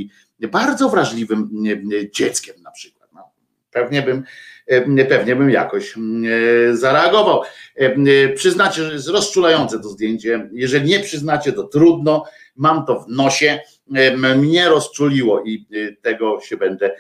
bardzo 0.52 0.90
wrażliwym 0.90 1.50
e, 1.94 2.12
dzieckiem 2.12 2.56
na 2.62 2.72
przykład. 2.72 3.10
No, 3.14 3.32
pewnie 3.72 4.02
bym 4.02 4.24
pewnie 5.10 5.36
bym 5.36 5.50
jakoś 5.50 5.96
zareagował. 6.72 7.42
Przyznacie, 8.36 8.84
że 8.84 8.94
jest 8.94 9.08
rozczulające 9.08 9.80
to 9.80 9.90
zdjęcie. 9.90 10.50
Jeżeli 10.54 10.90
nie 10.90 11.00
przyznacie, 11.00 11.54
to 11.54 11.64
trudno. 11.64 12.26
Mam 12.56 12.86
to 12.86 13.00
w 13.00 13.10
nosie. 13.10 13.60
Mnie 14.38 14.70
rozczuliło 14.70 15.44
i 15.44 15.66
tego 16.02 16.40
się 16.42 16.58
będę, 16.58 16.96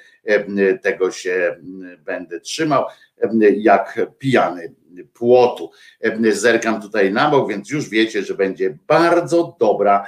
tego 0.82 1.12
się 1.12 1.56
będę 2.06 2.40
trzymał 2.40 2.86
jak 3.58 3.99
pijany 4.20 4.74
płotu. 5.06 5.72
Zerkam 6.32 6.82
tutaj 6.82 7.14
na 7.14 7.30
bok, 7.30 7.49
więc 7.49 7.69
już 7.69 7.90
wiecie, 7.90 8.24
że 8.24 8.34
będzie 8.36 8.78
bardzo 8.88 9.56
dobra, 9.60 10.07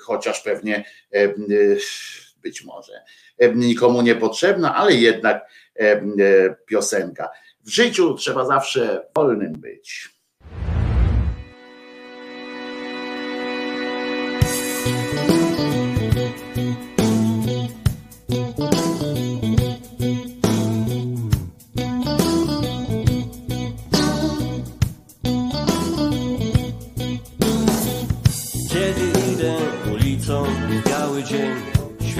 chociaż 0.00 0.40
pewnie 0.40 0.84
być 2.42 2.64
może 2.64 2.92
nikomu 3.54 4.02
niepotrzebna, 4.02 4.74
ale 4.74 4.92
jednak 4.92 5.50
piosenka. 6.66 7.28
W 7.64 7.70
życiu 7.70 8.14
trzeba 8.14 8.46
zawsze 8.46 9.06
wolnym 9.16 9.52
być. 9.52 10.10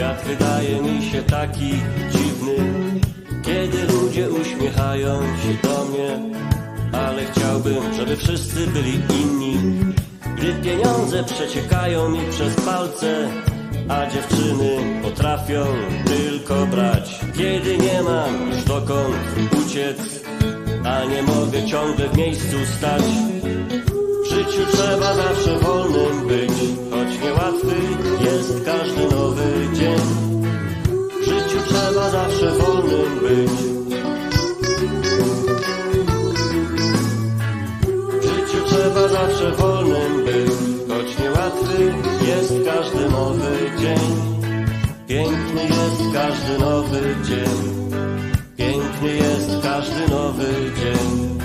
Świat 0.01 0.25
wydaje 0.25 0.83
mi 0.83 1.11
się 1.11 1.23
taki 1.23 1.71
dziwny, 2.11 2.57
kiedy 3.43 3.93
ludzie 3.93 4.31
uśmiechają 4.31 5.21
się 5.23 5.69
do 5.69 5.85
mnie, 5.85 6.19
ale 6.93 7.25
chciałbym, 7.25 7.95
żeby 7.95 8.17
wszyscy 8.17 8.67
byli 8.67 9.01
inni. 9.23 9.57
Gdy 10.37 10.55
pieniądze 10.55 11.25
przeciekają 11.25 12.09
mi 12.09 12.21
przez 12.31 12.55
palce, 12.55 13.29
a 13.89 14.07
dziewczyny 14.07 15.01
potrafią 15.03 15.65
tylko 16.05 16.67
brać. 16.67 17.21
Kiedy 17.37 17.79
nie 17.79 18.03
mam 18.03 18.51
już 18.51 18.65
dokąd 18.65 19.17
uciec, 19.67 20.25
a 20.85 21.05
nie 21.05 21.23
mogę 21.23 21.67
ciągle 21.67 22.09
w 22.09 22.17
miejscu 22.17 22.57
stać. 22.79 23.03
Życiu 24.51 24.67
trzeba 24.73 25.15
zawsze 25.15 25.59
wolnym 25.59 26.29
być, 26.29 26.53
choć 26.91 27.23
niełatwy 27.23 27.77
jest 28.25 28.65
każdy 28.65 29.17
nowy 29.17 29.69
dzień. 29.75 30.01
W 31.21 31.25
życiu 31.25 31.59
trzeba 31.69 32.11
zawsze 32.11 32.51
wolnym 32.51 33.19
być. 33.21 33.51
W 38.21 38.23
życiu 38.23 38.65
trzeba 38.67 39.09
zawsze 39.09 39.51
wolnym 39.51 40.25
być, 40.25 40.53
choć 40.89 41.19
niełatwy 41.19 41.95
jest 42.29 42.55
każdy 42.65 43.11
nowy 43.11 43.71
dzień. 43.81 44.01
Piękny 45.07 45.63
jest 45.63 46.03
każdy 46.15 46.59
nowy 46.59 47.17
dzień. 47.25 47.91
Piękny 48.57 49.17
jest 49.17 49.51
każdy 49.63 50.09
nowy 50.09 50.47
dzień. 50.81 51.39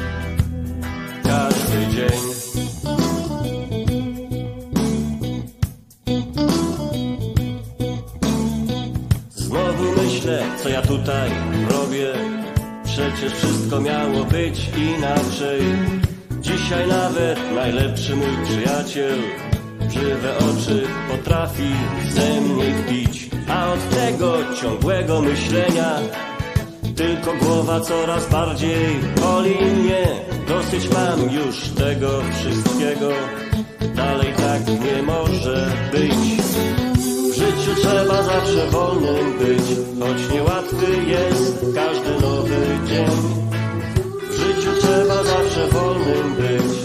Każdy 1.23 1.87
dzień. 1.95 2.34
myślę, 10.25 10.43
co 10.63 10.69
ja 10.69 10.81
tutaj 10.81 11.31
robię. 11.69 12.13
Przecież 12.83 13.33
wszystko 13.33 13.81
miało 13.81 14.23
być 14.23 14.69
inaczej. 14.97 15.61
Dzisiaj 16.41 16.87
nawet 16.87 17.39
najlepszy 17.55 18.15
mój 18.15 18.45
przyjaciel 18.45 19.19
Żywe 19.89 20.37
oczy 20.37 20.83
potrafi 21.11 21.71
ze 22.09 22.41
mnie 22.41 22.65
kpić 22.73 23.29
A 23.49 23.73
od 23.73 23.89
tego 23.89 24.33
ciągłego 24.61 25.21
myślenia 25.21 25.95
Tylko 26.95 27.33
głowa 27.33 27.79
coraz 27.79 28.29
bardziej 28.29 28.85
boli 29.21 29.55
mnie 29.55 30.07
Dosyć 30.47 30.89
mam 30.89 31.31
już 31.31 31.69
tego 31.69 32.09
wszystkiego 32.39 33.09
Dalej 33.95 34.33
tak 34.37 34.67
nie 34.67 35.03
może 35.03 35.71
być 35.91 36.84
Trzeba 37.75 38.23
zawsze 38.23 38.67
wolnym 38.71 39.37
być, 39.39 39.65
choć 39.99 40.33
niełatwy 40.33 40.85
jest 41.07 41.65
każdy 41.75 42.21
nowy 42.21 42.55
dzień. 42.87 43.05
W 44.29 44.33
życiu 44.33 44.69
trzeba 44.81 45.23
zawsze 45.23 45.67
wolnym 45.67 46.35
być. 46.35 46.75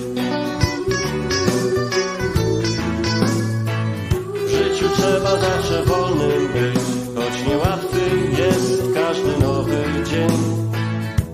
W 4.35 4.49
życiu 4.51 4.89
trzeba 4.97 5.37
zawsze 5.41 5.85
wolnym 5.85 6.49
być, 6.53 6.83
choć 7.17 7.49
niełatwy 7.49 8.01
jest 8.43 8.83
każdy 8.95 9.39
nowy 9.39 9.85
dzień. 10.11 10.39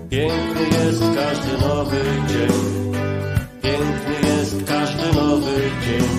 Piękny 0.09 0.61
jest 0.61 1.03
każdy 1.15 1.67
nowy 1.67 2.01
dzień. 2.27 2.53
Piękny 3.61 4.29
jest 4.29 4.55
każdy 4.67 5.13
nowy 5.13 5.55
dzień. 5.85 6.16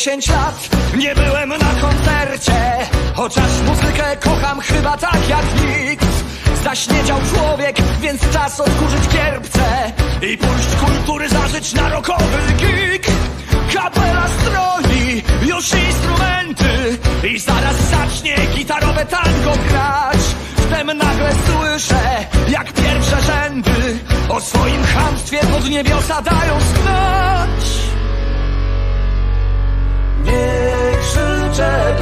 Dziesięć 0.00 0.28
lat 0.28 0.68
nie 0.96 1.14
byłem 1.14 1.48
na 1.48 1.74
koncercie 1.80 2.76
Chociaż 3.14 3.60
muzykę 3.66 4.16
kocham 4.16 4.60
chyba 4.60 4.96
tak 4.96 5.28
jak 5.28 5.44
nikt. 5.44 6.06
Zaśniedział 6.64 7.18
człowiek, 7.34 7.76
więc 8.00 8.30
czas 8.32 8.60
odkurzyć 8.60 9.08
kierpce 9.12 9.92
I 10.22 10.38
pójść 10.38 10.68
kultury 10.84 11.28
zażyć 11.28 11.72
na 11.72 11.88
rokowy 11.88 12.38
gig. 12.56 13.06
Kapela 13.74 14.26
stroi 14.28 15.22
już 15.42 15.72
instrumenty 15.74 16.98
I 17.34 17.38
zaraz 17.38 17.76
zacznie 17.90 18.36
gitarowe 18.56 19.06
tango 19.06 19.52
grać. 19.68 20.20
Wtem 20.56 20.86
nagle 20.86 21.30
słyszę, 21.46 22.26
jak 22.48 22.72
pierwsze 22.72 23.22
rzędy 23.22 23.98
O 24.28 24.40
swoim 24.40 24.84
chamstwie 24.84 25.38
pod 25.38 25.70
niebiosa 25.70 26.22
dają 26.22 26.60
znać 26.60 27.79
nie 30.30 30.98
krzyczę 30.98 31.99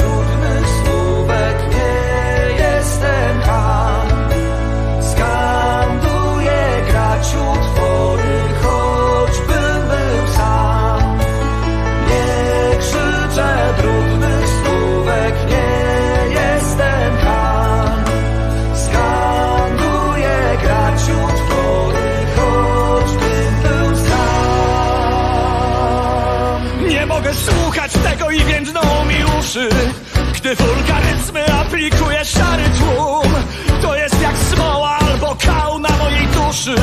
Gdy 30.34 30.54
wulgaryzmy 30.54 31.46
aplikuje 31.52 32.24
szary 32.24 32.62
tłum 32.78 33.34
To 33.82 33.96
jest 33.96 34.22
jak 34.22 34.36
smoła 34.36 34.98
albo 34.98 35.36
kał 35.46 35.78
na 35.78 35.88
mojej 35.88 36.26
duszy. 36.26 36.74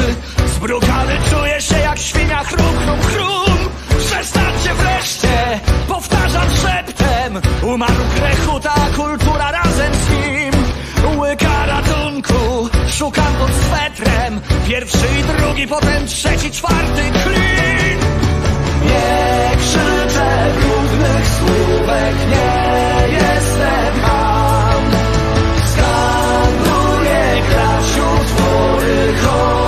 Zbrukany 0.55 1.17
czuję 1.29 1.61
się 1.61 1.79
jak 1.79 1.99
świnia 1.99 2.43
chrum, 2.43 2.77
chrum, 2.77 2.99
chrum 3.01 3.69
Przestańcie 3.99 4.73
wreszcie, 4.73 5.59
powtarzam 5.87 6.47
szeptem. 6.61 7.41
Umarł 7.61 8.03
grechu 8.15 8.59
ta 8.59 8.75
kultura 8.95 9.51
razem 9.51 9.93
z 9.93 10.09
nim. 10.09 10.53
Łyka 11.19 11.65
ratunku, 11.65 12.69
szukam 12.91 13.35
pod 13.39 13.51
swetrem. 13.51 14.41
Pierwszy 14.67 15.07
i 15.19 15.37
drugi, 15.37 15.67
potem 15.67 16.07
trzeci, 16.07 16.51
czwarty 16.51 17.01
klin 17.23 18.24
Nie 18.85 19.57
krzyczę 19.57 20.53
brudnych 20.55 21.27
słówek, 21.27 22.15
nie 22.29 23.07
jestem 23.13 24.01
ham. 24.01 24.83
Skanduję 25.65 27.41
grać 27.49 27.89
utwory, 28.19 29.13
choćbym 29.23 29.64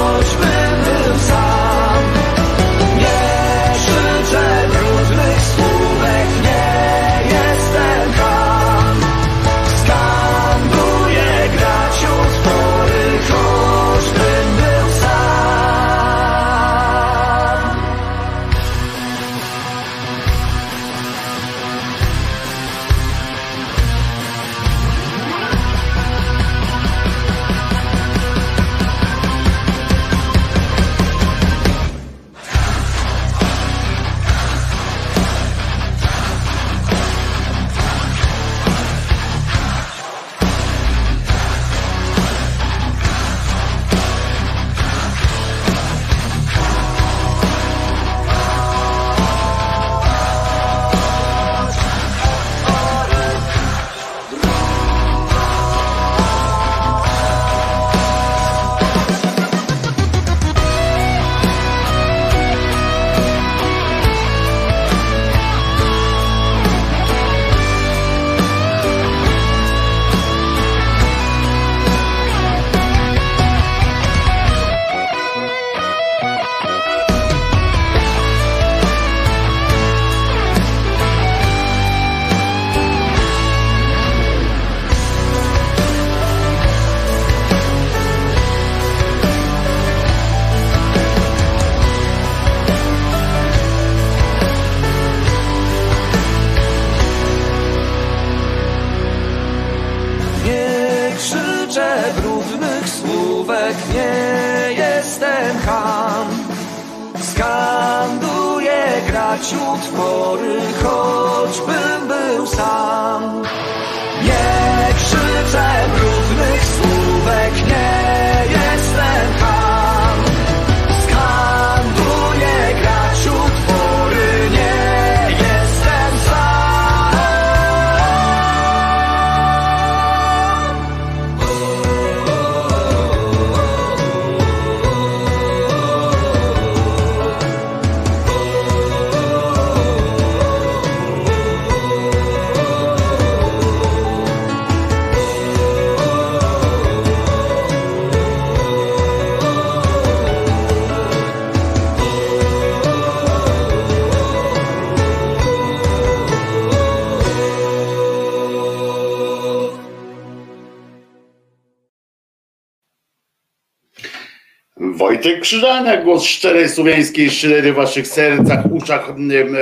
Wojtek 165.27 165.43
Krzyżania, 165.43 166.03
głos 166.03 166.23
szczerej 166.23 166.69
słowiańskiej 166.69 167.31
szydery 167.31 167.73
w 167.73 167.75
waszych 167.75 168.07
sercach, 168.07 168.71
uszach, 168.71 169.13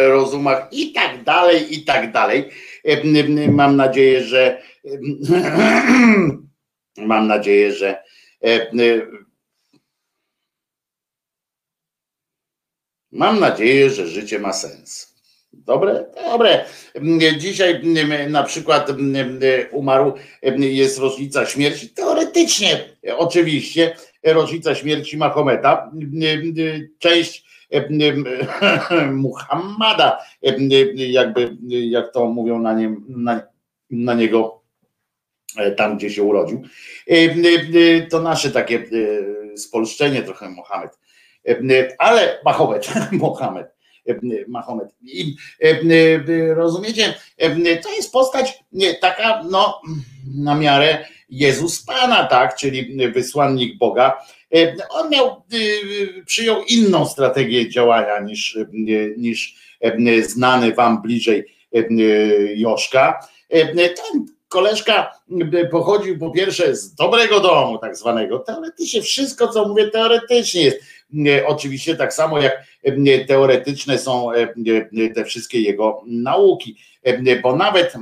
rozumach 0.07 0.67
i 0.71 0.93
tak 0.93 1.23
dalej, 1.23 1.75
i 1.75 1.85
tak 1.85 2.11
dalej. 2.11 2.49
Mam 3.49 3.75
nadzieję, 3.75 4.23
że 4.23 4.61
mam 6.97 7.27
nadzieję, 7.27 7.73
że 7.73 8.03
mam 13.11 13.39
nadzieję, 13.39 13.89
że 13.89 14.07
życie 14.07 14.39
ma 14.39 14.53
sens. 14.53 15.15
Dobre? 15.53 16.05
Dobre. 16.15 16.65
Dzisiaj 17.37 17.81
na 18.29 18.43
przykład 18.43 18.89
umarł, 19.71 20.13
jest 20.59 20.99
rocznica 20.99 21.45
śmierci, 21.45 21.89
teoretycznie 21.89 22.89
oczywiście, 23.17 23.95
rocznica 24.25 24.75
śmierci 24.75 25.17
Mahometa. 25.17 25.91
Część 26.99 27.45
Muhammada, 29.11 30.19
jakby 30.95 31.57
jak 31.69 32.13
to 32.13 32.25
mówią 32.25 32.59
na, 32.59 32.73
nie, 32.73 32.95
na, 33.07 33.41
na 33.89 34.13
niego 34.13 34.61
tam, 35.77 35.97
gdzie 35.97 36.09
się 36.09 36.23
urodził. 36.23 36.61
To 38.09 38.21
nasze 38.21 38.51
takie 38.51 38.85
spolszczenie 39.55 40.21
trochę 40.21 40.49
Mohamed. 40.49 40.99
Ale 41.97 42.39
Mahomet, 42.45 42.89
Mohamed. 43.11 43.75
Mahomet. 44.47 44.89
I, 45.01 45.35
rozumiecie, 46.53 47.13
to 47.83 47.95
jest 47.95 48.11
postać 48.11 48.63
taka, 49.01 49.43
no, 49.49 49.81
na 50.35 50.55
miarę 50.55 51.05
Jezus 51.29 51.85
Pana, 51.85 52.23
tak, 52.23 52.55
czyli 52.55 53.09
wysłannik 53.11 53.77
Boga. 53.77 54.25
On 54.89 55.09
miał, 55.09 55.43
przyjął 56.25 56.63
inną 56.63 57.05
strategię 57.05 57.69
działania 57.69 58.19
niż, 58.19 58.57
niż 59.17 59.55
znany 60.21 60.73
wam 60.73 61.01
bliżej 61.01 61.45
Joszka. 62.55 63.19
Ten 63.49 64.25
koleżka 64.47 65.11
pochodził 65.71 66.19
po 66.19 66.31
pierwsze 66.31 66.75
z 66.75 66.95
dobrego 66.95 67.39
domu, 67.39 67.77
tak 67.77 67.97
zwanego. 67.97 68.39
Teoretycznie 68.39 69.01
wszystko, 69.01 69.47
co 69.47 69.67
mówię, 69.67 69.89
teoretycznie 69.89 70.61
jest. 70.61 70.77
Oczywiście 71.45 71.95
tak 71.95 72.13
samo 72.13 72.41
jak 72.41 72.63
teoretyczne 73.27 73.97
są 73.97 74.27
te 75.15 75.25
wszystkie 75.25 75.61
jego 75.61 76.03
nauki, 76.07 76.77
bo 77.43 77.55
nawet 77.55 77.93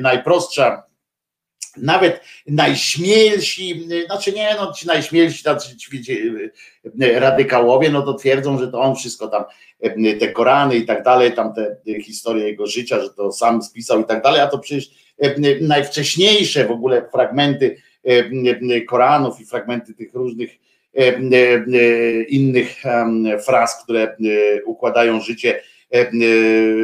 najprostsza 0.00 0.82
nawet 1.76 2.20
najśmielsi, 2.46 3.88
znaczy 4.06 4.32
nie, 4.32 4.54
no 4.60 4.72
ci 4.72 4.86
najśmielsi, 4.86 5.44
tacy 5.44 5.76
radykałowie, 7.14 7.90
no 7.90 8.02
to 8.02 8.14
twierdzą, 8.14 8.58
że 8.58 8.68
to 8.68 8.80
on 8.80 8.96
wszystko 8.96 9.28
tam, 9.28 9.44
te 10.20 10.28
Korany 10.28 10.76
i 10.76 10.86
tak 10.86 11.02
dalej, 11.02 11.32
tam 11.32 11.54
te 11.54 11.76
historie 12.00 12.46
jego 12.46 12.66
życia, 12.66 13.00
że 13.00 13.10
to 13.10 13.32
sam 13.32 13.62
spisał 13.62 14.00
i 14.00 14.04
tak 14.04 14.22
dalej, 14.22 14.40
a 14.40 14.46
to 14.46 14.58
przecież 14.58 14.90
najwcześniejsze 15.60 16.64
w 16.64 16.70
ogóle 16.70 17.08
fragmenty 17.12 17.76
Koranów 18.88 19.40
i 19.40 19.46
fragmenty 19.46 19.94
tych 19.94 20.14
różnych 20.14 20.50
innych 22.28 22.82
fraz, 23.46 23.84
które 23.84 24.16
układają 24.66 25.20
życie 25.20 25.62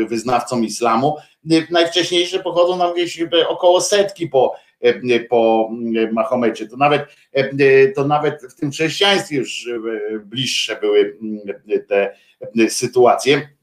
wyznawcom 0.08 0.64
islamu, 0.64 1.16
najwcześniejsze 1.70 2.38
pochodzą 2.38 2.76
nam 2.76 2.94
gdzieś 2.94 3.22
około 3.48 3.80
setki 3.80 4.28
po 4.28 4.54
E, 4.54 4.67
po 5.30 5.70
e, 5.96 6.12
Mahomecie. 6.12 6.68
To 6.68 6.76
nawet, 6.76 7.16
e, 7.32 7.88
to 7.88 8.06
nawet 8.06 8.42
w 8.42 8.54
tym 8.54 8.70
chrześcijaństwie 8.70 9.36
już 9.36 9.68
bliższe 10.24 10.76
były 10.80 11.18
te 11.88 12.14
sytuacje. 12.68 13.57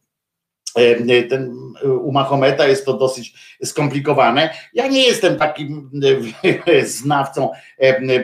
Ten, 1.29 1.51
u 1.83 2.11
Mahometa 2.11 2.67
jest 2.67 2.85
to 2.85 2.93
dosyć 2.93 3.33
skomplikowane. 3.63 4.49
Ja 4.73 4.87
nie 4.87 5.03
jestem 5.03 5.35
takim 5.35 5.91
znawcą, 6.83 7.49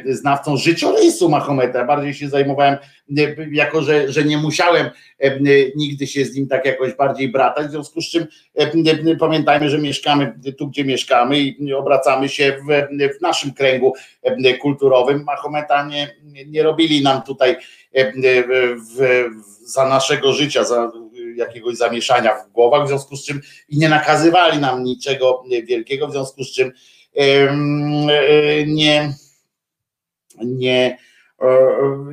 znawcą 0.05 0.57
życiorysu 0.57 1.29
Mahometa. 1.29 1.85
Bardziej 1.85 2.13
się 2.13 2.29
zajmowałem, 2.29 2.77
jako 3.51 3.81
że, 3.81 4.11
że 4.11 4.23
nie 4.23 4.37
musiałem 4.37 4.89
nigdy 5.75 6.07
się 6.07 6.25
z 6.25 6.35
nim 6.35 6.47
tak 6.47 6.65
jakoś 6.65 6.93
bardziej 6.93 7.29
bratać. 7.29 7.67
W 7.67 7.71
związku 7.71 8.01
z 8.01 8.09
czym 8.09 8.27
pamiętajmy, 9.19 9.69
że 9.69 9.77
mieszkamy 9.77 10.33
tu, 10.57 10.67
gdzie 10.67 10.85
mieszkamy 10.85 11.39
i 11.39 11.73
obracamy 11.73 12.29
się 12.29 12.57
w, 12.67 12.87
w 13.17 13.21
naszym 13.21 13.53
kręgu 13.53 13.93
kulturowym. 14.61 15.23
Mahometa 15.23 15.85
nie, 15.85 16.15
nie 16.47 16.63
robili 16.63 17.03
nam 17.03 17.21
tutaj 17.21 17.55
w, 17.93 18.47
w, 18.97 19.25
za 19.65 19.87
naszego 19.87 20.33
życia, 20.33 20.63
za 20.63 20.91
jakiegoś 21.41 21.75
zamieszania 21.75 22.35
w 22.35 22.51
głowach, 22.51 22.85
w 22.85 22.87
związku 22.87 23.15
z 23.15 23.25
czym 23.25 23.41
i 23.69 23.77
nie 23.77 23.89
nakazywali 23.89 24.59
nam 24.59 24.83
niczego 24.83 25.43
wielkiego, 25.67 26.07
w 26.07 26.11
związku 26.11 26.43
z 26.43 26.51
czym 26.53 26.71
nie, 28.67 29.13
nie, 30.37 30.97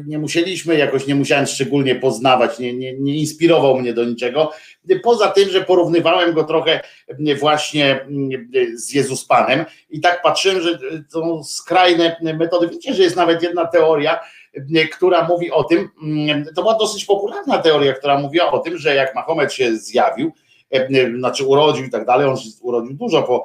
nie 0.07 0.19
musieliśmy 0.19 0.77
jakoś, 0.77 1.07
nie 1.07 1.15
musiałem 1.15 1.47
szczególnie 1.47 1.95
poznawać, 1.95 2.59
nie, 2.59 2.73
nie, 2.73 2.99
nie 2.99 3.17
inspirował 3.17 3.79
mnie 3.79 3.93
do 3.93 4.05
niczego. 4.05 4.53
Poza 5.03 5.29
tym, 5.29 5.51
że 5.51 5.61
porównywałem 5.61 6.35
go 6.35 6.45
trochę 6.45 6.81
właśnie 7.41 8.07
z 8.75 8.93
Jezus 8.93 9.25
Panem 9.25 9.65
i 9.91 10.01
tak 10.01 10.23
patrzyłem, 10.23 10.61
że 10.61 10.79
to 11.13 11.45
skrajne 11.45 12.17
metody. 12.23 12.69
Wiecie, 12.69 12.95
że 12.95 13.03
jest 13.03 13.17
nawet 13.17 13.43
jedna 13.43 13.67
teoria, 13.67 14.21
która 14.93 15.29
mówi 15.29 15.51
o 15.51 15.65
tym, 15.65 15.89
mm, 16.03 16.45
to 16.55 16.63
była 16.63 16.79
dosyć 16.79 17.05
popularna 17.05 17.59
teoria, 17.59 17.93
która 17.93 18.19
mówiła 18.19 18.53
o 18.53 18.59
tym, 18.59 18.79
że 18.79 18.95
jak 18.95 19.15
Mahomet 19.15 19.53
się 19.53 19.77
zjawił, 19.77 20.33
e, 20.71 21.11
znaczy 21.19 21.45
urodził 21.45 21.85
i 21.85 21.91
tak 21.91 22.07
dalej, 22.07 22.27
on 22.27 22.37
się 22.37 22.49
urodził 22.63 22.95
dużo 22.95 23.23
po, 23.23 23.45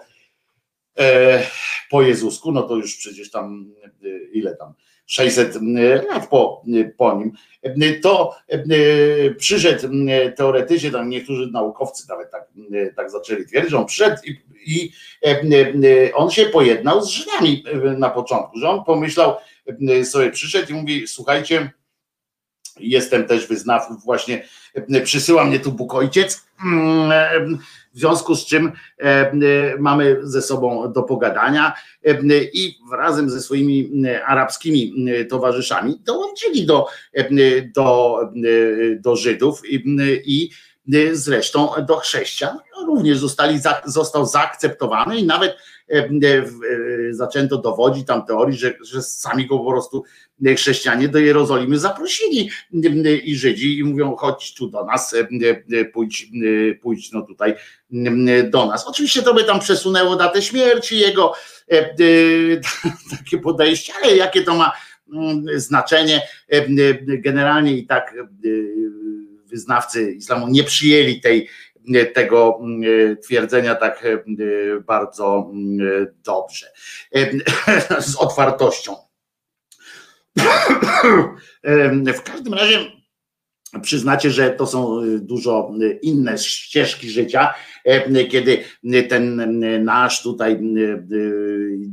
e, 1.00 1.44
po 1.90 2.02
Jezusku, 2.02 2.52
no 2.52 2.62
to 2.62 2.76
już 2.76 2.98
przecież 2.98 3.32
tam 3.32 3.74
ile 4.34 4.56
tam 4.56 4.74
600 5.06 5.56
lat 6.10 6.30
po, 6.30 6.64
po 6.98 7.14
nim, 7.18 7.32
to 8.02 8.36
przyszedł 9.38 9.88
teoretycznie, 10.38 10.92
tam 10.92 11.10
niektórzy 11.10 11.50
naukowcy 11.52 12.06
nawet 12.10 12.32
tak, 12.32 12.48
tak 12.96 13.12
zaczęli 13.12 13.46
twierdzić, 13.46 13.72
że 13.72 13.78
on 13.78 13.86
przyszedł 13.86 14.16
i, 14.26 14.38
i 14.66 14.92
on 16.14 16.32
się 16.32 16.46
pojednał 16.46 17.02
z 17.02 17.10
Żydami 17.10 17.64
na 17.98 18.10
początku, 18.10 18.58
że 18.58 18.70
on 18.70 18.84
pomyślał, 18.84 19.36
sobie 20.04 20.32
przyszedł 20.32 20.72
i 20.72 20.74
mówi, 20.74 21.08
słuchajcie, 21.08 21.72
jestem 22.80 23.28
też 23.28 23.48
wyznawcą, 23.48 23.98
właśnie 24.06 24.46
przysyła 25.04 25.46
mnie 25.46 25.60
tu 25.60 25.72
Bóg 25.72 25.94
Ojciec, 25.94 26.46
w 27.94 28.00
związku 28.00 28.36
z 28.36 28.46
czym 28.46 28.72
mamy 29.80 30.20
ze 30.24 30.42
sobą 30.42 30.94
do 30.94 31.04
pogadania 31.04 31.74
i 32.54 32.76
razem 32.92 33.30
ze 33.30 33.42
swoimi 33.42 33.92
arabskimi 34.26 35.06
towarzyszami 35.30 36.00
dołączyli 36.04 36.66
do, 36.66 36.88
do, 37.76 38.20
do 39.00 39.16
Żydów 39.16 39.62
i, 39.70 39.84
i 40.26 40.50
zresztą 41.14 41.70
do 41.88 41.98
chrześcijan 41.98 42.60
również 42.88 43.18
zostali, 43.18 43.60
został 43.86 44.26
zaakceptowany 44.26 45.18
i 45.18 45.26
nawet 45.26 45.56
E, 45.56 45.58
e, 45.58 45.73
zaczęto 47.12 47.58
dowodzić 47.58 48.08
tam 48.08 48.26
teorii, 48.26 48.58
że, 48.58 48.74
że 48.82 49.02
sami 49.02 49.48
go 49.48 49.60
po 49.60 49.72
prostu 49.72 50.04
chrześcijanie 50.56 51.08
do 51.08 51.20
Jerozolimy 51.20 51.80
zaprosili 51.80 52.50
i 53.24 53.36
Żydzi 53.36 53.78
i 53.78 53.84
mówią 53.84 54.16
chodź 54.16 54.54
tu 54.54 54.68
do 54.68 54.86
nas, 54.86 55.14
e, 55.14 55.86
pójdź, 55.86 56.28
pójdź 56.82 57.12
no 57.12 57.22
tutaj 57.22 57.56
do 58.50 58.66
nas. 58.66 58.88
Oczywiście 58.88 59.22
to 59.22 59.34
by 59.34 59.44
tam 59.44 59.60
przesunęło 59.60 60.16
datę 60.16 60.42
śmierci 60.42 61.00
jego, 61.00 61.34
takie 63.20 63.38
podejście, 63.38 63.94
ale 64.04 64.16
jakie 64.16 64.44
to 64.44 64.56
ma 64.56 64.72
znaczenie, 65.56 66.22
generalnie 67.06 67.74
i 67.74 67.86
tak 67.86 68.16
wyznawcy 69.46 70.12
islamu 70.12 70.48
nie 70.48 70.64
przyjęli 70.64 71.22
tej 71.22 71.50
tego 72.14 72.60
mm, 72.62 73.18
twierdzenia 73.18 73.76
tak 73.76 74.06
e, 74.06 74.24
bardzo 74.80 75.50
mm, 75.54 76.08
dobrze, 76.24 76.68
e, 77.16 78.02
z 78.12 78.16
otwartością. 78.16 78.96
W 82.16 82.22
każdym 82.24 82.54
razie 82.54 83.03
przyznacie, 83.82 84.32
że 84.32 84.50
to 84.50 84.68
są 84.68 85.02
dużo 85.20 85.72
inne 86.02 86.38
ścieżki 86.38 87.10
życia, 87.10 87.54
kiedy 88.30 88.58
ten 89.10 89.60
nasz 89.84 90.24
tutaj 90.24 90.60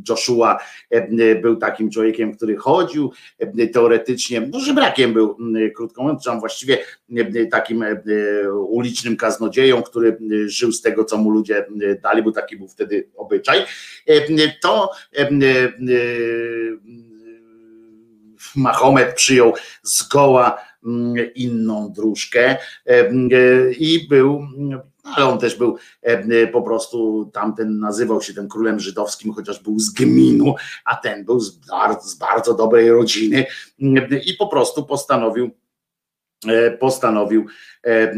Joshua 0.08 0.58
był 1.42 1.56
takim 1.56 1.90
człowiekiem, 1.90 2.36
który 2.36 2.56
chodził 2.56 3.12
teoretycznie, 3.72 4.40
no 4.40 4.60
żebrakiem 4.60 5.12
był, 5.12 5.36
krótko 5.76 6.02
mówiąc, 6.02 6.24
właściwie 6.40 6.78
takim 7.50 7.84
ulicznym 8.68 9.16
kaznodzieją, 9.16 9.82
który 9.82 10.18
żył 10.46 10.72
z 10.72 10.82
tego, 10.82 11.04
co 11.04 11.16
mu 11.16 11.30
ludzie 11.30 11.66
dali, 12.02 12.22
bo 12.22 12.32
taki 12.32 12.56
był 12.56 12.68
wtedy 12.68 13.08
obyczaj, 13.16 13.64
to 14.62 14.90
Mahomet 18.56 19.14
przyjął 19.14 19.52
zgoła 19.82 20.69
inną 21.34 21.92
dróżkę 21.92 22.56
i 23.78 24.06
był 24.08 24.42
ale 25.04 25.26
on 25.26 25.38
też 25.38 25.54
był 25.54 25.76
po 26.52 26.62
prostu, 26.62 27.30
tamten 27.32 27.78
nazywał 27.78 28.22
się 28.22 28.34
tym 28.34 28.48
królem 28.48 28.80
żydowskim, 28.80 29.32
chociaż 29.32 29.62
był 29.62 29.78
z 29.78 29.90
gminu, 29.92 30.54
a 30.84 30.96
ten 30.96 31.24
był 31.24 31.40
z 31.40 31.50
bardzo, 31.50 32.08
z 32.08 32.14
bardzo 32.14 32.54
dobrej 32.54 32.90
rodziny 32.90 33.46
i 34.26 34.34
po 34.38 34.46
prostu 34.46 34.86
postanowił 34.86 35.50
e, 36.46 36.70
postanowił 36.70 37.46
e, 37.86 38.14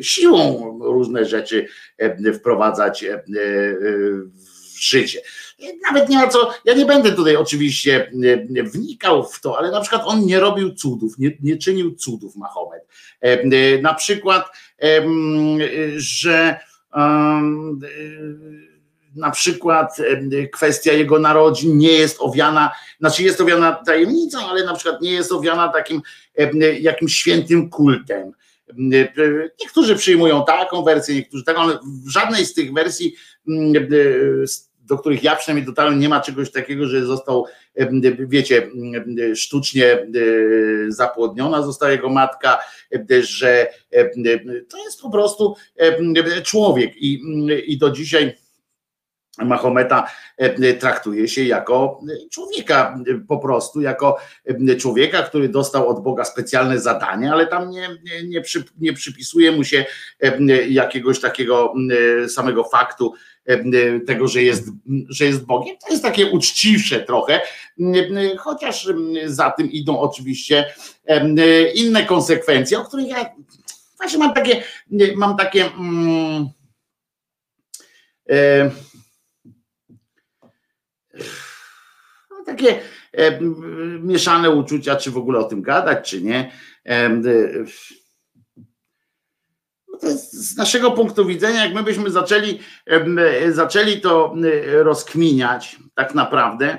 siłą 0.00 0.78
różne 0.82 1.24
rzeczy 1.24 1.66
wprowadzać 2.34 3.04
w 4.74 4.80
życie. 4.80 5.20
Nawet 5.86 6.08
nie 6.08 6.16
ma 6.16 6.28
co, 6.28 6.50
ja 6.64 6.74
nie 6.74 6.86
będę 6.86 7.12
tutaj 7.12 7.36
oczywiście 7.36 8.12
wnikał 8.72 9.24
w 9.24 9.40
to, 9.40 9.58
ale 9.58 9.70
na 9.70 9.80
przykład 9.80 10.02
on 10.04 10.26
nie 10.26 10.40
robił 10.40 10.74
cudów, 10.74 11.18
nie, 11.18 11.30
nie 11.42 11.56
czynił 11.56 11.94
cudów 11.94 12.36
Mahomet. 12.36 12.86
Na 13.82 13.94
przykład 13.94 14.46
że 15.96 16.60
na 19.16 19.30
przykład 19.30 19.96
kwestia 20.52 20.92
jego 20.92 21.18
narodzin 21.18 21.78
nie 21.78 21.92
jest 21.92 22.16
owiana, 22.20 22.70
znaczy 23.00 23.22
jest 23.22 23.40
owiana 23.40 23.72
tajemnicą, 23.72 24.38
ale 24.48 24.64
na 24.64 24.74
przykład 24.74 25.02
nie 25.02 25.12
jest 25.12 25.32
owiana 25.32 25.68
takim 25.68 26.02
jakimś 26.80 27.14
świętym 27.14 27.70
kultem. 27.70 28.32
Niektórzy 29.60 29.96
przyjmują 29.96 30.44
taką 30.44 30.82
wersję, 30.82 31.14
niektórzy 31.14 31.44
taką, 31.44 31.60
ale 31.60 31.78
w 32.06 32.08
żadnej 32.08 32.46
z 32.46 32.54
tych 32.54 32.72
wersji 32.72 33.14
do 34.82 34.98
których 34.98 35.22
ja 35.22 35.36
przynajmniej 35.36 35.66
dotarłem, 35.66 36.00
nie 36.00 36.08
ma 36.08 36.20
czegoś 36.20 36.50
takiego, 36.50 36.86
że 36.86 37.06
został, 37.06 37.46
wiecie, 38.18 38.70
sztucznie 39.34 40.06
zapłodniona 40.88 41.62
została 41.62 41.92
jego 41.92 42.08
matka, 42.08 42.58
że 43.20 43.66
to 44.68 44.84
jest 44.84 45.00
po 45.00 45.10
prostu 45.10 45.56
człowiek. 46.42 46.96
I, 46.96 47.22
i 47.66 47.78
do 47.78 47.90
dzisiaj 47.90 48.36
Mahometa 49.38 50.10
traktuje 50.80 51.28
się 51.28 51.44
jako 51.44 52.00
człowieka 52.30 52.98
po 53.28 53.38
prostu, 53.38 53.80
jako 53.80 54.18
człowieka, 54.78 55.22
który 55.22 55.48
dostał 55.48 55.88
od 55.88 56.02
Boga 56.02 56.24
specjalne 56.24 56.78
zadanie, 56.78 57.32
ale 57.32 57.46
tam 57.46 57.70
nie, 57.70 57.88
nie, 58.04 58.28
nie, 58.28 58.40
przy, 58.40 58.64
nie 58.78 58.92
przypisuje 58.92 59.52
mu 59.52 59.64
się 59.64 59.84
jakiegoś 60.68 61.20
takiego 61.20 61.74
samego 62.28 62.64
faktu, 62.64 63.14
tego, 64.06 64.28
że 64.28 64.42
jest, 64.42 64.68
że 65.08 65.24
jest 65.24 65.44
Bogiem. 65.44 65.76
To 65.86 65.90
jest 65.90 66.02
takie 66.02 66.26
uczciwsze 66.26 67.00
trochę, 67.00 67.40
chociaż 68.38 68.88
za 69.24 69.50
tym 69.50 69.72
idą 69.72 69.98
oczywiście 69.98 70.64
inne 71.74 72.06
konsekwencje, 72.06 72.78
o 72.78 72.84
których 72.84 73.08
ja 73.08 73.34
właśnie 74.02 74.18
mam 74.18 74.34
takie, 74.34 74.62
mam 75.16 75.36
takie. 75.36 75.66
Mm, 75.66 76.48
e, 78.30 78.70
no, 82.30 82.44
takie 82.46 82.80
e, 83.12 83.40
mieszane 84.00 84.50
uczucia, 84.50 84.96
czy 84.96 85.10
w 85.10 85.16
ogóle 85.16 85.38
o 85.38 85.44
tym 85.44 85.62
gadać, 85.62 86.10
czy 86.10 86.22
nie. 86.22 86.52
E, 86.84 87.22
z 90.32 90.56
naszego 90.56 90.90
punktu 90.90 91.26
widzenia, 91.26 91.64
jak 91.64 91.74
my 91.74 91.82
byśmy 91.82 92.10
zaczęli, 92.10 92.58
zaczęli 93.50 94.00
to 94.00 94.34
rozkminiać, 94.72 95.76
tak 95.94 96.14
naprawdę, 96.14 96.78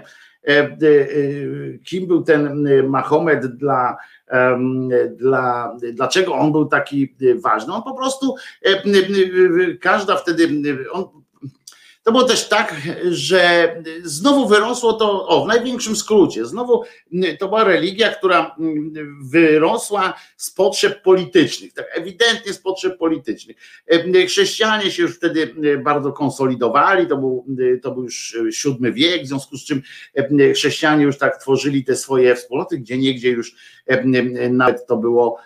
kim 1.86 2.08
był 2.08 2.24
ten 2.24 2.68
Mahomet 2.88 3.46
dla, 3.46 3.98
dla, 5.10 5.76
dlaczego 5.94 6.34
on 6.34 6.52
był 6.52 6.66
taki 6.66 7.16
ważny. 7.36 7.74
On 7.74 7.84
po 7.84 7.96
prostu, 7.96 8.36
każda 9.82 10.16
wtedy, 10.16 10.48
on 10.92 11.23
to 12.04 12.12
było 12.12 12.24
też 12.24 12.50
tak, 12.50 12.76
że 13.04 13.76
znowu 14.04 14.48
wyrosło 14.48 14.94
to, 14.94 15.28
o 15.28 15.46
w 15.46 15.48
największym 15.48 15.96
skrócie, 15.96 16.46
znowu 16.46 16.84
to 17.40 17.48
była 17.48 17.64
religia, 17.64 18.14
która 18.14 18.56
wyrosła 19.22 20.14
z 20.38 20.52
potrzeb 20.52 21.02
politycznych, 21.02 21.74
tak 21.74 21.86
ewidentnie 21.94 22.54
z 22.54 22.60
potrzeb 22.60 22.98
politycznych. 22.98 23.58
Chrześcijanie 24.28 24.92
się 24.92 25.04
już 25.04 25.16
wtedy 25.16 25.56
bardzo 25.84 26.12
konsolidowali, 26.12 27.08
to 27.08 27.18
był, 27.18 27.46
to 27.82 27.92
był 27.92 28.04
już 28.04 28.38
VII 28.66 28.94
wiek, 28.94 29.24
w 29.24 29.28
związku 29.28 29.58
z 29.58 29.66
czym 29.66 29.82
chrześcijanie 30.54 31.04
już 31.04 31.18
tak 31.18 31.38
tworzyli 31.38 31.84
te 31.84 31.96
swoje 31.96 32.36
wspólnoty, 32.36 32.78
gdzie 32.78 32.98
niegdzie 32.98 33.30
już 33.30 33.56
nawet 34.50 34.86
to 34.88 34.98
było 34.98 35.40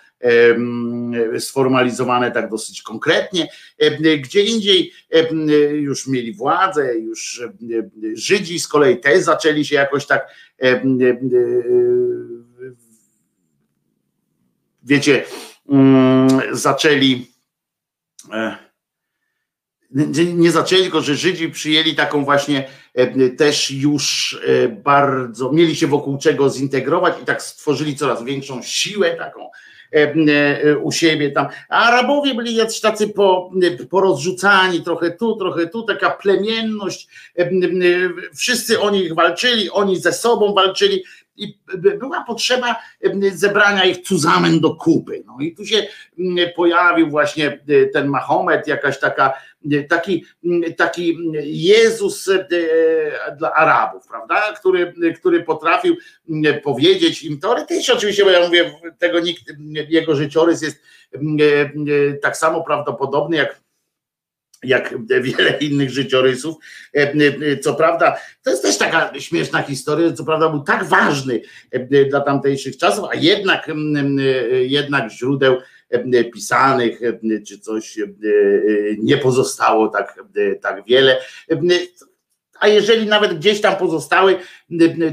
sformalizowane 1.39 2.31
tak 2.31 2.49
dosyć 2.49 2.81
konkretnie. 2.81 3.47
Gdzie 4.19 4.43
indziej 4.43 4.91
już 5.71 6.07
mieli 6.07 6.33
władzę, 6.33 6.95
już 6.95 7.43
Żydzi 8.13 8.59
z 8.59 8.67
kolei 8.67 8.99
też 8.99 9.23
zaczęli 9.23 9.65
się 9.65 9.75
jakoś 9.75 10.05
tak 10.05 10.27
wiecie, 14.83 15.23
mm, 15.69 16.41
zaczęli 16.51 17.27
e, 18.33 18.57
nie 20.33 20.51
zaczęli, 20.51 20.81
tylko 20.81 21.01
że 21.01 21.15
Żydzi 21.15 21.49
przyjęli 21.49 21.95
taką 21.95 22.25
właśnie 22.25 22.67
też 23.37 23.71
już 23.71 24.33
e, 24.47 24.67
bardzo, 24.67 25.51
mieli 25.51 25.75
się 25.75 25.87
wokół 25.87 26.17
czego 26.17 26.49
zintegrować 26.49 27.21
i 27.21 27.25
tak 27.25 27.41
stworzyli 27.41 27.95
coraz 27.95 28.23
większą 28.23 28.61
siłę 28.63 29.15
taką 29.15 29.49
u 30.81 30.91
siebie 30.91 31.31
tam. 31.31 31.47
Arabowie 31.69 32.35
byli 32.35 32.55
jacyś 32.55 32.79
tacy 32.79 33.09
po, 33.09 33.51
porozrzucani, 33.89 34.81
trochę 34.81 35.11
tu, 35.11 35.35
trochę 35.35 35.67
tu, 35.67 35.83
taka 35.83 36.09
plemienność. 36.09 37.07
E, 37.39 37.49
wszyscy 38.35 38.79
o 38.79 38.89
nich 38.89 39.15
walczyli, 39.15 39.69
oni 39.69 39.99
ze 39.99 40.13
sobą 40.13 40.53
walczyli 40.53 41.03
i 41.37 41.57
była 41.99 42.23
potrzeba 42.23 42.75
zebrania 43.33 43.85
ich 43.85 44.07
zusammen 44.07 44.59
do 44.59 44.75
kupy. 44.75 45.23
No 45.25 45.37
i 45.39 45.55
tu 45.55 45.65
się 45.65 45.87
pojawił 46.55 47.09
właśnie 47.09 47.59
ten 47.93 48.07
Mahomet, 48.07 48.67
jakaś 48.67 48.99
taka, 48.99 49.33
taki, 49.89 50.25
taki 50.77 51.17
Jezus 51.43 52.29
dla 53.37 53.53
Arabów, 53.53 54.07
prawda, 54.07 54.53
który, 54.59 54.93
który 55.15 55.43
potrafił 55.43 55.95
powiedzieć 56.63 57.23
im 57.23 57.39
teoretycznie, 57.39 57.93
oczywiście, 57.93 58.23
bo 58.23 58.29
ja 58.29 58.45
mówię, 58.45 58.71
tego 58.97 59.19
nikt, 59.19 59.43
jego 59.89 60.15
życiorys 60.15 60.61
jest 60.61 60.81
tak 62.21 62.37
samo 62.37 62.63
prawdopodobny 62.63 63.37
jak 63.37 63.61
jak 64.63 65.07
wiele 65.07 65.57
innych 65.59 65.89
życiorysów. 65.89 66.55
E, 66.95 67.13
e, 67.51 67.57
co 67.57 67.73
prawda, 67.73 68.17
to 68.43 68.49
jest 68.49 68.63
też 68.63 68.77
taka 68.77 69.19
śmieszna 69.19 69.61
historia, 69.61 70.13
co 70.13 70.23
prawda 70.23 70.49
był 70.49 70.63
tak 70.63 70.83
ważny 70.83 71.41
e, 71.71 72.05
dla 72.05 72.21
tamtejszych 72.21 72.77
czasów, 72.77 73.05
a 73.11 73.15
jednak, 73.15 73.71
jednak 74.61 75.11
źródeł 75.11 75.57
pisanych 76.33 76.99
czy 77.47 77.59
coś 77.59 77.99
nie 78.97 79.17
pozostało 79.17 79.87
tak, 79.87 80.23
tak 80.61 80.85
wiele. 80.85 81.17
A 82.59 82.67
jeżeli 82.67 83.07
nawet 83.07 83.37
gdzieś 83.37 83.61
tam 83.61 83.75
pozostały, 83.75 84.37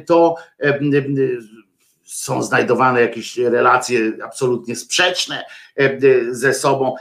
to 0.07 0.37
są 2.05 2.43
znajdowane 2.43 3.01
jakieś 3.01 3.39
relacje 3.39 4.13
absolutnie 4.23 4.77
sprzeczne 4.77 5.45
e, 5.77 5.99
ze 6.31 6.55
sobą. 6.55 6.95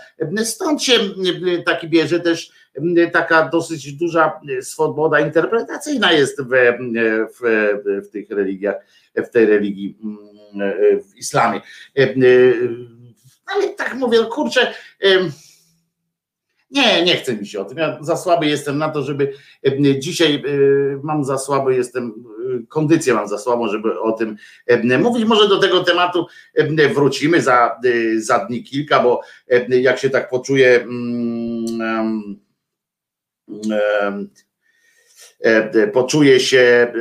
Stąd 0.43 0.83
się 0.83 0.93
taki 1.65 1.89
bierze 1.89 2.19
też 2.19 2.51
taka 3.13 3.49
dosyć 3.49 3.93
duża 3.93 4.41
swoboda 4.61 5.19
interpretacyjna 5.19 6.11
jest 6.11 6.41
w, 6.41 6.49
w, 7.39 8.07
w 8.07 8.09
tych 8.09 8.29
religiach, 8.29 8.75
w 9.15 9.29
tej 9.29 9.45
religii 9.45 9.97
w 11.11 11.17
islamie. 11.17 11.61
Ale 13.45 13.69
tak 13.69 13.95
mówię, 13.95 14.19
kurczę, 14.31 14.73
nie, 16.71 17.03
nie 17.03 17.15
chcę 17.15 17.33
mi 17.33 17.47
się 17.47 17.59
o 17.59 17.65
tym. 17.65 17.77
Ja 17.77 17.97
za 18.01 18.17
słaby 18.17 18.47
jestem 18.47 18.77
na 18.77 18.89
to, 18.89 19.03
żeby 19.03 19.33
dzisiaj 19.99 20.43
mam 21.03 21.23
za 21.23 21.37
słaby 21.37 21.75
jestem 21.75 22.13
kondycję 22.69 23.13
mam 23.13 23.27
za 23.27 23.37
słabą, 23.37 23.67
żeby 23.67 23.99
o 23.99 24.11
tym 24.11 24.37
mówić. 24.99 25.25
Może 25.25 25.47
do 25.47 25.59
tego 25.59 25.83
tematu 25.83 26.25
wrócimy 26.93 27.41
za, 27.41 27.79
za 28.17 28.39
dni 28.39 28.63
kilka, 28.63 28.99
bo 28.99 29.21
jak 29.69 29.99
się 29.99 30.09
tak 30.09 30.29
poczuję 30.29 30.87
poczuję 35.93 36.39
się 36.39 36.93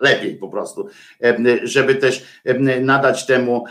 lepiej 0.00 0.36
po 0.36 0.48
prostu, 0.48 0.88
żeby 1.62 1.94
też 1.94 2.24
nadać 2.80 3.26
temu, 3.26 3.64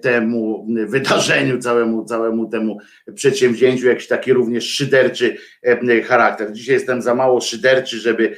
temu 0.00 0.66
wydarzeniu, 0.86 1.58
całemu, 1.58 2.04
całemu 2.04 2.48
temu 2.48 2.78
przedsięwzięciu 3.14 3.86
jakiś 3.86 4.08
taki 4.08 4.32
również 4.32 4.64
szyderczy 4.64 5.36
charakter. 6.04 6.52
Dzisiaj 6.52 6.74
jestem 6.74 7.02
za 7.02 7.14
mało 7.14 7.40
szyderczy, 7.40 7.98
żeby, 7.98 8.36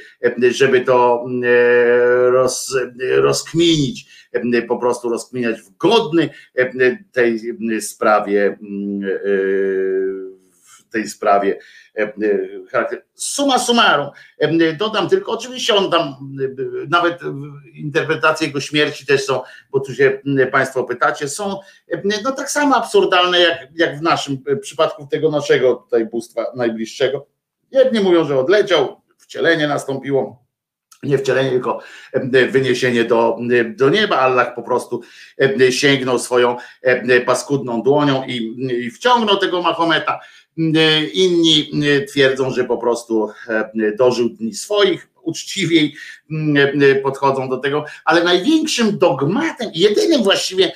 żeby 0.51 0.81
to 0.81 1.25
roz, 2.31 2.77
rozkminić, 3.15 4.05
po 4.67 4.77
prostu 4.77 5.09
rozkminiać 5.09 5.61
w 5.61 5.77
godny 5.77 6.29
tej 7.11 7.39
sprawie 7.81 8.57
w 8.61 10.30
tej 10.91 11.07
sprawie 11.07 11.59
E, 11.97 12.13
e. 12.73 13.01
Suma 13.15 13.59
summarum, 13.59 14.09
e, 14.39 14.73
dodam 14.73 15.09
tylko, 15.09 15.31
oczywiście 15.31 15.75
on 15.75 15.91
tam, 15.91 16.15
nawet 16.89 17.19
interpretacje 17.73 18.47
jego 18.47 18.59
śmierci 18.59 19.05
też 19.05 19.25
są, 19.25 19.41
bo 19.71 19.79
tu 19.79 19.95
się 19.95 20.21
Państwo 20.51 20.83
pytacie, 20.83 21.29
są 21.29 21.59
no 22.23 22.31
tak 22.31 22.51
samo 22.51 22.75
absurdalne 22.75 23.39
jak, 23.39 23.67
jak 23.75 23.99
w 23.99 24.01
naszym 24.01 24.37
przypadku 24.61 25.07
tego 25.07 25.31
naszego 25.31 25.75
tutaj 25.75 26.05
bóstwa 26.05 26.45
najbliższego. 26.55 27.27
Jedni 27.71 27.99
mówią, 27.99 28.25
że 28.25 28.39
odleciał, 28.39 29.01
wcielenie 29.17 29.67
nastąpiło, 29.67 30.45
nie 31.03 31.17
wcielenie, 31.17 31.49
tylko 31.49 31.79
wyniesienie 32.49 33.05
do, 33.05 33.37
do 33.75 33.89
nieba. 33.89 34.19
Allah 34.19 34.55
po 34.55 34.63
prostu 34.63 35.01
sięgnął 35.69 36.19
swoją 36.19 36.57
paskudną 37.25 37.83
dłonią 37.83 38.23
i, 38.27 38.55
i 38.85 38.91
wciągnął 38.91 39.37
tego 39.37 39.61
Mahometa 39.61 40.19
inni 41.13 41.71
e, 41.83 42.01
twierdzą, 42.01 42.51
że 42.51 42.63
po 42.63 42.77
prostu 42.77 43.29
e, 43.47 43.71
dożył 43.97 44.29
dni 44.29 44.53
swoich, 44.53 45.07
uczciwiej 45.23 45.95
podchodzą 47.03 47.49
do 47.49 47.57
tego, 47.57 47.85
ale 48.05 48.23
największym 48.23 48.97
dogmatem, 48.97 49.71
jedynym 49.73 50.23
właściwie 50.23 50.71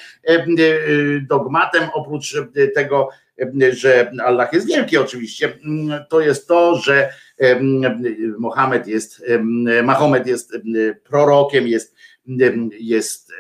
dogmatem 1.29 1.89
oprócz 1.93 2.35
tego, 2.75 3.09
że 3.71 4.11
Allah 4.23 4.53
jest 4.53 4.67
wielki 4.67 4.97
oczywiście, 4.97 5.57
to 6.09 6.21
jest 6.21 6.47
to, 6.47 6.75
że 6.75 7.13
Mohamed 8.37 8.87
jest, 8.87 9.23
Mahomet 9.83 10.27
jest 10.27 10.57
prorokiem, 11.03 11.67
jest 11.67 11.95
jest 12.79 13.31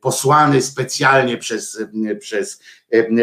posłany 0.00 0.62
specjalnie 0.62 1.36
przez, 1.36 1.82
przez 2.20 2.62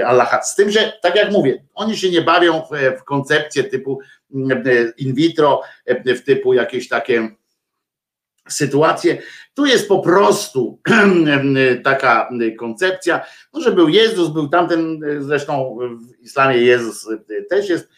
Allaha. 0.06 0.42
Z 0.42 0.56
tym, 0.56 0.72
że 0.72 0.94
tak 1.02 1.16
jak 1.16 1.32
mówię, 1.32 1.64
oni 1.74 1.98
się 1.98 2.10
nie 2.10 2.22
bawią 2.22 2.62
w, 2.62 3.00
w 3.00 3.04
koncepcję 3.04 3.64
typu 3.64 4.00
in 4.98 5.14
vitro, 5.14 5.62
w 6.06 6.22
typu 6.22 6.54
jakieś 6.54 6.88
takie 6.88 7.30
sytuacje. 8.50 9.18
Tu 9.54 9.66
jest 9.66 9.88
po 9.88 10.00
prostu 10.00 10.82
taka 11.84 12.30
koncepcja, 12.60 13.26
no, 13.54 13.62
że 13.62 13.72
był 13.72 13.90
Jezus, 13.90 14.30
był 14.30 14.48
tamten, 14.48 15.00
zresztą 15.20 15.78
w 15.80 16.24
islamie 16.24 16.58
Jezus 16.58 17.08
też 17.50 17.70
jest 17.70 17.90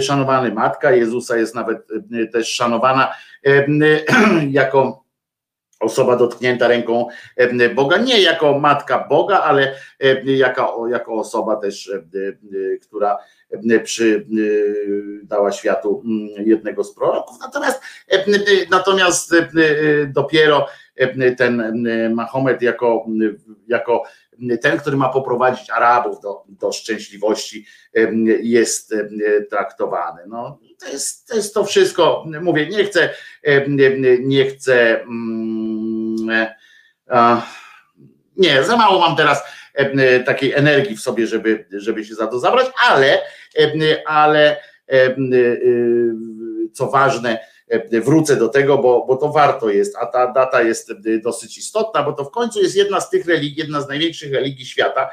szanowany, 0.00 0.54
matka 0.54 0.92
Jezusa 0.92 1.36
jest 1.36 1.54
nawet 1.54 1.78
też 2.32 2.54
szanowana 2.54 3.14
jako 4.50 5.03
osoba 5.84 6.16
dotknięta 6.16 6.68
ręką 6.68 7.06
Boga, 7.74 7.96
nie 7.96 8.22
jako 8.22 8.58
matka 8.58 9.06
Boga, 9.08 9.40
ale 9.40 9.74
jako, 10.24 10.88
jako 10.88 11.14
osoba 11.14 11.56
też, 11.56 11.92
która 12.82 13.18
przy, 13.84 14.26
dała 15.22 15.52
światu 15.52 16.02
mm, 16.04 16.46
jednego 16.48 16.84
z 16.84 16.94
proroków. 16.94 17.36
Natomiast, 17.40 17.82
natomiast 18.70 19.34
dopiero 20.08 20.66
ten 21.36 21.86
Mahomet 22.14 22.62
jako, 22.62 23.06
jako 23.68 24.02
ten, 24.62 24.78
który 24.78 24.96
ma 24.96 25.08
poprowadzić 25.08 25.70
Arabów 25.70 26.20
do, 26.20 26.44
do 26.48 26.72
szczęśliwości, 26.72 27.66
jest 28.42 28.94
traktowany. 29.50 30.22
No, 30.26 30.58
to, 30.80 30.88
jest, 30.88 31.28
to 31.28 31.36
jest 31.36 31.54
to 31.54 31.64
wszystko. 31.64 32.24
Mówię, 32.40 32.66
nie 32.66 32.84
chcę, 32.84 33.10
nie 34.20 34.46
chcę. 34.46 35.00
Mm, 35.00 36.52
nie, 38.36 38.64
za 38.64 38.76
mało 38.76 39.00
mam 39.00 39.16
teraz 39.16 39.42
takiej 40.26 40.52
energii 40.52 40.96
w 40.96 41.00
sobie, 41.00 41.26
żeby, 41.26 41.66
żeby 41.72 42.04
się 42.04 42.14
za 42.14 42.26
to 42.26 42.38
zabrać, 42.38 42.66
ale, 42.88 43.22
ale 44.06 44.56
co 46.72 46.86
ważne, 46.86 47.38
wrócę 47.92 48.36
do 48.36 48.48
tego, 48.48 48.78
bo, 48.78 49.04
bo 49.06 49.16
to 49.16 49.32
warto 49.32 49.70
jest, 49.70 49.96
a 49.96 50.06
ta 50.06 50.32
data 50.32 50.62
jest 50.62 50.92
dosyć 51.22 51.58
istotna, 51.58 52.02
bo 52.02 52.12
to 52.12 52.24
w 52.24 52.30
końcu 52.30 52.62
jest 52.62 52.76
jedna 52.76 53.00
z 53.00 53.10
tych 53.10 53.26
religii, 53.26 53.58
jedna 53.58 53.80
z 53.80 53.88
największych 53.88 54.32
religii 54.32 54.66
świata, 54.66 55.10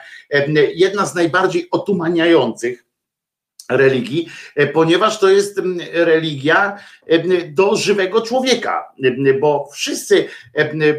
jedna 0.74 1.06
z 1.06 1.16
najbardziej 1.16 1.68
otumaniających 1.72 2.91
religii, 3.70 4.30
e, 4.56 4.68
ponieważ 4.68 5.20
to 5.20 5.30
jest 5.30 5.62
religia 5.94 6.78
do 7.48 7.76
żywego 7.76 8.22
człowieka, 8.22 8.94
bo 9.40 9.70
wszyscy, 9.74 10.28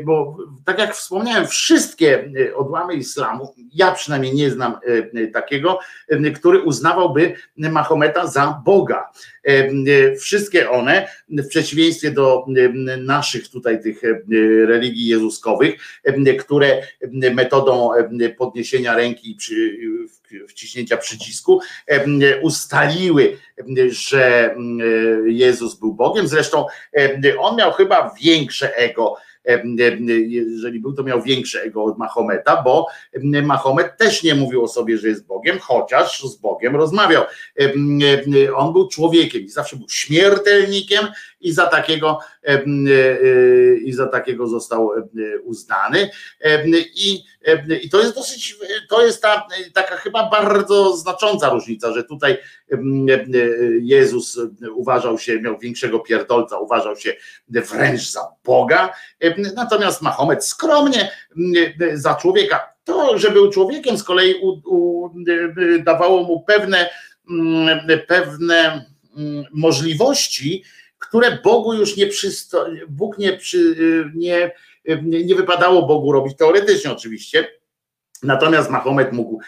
bo 0.05 0.37
tak 0.65 0.79
jak 0.79 0.95
wspomniałem, 0.95 1.47
wszystkie 1.47 2.33
odłamy 2.57 2.95
islamu, 2.95 3.55
ja 3.75 3.93
przynajmniej 3.93 4.35
nie 4.35 4.51
znam 4.51 4.79
takiego, 5.33 5.79
który 6.37 6.61
uznawałby 6.61 7.35
Mahometa 7.57 8.27
za 8.27 8.63
Boga. 8.65 9.11
Wszystkie 10.19 10.71
one, 10.71 11.09
w 11.29 11.49
przeciwieństwie 11.49 12.11
do 12.11 12.47
naszych 12.99 13.49
tutaj 13.49 13.83
tych 13.83 14.03
religii 14.67 15.07
jezuskowych, 15.07 15.75
które 16.41 16.83
metodą 17.35 17.91
podniesienia 18.39 18.97
ręki 18.97 19.35
przy 19.35 19.79
wciśnięcia 20.49 20.97
przycisku, 20.97 21.61
ustaliły, 22.43 23.37
że 23.89 24.55
Jezus 25.27 25.75
był 25.75 25.95
Bogiem. 25.95 26.29
Zresztą 26.29 26.67
on 27.39 27.57
miał 27.57 27.73
chyba 27.73 28.15
większe 28.23 28.77
ego 28.77 29.17
jeżeli 30.27 30.81
był, 30.81 30.93
to 30.93 31.03
miał 31.03 31.23
większe 31.23 31.63
ego 31.63 31.85
od 31.85 31.99
Mahometa, 31.99 32.63
bo 32.63 32.87
Mahomet 33.43 33.97
też 33.97 34.23
nie 34.23 34.35
mówił 34.35 34.65
o 34.65 34.69
sobie, 34.69 34.99
że 34.99 35.09
jest 35.09 35.27
Bogiem, 35.27 35.59
chociaż 35.59 36.23
z 36.23 36.37
Bogiem 36.37 36.77
rozmawiał. 36.77 37.25
On 38.57 38.73
był 38.73 38.89
człowiekiem 38.89 39.43
i 39.43 39.49
zawsze 39.49 39.77
był 39.77 39.89
śmiertelnikiem 39.89 41.07
i 41.43 41.53
za 41.53 41.67
takiego 41.67 42.19
i 43.85 43.93
za 43.93 44.07
takiego 44.07 44.47
został 44.47 44.91
uznany. 45.43 46.11
I, 46.95 47.25
i 47.83 47.91
to 47.91 48.01
jest 48.01 48.15
dosyć, 48.15 48.57
to 48.89 49.07
jest 49.07 49.23
ta, 49.23 49.47
taka 49.75 49.97
chyba 49.97 50.31
bardzo 50.31 50.97
znacząca 50.97 51.49
różnica, 51.49 51.93
że 51.93 52.05
tutaj 52.05 52.39
Jezus 53.81 54.41
uważał 54.75 55.19
się, 55.19 55.41
miał 55.41 55.59
większego 55.59 55.99
pierdolca, 55.99 56.59
uważał 56.59 56.97
się 56.97 57.15
wręcz 57.49 58.11
za 58.11 58.21
Boga, 58.45 58.93
natomiast 59.57 60.03
Mahomet 60.03 60.45
skromnie 60.45 61.11
za 61.95 62.15
człowieka. 62.15 62.73
To, 62.85 63.19
że 63.19 63.31
był 63.31 63.51
człowiekiem, 63.51 63.99
z 63.99 64.05
kolei 64.05 64.35
u, 64.35 64.49
u, 64.65 65.11
dawało 65.85 66.23
mu 66.23 66.45
pewne, 66.45 66.91
pewne 68.09 68.85
możliwości, 69.53 70.65
które 71.03 71.39
Bogu 71.45 71.75
już 71.75 71.97
nie 71.97 72.07
przysto, 72.07 72.67
Bóg 72.89 73.19
nie, 73.19 73.37
przy, 73.37 73.77
nie, 74.15 74.53
nie 75.03 75.35
wypadało 75.35 75.87
Bogu 75.87 76.13
robić, 76.13 76.37
teoretycznie 76.37 76.93
oczywiście, 76.93 77.49
Natomiast 78.23 78.71
Mahomet 78.71 79.13
mógł 79.13 79.41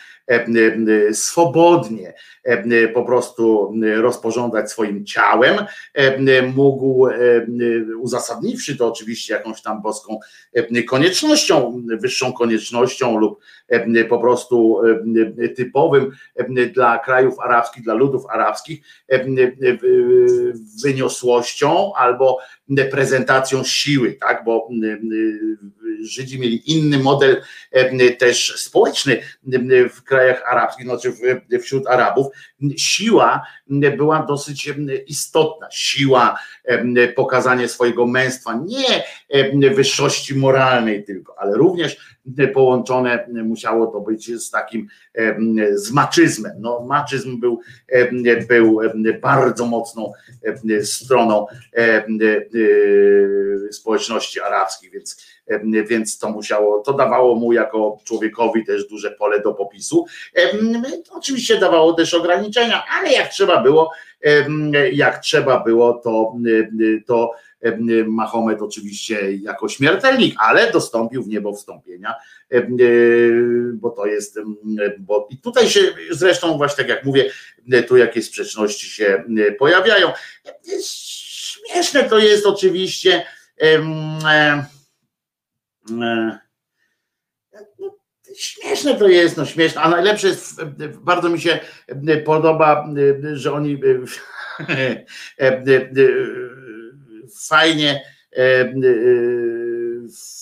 swobodnie 1.13 2.15
e, 2.45 2.89
po 2.89 3.05
prostu 3.05 3.73
rozporządzać 3.97 4.71
swoim 4.71 5.07
ciałem, 5.07 5.57
mógł, 6.55 7.09
uzasadniwszy 8.01 8.77
to 8.77 8.89
oczywiście 8.89 9.35
jakąś 9.35 9.63
tam 9.63 9.83
boską 9.83 10.19
koniecznością, 10.89 11.83
wyższą 12.01 12.33
koniecznością 12.33 13.19
lub 13.19 13.41
po 14.09 14.19
prostu 14.19 14.81
typowym 15.57 16.11
dla 16.75 16.99
krajów 16.99 17.41
arabskich, 17.41 17.85
dla 17.85 17.95
ludów 17.95 18.27
arabskich 18.31 18.81
wyniosłością 20.85 21.93
albo 21.97 22.39
prezentacją 22.91 23.65
siły, 23.65 24.13
tak, 24.13 24.45
bo 24.45 24.69
Żydzi 26.01 26.41
mieli 26.41 26.73
inny 26.73 26.99
model 26.99 27.43
też 28.19 28.55
społeczny 28.57 29.21
w 29.91 30.03
krajach 30.03 30.14
arabskich, 30.47 30.86
znaczy 30.86 31.12
wśród 31.62 31.86
Arabów. 31.86 32.27
Siła 32.77 33.47
była 33.97 34.23
dosyć 34.23 34.73
istotna. 35.07 35.69
Siła, 35.70 36.39
pokazanie 37.16 37.69
swojego 37.69 38.07
męstwa, 38.07 38.61
nie 39.55 39.70
wyższości 39.70 40.35
moralnej 40.35 41.05
tylko, 41.05 41.35
ale 41.39 41.57
również 41.57 42.15
połączone 42.55 43.27
musiało 43.45 43.86
to 43.86 44.01
być 44.01 44.41
z 44.41 44.51
takim 44.51 44.89
z 45.74 45.93
maczyzmem. 45.93 46.53
No, 46.59 46.81
maczyzm 46.81 47.41
był, 47.41 47.61
był 48.49 48.81
bardzo 49.23 49.66
mocną 49.66 50.12
stroną 50.82 51.47
społeczności 53.70 54.41
arabskiej, 54.41 54.91
więc, 54.91 55.34
więc 55.89 56.19
to 56.19 56.31
musiało, 56.31 56.81
to 56.81 56.93
dawało 56.93 57.35
mu 57.35 57.53
jako 57.53 57.99
człowiekowi 58.05 58.65
też 58.65 58.89
duże 58.89 59.11
pole 59.11 59.41
do 59.41 59.55
popisu. 59.55 60.07
Oczywiście 61.11 61.59
dawało 61.59 61.93
też 61.93 62.15
ograniczenia, 62.15 62.85
ale 62.99 63.12
jak 63.12 63.29
trzeba 63.29 63.62
było, 63.62 63.91
jak 64.93 65.19
trzeba 65.19 65.61
było, 65.61 65.93
to, 65.93 66.35
to 67.07 67.31
Mahomet 68.07 68.62
oczywiście 68.62 69.33
jako 69.33 69.69
śmiertelnik, 69.69 70.35
ale 70.39 70.73
dostąpił 70.73 71.23
w 71.23 71.29
niebo 71.29 71.53
wstąpienia, 71.53 72.15
bo 73.75 73.91
to 73.91 74.07
jest, 74.07 74.39
bo 74.99 75.29
i 75.31 75.39
tutaj 75.39 75.71
się 75.71 75.81
zresztą 76.11 76.57
właśnie 76.57 76.77
tak 76.77 76.89
jak 76.89 77.05
mówię, 77.05 77.31
tu 77.89 77.97
jakieś 77.97 78.25
sprzeczności 78.25 78.87
się 78.87 79.25
pojawiają. 79.59 80.12
Śmieszne 80.85 82.05
to 82.05 82.19
jest 82.19 82.47
oczywiście. 82.47 83.27
Śmieszne 88.36 88.94
to 88.94 89.09
jest, 89.09 89.36
no 89.36 89.47
śmieszne, 89.47 89.81
a 89.81 89.89
najlepsze 89.89 90.28
jest, 90.28 90.65
bardzo 91.01 91.28
mi 91.28 91.40
się 91.40 91.59
podoba, 92.24 92.89
że 93.32 93.52
oni 93.52 93.81
fajnie, 97.48 98.02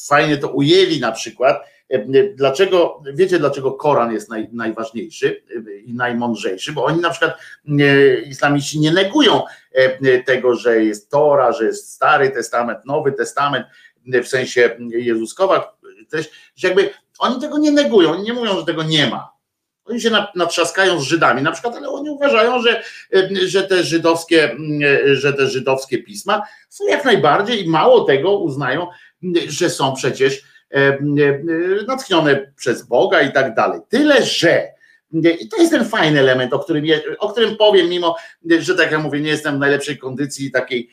fajnie 0.08 0.36
to 0.36 0.48
ujęli 0.48 1.00
na 1.00 1.12
przykład. 1.12 1.72
Dlaczego, 2.34 3.02
wiecie 3.14 3.38
dlaczego 3.38 3.72
Koran 3.72 4.12
jest 4.12 4.30
naj, 4.30 4.48
najważniejszy 4.52 5.42
i 5.84 5.94
najmądrzejszy? 5.94 6.72
Bo 6.72 6.84
oni 6.84 7.00
na 7.00 7.10
przykład 7.10 7.38
islamiści 8.26 8.80
nie 8.80 8.92
negują 8.92 9.42
tego, 10.26 10.54
że 10.54 10.84
jest 10.84 11.10
Tora, 11.10 11.52
że 11.52 11.64
jest 11.64 11.92
Stary 11.92 12.30
Testament, 12.30 12.86
Nowy 12.86 13.12
Testament, 13.12 13.66
w 14.06 14.28
sensie 14.28 14.76
Jezuskowa, 14.90 15.76
też, 16.10 16.30
jakby 16.62 16.90
oni 17.18 17.40
tego 17.40 17.58
nie 17.58 17.72
negują, 17.72 18.10
oni 18.10 18.22
nie 18.22 18.32
mówią, 18.32 18.56
że 18.56 18.64
tego 18.64 18.82
nie 18.82 19.06
ma. 19.06 19.32
Oni 19.84 20.00
się 20.00 20.10
natrzaskają 20.34 21.00
z 21.00 21.04
Żydami 21.04 21.42
na 21.42 21.52
przykład, 21.52 21.76
ale 21.76 21.88
oni 21.88 22.10
uważają, 22.10 22.62
że, 22.62 22.82
że, 23.46 23.62
te 23.62 23.84
żydowskie, 23.84 24.56
że 25.12 25.32
te 25.32 25.46
żydowskie 25.46 26.02
pisma 26.02 26.42
są 26.68 26.86
jak 26.86 27.04
najbardziej 27.04 27.64
i 27.64 27.68
mało 27.68 28.04
tego 28.04 28.38
uznają 28.38 28.86
że 29.48 29.70
są 29.70 29.94
przecież 29.94 30.42
natchnione 31.88 32.52
przez 32.56 32.86
Boga 32.86 33.22
i 33.22 33.32
tak 33.32 33.54
dalej. 33.54 33.80
Tyle, 33.88 34.24
że 34.24 34.72
i 35.40 35.48
to 35.48 35.56
jest 35.56 35.72
ten 35.72 35.84
fajny 35.84 36.20
element, 36.20 36.52
o 36.52 36.58
którym, 36.58 36.84
o 37.18 37.28
którym 37.28 37.56
powiem, 37.56 37.88
mimo 37.88 38.16
że 38.58 38.74
tak 38.74 38.92
jak 38.92 39.02
mówię, 39.02 39.20
nie 39.20 39.30
jestem 39.30 39.56
w 39.56 39.60
najlepszej 39.60 39.98
kondycji 39.98 40.50
takiej 40.50 40.90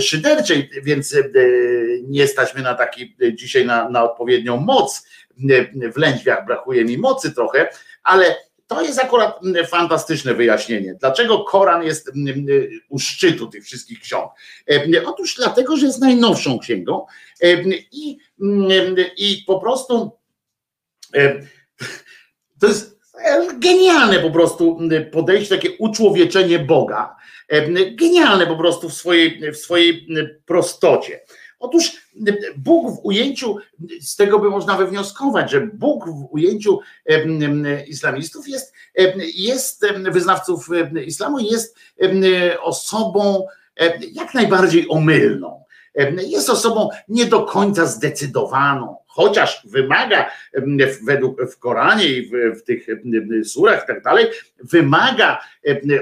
szyderczej, 0.00 0.70
więc 0.82 1.16
nie 2.02 2.26
stać 2.26 2.54
mnie 2.54 2.62
na 2.62 2.74
taki 2.74 3.16
dzisiaj 3.34 3.66
na, 3.66 3.90
na 3.90 4.04
odpowiednią 4.04 4.56
moc. 4.56 5.06
W 5.94 5.96
lędźwiach 5.96 6.46
brakuje 6.46 6.84
mi 6.84 6.98
mocy 6.98 7.34
trochę, 7.34 7.68
ale 8.02 8.36
to 8.66 8.82
jest 8.82 8.98
akurat 8.98 9.40
fantastyczne 9.68 10.34
wyjaśnienie. 10.34 10.94
Dlaczego 11.00 11.44
Koran 11.44 11.82
jest 11.82 12.12
u 12.88 12.98
szczytu 12.98 13.46
tych 13.46 13.64
wszystkich 13.64 14.00
ksiąg? 14.00 14.32
Otóż 15.06 15.34
dlatego, 15.34 15.76
że 15.76 15.86
jest 15.86 16.00
najnowszą 16.00 16.58
księgą 16.58 17.06
i, 17.92 18.18
i 19.16 19.44
po 19.46 19.60
prostu 19.60 20.12
to 22.60 22.66
jest 22.66 22.99
genialne 23.58 24.18
po 24.18 24.30
prostu 24.30 24.78
podejście, 25.12 25.56
takie 25.56 25.76
uczłowieczenie 25.78 26.58
Boga. 26.58 27.16
Genialne 27.92 28.46
po 28.46 28.56
prostu 28.56 28.88
w 28.88 28.94
swojej, 28.94 29.52
w 29.52 29.56
swojej 29.56 30.06
prostocie. 30.46 31.20
Otóż 31.58 31.92
Bóg 32.56 32.90
w 32.90 32.98
ujęciu, 33.02 33.56
z 34.00 34.16
tego 34.16 34.38
by 34.38 34.50
można 34.50 34.76
wywnioskować, 34.76 35.50
że 35.50 35.60
Bóg 35.60 36.06
w 36.06 36.28
ujęciu 36.30 36.80
islamistów 37.88 38.48
jest, 38.48 38.74
jest 39.34 39.86
wyznawców 40.10 40.68
islamu, 41.06 41.38
jest 41.38 41.76
osobą 42.62 43.46
jak 44.12 44.34
najbardziej 44.34 44.86
omylną. 44.88 45.64
Jest 46.26 46.50
osobą 46.50 46.88
nie 47.08 47.26
do 47.26 47.42
końca 47.42 47.86
zdecydowaną, 47.86 48.96
chociaż 49.12 49.62
wymaga 49.64 50.30
według 51.02 51.52
w 51.52 51.58
Koranie 51.58 52.06
i 52.06 52.30
w, 52.30 52.60
w 52.60 52.62
tych 52.62 52.86
surach 53.44 53.84
i 53.84 53.86
tak 53.86 54.02
dalej, 54.02 54.26
wymaga 54.62 55.38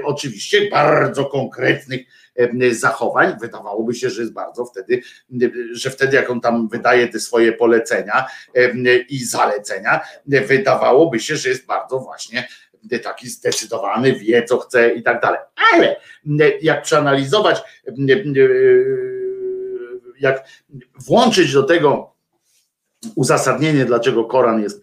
oczywiście 0.03 0.69
bardzo 0.69 1.25
konkretnych 1.25 2.01
zachowań. 2.71 3.35
Wydawałoby 3.41 3.93
się, 3.93 4.09
że 4.09 4.21
jest 4.21 4.33
bardzo 4.33 4.65
wtedy, 4.65 5.01
że 5.71 5.89
wtedy 5.89 6.15
jak 6.15 6.29
on 6.29 6.41
tam 6.41 6.67
wydaje 6.67 7.07
te 7.07 7.19
swoje 7.19 7.53
polecenia 7.53 8.25
i 9.09 9.23
zalecenia, 9.23 9.99
wydawałoby 10.25 11.19
się, 11.19 11.35
że 11.35 11.49
jest 11.49 11.65
bardzo 11.65 11.99
właśnie 11.99 12.47
taki 13.03 13.29
zdecydowany, 13.29 14.13
wie 14.13 14.43
co 14.43 14.57
chce 14.57 14.89
i 14.89 15.03
tak 15.03 15.21
dalej. 15.21 15.39
Ale 15.73 15.95
jak 16.61 16.81
przeanalizować, 16.81 17.61
jak 20.19 20.43
włączyć 21.07 21.53
do 21.53 21.63
tego 21.63 22.18
uzasadnienie, 23.15 23.85
dlaczego 23.85 24.25
Koran 24.25 24.61
jest 24.61 24.81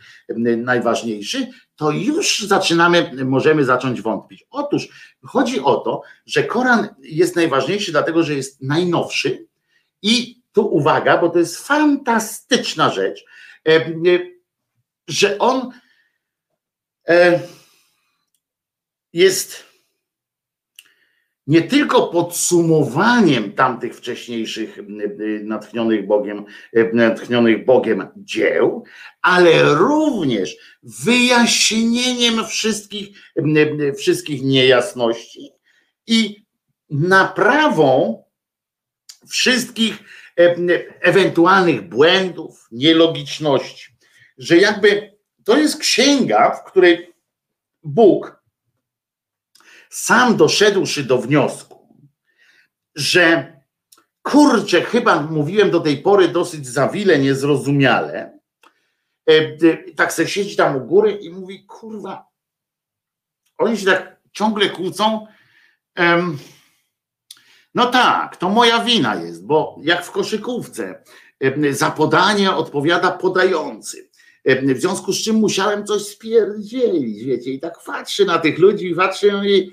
najważniejszy, 0.56 1.46
to 1.76 1.90
już 1.90 2.46
zaczynamy, 2.46 3.10
możemy 3.24 3.64
zacząć 3.64 4.00
wątpić. 4.02 4.46
Otóż 4.50 4.88
chodzi 5.22 5.60
o 5.60 5.76
to, 5.76 6.02
że 6.26 6.44
Koran 6.44 6.88
jest 6.98 7.36
najważniejszy, 7.36 7.92
dlatego 7.92 8.22
że 8.22 8.34
jest 8.34 8.62
najnowszy 8.62 9.46
i 10.02 10.42
tu 10.52 10.74
uwaga, 10.74 11.18
bo 11.18 11.28
to 11.28 11.38
jest 11.38 11.66
fantastyczna 11.66 12.90
rzecz, 12.90 13.24
że 15.08 15.38
on 15.38 15.70
jest 19.12 19.64
nie 21.46 21.62
tylko 21.62 22.06
podsumowaniem 22.06 23.52
tamtych 23.52 23.96
wcześniejszych 23.96 24.78
natchnionych 25.42 26.06
Bogiem, 26.06 26.44
natchnionych 26.92 27.64
Bogiem 27.64 28.08
dzieł, 28.16 28.84
ale 29.22 29.74
również 29.74 30.56
wyjaśnieniem 30.82 32.46
wszystkich, 32.46 33.18
wszystkich 33.98 34.42
niejasności 34.42 35.50
i 36.06 36.46
naprawą 36.90 38.22
wszystkich 39.28 39.98
ewentualnych 41.00 41.88
błędów, 41.88 42.68
nielogiczności. 42.72 43.96
Że 44.38 44.56
jakby 44.56 45.16
to 45.44 45.58
jest 45.58 45.78
księga, 45.78 46.50
w 46.50 46.64
której 46.64 47.14
Bóg 47.82 48.35
sam 49.90 50.36
doszedłszy 50.36 51.04
do 51.04 51.18
wniosku, 51.18 51.98
że 52.94 53.52
kurczę, 54.22 54.82
chyba 54.82 55.22
mówiłem 55.22 55.70
do 55.70 55.80
tej 55.80 55.98
pory 55.98 56.28
dosyć 56.28 56.66
zawile, 56.66 57.18
niezrozumiale, 57.18 58.38
e, 59.26 59.56
tak 59.96 60.12
se 60.12 60.28
siedzi 60.28 60.56
tam 60.56 60.76
u 60.76 60.80
góry 60.80 61.12
i 61.12 61.30
mówi, 61.30 61.64
kurwa, 61.64 62.26
oni 63.58 63.78
się 63.78 63.86
tak 63.86 64.16
ciągle 64.32 64.70
kłócą. 64.70 65.26
No 67.74 67.86
tak, 67.86 68.36
to 68.36 68.48
moja 68.48 68.84
wina 68.84 69.14
jest, 69.14 69.46
bo 69.46 69.78
jak 69.82 70.04
w 70.04 70.10
koszykówce 70.10 71.02
za 71.70 71.90
podanie 71.90 72.52
odpowiada 72.52 73.10
podający. 73.10 74.10
W 74.46 74.80
związku 74.80 75.12
z 75.12 75.22
czym 75.22 75.36
musiałem 75.36 75.86
coś 75.86 76.02
spierdzielić, 76.02 77.24
wiecie, 77.24 77.50
i 77.50 77.60
tak 77.60 77.78
patrzę 77.86 78.24
na 78.24 78.38
tych 78.38 78.58
ludzi 78.58 78.94
patrzę 78.94 79.42
i 79.46 79.72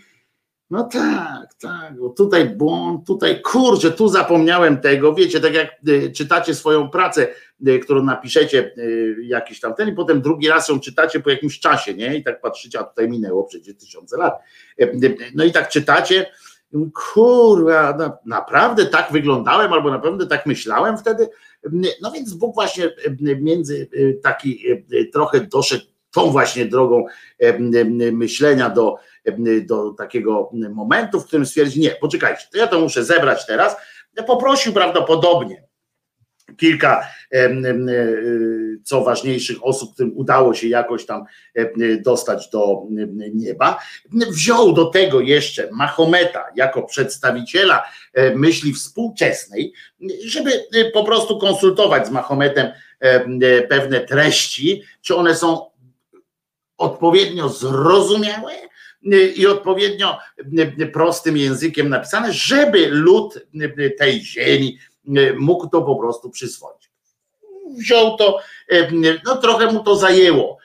no 0.70 0.84
tak, 0.84 1.54
tak, 1.62 2.00
bo 2.00 2.10
tutaj 2.10 2.50
błąd, 2.50 3.08
tutaj 3.08 3.42
kurczę, 3.42 3.92
tu 3.92 4.08
zapomniałem 4.08 4.78
tego, 4.78 5.14
wiecie, 5.14 5.40
tak 5.40 5.54
jak 5.54 5.70
y, 5.88 6.12
czytacie 6.12 6.56
swoją 6.56 6.90
pracę, 6.90 7.28
y, 7.68 7.80
którą 7.80 8.04
napiszecie 8.04 8.74
jakiś 9.24 9.60
tam 9.60 9.74
ten 9.74 9.90
i 9.90 9.92
potem 9.94 10.22
drugi 10.22 10.50
raz 10.50 10.70
ją 10.70 10.80
czytacie 10.80 11.20
po 11.20 11.30
jakimś 11.30 11.60
czasie, 11.60 11.94
nie? 11.94 12.18
I 12.18 12.24
tak 12.24 12.42
patrzycie, 12.42 12.80
a 12.80 12.84
tutaj 12.84 13.10
minęło 13.10 13.44
przecież 13.44 13.78
tysiące 13.78 14.18
lat. 14.18 14.40
No 15.36 15.44
i 15.44 15.52
tak 15.52 15.70
czytacie, 15.70 16.26
kurwa, 16.94 17.98
na, 17.98 18.18
naprawdę 18.26 18.86
tak 18.86 19.12
wyglądałem, 19.12 19.74
albo 19.74 19.92
naprawdę 19.92 20.28
tak 20.28 20.46
myślałem 20.46 20.98
wtedy. 20.98 21.30
No 22.02 22.12
więc 22.12 22.34
Bóg 22.34 22.54
właśnie 22.54 22.90
między 23.20 23.90
taki 24.24 24.64
trochę 25.14 25.42
doszedł 25.42 25.86
tą 26.12 26.32
właśnie 26.32 26.66
drogą 26.66 27.06
myślenia 28.12 28.70
do 28.70 28.96
do 29.66 29.94
takiego 29.94 30.50
momentu, 30.74 31.20
w 31.20 31.26
którym 31.26 31.46
stwierdzi, 31.46 31.80
nie, 31.80 31.90
poczekajcie, 31.90 32.48
to 32.52 32.58
ja 32.58 32.68
to 32.68 32.80
muszę 32.80 33.06
zebrać 33.06 33.46
teraz. 33.46 33.76
Poprosił 34.28 34.74
prawdopodobnie 34.74 35.64
kilka 36.58 37.08
co 38.84 39.02
ważniejszych 39.02 39.66
osób, 39.66 39.94
którym 39.94 40.12
udało 40.16 40.54
się 40.54 40.68
jakoś 40.68 41.06
tam 41.06 41.24
dostać 42.00 42.50
do 42.50 42.82
nieba. 43.34 43.80
Wziął 44.12 44.74
do 44.74 44.86
tego 44.86 45.22
jeszcze 45.22 45.70
Mahometa 45.72 46.46
jako 46.56 46.84
przedstawiciela 46.84 47.84
myśli 48.36 48.74
współczesnej, 48.74 49.74
żeby 50.26 50.52
po 50.94 51.04
prostu 51.04 51.40
konsultować 51.40 52.08
z 52.08 52.12
Mahometem 52.12 52.68
pewne 53.70 54.00
treści, 54.00 54.84
czy 55.02 55.16
one 55.16 55.36
są 55.36 55.72
odpowiednio 56.78 57.50
zrozumiałe, 57.50 58.54
i 59.36 59.48
odpowiednio 59.48 60.18
prostym 60.94 61.38
językiem 61.38 61.90
napisane, 61.90 62.34
żeby 62.34 62.88
lud 62.88 63.48
tej 63.98 64.22
ziemi 64.22 64.78
mógł 65.40 65.70
to 65.70 65.82
po 65.82 65.96
prostu 65.96 66.30
przyswoić. 66.30 66.92
Wziął 67.78 68.18
to, 68.18 68.40
no 69.26 69.36
trochę 69.36 69.72
mu 69.72 69.84
to 69.84 69.96
zajęło, 69.96 70.58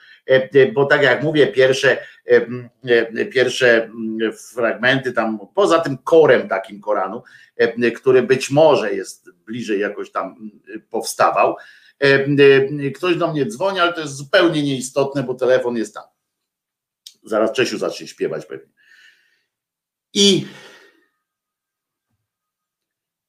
bo 0.73 0.85
tak 0.85 1.03
jak 1.03 1.23
mówię, 1.23 1.47
pierwsze, 1.47 2.05
pierwsze 3.31 3.91
fragmenty 4.53 5.13
tam, 5.13 5.39
poza 5.55 5.79
tym 5.79 5.97
korem 5.97 6.47
takim 6.47 6.81
Koranu, 6.81 7.23
który 7.95 8.23
być 8.23 8.51
może 8.51 8.93
jest 8.93 9.31
bliżej 9.31 9.79
jakoś 9.79 10.11
tam 10.11 10.51
powstawał, 10.89 11.55
ktoś 12.95 13.15
do 13.15 13.31
mnie 13.31 13.45
dzwoni, 13.45 13.79
ale 13.79 13.93
to 13.93 14.01
jest 14.01 14.15
zupełnie 14.15 14.63
nieistotne, 14.63 15.23
bo 15.23 15.33
telefon 15.33 15.77
jest 15.77 15.93
tam. 15.93 16.03
Zaraz 17.23 17.51
Czesiu 17.51 17.77
zacznie 17.77 18.07
śpiewać 18.07 18.45
pewnie. 18.45 18.73
I 20.13 20.47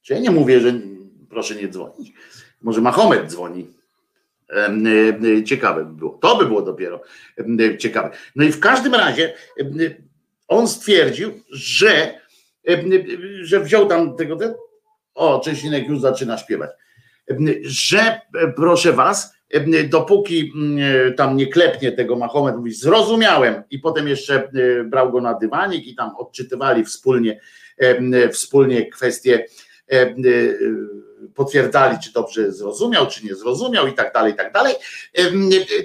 czy 0.02 0.12
ja 0.12 0.18
nie 0.18 0.30
mówię, 0.30 0.60
że 0.60 0.72
proszę 1.30 1.54
nie 1.54 1.68
dzwonić. 1.68 2.12
Może 2.62 2.80
Mahomet 2.80 3.30
dzwoni. 3.30 3.66
Ciekawe 5.46 5.84
by 5.84 5.94
było. 5.94 6.18
To 6.22 6.36
by 6.36 6.46
było 6.46 6.62
dopiero 6.62 7.02
ciekawe. 7.78 8.10
No 8.36 8.44
i 8.44 8.52
w 8.52 8.60
każdym 8.60 8.94
razie 8.94 9.34
on 10.48 10.68
stwierdził, 10.68 11.32
że, 11.50 12.20
że 13.42 13.60
wziął 13.60 13.86
tam 13.86 14.16
tego. 14.16 14.38
O, 15.14 15.40
Czesinek 15.44 15.88
już 15.88 16.00
zaczyna 16.00 16.38
śpiewać. 16.38 16.70
Że 17.62 18.20
proszę 18.56 18.92
was, 18.92 19.34
dopóki 19.88 20.52
mm, 20.54 21.14
tam 21.14 21.36
nie 21.36 21.46
klepnie 21.46 21.92
tego 21.92 22.16
Mahomet, 22.16 22.56
mówi 22.56 22.72
zrozumiałem 22.72 23.62
i 23.70 23.78
potem 23.78 24.08
jeszcze 24.08 24.34
e, 24.34 24.84
brał 24.84 25.12
go 25.12 25.20
na 25.20 25.34
dywanik 25.34 25.86
i 25.86 25.94
tam 25.94 26.16
odczytywali 26.16 26.84
wspólnie, 26.84 27.40
wspólnie 28.32 28.90
kwestie 28.90 29.46
potwierdzali, 31.34 31.98
czy 32.04 32.12
dobrze 32.12 32.52
zrozumiał, 32.52 33.06
czy 33.06 33.24
nie 33.24 33.34
zrozumiał 33.34 33.86
i 33.86 33.92
tak 33.92 34.12
dalej, 34.12 34.32
i 34.32 34.36
tak 34.36 34.52
dalej, 34.52 34.74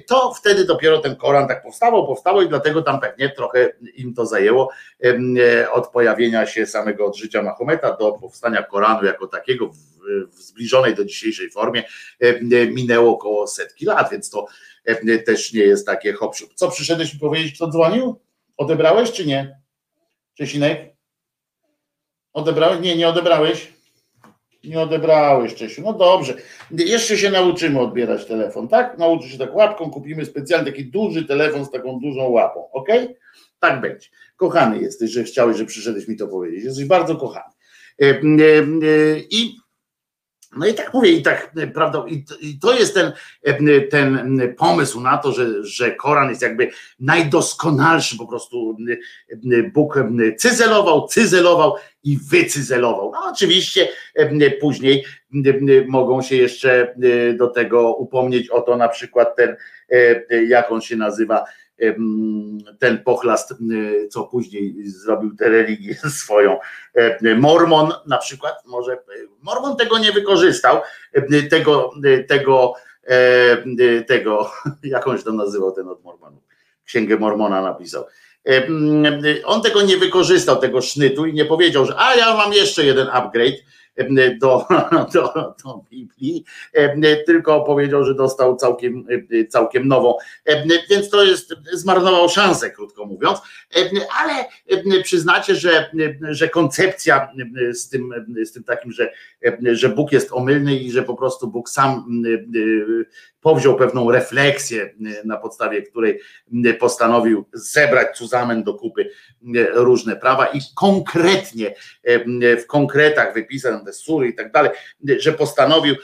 to 0.08 0.34
wtedy 0.34 0.66
dopiero 0.66 1.00
ten 1.00 1.16
Koran 1.16 1.48
tak 1.48 1.64
powstawał, 1.64 2.08
powstało 2.08 2.42
i 2.42 2.50
dlatego 2.50 2.82
tam 2.82 3.00
pewnie 3.00 3.30
trochę 3.30 3.74
im 3.96 4.14
to 4.14 4.26
zajęło 4.26 4.70
od 5.72 5.88
pojawienia 5.88 6.46
się 6.46 6.66
samego 6.66 7.06
od 7.06 7.16
życia 7.16 7.42
Mahometa 7.42 7.98
do 7.98 8.12
powstania 8.12 8.64
Koranu 8.64 9.06
jako 9.06 9.28
takiego 9.28 9.68
w, 9.68 9.86
zbliżonej 10.34 10.96
do 10.96 11.06
dzisiejszej 11.06 11.50
formie 11.50 11.84
minęło 12.72 13.16
około 13.16 13.48
setki 13.48 13.86
lat, 13.86 14.12
więc 14.12 14.30
to 14.30 14.46
też 15.26 15.54
nie 15.54 15.64
jest 15.64 15.86
takie 15.86 16.14
hop 16.14 16.36
Co 16.56 16.72
przyszedłeś 16.72 17.14
mi 17.14 17.20
powiedzieć, 17.20 17.56
kto 17.56 17.68
dzwonił? 17.68 18.20
Odebrałeś 18.58 19.12
czy 19.12 19.26
nie? 19.26 19.60
Czesinek? 20.38 20.96
Odebrałeś? 22.34 22.80
Nie, 22.82 22.96
nie 22.96 23.08
odebrałeś? 23.08 23.75
Nie 24.68 24.80
odebrałeś, 24.80 25.56
Czesiu. 25.56 25.82
No 25.82 25.94
dobrze. 25.94 26.34
Jeszcze 26.72 27.18
się 27.18 27.30
nauczymy 27.30 27.80
odbierać 27.80 28.26
telefon, 28.26 28.68
tak? 28.68 28.98
Nauczy 28.98 29.30
się 29.30 29.38
tak 29.38 29.56
łapką, 29.56 29.90
kupimy 29.90 30.26
specjalny 30.26 30.72
taki 30.72 30.86
duży 30.86 31.26
telefon 31.26 31.66
z 31.66 31.72
taką 31.72 32.00
dużą 32.00 32.30
łapą, 32.30 32.72
ok? 32.72 32.90
Tak 33.60 33.82
będzie. 33.82 34.08
Kochany 34.36 34.80
jesteś, 34.80 35.12
że 35.12 35.24
chciałeś, 35.24 35.58
że 35.58 35.66
przyszedłeś 35.66 36.08
mi 36.08 36.16
to 36.16 36.28
powiedzieć. 36.28 36.64
Jesteś 36.64 36.86
bardzo 36.86 37.16
kochany. 37.16 37.54
E, 38.02 38.06
e, 38.06 38.12
e, 38.12 39.20
I 39.30 39.56
no 40.56 40.68
i 40.68 40.74
tak 40.74 40.94
mówię, 40.94 41.12
i 41.12 41.22
tak, 41.22 41.52
prawda, 41.74 42.06
i 42.42 42.60
to 42.60 42.74
jest 42.74 42.94
ten, 42.94 43.12
ten 43.92 44.42
pomysł 44.58 45.02
na 45.02 45.18
to, 45.18 45.32
że, 45.32 45.64
że 45.64 45.92
Koran 45.92 46.30
jest 46.30 46.42
jakby 46.42 46.70
najdoskonalszy, 47.00 48.18
po 48.18 48.28
prostu 48.28 48.78
Bóg 49.74 50.00
cyzelował, 50.38 51.08
cyzelował 51.08 51.76
i 52.04 52.18
wycyzelował. 52.18 53.12
No 53.12 53.20
oczywiście 53.32 53.88
później 54.62 55.06
mogą 55.88 56.22
się 56.22 56.36
jeszcze 56.36 56.96
do 57.38 57.48
tego 57.48 57.94
upomnieć 57.94 58.50
o 58.50 58.62
to 58.62 58.78
na 58.78 58.90
przykład 58.90 59.36
ten, 59.36 59.56
jak 60.48 60.72
on 60.72 60.82
się 60.82 60.96
nazywa, 60.96 61.46
ten 62.80 63.04
pochlast, 63.04 63.54
co 64.10 64.24
później 64.24 64.90
zrobił 64.90 65.36
tę 65.36 65.50
religię 65.50 65.96
swoją. 66.22 66.58
Mormon 67.38 67.94
na 68.06 68.18
przykład, 68.18 68.66
może 68.66 68.98
Mormon 69.42 69.78
tego 69.78 69.98
nie 69.98 70.12
wykorzystał, 70.12 70.82
tego, 71.50 71.92
tego, 72.28 72.74
tego, 74.08 74.52
jak 74.84 75.08
on 75.08 75.18
się 75.18 75.24
to 75.24 75.34
nazywał 75.34 75.72
ten 75.72 75.88
od 75.88 76.04
Mormonów, 76.04 76.44
Księgę 76.86 77.18
Mormona 77.18 77.62
napisał. 77.62 78.06
On 79.46 79.62
tego 79.62 79.82
nie 79.82 79.98
wykorzystał, 79.98 80.58
tego 80.58 80.82
sznytu 80.82 81.26
i 81.26 81.34
nie 81.34 81.46
powiedział, 81.46 81.86
że 81.86 81.94
a 81.98 82.16
ja 82.16 82.34
mam 82.34 82.54
jeszcze 82.54 82.86
jeden 82.86 83.08
upgrade, 83.12 83.56
do, 84.42 84.66
do, 85.14 85.34
do 85.64 85.82
Biblii, 85.90 86.46
tylko 87.26 87.62
powiedział, 87.62 88.04
że 88.04 88.16
dostał 88.16 88.56
całkiem, 88.56 89.08
całkiem 89.50 89.88
nową. 89.88 90.14
Więc 90.90 91.10
to 91.10 91.24
jest, 91.24 91.56
zmarnował 91.74 92.30
szansę, 92.30 92.72
krótko 92.72 93.06
mówiąc, 93.06 93.40
ale 94.20 94.46
przyznacie, 95.04 95.56
że, 95.56 95.90
że 96.22 96.50
koncepcja 96.50 97.32
z 97.72 97.90
tym, 97.90 98.14
z 98.46 98.52
tym 98.52 98.64
takim, 98.64 98.92
że, 98.92 99.12
że 99.72 99.90
Bóg 99.90 100.12
jest 100.12 100.32
omylny 100.32 100.76
i 100.76 100.92
że 100.92 101.04
po 101.04 101.16
prostu 101.16 101.48
Bóg 101.48 101.70
sam 101.70 102.22
powziął 103.46 103.76
pewną 103.76 104.12
refleksję, 104.12 104.94
na 105.26 105.38
podstawie 105.38 105.82
której 105.82 106.20
postanowił 106.80 107.46
zebrać 107.54 108.18
Cuzamen 108.18 108.64
do 108.64 108.74
kupy 108.74 109.10
różne 109.74 110.16
prawa 110.16 110.46
i 110.46 110.60
konkretnie 110.76 111.76
w 112.36 112.64
konkretach 112.68 113.34
wypisać 113.34 113.86
te 113.86 113.94
sury 113.94 114.28
i 114.28 114.36
tak 114.36 114.52
dalej, 114.52 114.72
że 115.20 115.32
postanowił 115.32 115.96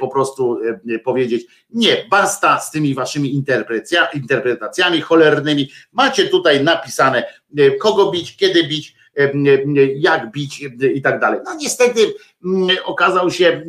po 0.00 0.08
prostu 0.08 0.58
powiedzieć 1.04 1.46
nie, 1.70 2.04
basta 2.10 2.60
z 2.60 2.70
tymi 2.70 2.94
waszymi 2.94 3.34
interpretacjami 4.14 5.00
cholernymi, 5.00 5.70
macie 5.92 6.28
tutaj 6.28 6.64
napisane 6.64 7.24
kogo 7.80 8.10
bić, 8.10 8.36
kiedy 8.36 8.64
bić, 8.64 8.95
jak 9.96 10.30
bić 10.30 10.64
i 10.94 11.02
tak 11.02 11.20
dalej. 11.20 11.40
No 11.44 11.54
niestety 11.54 12.00
okazał 12.84 13.30
się, 13.30 13.62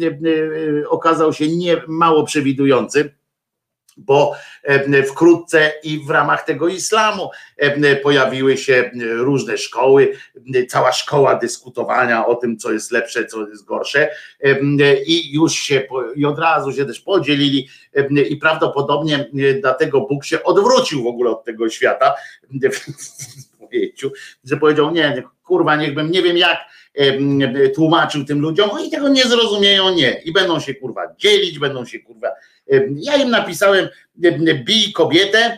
okazał 0.88 1.33
się 1.33 1.47
nie 1.47 1.81
mało 1.88 2.23
przewidujący 2.23 3.17
bo 3.97 4.35
wkrótce 5.07 5.73
i 5.83 5.99
w 6.05 6.09
ramach 6.09 6.45
tego 6.45 6.67
islamu 6.67 7.30
pojawiły 8.03 8.57
się 8.57 8.91
różne 9.01 9.57
szkoły, 9.57 10.13
cała 10.69 10.91
szkoła 10.91 11.35
dyskutowania 11.35 12.25
o 12.25 12.35
tym, 12.35 12.57
co 12.57 12.72
jest 12.72 12.91
lepsze, 12.91 13.25
co 13.25 13.47
jest 13.47 13.65
gorsze 13.65 14.09
i 15.05 15.33
już 15.33 15.53
się 15.53 15.88
i 16.15 16.25
od 16.25 16.39
razu 16.39 16.73
się 16.73 16.85
też 16.85 16.99
podzielili 16.99 17.67
i 18.30 18.38
prawdopodobnie 18.38 19.30
dlatego 19.61 20.01
Bóg 20.01 20.25
się 20.25 20.43
odwrócił 20.43 21.03
w 21.03 21.07
ogóle 21.07 21.31
od 21.31 21.43
tego 21.43 21.69
świata 21.69 22.13
że 24.43 24.57
powiedział 24.57 24.91
nie, 24.91 25.23
kurwa, 25.43 25.75
niechbym 25.75 26.11
nie 26.11 26.21
wiem 26.21 26.37
jak 26.37 26.57
tłumaczył 27.75 28.25
tym 28.25 28.39
ludziom, 28.39 28.69
oni 28.69 28.91
tego 28.91 29.09
nie 29.09 29.23
zrozumieją, 29.23 29.93
nie. 29.93 30.21
I 30.25 30.31
będą 30.33 30.59
się 30.59 30.75
kurwa 30.75 31.01
dzielić, 31.17 31.59
będą 31.59 31.85
się 31.85 31.99
kurwa. 31.99 32.27
Ja 32.95 33.15
im 33.15 33.29
napisałem, 33.29 33.87
bij 34.65 34.93
kobietę, 34.93 35.57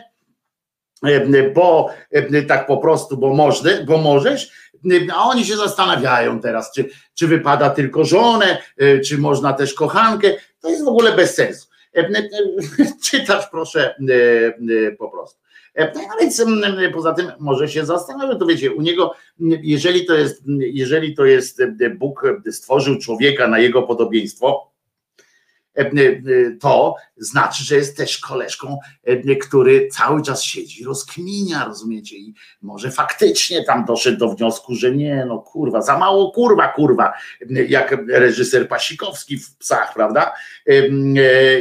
bo 1.54 1.90
tak 2.48 2.66
po 2.66 2.76
prostu, 2.76 3.16
bo, 3.16 3.34
można, 3.34 3.70
bo 3.86 3.98
możesz, 3.98 4.50
a 5.14 5.24
oni 5.24 5.44
się 5.44 5.56
zastanawiają 5.56 6.40
teraz, 6.40 6.72
czy, 6.72 6.88
czy 7.14 7.26
wypada 7.26 7.70
tylko 7.70 8.04
żonę, 8.04 8.58
e, 8.78 9.00
czy 9.00 9.18
można 9.18 9.52
też 9.52 9.74
kochankę. 9.74 10.34
To 10.60 10.68
jest 10.68 10.84
w 10.84 10.88
ogóle 10.88 11.12
bez 11.12 11.34
sensu. 11.34 11.68
Czytasz 13.10 13.48
proszę 13.50 13.94
po 14.98 15.08
prostu. 15.08 15.40
E, 15.74 15.92
no 15.94 16.16
więc 16.20 16.44
poza 16.94 17.14
tym 17.14 17.32
może 17.38 17.68
się 17.68 17.86
zastanawiać, 17.86 18.38
to 18.38 18.46
wiecie, 18.46 18.72
u 18.72 18.82
niego, 18.82 19.14
jeżeli 19.62 20.06
to 20.06 20.14
jest, 20.14 20.42
jeżeli 20.58 21.14
to 21.14 21.24
jest 21.24 21.60
e, 21.60 21.90
Bóg 21.90 22.22
stworzył 22.50 22.98
człowieka 22.98 23.48
na 23.48 23.58
jego 23.58 23.82
podobieństwo, 23.82 24.72
e, 25.74 25.90
to 26.60 26.94
znaczy, 27.16 27.64
że 27.64 27.76
jest 27.76 27.96
też 27.96 28.18
koleżką, 28.18 28.78
który 29.40 29.88
cały 29.88 30.22
czas 30.22 30.44
siedzi, 30.44 30.84
rozkminia, 30.84 31.64
rozumiecie, 31.64 32.16
i 32.16 32.34
może 32.62 32.90
faktycznie 32.90 33.64
tam 33.64 33.84
doszedł 33.84 34.18
do 34.18 34.28
wniosku, 34.28 34.74
że 34.74 34.96
nie, 34.96 35.24
no 35.28 35.38
kurwa, 35.38 35.82
za 35.82 35.98
mało 35.98 36.32
kurwa, 36.32 36.68
kurwa, 36.68 37.12
jak 37.68 37.96
reżyser 38.08 38.68
Pasikowski 38.68 39.38
w 39.38 39.56
psach, 39.56 39.94
prawda? 39.94 40.32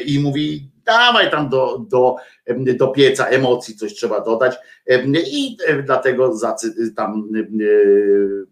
I 0.06 0.20
mówi, 0.20 0.70
dawaj 0.90 1.32
tam 1.32 1.50
do, 1.50 1.86
do, 1.90 2.16
do 2.58 2.88
pieca 2.88 3.26
emocji 3.26 3.76
coś 3.76 3.94
trzeba 3.94 4.22
dodać 4.22 4.56
i 5.32 5.58
dlatego 5.84 6.34
tam 6.96 7.30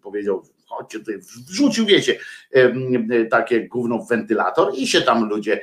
powiedział, 0.02 0.42
chodźcie 0.66 0.98
tutaj, 0.98 1.18
wrzucił, 1.48 1.86
wiecie, 1.86 2.18
takie 3.30 3.68
gówno 3.68 3.98
w 3.98 4.08
wentylator 4.08 4.72
i 4.74 4.86
się 4.86 5.02
tam 5.02 5.28
ludzie 5.28 5.60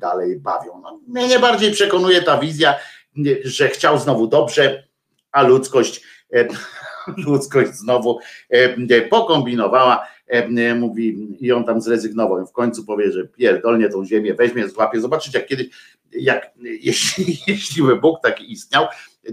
dalej 0.00 0.40
bawią. 0.40 0.80
No, 0.82 1.00
mnie 1.08 1.28
nie 1.28 1.38
bardziej 1.38 1.72
przekonuje 1.72 2.22
ta 2.22 2.38
wizja, 2.38 2.74
że 3.44 3.68
chciał 3.68 3.98
znowu 3.98 4.26
dobrze, 4.26 4.84
a 5.32 5.42
ludzkość 5.42 6.02
ludzkość 7.26 7.70
znowu 7.70 8.18
pokombinowała 9.10 10.08
mówi 10.74 11.36
i 11.40 11.52
on 11.52 11.64
tam 11.64 11.80
zrezygnował 11.80 12.42
i 12.42 12.46
w 12.46 12.52
końcu 12.52 12.84
powie, 12.84 13.12
że 13.12 13.24
pierdolnie 13.24 13.88
tą 13.88 14.04
ziemię 14.04 14.34
weźmie, 14.34 14.68
złapie. 14.68 15.00
Zobaczycie, 15.00 15.38
jak 15.38 15.48
kiedyś, 15.48 15.66
jak, 16.12 16.50
jeśli, 16.88 17.38
jeśli 17.46 17.82
by 17.82 17.96
Bóg 17.96 18.22
taki 18.22 18.52
istniał, 18.52 18.86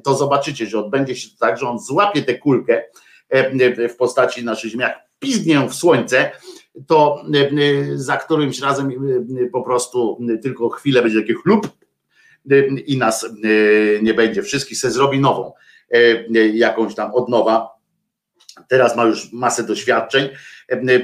to 0.03 0.15
zobaczycie, 0.15 0.65
że 0.65 0.79
odbędzie 0.79 1.15
się 1.15 1.29
tak, 1.39 1.59
że 1.59 1.69
on 1.69 1.79
złapie 1.79 2.21
tę 2.21 2.37
kulkę 2.37 2.83
e, 3.29 3.89
w 3.89 3.95
postaci 3.95 4.45
naszej 4.45 4.69
ziemi, 4.69 4.83
jak 4.83 5.03
pizgnie 5.19 5.67
w 5.69 5.73
słońce, 5.73 6.31
to 6.87 7.23
e, 7.33 7.97
za 7.97 8.17
którymś 8.17 8.59
razem 8.59 8.91
po 9.51 9.61
prostu 9.61 10.19
tylko 10.43 10.69
chwilę 10.69 11.01
będzie 11.01 11.21
taki 11.21 11.33
chlub 11.33 11.67
i 12.85 12.97
nas 12.97 13.25
nie 14.01 14.13
będzie. 14.13 14.43
Wszystkich 14.43 14.77
se 14.77 14.91
zrobi 14.91 15.19
nową, 15.19 15.51
jakąś 16.53 16.95
tam 16.95 17.13
od 17.13 17.29
nowa 17.29 17.73
teraz 18.67 18.95
ma 18.95 19.03
już 19.03 19.31
masę 19.31 19.63
doświadczeń, 19.63 20.25
e, 20.25 20.37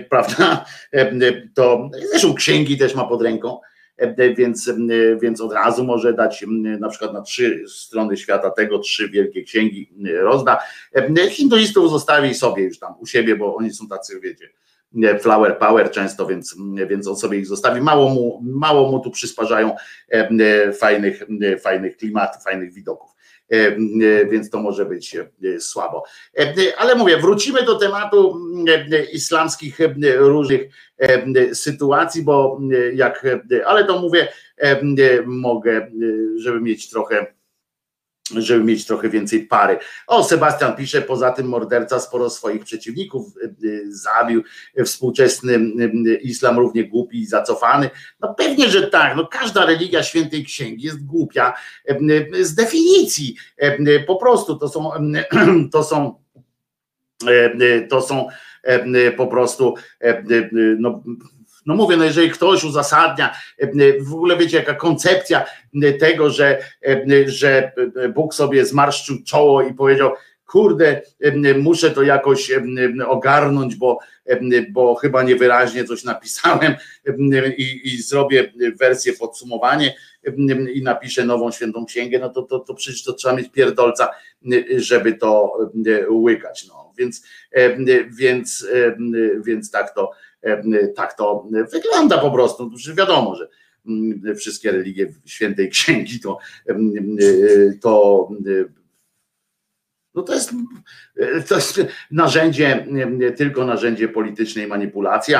prawda? 0.09 0.65
E, 0.91 1.47
to 1.53 1.89
zresztą 2.09 2.33
księgi 2.33 2.77
też 2.77 2.95
ma 2.95 3.03
pod 3.03 3.21
ręką, 3.21 3.59
e, 3.97 4.33
więc, 4.33 4.71
więc 5.21 5.41
od 5.41 5.53
razu 5.53 5.83
może 5.83 6.13
dać 6.13 6.45
na 6.79 6.89
przykład 6.89 7.13
na 7.13 7.21
trzy 7.21 7.63
strony 7.67 8.17
świata 8.17 8.51
tego, 8.51 8.79
trzy 8.79 9.09
wielkie 9.09 9.43
księgi 9.43 9.93
rozda. 10.21 10.59
Hinduistów 11.29 11.91
zostawi 11.91 12.33
sobie 12.33 12.63
już 12.63 12.79
tam 12.79 12.93
u 12.99 13.05
siebie, 13.05 13.35
bo 13.35 13.55
oni 13.55 13.73
są 13.73 13.88
tacy, 13.88 14.19
wiecie, 14.19 14.49
flower 15.19 15.57
power 15.57 15.91
często, 15.91 16.27
więc, 16.27 16.55
więc 16.89 17.07
on 17.07 17.15
sobie 17.15 17.38
ich 17.38 17.47
zostawi. 17.47 17.81
Mało 17.81 18.09
mu, 18.09 18.41
mało 18.43 18.91
mu 18.91 18.99
tu 18.99 19.11
przysparzają 19.11 19.75
fajnych, 20.79 21.23
fajnych 21.61 21.97
klimatów, 21.97 22.43
fajnych 22.43 22.73
widoków. 22.73 23.18
Więc 24.29 24.49
to 24.49 24.59
może 24.59 24.85
być 24.85 25.17
słabo. 25.59 26.03
Ale 26.77 26.95
mówię, 26.95 27.17
wrócimy 27.17 27.63
do 27.63 27.75
tematu 27.75 28.39
islamskich 29.13 29.77
różnych 30.17 30.61
sytuacji, 31.53 32.23
bo 32.23 32.59
jak, 32.93 33.25
ale 33.65 33.85
to 33.85 33.99
mówię, 33.99 34.27
mogę, 35.25 35.91
żeby 36.37 36.61
mieć 36.61 36.89
trochę 36.89 37.39
żeby 38.38 38.64
mieć 38.64 38.85
trochę 38.85 39.09
więcej 39.09 39.48
pary. 39.48 39.77
O, 40.08 40.24
Sebastian 40.24 40.75
pisze, 40.75 41.01
poza 41.01 41.32
tym 41.32 41.48
morderca 41.48 41.99
sporo 41.99 42.30
swoich 42.30 42.64
przeciwników 42.64 43.38
y, 43.38 43.67
y, 43.67 43.95
zabił, 43.95 44.43
współczesny 44.85 45.53
y, 45.53 46.16
islam 46.16 46.59
równie 46.59 46.83
głupi 46.83 47.19
i 47.19 47.25
zacofany. 47.25 47.90
No 48.19 48.33
pewnie, 48.33 48.69
że 48.69 48.88
tak, 48.88 49.17
no 49.17 49.27
każda 49.27 49.66
religia 49.66 50.03
świętej 50.03 50.45
księgi 50.45 50.85
jest 50.85 51.06
głupia 51.06 51.53
z 52.41 52.56
definicji. 52.56 53.35
Po 54.08 54.16
prostu 54.16 54.58
to 54.58 54.69
są, 54.69 54.91
to 55.74 55.83
są, 55.83 56.24
to 57.90 58.01
są 58.01 58.27
po 59.17 59.27
prostu 59.27 59.75
no, 60.80 61.03
no 61.69 61.75
mówię, 61.75 61.98
no 61.98 62.03
jeżeli 62.03 62.30
ktoś 62.30 62.64
uzasadnia, 62.64 63.35
e, 63.57 63.67
w 64.01 64.14
ogóle 64.14 64.38
wiecie, 64.38 64.57
jaka 64.57 64.73
koncepcja 64.73 65.45
tego, 65.99 66.30
że, 66.30 66.59
e, 66.88 67.06
że 67.25 67.72
Bóg 68.15 68.33
sobie 68.33 68.65
zmarszczył 68.65 69.15
czoło 69.25 69.61
i 69.61 69.73
powiedział, 69.73 70.11
kurde, 70.45 71.01
muszę 71.57 71.91
to 71.91 72.03
jakoś 72.03 72.51
ogarnąć, 73.07 73.75
bo, 73.75 73.99
bo 74.69 74.95
chyba 74.95 75.23
niewyraźnie 75.23 75.83
coś 75.83 76.03
napisałem 76.03 76.75
i, 77.57 77.81
i 77.83 78.01
zrobię 78.01 78.53
wersję 78.80 79.14
podsumowanie 79.14 79.95
i 80.73 80.83
napiszę 80.83 81.25
nową 81.25 81.51
świętą 81.51 81.85
księgę, 81.85 82.19
no 82.19 82.30
to, 82.30 82.41
to, 82.41 82.59
to 82.59 82.73
przecież 82.73 83.03
to 83.03 83.14
trzeba 83.14 83.35
mieć 83.35 83.51
pierdolca, 83.51 84.09
żeby 84.77 85.14
to 85.14 85.57
łykać. 86.09 86.67
No. 86.67 86.93
Więc, 86.98 87.23
więc, 88.09 88.67
więc 89.45 89.72
tak 89.72 89.95
to 89.95 90.11
tak 90.95 91.18
to 91.18 91.48
wygląda 91.72 92.18
po 92.18 92.32
prostu. 92.32 92.72
Wiadomo, 92.98 93.35
że 93.35 93.50
mm, 93.88 94.35
wszystkie 94.35 94.72
religie 94.72 95.14
świętej 95.26 95.69
księgi 95.69 96.19
to, 96.19 96.38
to 97.82 98.30
no 100.16 100.24
to 100.24 100.34
jest, 100.34 100.51
to 101.48 101.56
jest 101.56 101.82
narzędzie, 102.11 102.88
tylko 103.38 103.66
narzędzie 103.66 104.08
politycznej 104.08 104.68
manipulacji. 104.68 105.34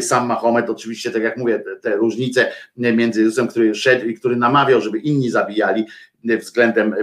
Sam 0.00 0.26
Mahomet, 0.26 0.70
oczywiście, 0.70 1.10
tak 1.10 1.22
jak 1.22 1.36
mówię, 1.36 1.62
te 1.82 1.96
różnice 1.96 2.52
między 2.76 3.20
Jezusem, 3.20 3.48
który 3.48 3.74
szedł 3.74 4.06
i 4.06 4.14
który 4.14 4.36
namawiał, 4.36 4.80
żeby 4.80 4.98
inni 4.98 5.30
zabijali 5.30 5.86
względem, 6.24 6.94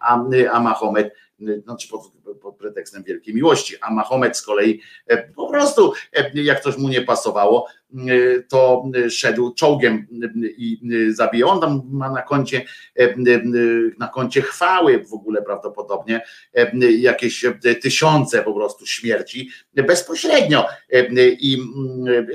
a, 0.00 0.24
a 0.52 0.60
Mahomet 0.60 1.14
znaczy 1.64 1.88
pod, 1.88 2.12
pod 2.42 2.56
pretekstem 2.56 3.02
wielkiej 3.02 3.34
miłości, 3.34 3.74
a 3.80 3.90
Mahomet 3.90 4.36
z 4.36 4.42
kolei 4.42 4.80
e, 5.06 5.28
po 5.28 5.48
prostu, 5.48 5.92
e, 6.16 6.30
jak 6.34 6.60
coś 6.60 6.76
mu 6.76 6.88
nie 6.88 7.02
pasowało, 7.02 7.66
e, 7.66 8.42
to 8.42 8.84
szedł 9.10 9.54
czołgiem 9.54 10.06
i 10.42 10.80
zabijał. 11.10 11.48
On 11.48 11.60
tam 11.60 11.82
ma 11.90 12.10
na 12.10 12.22
koncie, 12.22 12.64
na 13.98 14.08
koncie 14.08 14.42
chwały 14.42 15.04
w 15.04 15.12
ogóle 15.12 15.42
prawdopodobnie 15.42 16.20
jakieś 16.98 17.44
tysiące 17.82 18.42
po 18.42 18.54
prostu 18.54 18.86
śmierci 18.86 19.50
bezpośrednio 19.74 20.66
i 21.20 21.58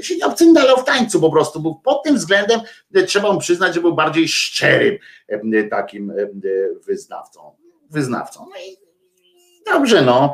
się 0.02 0.16
nie 0.16 0.26
obcyndalał 0.26 0.78
w 0.78 0.84
tańcu 0.84 1.22
po 1.22 1.32
prostu, 1.32 1.60
był 1.60 1.76
pod 1.76 2.04
tym 2.04 2.16
względem 2.16 2.60
trzeba 3.08 3.34
mu 3.34 3.40
przyznać, 3.40 3.76
że 3.76 3.82
był 3.82 3.96
bardziej 3.96 4.28
szczerym 4.28 4.98
takim 5.70 6.14
wyznawcą 6.86 7.56
wyznawcą. 7.90 8.46
No 8.50 8.56
i 8.60 8.87
Dobrze, 9.72 10.02
no, 10.02 10.34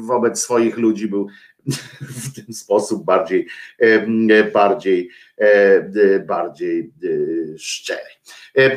wobec 0.00 0.40
swoich 0.40 0.78
ludzi 0.78 1.08
był 1.08 1.28
w 2.00 2.44
ten 2.44 2.54
sposób 2.54 3.04
bardziej, 3.04 3.46
bardziej, 4.52 5.10
bardziej 6.26 6.92
szczery. 7.58 8.00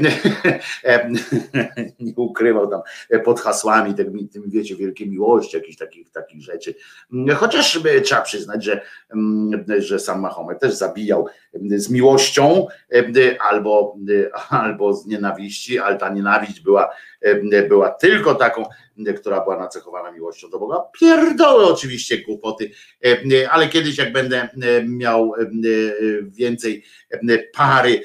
Nie 2.00 2.14
ukrywał 2.16 2.68
tam 2.69 2.82
pod 3.24 3.40
hasłami, 3.40 3.93
tym, 3.93 4.30
wiecie, 4.45 4.76
wielkiej 4.76 5.10
miłości, 5.10 5.58
jakichś 5.58 5.77
takich, 5.77 6.10
takich 6.10 6.42
rzeczy. 6.42 6.76
Chociaż 7.35 7.80
trzeba 8.03 8.22
przyznać, 8.22 8.64
że, 8.64 8.82
że 9.77 10.00
sam 10.00 10.22
Mahomet 10.22 10.60
też 10.60 10.74
zabijał 10.74 11.27
z 11.53 11.90
miłością 11.90 12.68
albo, 13.40 13.98
albo 14.50 14.93
z 14.93 15.06
nienawiści, 15.06 15.80
ale 15.80 15.98
ta 15.98 16.10
nienawiść 16.10 16.60
była, 16.60 16.90
była 17.69 17.90
tylko 17.90 18.35
taką, 18.35 18.66
która 19.18 19.42
była 19.42 19.60
nacechowana 19.60 20.11
miłością 20.11 20.50
do 20.50 20.60
Boga. 20.60 20.82
Pierdoły 21.00 21.66
oczywiście 21.66 22.18
głupoty, 22.18 22.72
ale 23.50 23.68
kiedyś 23.68 23.98
jak 23.98 24.14
będę 24.14 24.50
miał 24.88 25.34
więcej 26.27 26.84
pary, 27.53 28.02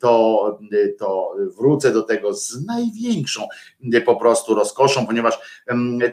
to, 0.00 0.58
to 0.98 1.34
wrócę 1.58 1.92
do 1.92 2.02
tego 2.02 2.34
z 2.34 2.66
największą 2.66 3.48
po 4.04 4.16
prostu 4.16 4.54
rozkoszą, 4.54 5.06
ponieważ 5.06 5.62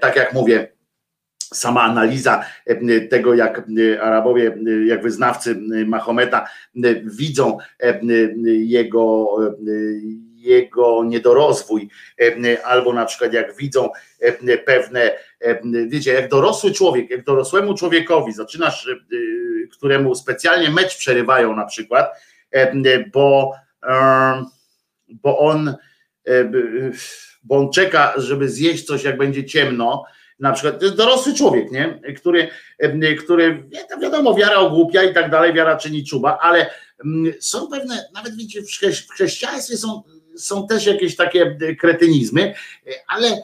tak 0.01 0.15
jak 0.15 0.33
mówię, 0.33 0.71
sama 1.53 1.81
analiza 1.81 2.45
tego, 3.09 3.33
jak 3.33 3.67
Arabowie, 4.01 4.57
jak 4.87 5.03
wyznawcy 5.03 5.55
Mahometa 5.85 6.47
widzą 7.03 7.57
jego 8.43 9.27
jego 10.39 11.03
niedorozwój, 11.03 11.89
albo 12.63 12.93
na 12.93 13.05
przykład 13.05 13.33
jak 13.33 13.55
widzą 13.55 13.89
pewne, 14.65 15.11
wiecie, 15.87 16.13
jak 16.13 16.29
dorosły 16.29 16.71
człowiek, 16.71 17.09
jak 17.09 17.23
dorosłemu 17.23 17.73
człowiekowi 17.73 18.33
zaczynasz, 18.33 18.89
któremu 19.71 20.15
specjalnie 20.15 20.69
mecz 20.69 20.97
przerywają 20.97 21.55
na 21.55 21.65
przykład, 21.65 22.11
bo, 23.13 23.53
bo 25.09 25.37
on 25.39 25.75
bo 27.43 27.57
on 27.57 27.71
czeka, 27.71 28.13
żeby 28.17 28.49
zjeść 28.49 28.85
coś, 28.85 29.03
jak 29.03 29.17
będzie 29.17 29.45
ciemno, 29.45 30.05
na 30.39 30.51
przykład, 30.53 30.79
to 30.79 30.85
jest 30.85 30.97
dorosły 30.97 31.33
człowiek, 31.33 31.71
nie? 31.71 32.01
Który, 32.17 32.49
który 33.19 33.63
wiadomo, 34.01 34.35
wiara 34.35 34.55
ogłupia 34.55 35.03
i 35.03 35.13
tak 35.13 35.31
dalej, 35.31 35.53
wiara 35.53 35.77
czyni 35.77 36.05
czuba, 36.05 36.37
ale 36.41 36.69
są 37.39 37.67
pewne, 37.67 38.05
nawet 38.13 38.35
wiecie, 38.35 38.61
w 38.61 39.13
chrześcijaństwie 39.13 39.77
są 39.77 40.03
są 40.39 40.67
też 40.67 40.85
jakieś 40.85 41.15
takie 41.15 41.57
kretynizmy, 41.79 42.53
ale 43.07 43.41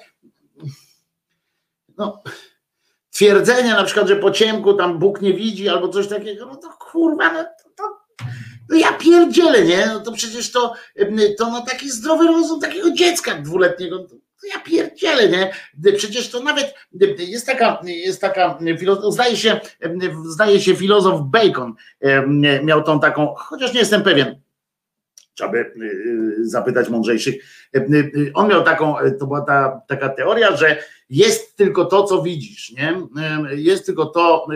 no, 1.98 2.24
twierdzenia 3.12 3.76
na 3.76 3.84
przykład, 3.84 4.08
że 4.08 4.16
po 4.16 4.32
ciemku 4.32 4.74
tam 4.74 5.00
Bóg 5.00 5.22
nie 5.22 5.34
widzi 5.34 5.70
albo 5.70 5.90
coś 5.90 6.08
takiego, 6.08 6.46
no 6.46 6.56
to 6.56 6.70
kurwa, 6.70 7.34
no 7.34 7.44
to, 7.44 7.70
to 7.76 7.84
no 8.70 8.78
ja 8.78 8.94
pierdzielę, 8.94 9.66
nie? 9.66 9.86
No 9.86 10.00
to 10.00 10.12
przecież 10.12 10.52
to, 10.52 10.74
to 11.38 11.52
na 11.52 11.62
taki 11.62 11.90
zdrowy 11.92 12.28
rozum 12.28 12.60
takiego 12.60 12.92
dziecka 12.92 13.36
dwuletniego, 13.36 14.00
to 14.00 14.16
ja 14.54 14.60
pierdzielę, 14.60 15.30
nie? 15.30 15.52
Przecież 15.98 16.30
to 16.30 16.40
nawet 16.40 16.74
jest 17.18 17.46
taka, 17.46 17.82
jest 17.84 18.22
taka, 18.22 18.60
zdaje 19.10 19.38
się, 19.38 19.60
zdaje 20.26 20.62
się 20.62 20.76
filozof 20.76 21.22
Bacon 21.22 21.74
miał 22.64 22.84
tą 22.84 23.00
taką, 23.00 23.34
chociaż 23.36 23.74
nie 23.74 23.80
jestem 23.80 24.04
pewien, 24.04 24.42
trzeba 25.36 25.52
by 25.52 25.58
y, 25.58 25.72
y, 26.40 26.50
zapytać 26.50 26.90
mądrzejszych. 26.90 27.36
Y, 27.76 28.32
on 28.34 28.48
miał 28.48 28.64
taką, 28.64 28.96
to 29.20 29.28
była 29.28 29.42
ta, 29.42 29.82
taka 29.88 30.10
teoria, 30.10 30.58
że 30.58 30.78
jest 31.10 31.58
tylko 31.58 31.86
to, 31.86 32.04
co 32.04 32.22
widzisz, 32.22 32.72
nie? 32.72 32.96
Jest 33.52 33.86
tylko 33.86 34.06
to, 34.06 34.48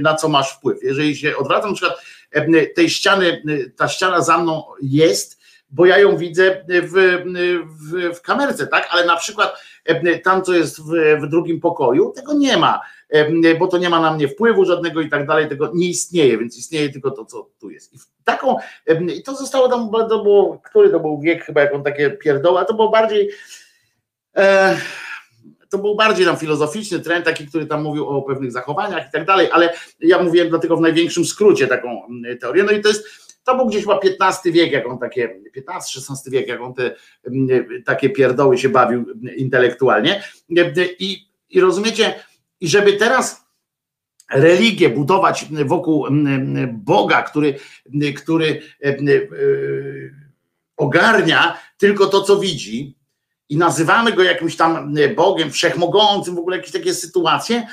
na 0.00 0.14
co 0.14 0.28
masz 0.28 0.52
wpływ. 0.52 0.82
Jeżeli 0.82 1.16
się 1.16 1.36
odwracam, 1.36 1.70
na 1.70 1.76
przykład 1.76 2.00
tej 2.74 2.90
ściany, 2.90 3.42
ta 3.76 3.88
ściana 3.88 4.20
za 4.20 4.38
mną 4.38 4.64
jest, 4.82 5.40
bo 5.70 5.86
ja 5.86 5.98
ją 5.98 6.16
widzę 6.16 6.64
w, 6.68 7.22
w, 7.66 8.16
w 8.16 8.20
kamerce, 8.20 8.66
tak? 8.66 8.88
Ale 8.90 9.06
na 9.06 9.16
przykład 9.16 9.62
tam, 10.24 10.42
co 10.42 10.54
jest 10.54 10.80
w, 10.80 11.20
w 11.20 11.26
drugim 11.26 11.60
pokoju, 11.60 12.12
tego 12.16 12.34
nie 12.34 12.56
ma 12.56 12.80
bo 13.58 13.66
to 13.66 13.78
nie 13.78 13.90
ma 13.90 14.00
na 14.00 14.12
mnie 14.14 14.28
wpływu 14.28 14.64
żadnego 14.64 15.00
i 15.00 15.08
tak 15.08 15.26
dalej, 15.26 15.48
tego 15.48 15.70
nie 15.74 15.88
istnieje, 15.88 16.38
więc 16.38 16.58
istnieje 16.58 16.88
tylko 16.88 17.10
to, 17.10 17.24
co 17.24 17.50
tu 17.60 17.70
jest. 17.70 17.94
I 17.94 17.98
taką, 18.24 18.56
i 19.16 19.22
to 19.22 19.36
zostało 19.36 19.68
tam, 19.68 19.90
to 20.08 20.22
było, 20.22 20.60
który 20.64 20.90
to 20.90 21.00
był 21.00 21.20
wiek 21.20 21.44
chyba, 21.44 21.60
jak 21.60 21.74
on 21.74 21.82
takie 21.82 22.10
pierdoła, 22.10 22.64
to 22.64 22.74
było 22.74 22.88
bardziej 22.88 23.30
e, 24.36 24.76
to 25.70 25.78
był 25.78 25.96
bardziej 25.96 26.26
tam 26.26 26.36
filozoficzny 26.36 27.00
trend, 27.00 27.24
taki, 27.24 27.46
który 27.46 27.66
tam 27.66 27.82
mówił 27.82 28.08
o 28.08 28.22
pewnych 28.22 28.52
zachowaniach 28.52 29.08
i 29.08 29.12
tak 29.12 29.24
dalej, 29.24 29.48
ale 29.52 29.74
ja 30.00 30.22
mówiłem 30.22 30.48
dlatego 30.48 30.76
w 30.76 30.80
największym 30.80 31.24
skrócie 31.24 31.66
taką 31.66 32.02
teorię, 32.40 32.62
no 32.62 32.72
i 32.72 32.80
to 32.80 32.88
jest 32.88 33.26
to 33.46 33.56
był 33.56 33.66
gdzieś 33.66 33.82
chyba 33.82 34.00
XV 34.20 34.52
wiek, 34.52 34.72
jak 34.72 34.86
on 34.86 34.98
takie, 34.98 35.40
XV-XVI 35.56 36.30
wiek, 36.30 36.48
jak 36.48 36.60
on 36.60 36.74
te 36.74 36.94
takie 37.84 38.10
pierdoły 38.10 38.58
się 38.58 38.68
bawił 38.68 39.04
intelektualnie. 39.36 40.22
I, 40.98 41.28
i 41.50 41.60
rozumiecie, 41.60 42.14
i 42.60 42.68
żeby 42.68 42.92
teraz 42.92 43.46
religię 44.32 44.88
budować 44.88 45.46
wokół 45.64 46.06
Boga, 46.72 47.22
który, 47.22 47.58
który 48.16 48.62
e, 48.84 48.96
ogarnia 50.76 51.58
tylko 51.78 52.06
to, 52.06 52.22
co 52.22 52.38
widzi, 52.38 52.96
i 53.48 53.56
nazywamy 53.56 54.12
go 54.12 54.22
jakimś 54.22 54.56
tam 54.56 54.94
Bogiem 55.16 55.50
wszechmogącym, 55.50 56.34
w 56.34 56.38
ogóle 56.38 56.56
jakieś 56.56 56.72
takie 56.72 56.94
sytuacje, 56.94 57.66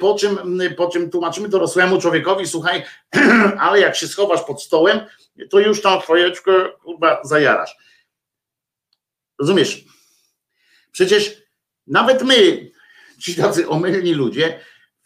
po 0.00 0.14
czym, 0.14 0.38
po 0.76 0.88
czym 0.88 1.10
tłumaczymy 1.10 1.48
dorosłemu 1.48 2.00
człowiekowi, 2.00 2.46
słuchaj, 2.46 2.84
ale 3.58 3.80
jak 3.80 3.96
się 3.96 4.08
schowasz 4.08 4.42
pod 4.42 4.62
stołem, 4.62 5.00
to 5.50 5.60
już 5.60 5.82
tam 5.82 6.00
twojeczkę 6.00 6.52
chyba 6.86 7.20
zajarasz. 7.24 7.76
Rozumiesz? 9.38 9.84
Przecież 10.92 11.42
nawet 11.86 12.22
my, 12.22 12.70
ci 13.22 13.34
tacy 13.34 13.68
omylni 13.68 14.14
ludzie, 14.14 14.58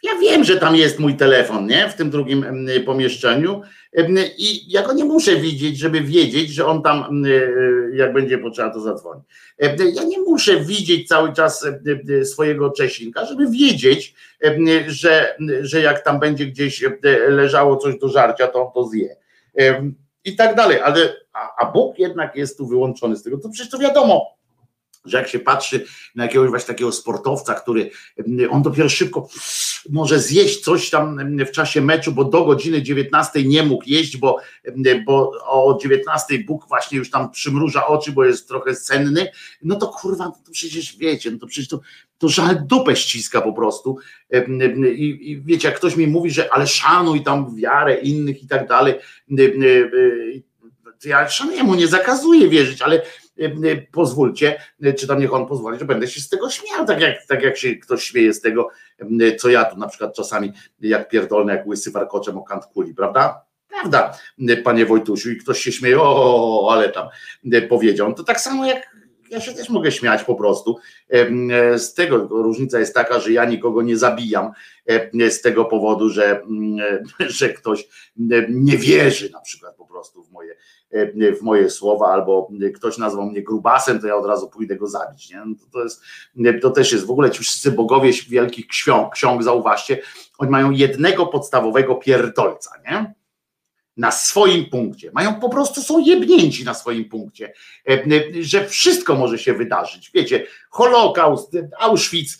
ja 0.03 0.19
wiem, 0.19 0.45
że 0.45 0.57
tam 0.57 0.77
jest 0.77 0.99
mój 0.99 1.17
telefon, 1.17 1.67
nie? 1.67 1.89
W 1.89 1.95
tym 1.95 2.11
drugim 2.11 2.67
pomieszczeniu 2.87 3.63
i 4.39 4.73
ja 4.73 4.83
go 4.83 4.93
nie 4.93 5.05
muszę 5.05 5.37
widzieć, 5.37 5.79
żeby 5.79 6.01
wiedzieć, 6.01 6.51
że 6.51 6.67
on 6.67 6.83
tam, 6.83 7.23
jak 7.93 8.13
będzie 8.13 8.39
potrzeba, 8.39 8.71
to 8.71 8.81
zadzwoni. 8.81 9.21
Ja 9.95 10.05
nie 10.05 10.21
muszę 10.21 10.61
widzieć 10.61 11.09
cały 11.09 11.33
czas 11.33 11.67
swojego 12.25 12.71
Czesinka, 12.71 13.27
żeby 13.27 13.51
wiedzieć, 13.51 14.15
że, 14.87 15.37
że 15.61 15.81
jak 15.81 16.05
tam 16.05 16.21
będzie 16.21 16.47
gdzieś 16.47 16.85
leżało 17.29 17.77
coś 17.77 17.99
do 17.99 18.09
żarcia, 18.09 18.47
to 18.47 18.67
on 18.67 18.73
to 18.75 18.85
zje. 18.85 19.17
I 20.25 20.37
tak 20.37 20.57
dalej, 20.57 20.81
ale 20.81 21.17
a, 21.33 21.67
a 21.67 21.73
Bóg 21.73 21.99
jednak 21.99 22.37
jest 22.37 22.59
tu 22.59 22.67
wyłączony 22.67 23.17
z 23.17 23.23
tego, 23.23 23.39
to 23.39 23.49
przecież 23.49 23.71
to 23.71 23.79
wiadomo, 23.79 24.36
że 25.07 25.19
jak 25.19 25.29
się 25.29 25.39
patrzy 25.39 25.87
na 26.15 26.25
jakiegoś 26.25 26.51
właśnie 26.51 26.67
takiego 26.67 26.93
sportowca, 26.93 27.55
który 27.55 27.91
mm, 28.27 28.53
on 28.53 28.63
dopiero 28.63 28.89
szybko 28.89 29.29
może 29.91 30.21
zjeść 30.21 30.61
coś 30.61 30.91
tam 30.91 31.19
mm, 31.19 31.47
w 31.47 31.51
czasie 31.51 31.81
meczu, 31.81 32.13
bo 32.13 32.25
do 32.25 32.45
godziny 32.45 32.83
19 32.83 33.45
nie 33.45 33.63
mógł 33.63 33.85
jeść, 33.87 34.17
bo, 34.17 34.39
mm, 34.65 35.05
bo 35.05 35.33
o 35.45 35.79
19 35.83 36.39
Bóg 36.39 36.69
właśnie 36.69 36.99
już 36.99 37.11
tam 37.11 37.31
przymruża 37.31 37.87
oczy, 37.87 38.13
bo 38.13 38.25
jest 38.25 38.49
trochę 38.49 38.75
senny, 38.75 39.29
no 39.63 39.77
to 39.77 39.89
kurwa, 39.89 40.25
to 40.25 40.53
przecież 40.53 40.97
wiecie, 40.97 41.31
no 41.31 41.39
to 41.39 41.47
przecież 41.47 41.69
to, 41.69 41.81
to 42.19 42.29
żal 42.29 42.67
dupę 42.67 42.97
ściska 42.97 43.41
po 43.41 43.53
prostu. 43.53 43.99
I, 44.97 45.31
i 45.31 45.43
wiecie, 45.43 45.69
jak 45.69 45.77
ktoś 45.77 45.97
mi 45.97 46.07
mówi, 46.07 46.31
że 46.31 46.53
ale 46.53 46.67
szanuj 46.67 47.23
tam 47.23 47.57
wiarę 47.57 48.01
innych 48.01 48.43
i 48.43 48.47
tak 48.47 48.69
dalej, 48.69 48.95
ja 51.05 51.29
szanuję 51.29 51.65
mu, 51.65 51.75
nie 51.75 51.89
zakazuję 51.89 52.49
wierzyć, 52.49 52.83
ale 52.83 53.03
pozwólcie, 53.93 54.61
czy 54.99 55.07
tam 55.07 55.21
niech 55.21 55.35
on 55.35 55.47
pozwoli, 55.47 55.79
że 55.79 55.85
będę 55.85 56.09
się 56.09 56.21
z 56.21 56.29
tego 56.29 56.51
śmiał, 56.51 56.87
tak 56.87 57.01
jak, 57.01 57.27
tak 57.27 57.43
jak 57.43 57.57
się 57.57 57.77
ktoś 57.77 58.05
śmieje 58.05 58.33
z 58.33 58.41
tego, 58.41 58.69
co 59.39 59.49
ja 59.49 59.65
tu 59.65 59.77
na 59.77 59.89
przykład 59.89 60.15
czasami 60.15 60.53
jak 60.81 61.09
pierdolny, 61.09 61.53
jak 61.53 61.67
łysy 61.67 61.91
warkoczem 61.91 62.39
o 62.39 62.43
kant 62.43 62.67
kuli, 62.67 62.95
prawda? 62.95 63.47
Prawda, 63.69 64.19
panie 64.65 64.87
Wojtusiu, 64.87 65.31
i 65.31 65.37
ktoś 65.37 65.61
się 65.61 65.73
śmieje, 65.73 66.01
o, 66.01 66.69
ale 66.73 66.89
tam 66.89 67.09
powiedział. 67.69 68.15
To 68.15 68.25
tak 68.25 68.41
samo 68.41 68.67
jak 68.67 68.97
ja 69.31 69.41
się 69.41 69.55
też 69.55 69.69
mogę 69.69 69.93
śmiać 69.93 70.25
po 70.25 70.35
prostu. 70.35 70.79
Z 71.77 71.95
tego 71.95 72.19
różnica 72.19 72.79
jest 72.79 72.95
taka, 72.95 73.21
że 73.21 73.33
ja 73.33 73.45
nikogo 73.45 73.83
nie 73.83 73.97
zabijam 73.97 74.53
z 75.31 75.41
tego 75.41 75.65
powodu, 75.65 76.09
że, 76.09 76.43
że 77.39 77.49
ktoś 77.49 77.89
nie 78.49 78.79
wierzy 78.79 79.31
na 79.31 79.41
przykład 79.41 79.77
po 79.77 79.87
prostu 79.87 80.25
w 80.25 80.31
moje 80.31 80.57
w 81.39 81.43
moje 81.43 81.71
słowa, 81.71 82.07
albo 82.07 82.51
ktoś 82.75 82.99
nazwał 82.99 83.27
mnie 83.27 83.43
grubasem, 83.43 84.01
to 84.01 84.07
ja 84.07 84.17
od 84.17 84.27
razu 84.27 84.49
pójdę 84.49 84.77
go 84.77 84.87
zabić. 84.87 85.31
Nie? 85.31 85.37
No 85.47 85.55
to, 85.73 85.83
jest, 85.83 86.03
to 86.63 86.71
też 86.71 86.93
jest 86.93 87.07
w 87.07 87.11
ogóle 87.11 87.31
ci 87.31 87.43
wszyscy 87.43 87.73
bogowie 87.73 88.13
wielkich 88.29 88.67
ksiąg, 88.67 89.13
ksiąg, 89.13 89.43
zauważcie, 89.43 89.99
oni 90.39 90.51
mają 90.51 90.71
jednego 90.71 91.27
podstawowego 91.27 91.95
pierdolca, 91.95 92.71
nie? 92.91 93.15
Na 93.97 94.11
swoim 94.11 94.71
punkcie. 94.71 95.11
Mają 95.15 95.35
po 95.35 95.49
prostu 95.49 95.83
są 95.83 95.99
jebnięci 95.99 96.65
na 96.65 96.75
swoim 96.75 97.09
punkcie, 97.09 97.53
e, 97.89 98.03
że 98.41 98.69
wszystko 98.69 99.15
może 99.15 99.39
się 99.39 99.55
wydarzyć. 99.55 100.11
Wiecie, 100.15 100.47
Holokaust, 100.71 101.53
Auschwitz, 101.79 102.39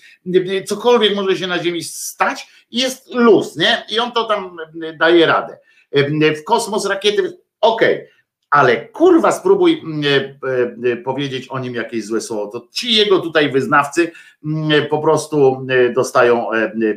cokolwiek 0.67 1.15
może 1.15 1.37
się 1.37 1.47
na 1.47 1.63
ziemi 1.63 1.85
stać, 1.85 2.49
jest 2.71 3.15
luz, 3.15 3.57
nie? 3.57 3.87
I 3.91 3.99
on 3.99 4.13
to 4.13 4.25
tam 4.25 4.57
daje 4.99 5.27
radę. 5.27 5.59
E, 5.93 6.35
w 6.35 6.45
kosmos 6.45 6.87
rakiety, 6.87 7.39
okej. 7.61 7.95
Okay 7.95 8.16
ale 8.51 8.89
kurwa 8.89 9.33
spróbuj 9.33 9.81
mm, 9.85 10.03
e, 10.05 10.93
e, 10.93 10.97
powiedzieć 10.97 11.49
o 11.49 11.59
nim 11.59 11.75
jakieś 11.75 12.05
złe 12.05 12.21
słowo, 12.21 12.47
to 12.47 12.69
ci 12.73 12.95
jego 12.95 13.19
tutaj 13.19 13.51
wyznawcy 13.51 14.13
mm, 14.45 14.87
po 14.89 14.99
prostu 14.99 15.67
e, 15.69 15.93
dostają 15.93 16.47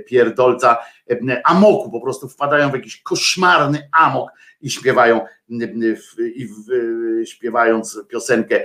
pierdolca 0.08 0.78
amoku, 1.44 1.92
po 1.92 2.02
prostu 2.02 2.30
wpadają 2.30 2.69
w 2.69 2.74
jakiś 2.74 3.02
koszmarny 3.02 3.90
amok 3.92 4.30
i 4.61 4.69
śpiewają 4.69 5.22
i 6.36 6.48
śpiewając 7.26 8.00
piosenkę 8.08 8.64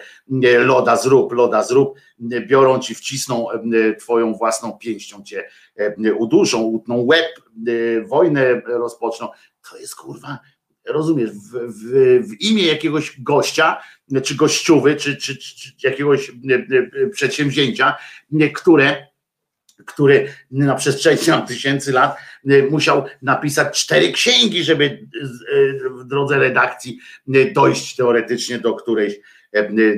loda 0.59 0.97
zrób, 0.97 1.33
loda 1.33 1.63
zrób, 1.63 1.99
biorą 2.21 2.79
ci, 2.79 2.95
wcisną 2.95 3.47
twoją 4.01 4.35
własną 4.35 4.73
pięścią 4.73 5.23
cię 5.23 5.49
uduszą, 6.19 6.63
utną 6.63 7.01
łeb, 7.01 7.41
wojnę 8.07 8.61
rozpoczną. 8.67 9.29
To 9.71 9.79
jest 9.79 9.97
kurwa 9.97 10.39
rozumiesz, 10.87 11.31
w, 11.31 11.51
w, 11.53 12.29
w, 12.29 12.41
imię 12.41 12.67
jakiegoś 12.67 13.21
gościa, 13.21 13.83
czy 14.23 14.35
gościuwy, 14.35 14.97
czy, 14.97 15.17
czy, 15.17 15.39
czy 15.39 15.73
jakiegoś 15.83 16.31
e, 16.31 16.33
e, 17.03 17.07
przedsięwzięcia, 17.09 17.97
które 18.55 19.07
który 19.87 20.29
na 20.51 20.75
przestrzeni 20.75 21.19
tysięcy 21.49 21.93
lat 21.93 22.17
e, 22.49 22.63
musiał 22.63 23.05
napisać 23.23 23.85
cztery 23.85 24.13
księgi, 24.13 24.65
żeby 24.65 25.07
w 25.91 26.05
drodze 26.05 26.39
redakcji 26.39 26.99
dojść 27.55 27.97
teoretycznie 27.97 28.59
do 28.59 28.75
którejś, 28.75 29.15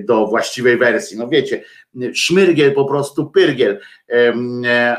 do 0.04 0.26
właściwej 0.26 0.78
wersji. 0.78 1.18
No 1.18 1.28
wiecie, 1.28 1.64
szmyrgiel 2.14 2.74
po 2.74 2.84
prostu 2.84 3.30
pyrgiel, 3.30 3.80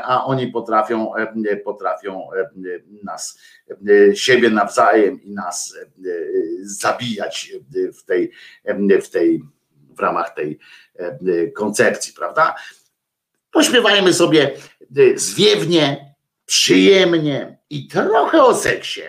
a 0.04 0.24
oni 0.24 0.46
potrafią, 0.46 1.12
potrafią 1.64 2.28
nas 3.04 3.38
E, 3.70 4.16
siebie 4.16 4.50
nawzajem 4.50 5.22
i 5.22 5.30
nas 5.30 5.74
e, 5.76 6.10
zabijać 6.62 7.52
w 7.98 8.04
tej, 8.04 8.32
w 9.02 9.08
tej, 9.08 9.42
w 9.96 10.00
ramach 10.00 10.34
tej 10.34 10.58
e, 10.98 11.46
koncepcji, 11.46 12.14
prawda? 12.14 12.54
Pośpiewajmy 13.50 14.12
sobie 14.12 14.52
zwiewnie, 15.14 16.14
przyjemnie 16.46 17.58
i 17.70 17.88
trochę 17.88 18.42
o 18.42 18.54
seksie. 18.54 19.02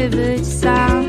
Się 0.00 0.08
być 0.08 0.46
sam. 0.46 1.04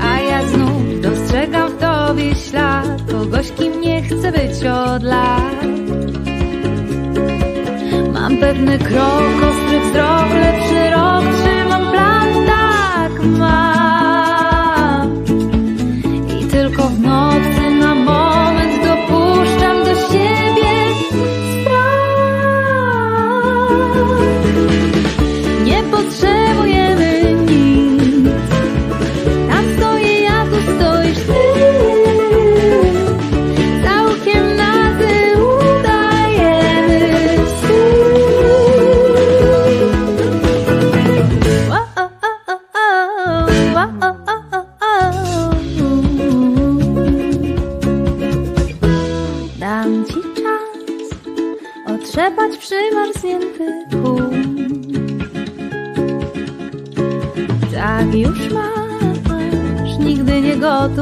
A 0.00 0.20
ja 0.20 0.46
znów 0.46 1.00
dostrzegam 1.02 1.70
w 1.72 1.78
tobie 1.78 2.34
ślad. 2.34 3.02
Kogoś, 3.10 3.52
kim 3.52 3.80
nie 3.80 4.02
chcę 4.02 4.32
być 4.32 4.64
od 4.64 5.02
lat. 5.02 5.64
Mam 8.12 8.36
pewny 8.38 8.78
krok, 8.78 9.34
ostry 9.50 9.80
wzrok, 9.80 10.30
lepszy 10.34 10.90
rok 10.90 11.06
Trzymam 11.34 11.55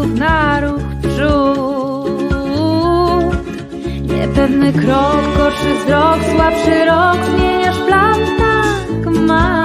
na 0.02 0.60
ruch 0.60 0.82
przód. 1.00 2.24
Niepewny 4.02 4.72
krok, 4.72 5.36
gorszy 5.36 5.74
wzrok, 5.84 6.18
słabszy 6.34 6.84
rok, 6.84 7.18
zmieniasz 7.36 7.78
plan, 7.86 8.20
tak 8.38 9.06
masz. 9.26 9.63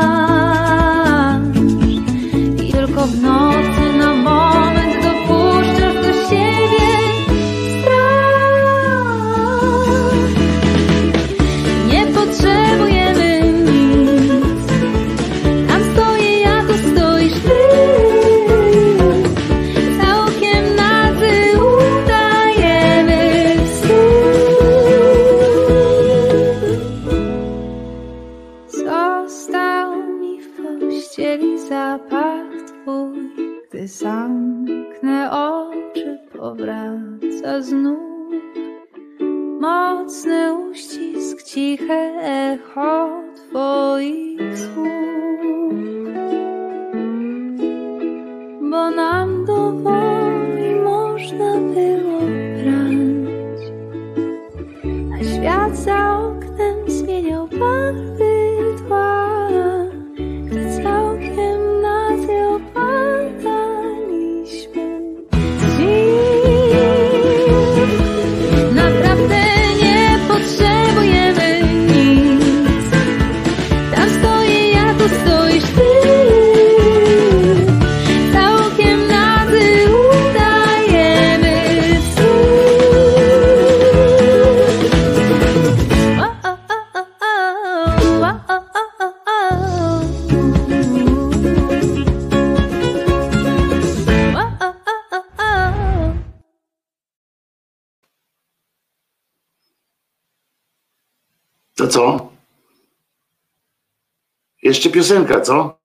Piosenka, 105.10 105.42
co? 105.42 105.80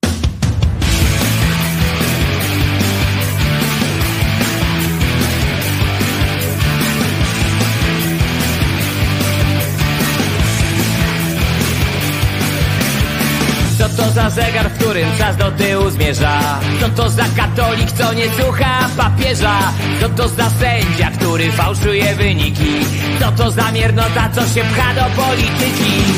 Co 13.79 13.89
to 13.89 14.11
za 14.11 14.31
zegar, 14.31 14.71
w 14.71 14.79
którym 14.79 15.09
czas 15.19 15.37
do 15.37 15.51
tyłu 15.53 15.91
zmierza? 15.91 16.61
Co 16.81 16.89
to 16.89 17.11
za 17.11 17.25
katolik, 17.37 17.93
co 17.93 18.13
nie 18.13 18.29
słucha 18.29 18.89
papieża? 18.97 19.59
Co 20.01 20.09
to 20.09 20.29
za 20.29 20.51
sędzia, 20.51 21.11
który 21.11 21.53
fałszuje 21.53 22.15
wyniki? 22.15 22.73
Co 23.21 23.33
to 23.33 23.51
za 23.51 23.73
miernota, 23.73 24.31
co 24.35 24.41
się 24.41 24.61
pcha 24.65 24.95
do 24.95 25.23
polityki? 25.23 26.14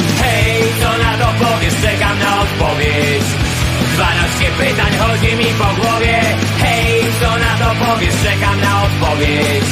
Odpowiedź. 9.17 9.65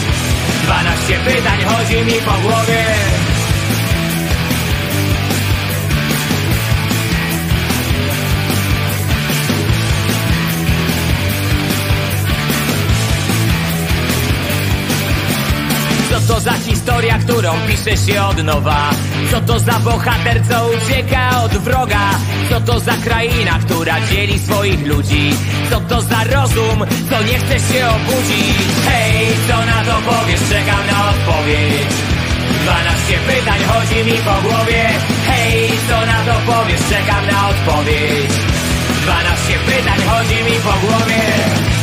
12 0.65 1.19
pytań 1.19 1.59
chodzi 1.65 1.97
mi 1.97 2.21
po 2.21 2.33
głowie. 2.49 2.85
Co 16.11 16.35
to 16.35 16.41
za 16.41 16.53
historia, 16.53 17.19
którą 17.19 17.53
pisze 17.69 17.97
się 17.97 18.23
od 18.23 18.45
nowa? 18.45 18.91
Co 19.31 19.41
to 19.41 19.59
za 19.59 19.73
bohater, 19.73 20.43
co 20.49 20.69
ucieka 20.69 21.43
od 21.45 21.53
wroga? 21.53 22.11
Co 22.51 22.61
to 22.61 22.81
za 22.81 22.93
kraina, 22.93 23.59
która 23.65 24.01
dzieli 24.01 24.39
swoich 24.39 24.87
ludzi? 24.87 25.31
Co 25.70 25.81
to 25.81 26.01
za 26.01 26.25
rozum, 26.25 26.78
co 27.10 27.23
nie 27.23 27.39
chce 27.39 27.57
się 27.68 27.89
obudzić? 27.89 28.57
Hej, 28.86 29.26
co 29.49 29.57
na 29.67 29.84
to 29.84 30.10
powiesz? 30.10 30.41
Czekam 30.51 30.86
na 30.86 31.10
odpowiedź 31.10 31.94
12 32.65 33.18
pytań 33.26 33.60
chodzi 33.68 34.10
mi 34.10 34.18
po 34.18 34.49
głowie 34.49 34.84
Hej, 35.26 35.70
co 35.89 36.07
na 36.07 36.18
to 36.26 36.41
powiesz? 36.52 36.81
Czekam 36.91 37.26
na 37.26 37.49
odpowiedź 37.49 38.33
12 39.02 39.59
pytań 39.67 39.99
chodzi 40.09 40.44
mi 40.44 40.57
po 40.60 40.86
głowie 40.86 41.74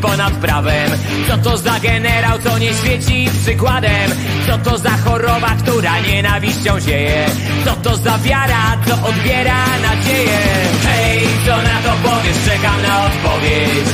ponad 0.00 0.32
prawem? 0.32 0.90
Co 1.28 1.36
to 1.38 1.56
za 1.56 1.78
generał, 1.80 2.38
co 2.38 2.58
nie 2.58 2.74
świeci 2.74 3.28
przykładem? 3.42 4.10
Co 4.46 4.58
to 4.70 4.78
za 4.78 4.90
choroba, 4.90 5.50
która 5.62 6.00
nienawiścią 6.00 6.80
zieje? 6.80 7.26
Co 7.64 7.72
to 7.76 7.96
za 7.96 8.18
wiara, 8.18 8.76
co 8.86 8.94
odbiera 9.08 9.64
nadzieję? 9.82 10.38
Hej, 10.86 11.20
co 11.46 11.56
na 11.56 11.76
to 11.84 11.92
powiesz? 12.08 12.36
Czekam 12.44 12.82
na 12.82 13.06
odpowiedź 13.06 13.88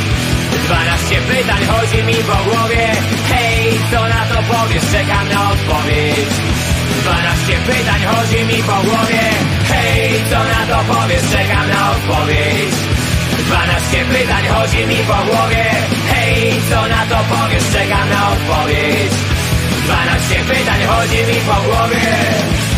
12 0.66 1.16
pytań 1.28 1.62
chodzi 1.66 2.02
mi 2.02 2.14
po 2.14 2.50
głowie 2.50 2.86
Hej, 3.28 3.78
co 3.90 4.00
na 4.00 4.22
to 4.30 4.38
powiesz? 4.52 4.84
Czekam 4.92 5.28
na 5.28 5.50
odpowiedź 5.50 6.32
12 7.02 7.52
pytań 7.66 8.00
chodzi 8.12 8.44
mi 8.44 8.62
po 8.62 8.76
głowie 8.88 9.24
Hej, 9.68 10.10
co 10.30 10.38
na 10.38 10.60
to 10.70 10.94
powiesz? 10.94 11.22
Czekam 11.32 11.68
na 11.68 11.90
odpowiedź 11.90 12.95
12 13.46 14.04
pytań 14.04 14.44
chodzi 14.48 14.86
mi 14.86 14.96
po 14.96 15.18
głowie. 15.26 15.64
Hej, 16.10 16.52
co 16.70 16.88
na 16.88 17.06
to 17.06 17.24
powiesz? 17.34 17.64
Czekam 17.72 18.08
na 18.10 18.30
odpowiedź. 18.32 19.12
12 19.84 20.34
pytań 20.34 20.80
chodzi 20.86 21.16
mi 21.16 21.40
po 21.40 21.54
głowie 21.62 22.75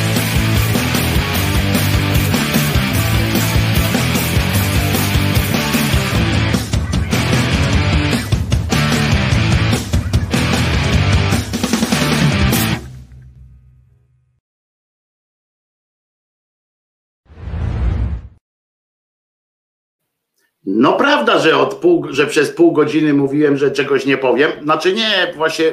No 20.71 20.93
prawda, 20.93 21.39
że 21.39 21.57
od 21.57 21.75
pół, 21.75 22.07
że 22.11 22.27
przez 22.27 22.51
pół 22.51 22.73
godziny 22.73 23.15
mówiłem, 23.15 23.57
że 23.57 23.71
czegoś 23.71 24.07
nie 24.07 24.19
powiem. 24.19 24.51
Znaczy 24.63 24.93
nie, 24.93 25.33
właśnie 25.37 25.65
y, 25.65 25.73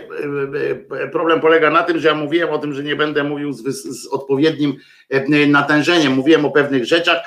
y, 1.03 1.09
problem 1.11 1.41
polega 1.41 1.69
na 1.69 1.83
tym, 1.83 1.99
że 1.99 2.07
ja 2.07 2.15
mówiłem 2.15 2.49
o 2.49 2.57
tym, 2.57 2.74
że 2.74 2.83
nie 2.83 2.95
będę 2.95 3.24
mówił 3.24 3.53
z, 3.53 3.64
z 4.01 4.07
odpowiednim 4.07 4.75
natężeniem. 5.48 6.14
Mówiłem 6.14 6.45
o 6.45 6.51
pewnych 6.51 6.85
rzeczach, 6.85 7.17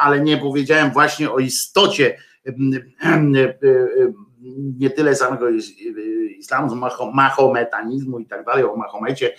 ale 0.00 0.20
nie 0.20 0.36
powiedziałem 0.36 0.90
właśnie 0.90 1.30
o 1.30 1.38
istocie 1.38 2.18
nie 4.78 4.90
tyle 4.90 5.16
samego 5.16 5.48
is- 5.48 5.72
islamu, 6.38 6.74
maho- 6.76 7.10
mahometanizmu 7.14 8.18
i 8.18 8.26
tak 8.26 8.44
dalej, 8.44 8.64
o 8.64 8.76
Mahomecie, 8.76 9.34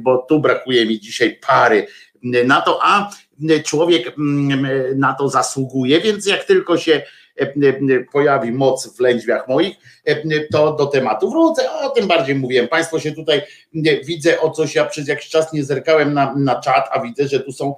bo 0.00 0.18
tu 0.28 0.40
brakuje 0.40 0.86
mi 0.86 1.00
dzisiaj 1.00 1.38
pary 1.48 1.86
na 2.44 2.60
to, 2.60 2.78
a 2.82 3.10
człowiek 3.64 4.18
mm, 4.18 4.98
na 4.98 5.14
to 5.14 5.28
zasługuje, 5.28 6.00
więc 6.00 6.26
jak 6.26 6.44
tylko 6.44 6.78
się 6.78 7.02
e, 7.36 7.52
pojawi 8.12 8.52
moc 8.52 8.96
w 8.96 9.00
lędźwiach 9.00 9.48
moich, 9.48 9.76
e, 10.04 10.40
to 10.52 10.72
do 10.72 10.86
tematu 10.86 11.30
wrócę. 11.30 11.72
O 11.72 11.90
tym 11.90 12.06
bardziej 12.06 12.34
mówiłem. 12.34 12.68
Państwo 12.68 13.00
się 13.00 13.12
tutaj 13.12 13.42
widzę 14.04 14.40
o 14.40 14.50
coś, 14.50 14.74
ja 14.74 14.84
przez 14.84 15.08
jakiś 15.08 15.28
czas 15.28 15.52
nie 15.52 15.64
zerkałem 15.64 16.14
na, 16.14 16.34
na 16.34 16.60
czat, 16.60 16.88
a 16.92 17.00
widzę, 17.00 17.28
że 17.28 17.40
tu 17.40 17.52
są 17.52 17.74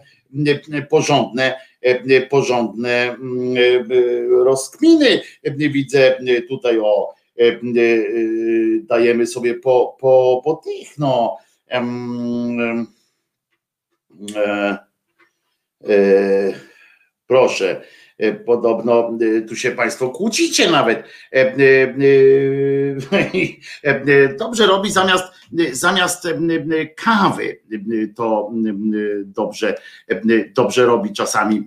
porządne, 0.91 1.55
e, 1.83 2.21
porządne 2.21 3.11
mm, 3.11 3.55
rozkminy. 4.45 5.21
Widzę 5.45 6.19
tutaj 6.49 6.79
o 6.79 7.15
dajemy 8.83 9.27
sobie 9.27 9.55
po, 9.55 9.97
po, 10.01 10.41
po 10.45 10.55
tych, 10.55 10.99
no. 10.99 11.37
E, 14.37 14.79
Proszę, 17.33 17.83
e, 18.19 18.33
podobno 18.33 19.19
e, 19.37 19.43
tu 19.43 19.57
się 19.57 19.71
Państwo 19.71 20.09
kłócicie 20.09 20.71
nawet. 20.71 20.99
E, 21.33 21.37
e, 21.37 21.95
e, 23.85 24.01
e, 24.07 24.35
Dobrze 24.35 24.67
robi 24.67 24.93
zamiast, 24.93 25.25
zamiast 25.73 26.27
e, 26.27 26.31
e, 26.31 26.87
kawy, 26.87 27.61
e, 27.73 28.09
to 28.17 28.51
e, 28.67 28.73
dobrze, 29.25 29.75
e, 30.11 30.21
dobrze 30.55 30.87
robi 30.87 31.13
czasami 31.13 31.67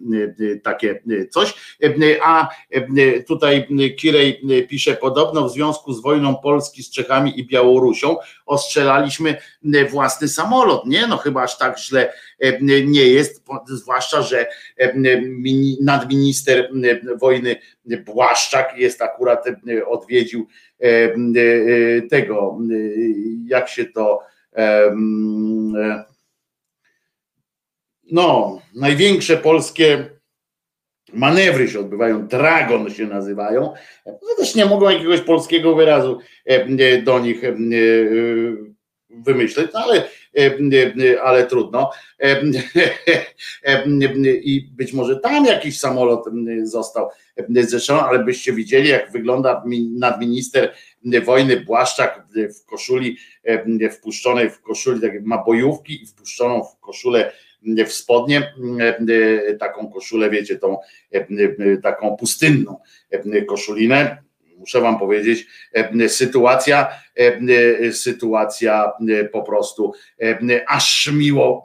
e, 0.53 0.56
takie 0.56 1.02
coś. 1.30 1.77
E, 1.84 1.94
A 2.24 2.50
e, 2.72 3.24
tutaj 3.24 3.68
Kirej 3.98 4.42
pisze, 4.69 4.94
podobno 4.94 5.50
w 5.50 5.53
związku 5.53 5.94
z 5.94 6.02
wojną 6.02 6.35
Polski 6.35 6.84
z 6.84 6.92
Czechami 6.92 7.40
i 7.40 7.48
Białorusią 7.48 8.16
ostrzelaliśmy 8.46 9.38
własny 9.90 10.28
samolot. 10.28 10.86
Nie, 10.86 11.08
no 11.08 11.18
chyba 11.18 11.44
aż 11.44 11.58
tak 11.58 11.80
źle 11.80 12.14
e, 12.40 12.62
nie 12.84 13.08
jest, 13.08 13.44
zwłaszcza, 13.68 14.22
że 14.22 14.48
e, 14.78 14.94
mini- 15.22 15.78
nadminister 15.82 16.70
e, 16.84 17.18
wojny 17.18 17.56
Błaszczak 18.06 18.78
jest 18.78 19.02
akurat 19.02 19.48
e, 19.48 19.86
odwiedził 19.88 20.48
e, 20.80 20.86
e, 20.86 21.16
tego, 22.10 22.58
e, 22.72 22.76
jak 23.48 23.70
się 23.70 23.86
to 23.86 24.20
e, 24.56 24.62
e, 24.62 26.04
no, 28.12 28.62
największe 28.76 29.38
polskie 29.38 30.15
manewry 31.14 31.67
się 31.67 31.80
odbywają, 31.80 32.27
Dragon 32.27 32.90
się 32.90 33.06
nazywają. 33.06 33.74
No 34.06 34.35
też 34.38 34.56
nie 34.56 34.66
mogą 34.66 34.90
jakiegoś 34.90 35.22
polskiego 35.22 35.75
wyrazu 35.75 36.19
e, 36.50 36.51
e, 36.80 37.01
do 37.01 37.19
nich 37.19 37.43
e, 37.43 37.56
wymyśleć, 39.09 39.72
no 39.74 39.80
ale, 39.80 40.03
ale 41.24 41.48
trudno. 41.48 41.92
I 44.43 44.69
być 44.72 44.93
może 44.93 45.19
tam 45.19 45.45
jakiś 45.45 45.80
samolot 45.80 46.25
został 46.64 47.09
zeszczony, 47.50 48.01
ale 48.01 48.24
byście 48.24 48.53
widzieli, 48.53 48.90
jak 48.90 49.11
wygląda 49.11 49.64
mi- 49.66 49.90
nadminister 49.90 50.74
wojny 51.25 51.59
Błaszczak 51.59 52.25
w 52.61 52.66
koszuli, 52.66 53.17
wpuszczonej 53.92 54.50
w 54.50 54.61
koszuli, 54.61 55.01
tak 55.01 55.25
ma 55.25 55.43
bojówki 55.43 56.03
i 56.03 56.08
wpuszczoną 56.08 56.64
w 56.64 56.80
koszulę 56.80 57.32
w 57.88 57.94
spodnie, 57.94 58.53
e, 58.80 59.53
taką 59.53 59.88
koszulę, 59.88 60.30
wiecie, 60.30 60.56
tą 60.56 60.77
e, 61.14 61.18
e, 61.18 61.77
taką 61.77 62.18
pustynną 62.18 62.80
koszulinę. 63.48 64.18
Muszę 64.58 64.82
wam 64.82 65.00
powiedzieć, 65.00 65.48
sytuacja, 66.08 66.88
sytuacja 67.92 68.92
po 69.32 69.44
prostu 69.44 69.94
aż 70.68 71.11
miło 71.14 71.64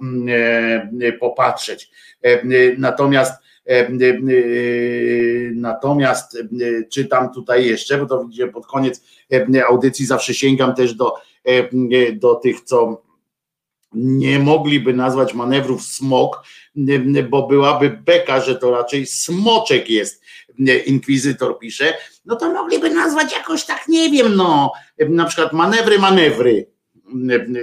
e, 1.00 1.12
popatrzeć. 1.12 1.90
Natomiast 2.78 3.32
Natomiast 5.54 6.38
czytam 6.92 7.32
tutaj 7.32 7.66
jeszcze, 7.66 7.98
bo 7.98 8.06
to 8.06 8.24
widzicie 8.24 8.48
pod 8.48 8.66
koniec 8.66 9.02
audycji 9.68 10.06
zawsze 10.06 10.34
sięgam 10.34 10.74
też 10.74 10.94
do, 10.94 11.14
do 12.14 12.34
tych, 12.34 12.60
co 12.60 13.02
nie 13.92 14.38
mogliby 14.38 14.94
nazwać 14.94 15.34
manewrów 15.34 15.82
smok, 15.82 16.42
bo 17.30 17.46
byłaby 17.46 17.90
beka, 17.90 18.40
że 18.40 18.56
to 18.56 18.70
raczej 18.70 19.06
smoczek 19.06 19.90
jest, 19.90 20.22
inkwizytor 20.86 21.58
pisze, 21.58 21.94
no 22.24 22.36
to 22.36 22.50
mogliby 22.50 22.90
nazwać 22.90 23.32
jakoś 23.32 23.64
tak, 23.64 23.88
nie 23.88 24.10
wiem, 24.10 24.36
no, 24.36 24.72
na 25.08 25.24
przykład 25.24 25.52
manewry, 25.52 25.98
manewry. 25.98 26.66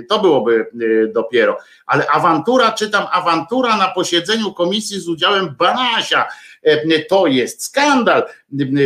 To 0.10 0.20
byłoby 0.20 0.66
dopiero. 1.14 1.58
Ale 1.86 2.08
awantura, 2.08 2.72
czytam, 2.72 3.06
awantura 3.12 3.78
na 3.78 3.88
posiedzeniu 3.88 4.54
komisji 4.54 5.00
z 5.00 5.08
udziałem 5.10 5.56
Banasia. 5.60 6.28
To 7.10 7.28
jest 7.28 7.64
skandal. 7.64 8.24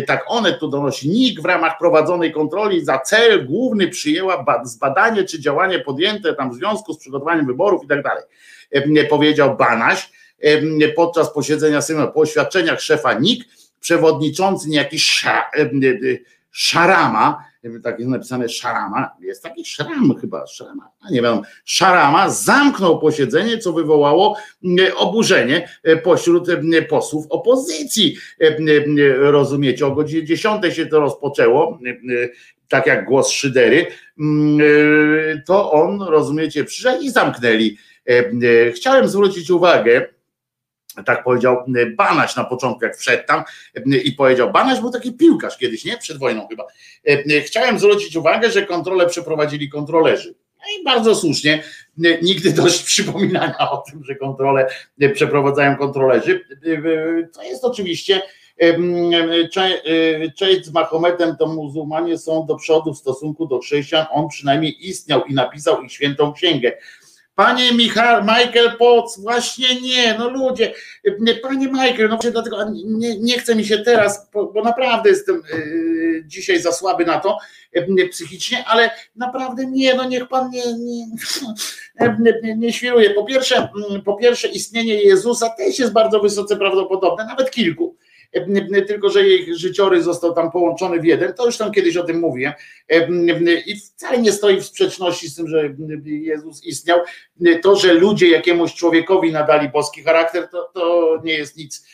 Tak 0.08 0.24
one 0.28 0.54
tu 0.54 0.68
donosi. 0.68 1.10
NIK 1.10 1.42
w 1.42 1.46
ramach 1.46 1.78
prowadzonej 1.78 2.32
kontroli 2.32 2.86
za 2.86 3.00
cel 3.00 3.46
główny 3.46 3.88
przyjęła 3.88 4.44
ba- 4.44 4.66
zbadanie, 4.66 5.24
czy 5.24 5.40
działanie 5.40 5.80
podjęte 5.80 6.34
tam 6.34 6.52
w 6.52 6.56
związku 6.56 6.94
z 6.94 6.98
przygotowaniem 6.98 7.46
wyborów 7.46 7.84
i 7.84 7.88
tak 7.88 8.04
dalej. 8.04 8.24
Powiedział 9.10 9.58
Banaś 9.58 10.12
podczas 10.96 11.34
posiedzenia 11.34 11.82
Sejmu 11.82 12.08
po 12.08 12.20
oświadczeniach 12.20 12.82
szefa 12.82 13.14
NIK 13.14 13.44
przewodniczący 13.80 14.70
niejaki 14.70 15.00
Sza, 15.00 15.50
Szarama, 16.52 17.44
tak 17.84 18.00
jest 18.00 18.12
napisane 18.12 18.50
Szarama, 18.50 19.10
jest 19.22 19.44
taki 19.44 19.66
Szram 19.66 20.16
chyba, 20.22 20.48
Szarama, 20.48 20.92
a 21.02 21.12
nie 21.12 21.22
wiem, 21.22 21.42
Szarama 21.66 22.30
zamknął 22.30 23.00
posiedzenie, 23.00 23.58
co 23.58 23.74
wywołało 23.74 24.38
e, 24.80 24.96
oburzenie 24.96 25.70
e, 25.84 25.98
pośród 25.98 26.50
e, 26.50 26.82
posłów 26.82 27.26
opozycji. 27.30 28.18
Rozumiecie, 29.20 29.88
o 29.88 29.92
godzinie 29.92 30.24
10 30.24 30.76
się 30.76 30.86
to 30.86 31.00
rozpoczęło, 31.00 31.80
tak 32.68 32.88
jak 32.88 33.06
głos 33.06 33.30
Szydery, 33.30 33.88
mm, 34.20 34.62
to 35.46 35.72
on, 35.72 36.02
rozumiecie, 36.02 36.64
przyszedł 36.64 37.04
i 37.04 37.10
zamknęli. 37.10 37.78
Chciałem 38.76 39.08
zwrócić 39.08 39.52
uwagę, 39.52 40.08
tak 41.06 41.24
powiedział 41.24 41.58
e, 41.76 41.86
Banaś 41.86 42.36
na 42.36 42.44
początku, 42.44 42.86
jak 42.86 42.98
wszedł 42.98 43.24
tam 43.28 43.44
e, 43.76 43.98
i 43.98 44.12
powiedział, 44.12 44.52
Banaś 44.52 44.80
był 44.80 44.92
taki 44.92 45.14
piłkarz 45.14 45.58
kiedyś, 45.58 45.86
nie? 45.86 45.98
Przed 45.98 46.18
wojną 46.18 46.48
chyba. 46.48 46.68
E, 47.08 47.42
Chciałem 47.42 47.80
zwrócić 47.80 48.16
uwagę, 48.16 48.52
że 48.52 48.66
kontrolę 48.66 49.08
przeprowadzili 49.08 49.70
kontrolerzy. 49.70 50.36
No 50.60 50.82
i 50.82 50.84
bardzo 50.84 51.16
słusznie, 51.16 51.64
nigdy 52.22 52.54
dość 52.54 52.84
przypominania 52.92 53.70
o 53.72 53.78
tym, 53.78 54.04
że 54.04 54.16
kontrolę 54.16 54.68
przeprowadzają 55.14 55.76
kontrolerzy. 55.76 56.46
To 57.34 57.44
jest 57.44 57.66
oczywiście 57.66 58.22
cześć 60.36 60.66
z 60.66 60.72
Mahometem, 60.72 61.36
to 61.38 61.48
muzułmanie 61.48 62.18
są 62.18 62.46
do 62.46 62.56
przodu 62.56 62.94
w 62.94 62.98
stosunku 62.98 63.48
do 63.48 63.60
chrześcijan, 63.60 64.06
on 64.12 64.28
przynajmniej 64.28 64.88
istniał 64.88 65.26
i 65.26 65.34
napisał 65.34 65.84
ich 65.84 65.92
świętą 65.92 66.34
księgę. 66.34 66.74
Panie 67.42 67.74
Michał, 67.74 68.22
Michael 68.22 68.78
Potts, 68.78 69.20
właśnie 69.20 69.82
nie, 69.82 70.16
no 70.20 70.30
ludzie, 70.30 70.74
nie, 71.20 71.36
panie 71.36 71.68
Michael, 71.68 72.10
no 72.10 72.16
właśnie 72.16 72.32
dlatego 72.32 72.70
nie, 72.74 73.20
nie 73.20 73.40
chce 73.40 73.56
mi 73.56 73.66
się 73.66 73.78
teraz, 73.78 74.30
bo, 74.34 74.62
naprawdę 74.64 75.10
jestem 75.10 75.42
y, 75.54 76.24
dzisiaj 76.26 76.62
za 76.62 76.72
słaby 76.72 77.06
na 77.06 77.20
to 77.20 77.38
y, 77.78 78.10
psychicznie, 78.12 78.66
ale 78.68 78.92
naprawdę 79.16 79.66
nie, 79.66 79.94
no 79.94 80.04
niech 80.04 80.28
pan 80.28 80.50
nie, 80.50 80.64
nie, 82.20 82.34
nie, 82.44 82.56
nie 82.56 82.74
świruje. 82.74 83.10
Po 83.10 83.26
pierwsze, 83.26 83.70
mm, 83.90 84.02
po 84.02 84.16
pierwsze 84.16 84.48
istnienie 84.48 85.04
Jezusa 85.04 85.50
też 85.50 85.80
jest 85.80 85.94
bardzo 85.94 86.20
wysoce 86.20 86.58
prawdopodobne, 86.58 87.26
nawet 87.26 87.52
kilku. 87.52 87.96
Tylko, 88.88 89.10
że 89.10 89.28
jej 89.28 89.58
życiorys 89.58 90.04
został 90.04 90.34
tam 90.34 90.52
połączony 90.52 91.00
w 91.00 91.06
jeden, 91.06 91.34
to 91.34 91.46
już 91.46 91.58
tam 91.58 91.72
kiedyś 91.72 91.98
o 91.98 92.04
tym 92.04 92.20
mówiłem. 92.20 92.54
Y, 92.92 93.64
I 93.66 93.80
wcale 93.80 94.18
nie 94.18 94.32
stoi 94.32 94.62
w 94.62 94.66
sprzeczności 94.66 95.30
z 95.30 95.36
tym, 95.36 95.48
że 95.48 95.76
Jezus 96.06 96.64
istniał 96.64 97.00
to, 97.62 97.76
że 97.76 97.94
ludzie 97.94 98.30
jakiemuś 98.30 98.74
człowiekowi 98.74 99.32
nadali 99.32 99.70
boski 99.70 100.04
charakter, 100.04 100.48
to, 100.48 100.72
to 100.74 101.18
nie 101.24 101.34
jest 101.34 101.58
nic, 101.58 101.86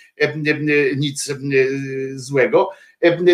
nic 0.98 1.34
złego. 2.16 2.70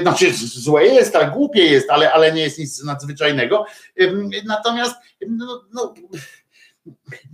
Znaczy, 0.01 0.33
złe 0.35 0.85
jest, 0.85 1.13
tak, 1.13 1.33
głupie 1.33 1.65
jest, 1.65 1.89
ale, 1.89 2.13
ale 2.13 2.31
nie 2.31 2.41
jest 2.41 2.59
nic 2.59 2.83
nadzwyczajnego. 2.83 3.65
Natomiast 4.45 4.95
no, 5.27 5.65
no, 5.73 5.93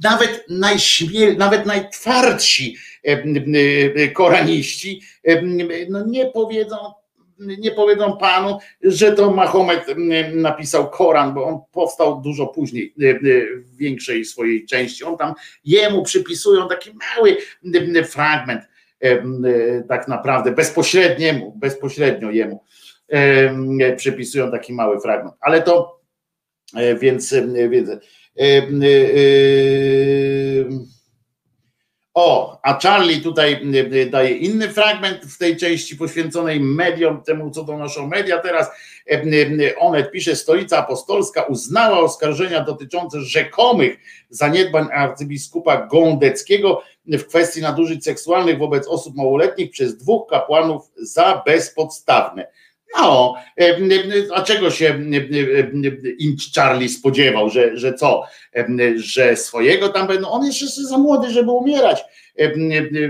nawet 0.04 0.46
najśmiel, 0.50 1.38
nawet 1.38 1.66
najtwardsi 1.66 2.76
e, 2.76 2.99
e, 2.99 2.99
koraniści 4.14 5.02
e, 5.24 5.42
no 5.90 6.06
nie 6.06 6.26
powiedzą, 6.26 6.76
nie 7.40 7.72
powiedzą 7.72 8.18
panu, 8.18 8.58
że 8.82 9.12
to 9.12 9.32
Mahomet 9.32 9.86
napisał 10.34 10.90
Koran, 10.90 11.34
bo 11.34 11.46
on 11.46 11.60
powstał 11.72 12.22
dużo 12.22 12.48
później, 12.48 12.94
w 12.98 13.78
większej 13.78 14.26
swojej 14.26 14.66
części. 14.66 15.04
On 15.04 15.18
tam 15.18 15.34
jemu 15.64 16.04
przypisują 16.04 16.68
taki 16.68 16.92
mały 16.94 17.38
fragment, 18.04 18.62
tak 19.90 20.08
naprawdę 20.08 20.52
bezpośredniemu, 20.52 21.54
bezpośrednio 21.56 22.32
jemu 22.32 22.64
przypisują 23.98 24.52
taki 24.52 24.74
mały 24.74 25.02
fragment. 25.02 25.36
Ale 25.42 25.62
to 25.62 26.00
więc, 27.00 27.36
więc 27.70 27.90
o, 32.14 32.60
a 32.64 32.80
Charlie 32.80 33.22
tutaj 33.22 33.62
daje 34.10 34.38
inny 34.38 34.70
fragment 34.70 35.26
w 35.26 35.38
tej 35.38 35.58
części 35.58 35.96
poświęconej 35.96 36.60
mediom, 36.60 37.24
temu 37.24 37.52
co 37.52 37.64
donoszą 37.64 38.08
media 38.08 38.40
teraz. 38.40 38.68
Onet 39.80 40.12
pisze, 40.12 40.36
stolica 40.36 40.78
apostolska 40.78 41.44
uznała 41.44 42.00
oskarżenia 42.00 42.64
dotyczące 42.64 43.22
rzekomych 43.22 43.98
zaniedbań 44.30 44.88
arcybiskupa 44.94 45.88
Gądeckiego 45.88 46.82
w 47.08 47.26
kwestii 47.26 47.62
nadużyć 47.62 48.04
seksualnych 48.04 48.58
wobec 48.58 48.88
osób 48.88 49.16
małoletnich 49.16 49.72
przez 49.72 49.98
dwóch 49.98 50.30
kapłanów 50.30 50.92
za 50.98 51.44
bezpodstawne. 51.46 52.48
No, 52.98 53.36
a 54.34 54.42
czego 54.42 54.72
się 54.72 55.00
Inch 56.20 56.54
Charlie 56.56 56.90
spodziewał, 56.90 57.50
że, 57.50 57.78
że 57.78 57.94
co, 57.94 58.24
że 58.96 59.36
swojego 59.36 59.90
tam 59.90 60.08
będą, 60.08 60.30
on 60.30 60.46
jest 60.46 60.62
jeszcze 60.62 60.82
za 60.82 60.98
młody, 60.98 61.32
żeby 61.32 61.52
umierać, 61.52 62.04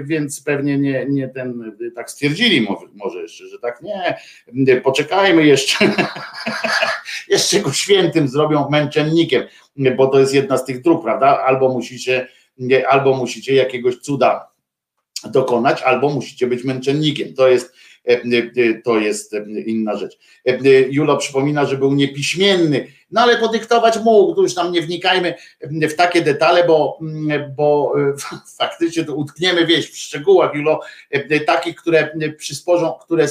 więc 0.04 0.44
pewnie 0.44 0.78
nie, 0.78 1.06
nie 1.10 1.28
ten, 1.28 1.76
tak 1.96 2.12
stwierdzili 2.12 2.68
może, 2.94 3.22
jeszcze, 3.22 3.48
że 3.48 3.60
tak 3.60 3.82
nie, 3.82 4.82
poczekajmy 4.82 5.46
jeszcze, 5.46 5.76
jeszcze 7.30 7.60
go 7.60 7.72
świętym 7.72 8.28
zrobią 8.28 8.70
męczennikiem, 8.70 9.44
bo 9.98 10.08
to 10.08 10.20
jest 10.20 10.34
jedna 10.34 10.58
z 10.58 10.66
tych 10.66 10.82
dróg, 10.82 11.04
prawda, 11.04 11.44
albo 11.46 11.70
musicie, 11.70 12.28
albo 12.90 13.18
musicie 13.18 13.56
jakiegoś 13.56 13.96
cuda 13.96 14.50
dokonać, 15.24 15.82
albo 15.82 16.10
musicie 16.10 16.48
być 16.48 16.64
męczennikiem, 16.64 17.34
to 17.34 17.48
jest 17.48 17.74
E, 17.74 17.74
e, 17.74 17.89
to 18.84 19.00
jest 19.00 19.34
e, 19.34 19.46
inna 19.66 19.98
rzecz. 19.98 20.18
Julo 20.90 21.18
przypomina, 21.18 21.66
że 21.66 21.78
był 21.78 21.94
niepiśmienny, 21.94 22.88
no 23.12 23.22
ale 23.22 23.38
podyktować 23.38 24.00
mógł, 24.04 24.36
tu 24.36 24.42
już 24.42 24.56
tam 24.56 24.72
nie 24.72 24.82
wnikajmy 24.82 25.34
w 25.62 25.94
takie 25.94 26.22
detale, 26.22 26.64
bo, 26.68 27.00
bo 27.56 27.94
faktycznie 28.60 29.04
to 29.04 29.16
utkniemy, 29.16 29.66
wieś 29.66 29.92
w 29.92 29.98
szczegółach, 29.98 30.56
Julo, 30.56 30.80
takich, 31.46 31.76
które 31.76 32.12
przysporzą, 32.38 32.94
które, 33.02 33.26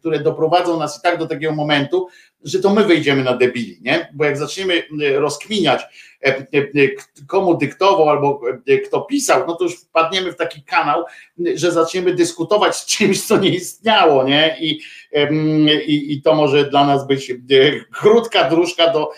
które 0.00 0.20
doprowadzą 0.20 0.78
nas 0.78 0.98
i 0.98 1.02
tak 1.02 1.18
do 1.18 1.26
takiego 1.26 1.54
momentu, 1.54 2.08
że 2.46 2.60
to 2.60 2.74
my 2.74 2.84
wyjdziemy 2.84 3.24
na 3.24 3.36
debili, 3.36 3.78
nie? 3.80 4.08
Bo 4.14 4.24
jak 4.24 4.38
zaczniemy 4.38 4.82
rozkminiać, 5.14 5.82
komu 7.26 7.56
dyktował 7.56 8.08
albo 8.08 8.40
kto 8.86 9.00
pisał, 9.00 9.44
no 9.46 9.54
to 9.54 9.64
już 9.64 9.74
wpadniemy 9.74 10.32
w 10.32 10.36
taki 10.36 10.62
kanał, 10.62 11.04
że 11.54 11.72
zaczniemy 11.72 12.14
dyskutować 12.14 12.76
z 12.76 12.86
czymś, 12.86 13.22
co 13.22 13.38
nie 13.38 13.48
istniało, 13.48 14.24
nie? 14.24 14.56
I, 14.60 14.80
i, 15.86 16.12
i 16.12 16.22
to 16.22 16.34
może 16.34 16.70
dla 16.70 16.86
nas 16.86 17.06
być 17.06 17.32
krótka 17.92 18.50
dróżka 18.50 18.92
do, 18.92 19.10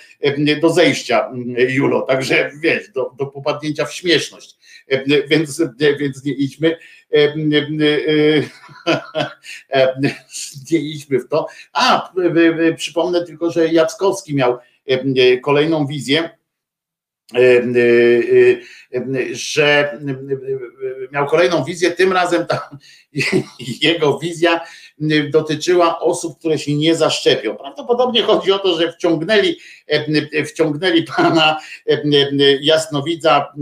do 0.60 0.70
zejścia, 0.70 1.30
Julo, 1.68 2.02
także 2.02 2.50
wiesz, 2.62 2.88
do, 2.88 3.12
do 3.18 3.26
popadnięcia 3.26 3.84
w 3.84 3.94
śmieszność. 3.94 4.56
Więc, 5.28 5.62
więc 5.98 6.24
nie 6.24 6.32
idźmy, 6.32 6.76
nie 10.70 10.80
w 11.20 11.28
to. 11.28 11.46
A, 11.72 12.12
przypomnę 12.76 13.26
tylko, 13.26 13.50
że 13.50 13.68
Jackowski 13.68 14.34
miał 14.34 14.58
kolejną 15.42 15.86
wizję 15.86 16.30
że 19.32 19.98
miał 21.12 21.26
kolejną 21.26 21.64
wizję, 21.64 21.90
tym 21.90 22.12
razem 22.12 22.46
ta, 22.46 22.70
jego 23.80 24.18
wizja 24.18 24.60
dotyczyła 25.30 26.00
osób, 26.00 26.38
które 26.38 26.58
się 26.58 26.76
nie 26.76 26.94
zaszczepią. 26.94 27.56
Prawdopodobnie 27.56 28.22
chodzi 28.22 28.52
o 28.52 28.58
to, 28.58 28.80
że 28.80 28.92
wciągnęli, 28.92 29.56
wciągnęli 30.46 31.02
pana 31.02 31.58
Jasnowidza 32.60 33.52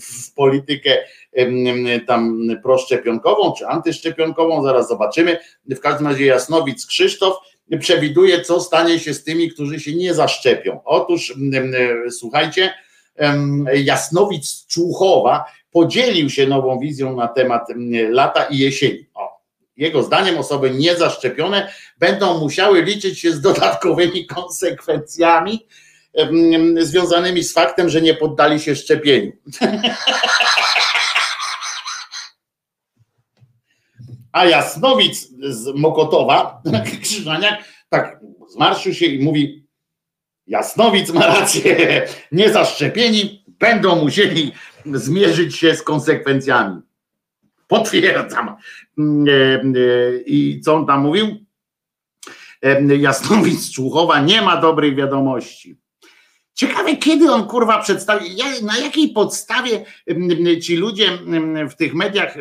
w 0.00 0.34
politykę 0.34 0.96
tam 2.06 2.48
proszczepionkową 2.62 3.52
czy 3.58 3.66
antyszczepionkową, 3.66 4.62
zaraz 4.62 4.88
zobaczymy. 4.88 5.38
W 5.70 5.80
każdym 5.80 6.06
razie 6.06 6.26
Jasnowic 6.26 6.86
Krzysztof 6.86 7.36
przewiduje, 7.80 8.40
co 8.40 8.60
stanie 8.60 8.98
się 8.98 9.14
z 9.14 9.24
tymi, 9.24 9.50
którzy 9.50 9.80
się 9.80 9.94
nie 9.94 10.14
zaszczepią. 10.14 10.80
Otóż 10.84 11.34
słuchajcie, 12.10 12.74
Jasnowic 13.74 14.66
Człuchowa 14.66 15.44
podzielił 15.70 16.30
się 16.30 16.46
nową 16.46 16.78
wizją 16.78 17.16
na 17.16 17.28
temat 17.28 17.68
lata 18.10 18.44
i 18.44 18.58
jesieni. 18.58 19.06
O, 19.14 19.40
jego 19.76 20.02
zdaniem 20.02 20.38
osoby 20.38 20.70
niezaszczepione 20.70 21.72
będą 21.98 22.38
musiały 22.38 22.82
liczyć 22.82 23.20
się 23.20 23.32
z 23.32 23.40
dodatkowymi 23.40 24.26
konsekwencjami 24.36 25.66
związanymi 26.80 27.42
z 27.44 27.52
faktem, 27.52 27.88
że 27.88 28.02
nie 28.02 28.14
poddali 28.14 28.60
się 28.60 28.76
szczepieniu. 28.76 29.32
A 34.36 34.44
Jasnowic 34.44 35.28
z 35.48 35.74
Mokotowa, 35.74 36.62
Krzyżaniak, 37.02 37.64
tak 37.88 38.20
zmarszył 38.48 38.94
się 38.94 39.06
i 39.06 39.24
mówi, 39.24 39.66
Jasnowic 40.46 41.12
ma 41.12 41.26
rację, 41.26 42.02
niezaszczepieni 42.32 43.44
będą 43.46 43.96
musieli 43.96 44.52
zmierzyć 44.86 45.56
się 45.56 45.76
z 45.76 45.82
konsekwencjami. 45.82 46.80
Potwierdzam. 47.68 48.56
Mm, 48.98 49.28
e, 49.28 49.80
e, 49.80 50.20
I 50.26 50.60
co 50.60 50.74
on 50.74 50.86
tam 50.86 51.02
mówił? 51.02 51.36
E, 52.62 52.96
Jasnowic 52.96 53.72
Człuchowa 53.72 54.20
nie 54.20 54.42
ma 54.42 54.60
dobrej 54.60 54.96
wiadomości. 54.96 55.78
Ciekawe, 56.56 56.96
kiedy 56.96 57.32
on 57.32 57.46
kurwa 57.46 57.78
przedstawi, 57.78 58.36
na 58.62 58.78
jakiej 58.78 59.08
podstawie 59.08 59.84
ci 60.62 60.76
ludzie 60.76 61.18
w 61.70 61.74
tych 61.74 61.94
mediach 61.94 62.36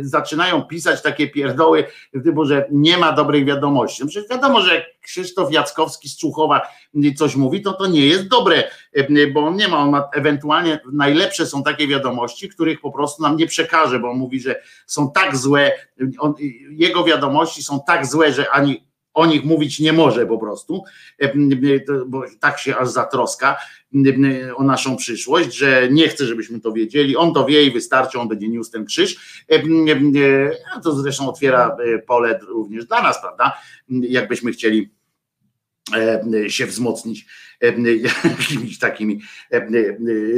zaczynają 0.00 0.62
pisać 0.62 1.02
takie 1.02 1.28
pierdoły, 1.28 1.84
typu, 2.24 2.44
że 2.44 2.66
nie 2.70 2.98
ma 2.98 3.12
dobrej 3.12 3.44
wiadomości. 3.44 4.02
No 4.02 4.08
przecież 4.08 4.30
wiadomo, 4.30 4.60
że 4.60 4.74
jak 4.74 4.84
Krzysztof 5.00 5.52
Jackowski 5.52 6.08
z 6.08 6.16
Czuchowa 6.16 6.60
coś 7.16 7.36
mówi, 7.36 7.62
to 7.62 7.72
to 7.72 7.86
nie 7.86 8.06
jest 8.06 8.28
dobre, 8.28 8.64
bo 9.34 9.40
on 9.40 9.56
nie 9.56 9.68
ma, 9.68 9.78
on 9.78 9.90
ma 9.90 10.08
ewentualnie 10.14 10.80
najlepsze 10.92 11.46
są 11.46 11.62
takie 11.62 11.88
wiadomości, 11.88 12.48
których 12.48 12.80
po 12.80 12.92
prostu 12.92 13.22
nam 13.22 13.36
nie 13.36 13.46
przekaże, 13.46 13.98
bo 13.98 14.10
on 14.10 14.16
mówi, 14.18 14.40
że 14.40 14.62
są 14.86 15.10
tak 15.10 15.36
złe, 15.36 15.72
on, 16.18 16.34
jego 16.70 17.04
wiadomości 17.04 17.62
są 17.62 17.80
tak 17.86 18.06
złe, 18.06 18.32
że 18.32 18.50
ani 18.50 18.91
o 19.14 19.26
nich 19.26 19.44
mówić 19.44 19.80
nie 19.80 19.92
może 19.92 20.26
po 20.26 20.38
prostu, 20.38 20.84
e, 21.18 21.32
bo 22.06 22.24
tak 22.40 22.58
się 22.58 22.76
aż 22.76 22.88
zatroska 22.88 23.56
o 24.56 24.64
naszą 24.64 24.96
przyszłość, 24.96 25.54
że 25.54 25.88
nie 25.90 26.08
chce, 26.08 26.26
żebyśmy 26.26 26.60
to 26.60 26.72
wiedzieli. 26.72 27.16
On 27.16 27.34
to 27.34 27.44
wie 27.44 27.64
i 27.64 27.70
wystarczy, 27.70 28.18
on 28.18 28.28
będzie 28.28 28.48
niósł 28.48 28.72
ten 28.72 28.84
krzyż. 28.84 29.44
E, 29.50 29.62
a 30.76 30.80
to 30.80 30.92
zresztą 30.92 31.28
otwiera 31.28 31.76
e, 31.94 31.98
pole 31.98 32.38
również 32.48 32.86
dla 32.86 33.02
nas, 33.02 33.20
prawda? 33.20 33.52
Jakbyśmy 33.88 34.52
chcieli 34.52 34.90
się 36.48 36.66
wzmocnić 36.66 37.26
jakimiś 38.24 38.78
takimi 38.78 39.20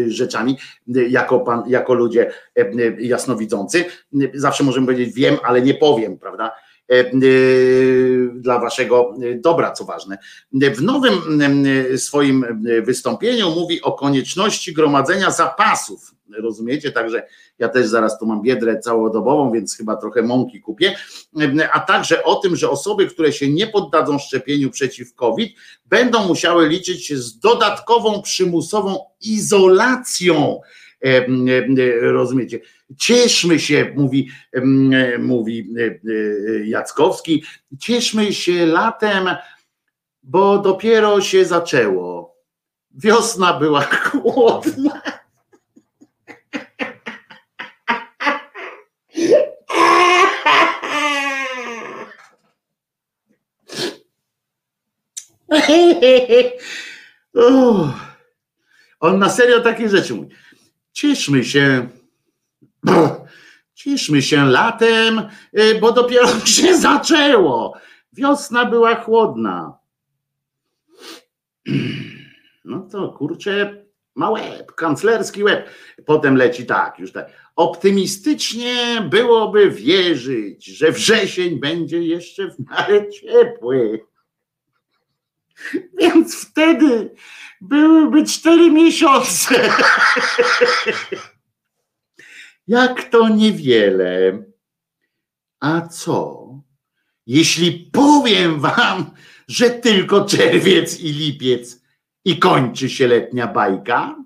rzeczami, 0.06 0.58
jako, 0.86 1.40
pan, 1.40 1.62
jako 1.66 1.94
ludzie 1.94 2.32
jasnowidzący. 2.98 3.84
Zawsze 4.34 4.64
możemy 4.64 4.86
powiedzieć 4.86 5.14
wiem, 5.14 5.36
ale 5.42 5.62
nie 5.62 5.74
powiem, 5.74 6.18
prawda? 6.18 6.52
E, 6.92 6.94
e, 6.94 7.12
dla 8.34 8.58
waszego 8.58 9.14
dobra, 9.36 9.72
co 9.72 9.84
ważne. 9.84 10.18
W 10.52 10.82
nowym 10.82 11.40
swoim 11.96 12.62
wystąpieniu 12.82 13.50
mówi 13.50 13.82
o 13.82 13.92
konieczności 13.92 14.72
gromadzenia 14.72 15.30
zapasów. 15.30 16.14
Rozumiecie? 16.38 16.92
Także 16.92 17.26
ja 17.58 17.68
też 17.68 17.86
zaraz 17.86 18.18
tu 18.18 18.26
mam 18.26 18.42
biedrę 18.42 18.78
całodobową, 18.78 19.52
więc 19.52 19.76
chyba 19.76 19.96
trochę 19.96 20.22
mąki 20.22 20.60
kupię. 20.60 20.96
A 21.72 21.80
także 21.80 22.24
o 22.24 22.34
tym, 22.34 22.56
że 22.56 22.70
osoby, 22.70 23.06
które 23.06 23.32
się 23.32 23.48
nie 23.50 23.66
poddadzą 23.66 24.18
szczepieniu 24.18 24.70
przeciw 24.70 25.14
COVID, 25.14 25.56
będą 25.86 26.26
musiały 26.28 26.68
liczyć 26.68 27.06
się 27.06 27.16
z 27.16 27.38
dodatkową 27.38 28.22
przymusową 28.22 28.98
izolacją 29.20 30.60
rozumiecie. 32.00 32.60
Cieszmy 32.98 33.60
się, 33.60 33.92
mówi, 33.96 34.30
mówi 35.18 35.74
Jackowski, 36.64 37.44
cieszmy 37.80 38.32
się 38.32 38.66
latem, 38.66 39.28
bo 40.22 40.58
dopiero 40.58 41.20
się 41.20 41.44
zaczęło. 41.44 42.34
Wiosna 42.90 43.58
była 43.58 43.82
chłodna. 43.82 45.02
On 59.00 59.18
na 59.18 59.30
serio 59.30 59.60
takie 59.60 59.88
rzeczy 59.88 60.14
mówi. 60.14 60.34
Cieszmy 60.94 61.44
się, 61.44 61.88
cieszmy 63.74 64.22
się 64.22 64.44
latem, 64.44 65.28
y, 65.58 65.78
bo 65.80 65.92
dopiero 65.92 66.28
się 66.46 66.78
zaczęło. 66.78 67.74
Wiosna 68.12 68.64
była 68.64 68.94
chłodna. 68.94 69.78
No 72.66 72.80
to 72.80 73.08
kurczę, 73.08 73.84
ma 74.14 74.30
łeb, 74.30 74.72
kanclerski 74.72 75.44
łeb. 75.44 75.70
Potem 76.06 76.36
leci 76.36 76.66
tak, 76.66 76.98
już 76.98 77.12
tak. 77.12 77.30
Optymistycznie 77.56 79.06
byłoby 79.10 79.70
wierzyć, 79.70 80.66
że 80.66 80.92
wrzesień 80.92 81.60
będzie 81.60 82.02
jeszcze 82.02 82.50
w 82.50 82.70
miarę 82.70 83.10
ciepły. 83.10 84.00
Więc 86.00 86.46
wtedy 86.46 87.14
byłyby 87.68 88.24
cztery 88.24 88.70
miesiące. 88.70 89.70
Jak 92.66 93.04
to 93.04 93.28
niewiele. 93.28 94.44
A 95.60 95.80
co, 95.80 96.48
jeśli 97.26 97.90
powiem 97.92 98.60
wam, 98.60 99.10
że 99.48 99.70
tylko 99.70 100.24
czerwiec 100.24 101.00
i 101.00 101.12
lipiec 101.12 101.82
i 102.24 102.38
kończy 102.38 102.90
się 102.90 103.06
letnia 103.06 103.46
bajka? 103.46 104.24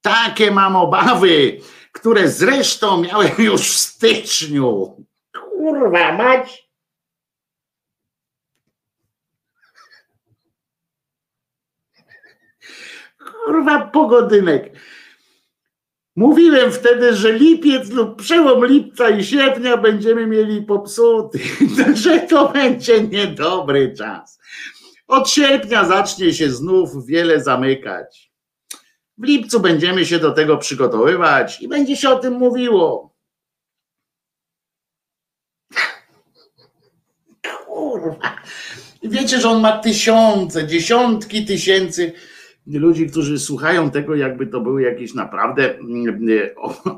Takie 0.00 0.50
mam 0.50 0.76
obawy, 0.76 1.60
które 1.92 2.28
zresztą 2.28 3.02
miałem 3.02 3.32
już 3.38 3.62
w 3.62 3.78
styczniu. 3.78 4.96
Kurwa 5.32 6.12
mać. 6.12 6.65
Kurwa 13.46 13.86
pogodynek. 13.86 14.72
Mówiłem 16.16 16.72
wtedy, 16.72 17.16
że 17.16 17.32
lipiec 17.32 17.90
lub 17.90 18.22
przełom 18.22 18.66
lipca 18.66 19.10
i 19.10 19.24
sierpnia 19.24 19.76
będziemy 19.76 20.26
mieli 20.26 20.62
popsuty, 20.62 21.38
że 22.04 22.20
to 22.20 22.48
będzie 22.48 23.02
niedobry 23.02 23.94
czas. 23.98 24.38
Od 25.08 25.30
sierpnia 25.30 25.84
zacznie 25.84 26.32
się 26.32 26.50
znów 26.50 27.06
wiele 27.06 27.40
zamykać. 27.42 28.32
W 29.18 29.24
lipcu 29.24 29.60
będziemy 29.60 30.06
się 30.06 30.18
do 30.18 30.32
tego 30.32 30.56
przygotowywać 30.58 31.62
i 31.62 31.68
będzie 31.68 31.96
się 31.96 32.10
o 32.10 32.18
tym 32.18 32.34
mówiło. 32.34 33.16
Kurwa. 37.66 38.36
Wiecie, 39.02 39.40
że 39.40 39.48
on 39.48 39.60
ma 39.60 39.78
tysiące, 39.78 40.66
dziesiątki 40.66 41.44
tysięcy 41.44 42.12
ludzi, 42.66 43.06
którzy 43.06 43.38
słuchają 43.38 43.90
tego, 43.90 44.14
jakby 44.14 44.46
to 44.46 44.60
były 44.60 44.82
jakieś 44.82 45.14
naprawdę 45.14 45.78
mm, 45.78 46.18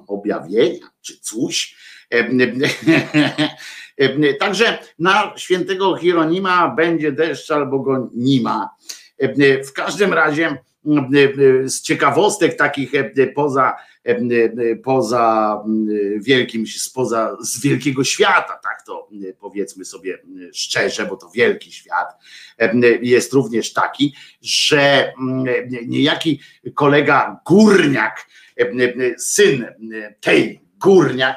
objawienia 0.07 0.87
czy 1.01 1.21
coś. 1.21 1.77
Także 4.41 4.79
na 4.99 5.33
świętego 5.37 5.97
Hieronima 5.97 6.69
będzie 6.69 7.13
deszcz 7.13 7.51
albo 7.51 7.79
go 7.79 8.11
nie 8.15 8.41
ma. 8.41 8.71
W 9.69 9.73
każdym 9.73 10.13
razie 10.13 10.57
z 11.65 11.83
ciekawostek 11.83 12.57
takich 12.57 12.93
poza, 13.35 13.75
poza 14.85 15.65
wielkim, 16.17 16.67
spoza 16.67 17.37
z 17.41 17.61
wielkiego 17.61 18.05
świata, 18.05 18.61
tak 18.63 18.83
to 18.87 19.09
powiedzmy 19.41 19.85
sobie 19.85 20.19
szczerze, 20.53 21.07
bo 21.07 21.17
to 21.17 21.31
wielki 21.31 21.73
świat, 21.73 22.09
jest 23.03 23.33
również 23.33 23.73
taki, 23.73 24.15
że 24.43 25.13
niejaki 25.87 26.41
kolega 26.75 27.41
Górniak, 27.47 28.27
syn 29.19 29.67
tej 30.21 30.61
Górniak, 30.79 31.37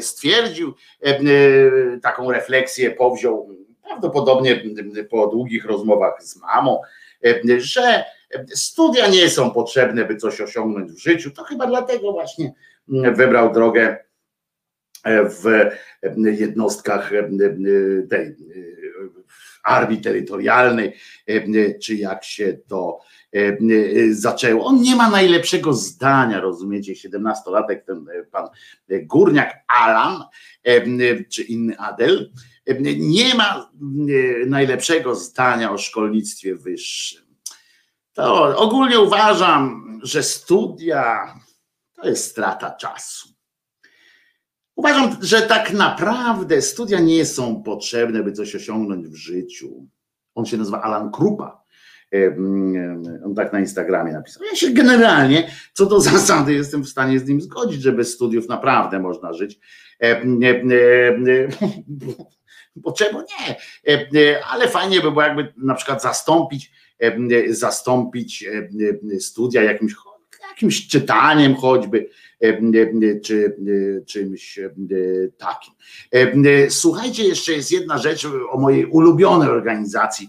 stwierdził, 0.00 0.74
taką 2.02 2.32
refleksję 2.32 2.90
powziął 2.90 3.48
prawdopodobnie 3.82 4.62
po 5.10 5.26
długich 5.26 5.64
rozmowach 5.64 6.22
z 6.22 6.36
mamą, 6.36 6.80
że 7.58 8.04
studia 8.54 9.08
nie 9.08 9.30
są 9.30 9.50
potrzebne, 9.50 10.04
by 10.04 10.16
coś 10.16 10.40
osiągnąć 10.40 10.92
w 10.92 10.98
życiu. 10.98 11.30
To 11.30 11.44
chyba 11.44 11.66
dlatego 11.66 12.12
właśnie 12.12 12.54
wybrał 12.88 13.52
drogę 13.52 13.96
w 15.04 15.70
jednostkach 16.38 17.10
tej 18.10 18.36
armii 19.64 20.00
terytorialnej, 20.00 20.96
czy 21.82 21.94
jak 21.94 22.24
się 22.24 22.58
to 22.68 23.00
zaczęło. 24.10 24.64
On 24.64 24.80
nie 24.80 24.96
ma 24.96 25.10
najlepszego 25.10 25.72
zdania, 25.72 26.40
rozumiecie, 26.40 26.92
17-latek, 26.92 27.78
ten 27.86 28.06
pan 28.30 28.48
Górniak 28.88 29.54
Alan, 29.68 30.24
czy 31.28 31.42
inny 31.42 31.78
Adel, 31.78 32.32
nie 32.98 33.34
ma 33.34 33.70
najlepszego 34.46 35.14
zdania 35.14 35.72
o 35.72 35.78
szkolnictwie 35.78 36.54
wyższym. 36.56 37.27
To 38.18 38.58
ogólnie 38.58 39.00
uważam, 39.00 39.84
że 40.02 40.22
studia 40.22 41.34
to 41.94 42.08
jest 42.08 42.30
strata 42.30 42.70
czasu. 42.70 43.28
Uważam, 44.76 45.16
że 45.20 45.42
tak 45.42 45.72
naprawdę 45.72 46.62
studia 46.62 47.00
nie 47.00 47.26
są 47.26 47.62
potrzebne, 47.62 48.22
by 48.22 48.32
coś 48.32 48.54
osiągnąć 48.54 49.08
w 49.08 49.14
życiu. 49.14 49.86
On 50.34 50.46
się 50.46 50.56
nazywa 50.56 50.82
Alan 50.82 51.10
Krupa. 51.10 51.64
On 53.24 53.34
tak 53.34 53.52
na 53.52 53.60
Instagramie 53.60 54.12
napisał. 54.12 54.42
Ja 54.50 54.56
się 54.56 54.70
generalnie, 54.70 55.50
co 55.72 55.86
do 55.86 56.00
zasady, 56.10 56.52
jestem 56.52 56.82
w 56.82 56.88
stanie 56.88 57.18
z 57.18 57.28
nim 57.28 57.40
zgodzić, 57.40 57.82
że 57.82 57.92
bez 57.92 58.14
studiów 58.14 58.48
naprawdę 58.48 59.00
można 59.00 59.32
żyć. 59.32 59.58
Bo 62.76 62.92
czemu 62.92 63.20
nie? 63.20 63.56
Ale 64.50 64.68
fajnie 64.68 65.00
by 65.00 65.10
było 65.10 65.22
jakby 65.22 65.54
na 65.56 65.74
przykład 65.74 66.02
zastąpić, 66.02 66.72
zastąpić 67.48 68.44
studia 69.20 69.62
jakimś, 69.62 69.94
jakimś 70.50 70.88
czytaniem 70.88 71.54
choćby, 71.54 72.08
czy 73.24 73.56
czymś 74.06 74.58
takim. 75.38 75.74
Słuchajcie, 76.70 77.24
jeszcze 77.24 77.52
jest 77.52 77.72
jedna 77.72 77.98
rzecz 77.98 78.26
o 78.50 78.58
mojej 78.58 78.86
ulubionej 78.86 79.48
organizacji, 79.48 80.28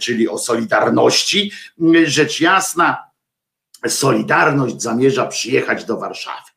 czyli 0.00 0.28
o 0.28 0.38
Solidarności. 0.38 1.52
Rzecz 2.04 2.40
jasna, 2.40 2.96
Solidarność 3.88 4.82
zamierza 4.82 5.26
przyjechać 5.26 5.84
do 5.84 5.96
Warszawy. 5.96 6.50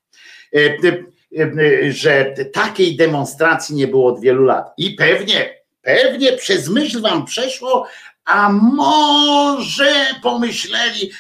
Że 1.90 2.34
takiej 2.54 2.98
demonstracji 2.98 3.76
nie 3.76 3.88
było 3.88 4.14
od 4.14 4.22
wielu 4.22 4.44
lat. 4.44 4.74
I 4.78 4.92
pewnie, 4.92 5.64
pewnie 5.82 6.34
przez 6.34 6.70
myśl 6.70 7.02
wam 7.02 7.26
przeszło, 7.26 7.88
a 8.28 8.50
może 8.50 10.06
pomyśleli 10.24 11.12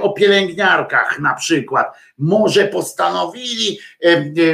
o 0.00 0.12
pielęgniarkach 0.12 1.20
na 1.20 1.34
przykład, 1.34 1.96
może 2.18 2.64
postanowili 2.68 3.78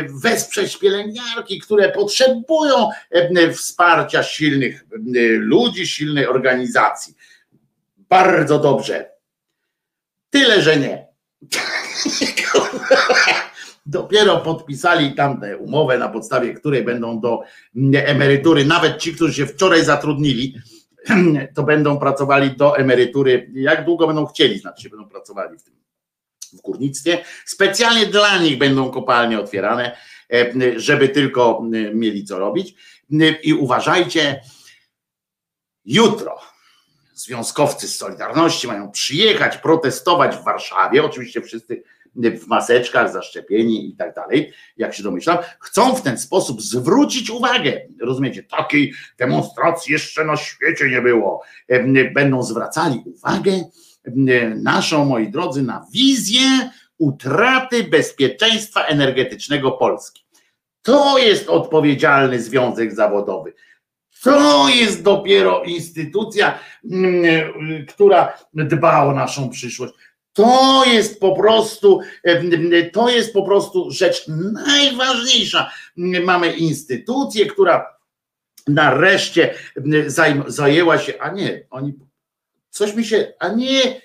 wesprzeć 0.08 0.78
pielęgniarki, 0.78 1.60
które 1.60 1.92
potrzebują 1.92 2.90
wsparcia 3.54 4.22
silnych 4.22 4.84
ludzi, 5.38 5.86
silnej 5.86 6.26
organizacji. 6.26 7.14
Bardzo 7.96 8.58
dobrze. 8.58 9.10
Tyle, 10.30 10.62
że 10.62 10.76
nie. 10.76 11.06
Dopiero 13.86 14.36
podpisali 14.36 15.14
tamtę 15.14 15.56
umowę, 15.56 15.98
na 15.98 16.08
podstawie 16.08 16.54
której 16.54 16.84
będą 16.84 17.20
do 17.20 17.42
emerytury, 17.94 18.64
nawet 18.64 18.98
ci, 18.98 19.14
którzy 19.14 19.34
się 19.34 19.46
wczoraj 19.46 19.84
zatrudnili, 19.84 20.54
to 21.54 21.62
będą 21.62 21.98
pracowali 21.98 22.56
do 22.56 22.76
emerytury, 22.76 23.50
jak 23.54 23.84
długo 23.84 24.06
będą 24.06 24.26
chcieli, 24.26 24.58
znaczy 24.58 24.90
będą 24.90 25.08
pracowali 25.08 25.58
w 25.58 25.62
tym 25.62 25.76
w 26.52 26.60
górnictwie. 26.60 27.24
Specjalnie 27.44 28.06
dla 28.06 28.38
nich 28.38 28.58
będą 28.58 28.90
kopalnie 28.90 29.40
otwierane, 29.40 29.96
żeby 30.76 31.08
tylko 31.08 31.62
mieli 31.94 32.24
co 32.24 32.38
robić. 32.38 32.74
I 33.42 33.54
uważajcie, 33.54 34.40
jutro 35.84 36.40
związkowcy 37.14 37.88
z 37.88 37.96
Solidarności 37.96 38.66
mają 38.66 38.90
przyjechać, 38.90 39.58
protestować 39.58 40.36
w 40.36 40.44
Warszawie. 40.44 41.04
Oczywiście 41.04 41.40
wszyscy 41.40 41.82
w 42.16 42.46
maseczkach, 42.46 43.12
zaszczepieni 43.12 43.88
i 43.88 43.96
tak 43.96 44.14
dalej, 44.14 44.52
jak 44.76 44.94
się 44.94 45.02
domyślam, 45.02 45.38
chcą 45.60 45.94
w 45.94 46.02
ten 46.02 46.18
sposób 46.18 46.62
zwrócić 46.62 47.30
uwagę. 47.30 47.80
Rozumiecie, 48.00 48.42
takiej 48.42 48.92
demonstracji 49.18 49.92
jeszcze 49.92 50.24
na 50.24 50.36
świecie 50.36 50.90
nie 50.90 51.02
było. 51.02 51.42
Będą 52.14 52.42
zwracali 52.42 53.02
uwagę 53.06 53.64
naszą, 54.56 55.04
moi 55.04 55.28
drodzy, 55.28 55.62
na 55.62 55.86
wizję 55.92 56.70
utraty 56.98 57.84
bezpieczeństwa 57.84 58.82
energetycznego 58.84 59.72
Polski. 59.72 60.26
To 60.82 61.18
jest 61.18 61.48
odpowiedzialny 61.48 62.42
związek 62.42 62.94
zawodowy. 62.94 63.52
To 64.22 64.68
jest 64.68 65.02
dopiero 65.02 65.62
instytucja, 65.62 66.58
mm, 66.92 67.86
która 67.88 68.32
dba 68.54 69.04
o 69.04 69.12
naszą 69.12 69.50
przyszłość. 69.50 69.94
To 70.36 70.84
jest 70.84 71.20
po 71.20 71.36
prostu, 71.36 72.00
to 72.92 73.08
jest 73.08 73.32
po 73.32 73.42
prostu 73.42 73.90
rzecz 73.90 74.24
najważniejsza. 74.66 75.70
Mamy 76.24 76.56
instytucję, 76.56 77.46
która 77.46 77.96
nareszcie 78.66 79.54
zajęła 80.46 80.98
się, 80.98 81.18
a 81.20 81.30
nie, 81.30 81.66
oni 81.70 81.94
coś 82.70 82.94
mi 82.94 83.04
się, 83.04 83.32
a 83.38 83.48
nie 83.48 84.00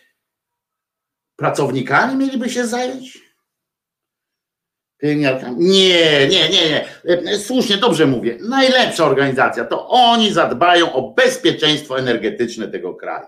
pracownikami 1.36 2.16
mieliby 2.16 2.50
się 2.50 2.68
zająć? 2.68 3.20
Nie, 5.58 6.28
nie, 6.28 6.50
nie, 6.50 6.86
nie. 7.24 7.40
Słusznie, 7.40 7.78
dobrze 7.78 8.06
mówię. 8.06 8.38
Najlepsza 8.42 9.06
organizacja 9.06 9.66
to 9.66 9.88
oni 9.88 10.34
zadbają 10.34 10.94
o 10.94 11.12
bezpieczeństwo 11.12 12.00
energetyczne 12.00 12.68
tego 12.68 12.94
kraju. 12.94 13.28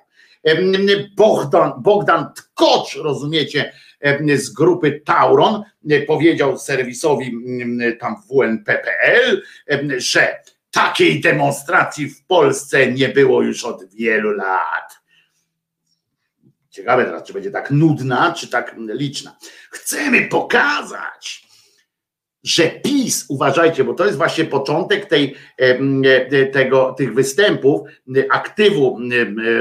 Bogdan, 1.16 1.72
Bogdan 1.78 2.34
Tkocz, 2.34 2.96
rozumiecie, 2.96 3.74
z 4.36 4.50
grupy 4.50 5.02
Tauron, 5.06 5.64
powiedział 6.08 6.58
serwisowi 6.58 7.32
tam 8.00 8.16
WNP.pl, 8.30 9.44
że 9.98 10.40
takiej 10.72 11.22
demonstracji 11.22 12.10
w 12.10 12.26
Polsce 12.26 12.92
nie 12.92 13.10
było 13.10 13.42
już 13.42 13.64
od 13.66 13.94
wielu 13.94 14.32
lat. 14.32 15.00
Ciekawe 16.70 17.06
teraz, 17.06 17.24
czy 17.24 17.34
będzie 17.34 17.52
tak 17.52 17.72
nudna, 17.72 18.34
czy 18.34 18.48
tak 18.48 18.76
liczna. 18.78 19.38
Chcemy 19.72 20.28
pokazać, 20.28 21.48
że 22.44 22.70
PiS, 22.70 23.26
uważajcie, 23.30 23.84
bo 23.84 23.94
to 23.94 24.06
jest 24.06 24.18
właśnie 24.18 24.46
początek 24.46 25.06
tej, 25.06 25.36
tego, 26.52 26.96
tych 26.98 27.14
występów 27.14 27.82
aktywu 28.32 29.00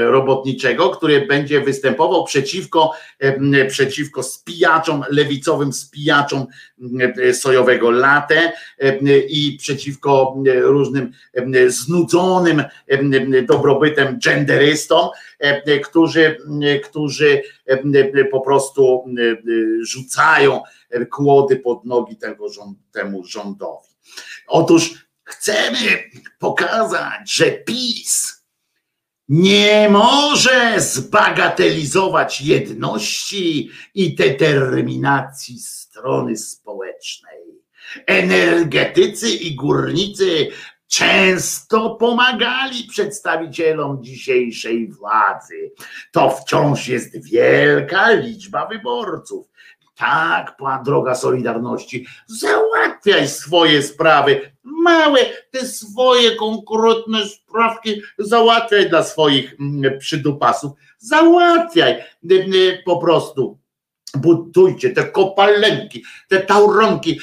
robotniczego, 0.05 0.89
który 0.89 1.27
będzie 1.27 1.61
występował 1.61 2.23
przeciwko, 2.23 2.91
przeciwko 3.69 4.23
spijaczom, 4.23 5.03
lewicowym 5.09 5.73
spijaczom 5.73 6.45
sojowego 7.33 7.91
latę 7.91 8.51
i 9.29 9.57
przeciwko 9.61 10.35
różnym 10.61 11.11
znudzonym 11.67 12.63
dobrobytem 13.47 14.19
genderystom, 14.25 15.09
którzy, 15.83 16.37
którzy 16.83 17.41
po 18.31 18.41
prostu 18.41 19.05
rzucają 19.83 20.61
kłody 21.11 21.55
pod 21.55 21.85
nogi 21.85 22.17
tego, 22.17 22.49
temu 22.91 23.23
rządowi. 23.23 23.89
Otóż 24.47 25.07
chcemy 25.23 26.03
pokazać, 26.39 27.31
że 27.31 27.51
PiS 27.51 28.43
nie 29.29 29.89
może 29.89 30.75
zbagatelizować 30.77 32.41
jedności 32.41 33.69
i 33.93 34.15
determinacji 34.15 35.59
strony 35.59 36.37
społecznej. 36.37 37.39
Energetycy 38.05 39.29
i 39.29 39.55
górnicy 39.55 40.47
często 40.93 41.95
pomagali 41.95 42.83
przedstawicielom 42.83 44.03
dzisiejszej 44.03 44.87
władzy. 44.87 45.71
To 46.11 46.29
wciąż 46.29 46.87
jest 46.87 47.29
wielka 47.29 48.11
liczba 48.11 48.65
wyborców. 48.67 49.47
Tak, 49.95 50.57
droga 50.85 51.15
Solidarności, 51.15 52.05
załatwiaj 52.27 53.27
swoje 53.27 53.83
sprawy, 53.83 54.51
małe, 54.63 55.19
te 55.51 55.67
swoje 55.67 56.35
konkretne 56.35 57.25
sprawki 57.27 58.01
załatwiaj 58.17 58.89
dla 58.89 59.03
swoich 59.03 59.55
mm, 59.59 59.99
przydupasów, 59.99 60.71
załatwiaj 60.97 62.03
po 62.85 62.97
prostu 62.97 63.62
budujcie 64.17 64.89
te 64.89 65.03
kopalenki, 65.03 66.03
te 66.27 66.39
tauronki, 66.39 67.19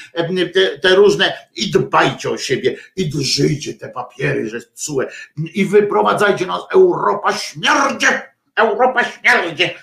te, 0.54 0.78
te, 0.78 0.94
różne 0.94 1.32
i 1.56 1.70
dbajcie 1.70 2.30
o 2.30 2.38
siebie 2.38 2.76
i 2.96 3.08
drżyjcie 3.08 3.74
te 3.74 3.88
papiery, 3.88 4.48
że 4.48 4.60
cue 4.74 5.06
i 5.54 5.64
wyprowadzajcie 5.64 6.46
nas, 6.46 6.60
Europa 6.72 7.32
śmierdzie, 7.32 8.22
Europa 8.56 9.04
śmierdzie, 9.04 9.74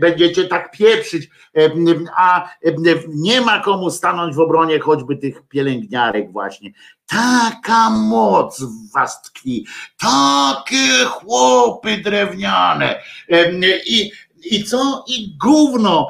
będziecie 0.00 0.44
tak 0.44 0.70
pieprzyć, 0.70 1.30
a 2.16 2.48
nie 3.08 3.40
ma 3.40 3.60
komu 3.60 3.90
stanąć 3.90 4.34
w 4.36 4.40
obronie 4.40 4.78
choćby 4.78 5.16
tych 5.16 5.42
pielęgniarek 5.48 6.32
właśnie. 6.32 6.70
Taka 7.06 7.90
moc 7.90 8.62
w 8.62 8.92
was 8.92 9.22
tkwi, 9.22 9.66
takie 9.98 11.04
chłopy 11.04 11.96
drewniane. 11.96 13.02
I 13.86 14.10
i 14.44 14.64
co? 14.64 15.04
I 15.08 15.36
gówno 15.40 16.08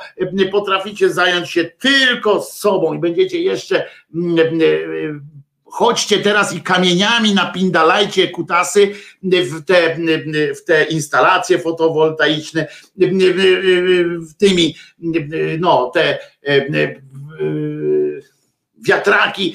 potraficie 0.52 1.10
zająć 1.10 1.50
się 1.50 1.64
tylko 1.64 2.42
sobą 2.42 2.94
i 2.94 2.98
będziecie 2.98 3.42
jeszcze 3.42 3.86
chodźcie 5.70 6.18
teraz 6.18 6.54
i 6.54 6.60
kamieniami 6.60 7.34
napindalajcie 7.34 8.28
kutasy 8.28 8.92
w 9.22 9.64
te, 9.64 9.96
w 10.54 10.64
te 10.64 10.84
instalacje 10.84 11.58
fotowoltaiczne, 11.58 12.66
w 14.28 14.34
tymi, 14.38 14.74
no, 15.58 15.90
te 15.94 16.18
wiatraki 18.80 19.54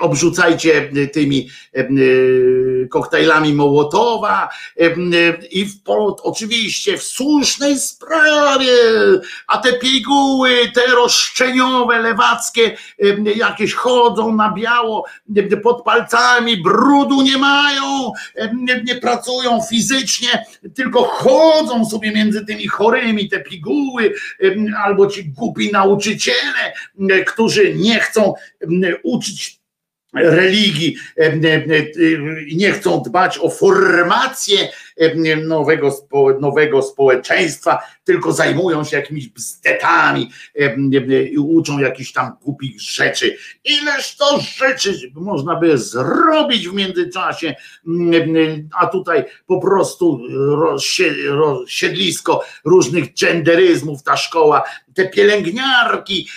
obrzucajcie 0.00 0.90
tymi 1.12 1.48
koktajlami 2.90 3.54
Mołotowa 3.54 4.48
i 5.50 5.64
w, 5.64 5.74
oczywiście 6.22 6.98
w 6.98 7.02
słusznej 7.02 7.78
sprawie, 7.78 8.72
a 9.46 9.58
te 9.58 9.72
piguły, 9.72 10.50
te 10.74 10.86
roszczeniowe, 10.86 11.98
lewackie, 11.98 12.76
jakieś 13.36 13.74
chodzą 13.74 14.36
na 14.36 14.52
biało 14.52 15.04
pod 15.62 15.82
palcami, 15.82 16.56
brudu 16.62 17.22
nie 17.22 17.38
mają, 17.38 18.12
nie 18.84 18.94
pracują 18.94 19.60
fizycznie, 19.70 20.44
tylko 20.74 21.02
chodzą 21.02 21.84
sobie 21.84 22.12
między 22.12 22.46
tymi 22.46 22.68
chorymi, 22.68 23.28
te 23.28 23.40
piguły, 23.40 24.14
albo 24.84 25.06
ci 25.06 25.24
głupi 25.24 25.72
nauczyciele, 25.72 26.72
którzy 27.26 27.74
nie 27.74 28.00
chcą 28.00 28.34
uczyć 29.02 29.62
religii, 30.14 30.96
nie 32.54 32.72
chcą 32.72 33.02
dbać 33.02 33.38
o 33.38 33.50
formację 33.50 34.68
nowego, 35.44 35.96
nowego 36.40 36.82
społeczeństwa, 36.82 37.78
tylko 38.04 38.32
zajmują 38.32 38.84
się 38.84 38.96
jakimiś 38.96 39.28
bzdetami 39.28 40.30
i 41.32 41.38
uczą 41.38 41.78
jakichś 41.78 42.12
tam 42.12 42.36
głupich 42.42 42.80
rzeczy. 42.80 43.36
Ileż 43.64 44.16
to 44.16 44.40
rzeczy 44.40 44.94
można 45.14 45.56
by 45.56 45.78
zrobić 45.78 46.68
w 46.68 46.74
międzyczasie, 46.74 47.54
a 48.80 48.86
tutaj 48.86 49.24
po 49.46 49.60
prostu 49.60 50.20
siedlisko 51.66 52.44
różnych 52.64 53.04
genderyzmów, 53.14 54.02
ta 54.02 54.16
szkoła, 54.16 54.62
te 54.94 55.08
pielęgniarki, 55.08 56.28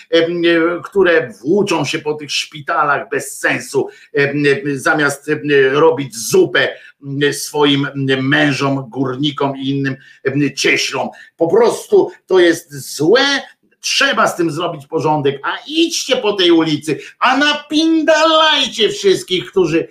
które 0.83 1.29
włóczą 1.41 1.85
się 1.85 1.99
po 1.99 2.13
tych 2.13 2.31
szpitalach 2.31 3.09
bez 3.09 3.39
sensu, 3.39 3.87
zamiast 4.75 5.31
robić 5.71 6.17
zupę 6.17 6.67
swoim 7.33 7.87
mężom, 8.21 8.89
górnikom 8.89 9.57
i 9.57 9.69
innym 9.69 9.95
cieślom. 10.55 11.09
Po 11.37 11.47
prostu 11.47 12.11
to 12.25 12.39
jest 12.39 12.95
złe, 12.95 13.41
trzeba 13.85 14.27
z 14.27 14.35
tym 14.35 14.51
zrobić 14.51 14.87
porządek, 14.87 15.39
a 15.43 15.57
idźcie 15.67 16.17
po 16.17 16.33
tej 16.33 16.51
ulicy, 16.51 16.99
a 17.19 17.37
napindalajcie 17.37 18.89
wszystkich, 18.89 19.51
którzy, 19.51 19.87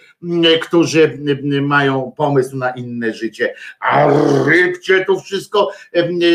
którzy 0.62 1.18
mają 1.62 2.12
pomysł 2.16 2.56
na 2.56 2.70
inne 2.70 3.14
życie, 3.14 3.55
a 3.81 4.06
rybcie 4.47 5.05
to 5.05 5.20
wszystko, 5.20 5.70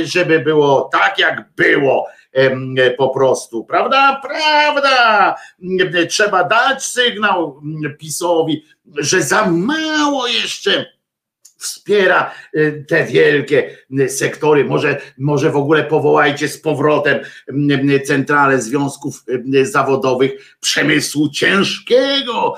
żeby 0.03 0.39
było 0.39 0.89
tak, 0.91 1.19
jak 1.19 1.49
było 1.55 2.07
po 2.97 3.09
prostu, 3.09 3.65
prawda? 3.65 4.21
Prawda! 4.23 5.35
Trzeba 6.09 6.43
dać 6.43 6.85
sygnał 6.85 7.61
PiSowi, 7.99 8.65
że 8.97 9.21
za 9.21 9.45
mało 9.51 10.27
jeszcze 10.27 10.98
wspiera 11.59 12.31
y, 12.55 12.85
te 12.87 13.05
wielkie 13.05 13.77
y, 13.99 14.09
sektory. 14.09 14.65
Może, 14.65 15.01
może 15.17 15.51
w 15.51 15.55
ogóle 15.55 15.83
powołajcie 15.83 16.47
z 16.47 16.61
powrotem 16.61 17.19
y, 17.89 17.99
centralę 17.99 18.61
związków 18.61 19.23
zawodowych 19.61 20.57
przemysłu 20.59 21.29
ciężkiego, 21.29 22.55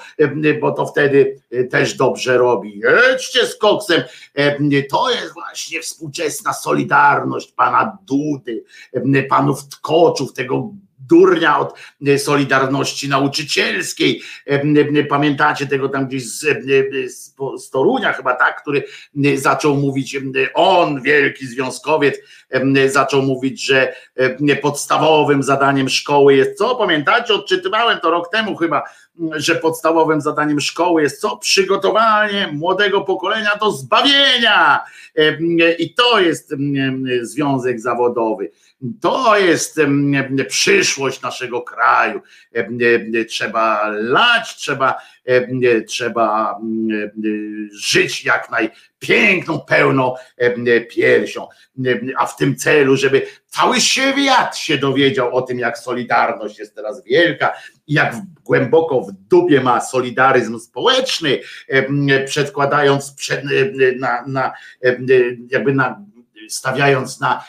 bo 0.62 0.72
to 0.72 0.86
wtedy 0.86 1.42
też 1.70 1.94
dobrze 1.94 2.38
robi. 2.38 2.80
Jedźcie 2.80 3.46
z 3.46 3.56
koksem. 3.56 4.04
To 4.90 5.12
jest 5.12 5.34
właśnie 5.34 5.82
współczesna 5.82 6.54
solidarność 6.54 7.52
pana 7.52 7.98
Dudy, 8.06 8.64
panów 9.30 9.68
Tkoczów, 9.68 10.34
tego 10.34 10.72
durnia 11.12 11.60
od 11.60 11.74
e, 12.08 12.20
Solidarności 12.20 13.10
Nauczycielskiej. 13.10 14.22
E, 14.48 14.62
e, 15.00 15.04
Pamiętacie 15.04 15.68
tego 15.68 15.90
tam 15.90 16.08
gdzieś 16.08 16.26
z, 16.26 16.40
z, 17.08 17.36
z 17.58 17.70
Torunia 17.70 18.14
chyba 18.14 18.36
tak, 18.36 18.62
który 18.62 18.84
zaczął 19.36 19.76
mówić, 19.76 20.18
on, 20.54 21.02
wielki 21.02 21.48
związkowiec, 21.48 22.16
zaczął 22.88 23.22
mówić, 23.22 23.66
że 23.66 23.94
podstawowym 24.62 25.44
zadaniem 25.44 25.90
szkoły 25.90 26.36
jest 26.36 26.58
co? 26.58 26.76
Pamiętacie? 26.76 27.34
Odczytywałem 27.34 28.00
to 28.00 28.12
rok 28.12 28.30
temu 28.32 28.56
chyba, 28.56 28.84
że 29.36 29.56
podstawowym 29.56 30.22
zadaniem 30.22 30.60
szkoły 30.60 31.02
jest 31.02 31.22
co? 31.22 31.38
Przygotowanie 31.38 32.50
młodego 32.54 33.02
pokolenia 33.02 33.52
do 33.62 33.72
zbawienia. 33.72 34.80
I 35.80 35.94
to 35.94 36.20
jest 36.20 36.54
związek 37.22 37.80
zawodowy. 37.80 38.52
To 39.02 39.40
jest 39.40 39.80
przyszłość 40.50 41.22
naszego 41.22 41.62
kraju. 41.62 42.22
Trzeba 43.30 43.88
lać, 43.88 44.56
trzeba, 44.56 44.96
trzeba 45.88 46.60
żyć 47.74 48.26
jak 48.26 48.50
najpiękną, 48.52 49.60
pełną 49.60 50.16
piersią. 50.90 51.48
A 52.18 52.26
w 52.26 52.36
tym 52.36 52.56
celu, 52.56 52.96
żeby 52.96 53.28
cały 53.46 53.82
świat 53.82 54.58
się 54.58 54.78
dowiedział 54.78 55.36
o 55.36 55.42
tym, 55.42 55.60
jak 55.60 55.78
Solidarność 55.78 56.60
jest 56.60 56.76
teraz 56.76 57.04
wielka, 57.04 57.54
jak 57.88 58.16
głęboko 58.44 59.02
w 59.02 59.12
dupie 59.12 59.62
ma 59.62 59.82
solidaryzm 59.82 60.60
społeczny, 60.60 61.40
przedkładając 62.26 63.14
przed, 63.14 63.44
na, 64.00 64.24
na, 64.28 64.54
jakby 65.50 65.74
na 65.74 66.06
stawiając 66.50 67.20
na 67.20 67.44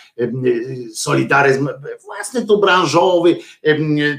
solidaryzm 0.94 1.68
własny 2.04 2.46
tu 2.46 2.60
branżowy, 2.60 3.36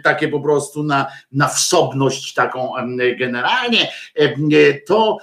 takie 0.04 0.28
po 0.28 0.40
prostu 0.40 0.84
na, 0.84 1.08
na 1.32 1.48
wsobność 1.48 2.34
taką 2.34 2.74
generalnie, 3.20 3.92
to 4.88 5.18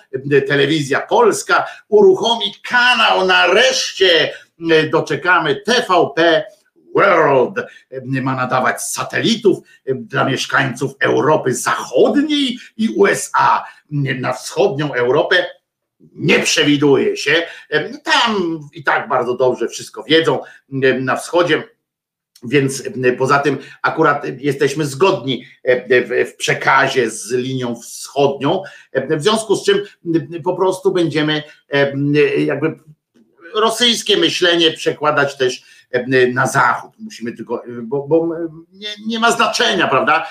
telewizja 0.49 1.01
polska 1.01 1.67
uruchomi 1.89 2.55
kanał. 2.69 3.27
Nareszcie 3.27 4.33
doczekamy 4.93 5.57
TVP 5.57 6.45
World. 6.95 7.55
Ma 8.03 8.35
nadawać 8.35 8.83
satelitów 8.83 9.59
dla 9.95 10.25
mieszkańców 10.25 10.93
Europy 11.01 11.55
Zachodniej 11.55 12.59
i 12.77 12.89
USA 12.89 13.65
na 14.21 14.33
wschodnią 14.33 14.95
Europę 14.95 15.47
nie 16.13 16.39
przewiduje 16.39 17.17
się. 17.17 17.43
Tam 18.05 18.61
i 18.75 18.85
tak 18.85 19.09
bardzo 19.09 19.35
dobrze 19.35 19.69
wszystko 19.69 20.03
wiedzą 20.03 20.39
na 21.01 21.17
wschodzie. 21.17 21.63
Więc 22.43 22.83
poza 23.19 23.39
tym 23.39 23.59
akurat 23.83 24.25
jesteśmy 24.39 24.87
zgodni 24.87 25.47
w 26.27 26.35
przekazie 26.37 27.11
z 27.11 27.33
linią 27.33 27.77
wschodnią, 27.77 28.63
w 29.11 29.23
związku 29.23 29.57
z 29.57 29.65
czym 29.65 29.79
po 30.45 30.57
prostu 30.57 30.93
będziemy 30.93 31.43
jakby 32.39 32.77
rosyjskie 33.55 34.17
myślenie 34.17 34.73
przekładać 34.73 35.37
też 35.37 35.63
na 36.33 36.47
zachód. 36.47 36.93
Musimy 36.99 37.33
tylko, 37.33 37.63
bo, 37.83 38.07
bo 38.09 38.29
nie, 38.73 38.89
nie, 39.07 39.19
ma 39.19 39.33
znaczenia, 39.33 39.89
prawda, 39.89 40.27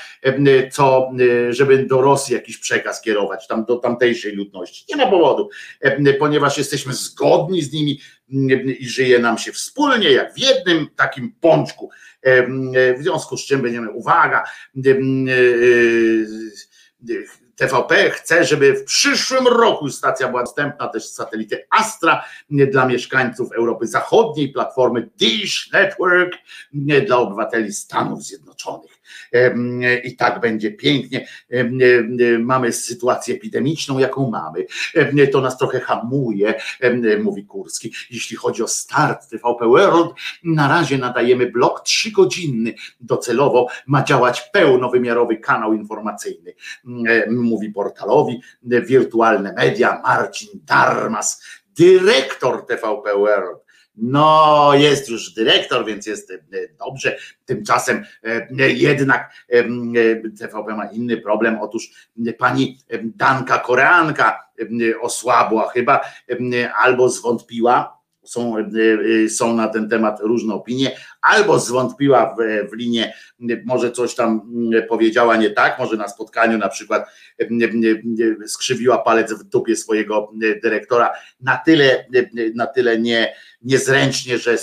co, 0.71 1.11
żeby 1.49 1.85
do 1.85 2.01
Rosji 2.01 2.33
jakiś 2.33 2.57
przekaz 2.57 3.01
kierować, 3.01 3.47
tam 3.47 3.65
do 3.65 3.75
tamtejszej 3.75 4.31
ludności. 4.31 4.85
Nie 4.89 4.95
ma 4.95 5.11
powodu, 5.11 5.49
ponieważ 6.19 6.57
jesteśmy 6.57 6.93
zgodni 6.93 7.61
z 7.61 7.73
nimi 7.73 7.99
i 8.79 8.89
żyje 8.89 9.19
nam 9.19 9.37
się 9.37 9.51
wspólnie, 9.51 10.11
jak 10.11 10.33
w 10.33 10.37
jednym 10.37 10.87
takim 10.95 11.35
pączku. 11.41 11.89
W 12.97 13.01
związku 13.01 13.37
z 13.37 13.45
czym 13.45 13.61
będziemy, 13.61 13.91
uwaga, 13.91 14.43
TVP 17.59 18.11
chce, 18.11 18.45
żeby 18.45 18.73
w 18.73 18.83
przyszłym 18.83 19.47
roku 19.47 19.89
stacja 19.89 20.27
była 20.27 20.43
dostępna 20.43 20.87
też 20.87 21.09
z 21.09 21.13
satelity 21.13 21.65
Astra 21.69 22.25
dla 22.49 22.85
mieszkańców 22.85 23.51
Europy 23.51 23.87
Zachodniej, 23.87 24.51
platformy 24.51 25.09
Dish 25.17 25.69
Network 25.73 26.31
dla 27.01 27.17
obywateli 27.17 27.73
Stanów 27.73 28.23
Zjednoczonych. 28.23 28.98
I 30.03 30.15
tak 30.15 30.39
będzie 30.39 30.71
pięknie. 30.71 31.27
Mamy 32.39 32.73
sytuację 32.73 33.35
epidemiczną, 33.35 33.99
jaką 33.99 34.29
mamy. 34.29 34.65
To 35.31 35.41
nas 35.41 35.57
trochę 35.57 35.79
hamuje, 35.79 36.53
mówi 37.23 37.45
Kurski. 37.45 37.93
Jeśli 38.11 38.37
chodzi 38.37 38.63
o 38.63 38.67
start 38.67 39.29
TVP 39.29 39.67
World, 39.67 40.11
na 40.43 40.67
razie 40.67 40.97
nadajemy 40.97 41.51
blok 41.51 41.83
trzygodzinny. 41.83 42.73
Docelowo 42.99 43.67
ma 43.87 44.03
działać 44.03 44.41
pełnowymiarowy 44.41 45.37
kanał 45.37 45.73
informacyjny, 45.73 46.53
mówi 47.29 47.69
portalowi 47.69 48.41
Wirtualne 48.63 49.53
Media 49.53 50.01
Marcin 50.03 50.49
Darmas, 50.53 51.43
dyrektor 51.77 52.65
TVP 52.65 53.17
World. 53.17 53.68
No, 54.01 54.71
jest 54.73 55.09
już 55.09 55.33
dyrektor, 55.33 55.85
więc 55.85 56.05
jest 56.05 56.31
e, 56.31 56.37
dobrze. 56.85 57.17
Tymczasem 57.45 58.03
e, 58.23 58.69
jednak 58.69 59.31
e, 59.49 59.63
TVP 60.39 60.75
ma 60.75 60.85
inny 60.85 61.17
problem. 61.17 61.57
Otóż 61.61 62.09
pani 62.37 62.77
Danka 63.03 63.57
Koreanka 63.57 64.49
osłabła 65.01 65.69
chyba 65.69 66.01
albo 66.83 67.09
zwątpiła. 67.09 67.99
Są, 68.23 68.55
są 69.29 69.53
na 69.53 69.67
ten 69.67 69.89
temat 69.89 70.19
różne 70.19 70.53
opinie, 70.53 70.97
albo 71.21 71.59
zwątpiła 71.59 72.35
w, 72.35 72.69
w 72.69 72.73
linię, 72.73 73.13
może 73.65 73.91
coś 73.91 74.15
tam 74.15 74.51
powiedziała 74.89 75.35
nie 75.35 75.49
tak, 75.49 75.79
może 75.79 75.97
na 75.97 76.07
spotkaniu 76.07 76.57
na 76.57 76.69
przykład 76.69 77.05
skrzywiła 78.47 78.97
palec 78.97 79.33
w 79.33 79.43
dupie 79.43 79.75
swojego 79.75 80.31
dyrektora 80.63 81.11
na 81.41 81.57
tyle, 81.57 82.05
na 82.55 82.67
tyle 82.67 82.99
nie, 82.99 83.35
niezręcznie, 83.61 84.37
że 84.37 84.57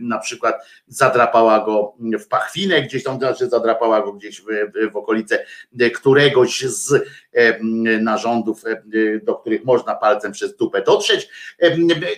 na 0.00 0.18
przykład 0.18 0.54
zadrapała 0.86 1.64
go 1.64 1.94
w 2.20 2.28
pachwinę 2.28 2.82
gdzieś 2.82 3.04
tam, 3.04 3.18
znaczy 3.18 3.48
zadrapała 3.48 4.02
go 4.02 4.12
gdzieś 4.12 4.40
w, 4.40 4.46
w 4.92 4.96
okolice 4.96 5.46
któregoś 5.94 6.60
z 6.60 7.04
narządów, 8.00 8.62
do 9.22 9.34
których 9.34 9.64
można 9.64 9.94
palcem 9.94 10.32
przez 10.32 10.56
dupę 10.56 10.82
dotrzeć. 10.82 11.28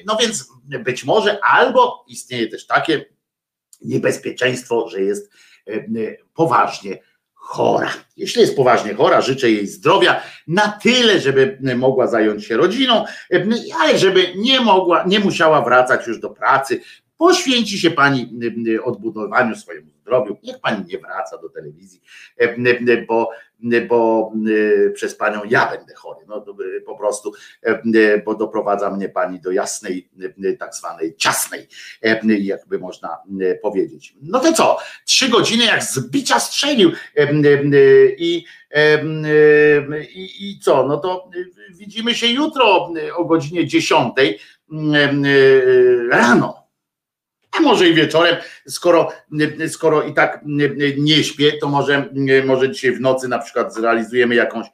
No 0.06 0.16
więc 0.20 0.48
być 0.84 1.04
może 1.04 1.44
albo 1.44 2.04
istnieje 2.08 2.48
też 2.48 2.66
takie 2.66 3.04
niebezpieczeństwo, 3.82 4.88
że 4.88 5.02
jest 5.02 5.30
poważnie 6.34 6.98
chora. 7.46 7.90
Jeśli 8.16 8.40
jest 8.40 8.56
poważnie 8.56 8.94
chora, 8.94 9.20
życzę 9.20 9.50
jej 9.50 9.66
zdrowia 9.66 10.22
na 10.46 10.68
tyle, 10.68 11.20
żeby 11.20 11.58
mogła 11.76 12.06
zająć 12.06 12.44
się 12.44 12.56
rodziną, 12.56 13.04
ale 13.80 13.98
żeby 13.98 14.32
nie 14.36 14.60
mogła, 14.60 15.04
nie 15.06 15.20
musiała 15.20 15.62
wracać 15.62 16.06
już 16.06 16.20
do 16.20 16.30
pracy. 16.30 16.80
Poświęci 17.16 17.78
się 17.78 17.90
pani 17.90 18.38
odbudowaniu 18.84 19.56
swojemu 19.56 19.95
zdrowiu. 20.06 20.36
Niech 20.42 20.60
pani 20.60 20.84
nie 20.86 20.98
wraca 20.98 21.38
do 21.38 21.48
telewizji, 21.48 22.00
bo 23.08 23.30
bo 23.88 24.32
y, 24.48 24.92
przez 24.94 25.14
panią 25.14 25.40
ja 25.44 25.70
będę 25.70 25.94
chory. 25.94 26.26
No, 26.28 26.44
po 26.86 26.96
prostu, 26.98 27.32
bo 28.24 28.34
doprowadza 28.34 28.90
mnie 28.90 29.08
pani 29.08 29.40
do 29.40 29.50
jasnej, 29.50 30.08
tak 30.58 30.74
zwanej 30.74 31.16
ciasnej, 31.16 31.68
jakby 32.38 32.78
można 32.78 33.18
powiedzieć. 33.62 34.14
No 34.22 34.40
to 34.40 34.52
co? 34.52 34.78
Trzy 35.04 35.28
godziny 35.28 35.64
jak 35.64 35.82
z 35.82 36.10
bicia 36.10 36.40
strzelił 36.40 36.92
i, 38.18 38.44
i, 40.14 40.50
i 40.50 40.60
co? 40.60 40.86
No 40.86 40.96
to 40.96 41.30
widzimy 41.70 42.14
się 42.14 42.26
jutro 42.26 42.90
o 43.16 43.24
godzinie 43.24 43.66
10 43.66 44.14
rano 46.10 46.65
a 47.58 47.62
może 47.62 47.88
i 47.88 47.94
wieczorem, 47.94 48.36
skoro, 48.68 49.12
skoro 49.68 50.02
i 50.02 50.14
tak 50.14 50.40
nie 50.98 51.24
śpię, 51.24 51.52
to 51.60 51.68
może, 51.68 52.08
może 52.44 52.70
dzisiaj 52.70 52.92
w 52.92 53.00
nocy 53.00 53.28
na 53.28 53.38
przykład 53.38 53.74
zrealizujemy 53.74 54.34
jakąś, 54.34 54.66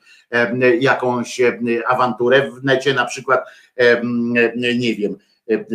jakąś 0.81 1.41
awanturę 1.89 2.51
w 2.51 2.65
necie, 2.65 2.95
na 2.95 3.05
przykład, 3.05 3.41
nie 4.57 4.95
wiem, 4.95 5.17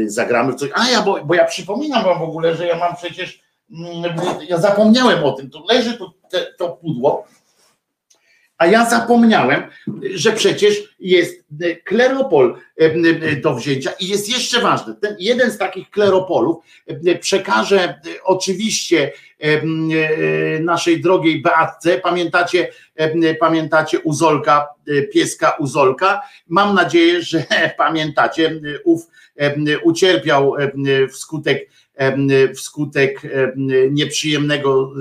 zagramy 0.05 0.51
w 0.51 0.55
coś. 0.55 0.69
A 0.73 0.89
ja, 0.89 1.01
bo, 1.01 1.25
bo 1.25 1.35
ja 1.35 1.45
przypominam 1.45 2.03
wam 2.03 2.19
w 2.19 2.21
ogóle, 2.21 2.55
że 2.55 2.67
ja 2.67 2.77
mam 2.77 2.95
przecież, 2.95 3.39
ja 4.49 4.57
zapomniałem 4.57 5.23
o 5.23 5.31
tym, 5.31 5.49
tu 5.49 5.65
leży 5.69 5.97
tu 5.97 6.13
to 6.57 6.69
pudło, 6.69 7.27
a 8.57 8.65
ja 8.65 8.89
zapomniałem, 8.89 9.63
że 10.13 10.31
przecież 10.31 10.95
jest 10.99 11.45
kleropol 11.83 12.57
do 13.43 13.55
wzięcia 13.55 13.91
i 13.99 14.07
jest 14.07 14.29
jeszcze 14.29 14.61
ważne. 14.61 14.95
Ten 14.95 15.15
jeden 15.19 15.51
z 15.51 15.57
takich 15.57 15.89
kleropolów 15.89 16.65
przekaże 17.19 18.01
oczywiście 18.23 19.11
naszej 20.59 21.01
drogiej 21.01 21.41
Beatce. 21.41 21.97
Pamiętacie, 21.97 22.67
pamiętacie 23.39 23.99
Uzolka, 23.99 24.67
pieska 25.13 25.51
Uzolka? 25.51 26.21
Mam 26.47 26.75
nadzieję, 26.75 27.21
że 27.21 27.43
pamiętacie. 27.77 28.61
Ów 28.83 29.07
ucierpiał 29.83 30.53
wskutek 31.11 31.69
wskutek 32.55 33.21
nieprzyjemnego, 33.91 34.91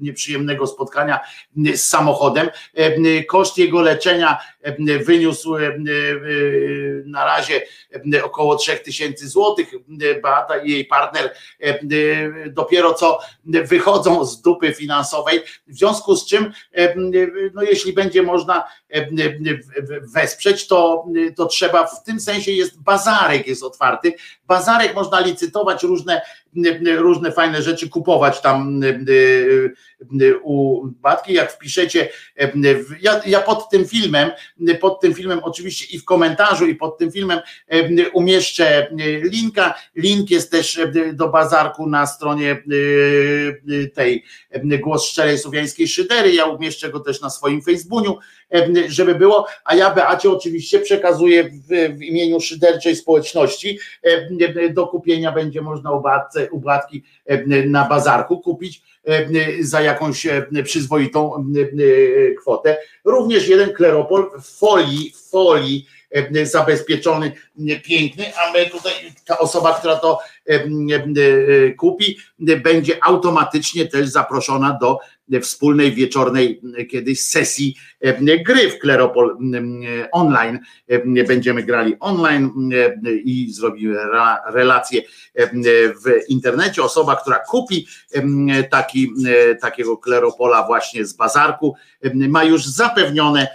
nieprzyjemnego 0.00 0.66
spotkania 0.66 1.20
z 1.74 1.82
samochodem. 1.82 2.48
Koszt 3.28 3.58
jego 3.58 3.80
leczenia 3.80 4.38
wyniósł 5.04 5.54
na 7.04 7.24
razie 7.24 7.62
około 8.22 8.56
3000 8.56 9.28
złotych. 9.28 9.68
Beata 10.22 10.56
i 10.56 10.70
jej 10.70 10.84
partner 10.84 11.34
dopiero 12.50 12.94
co 12.94 13.18
wychodzą 13.44 14.24
z 14.24 14.42
dupy 14.42 14.74
finansowej, 14.74 15.40
w 15.66 15.74
związku 15.74 16.16
z 16.16 16.26
czym 16.26 16.52
no 17.54 17.62
jeśli 17.62 17.92
będzie 17.92 18.22
można 18.22 18.64
wesprzeć, 20.14 20.66
to, 20.66 21.06
to 21.36 21.46
trzeba 21.46 21.86
w 21.86 22.04
tym 22.04 22.20
sensie 22.20 22.52
jest 22.52 22.82
bazarek 22.82 23.46
jest 23.46 23.62
otwarty. 23.62 24.14
Bazarek 24.46 24.94
można 24.94 25.20
licytować 25.20 25.82
różne 25.82 26.22
różne 26.96 27.32
fajne 27.32 27.62
rzeczy 27.62 27.88
kupować 27.88 28.40
tam 28.40 28.80
u 30.42 30.86
Batki, 30.86 31.32
jak 31.32 31.52
wpiszecie, 31.52 32.08
ja, 33.00 33.20
ja 33.26 33.40
pod 33.40 33.70
tym 33.70 33.88
filmem, 33.88 34.30
pod 34.80 35.00
tym 35.00 35.14
filmem 35.14 35.40
oczywiście 35.42 35.96
i 35.96 35.98
w 35.98 36.04
komentarzu 36.04 36.66
i 36.66 36.74
pod 36.74 36.98
tym 36.98 37.12
filmem 37.12 37.40
umieszczę 38.12 38.88
linka, 39.22 39.74
link 39.96 40.30
jest 40.30 40.50
też 40.50 40.80
do 41.12 41.28
bazarku 41.28 41.86
na 41.86 42.06
stronie 42.06 42.62
tej 43.94 44.24
Głos 44.80 45.04
Szczerej 45.04 45.38
Słowiańskiej 45.38 45.88
Szydery, 45.88 46.34
ja 46.34 46.44
umieszczę 46.44 46.90
go 46.90 47.00
też 47.00 47.20
na 47.20 47.30
swoim 47.30 47.62
Facebooku, 47.62 48.18
żeby 48.88 49.14
było, 49.14 49.46
a 49.64 49.74
ja 49.74 49.94
Beacie 49.94 50.30
oczywiście 50.30 50.80
przekazuję 50.80 51.44
w, 51.44 51.96
w 51.98 52.02
imieniu 52.02 52.40
szyderczej 52.40 52.96
społeczności, 52.96 53.78
do 54.70 54.86
kupienia 54.86 55.32
będzie 55.32 55.60
można 55.60 55.92
u 55.92 56.00
Batce 56.00 56.50
ubratki 56.50 57.02
e, 57.26 57.66
na 57.66 57.88
bazarku 57.88 58.40
kupić 58.40 58.82
e, 59.04 59.26
za 59.60 59.80
jakąś 59.80 60.26
e, 60.26 60.46
przyzwoitą 60.64 61.52
kwotę. 62.40 62.78
Również 63.04 63.48
jeden 63.48 63.72
kleropol 63.72 64.30
w 64.42 64.58
folii, 64.58 65.12
w 65.16 65.30
folii 65.30 65.86
zabezpieczony, 66.42 67.32
piękny, 67.84 68.24
a 68.36 68.52
my 68.52 68.70
tutaj 68.70 68.92
ta 69.26 69.38
osoba, 69.38 69.74
która 69.78 69.96
to 69.96 70.18
kupi, 71.78 72.16
będzie 72.38 73.04
automatycznie 73.04 73.86
też 73.86 74.08
zaproszona 74.08 74.78
do 74.80 74.98
wspólnej 75.42 75.92
wieczornej 75.92 76.60
kiedyś 76.90 77.22
sesji 77.22 77.76
gry 78.46 78.70
w 78.70 78.78
Kleropol 78.78 79.38
online. 80.12 80.58
Będziemy 81.28 81.62
grali 81.62 81.96
online 82.00 82.70
i 83.24 83.52
zrobimy 83.52 83.98
relacje 84.52 85.02
w 86.04 86.28
internecie. 86.28 86.82
Osoba, 86.82 87.16
która 87.16 87.38
kupi 87.38 87.86
taki, 88.70 89.12
takiego 89.60 89.96
Kleropola 89.96 90.66
właśnie 90.66 91.06
z 91.06 91.12
bazarku, 91.12 91.74
ma 92.14 92.44
już 92.44 92.66
zapewnione 92.66 93.48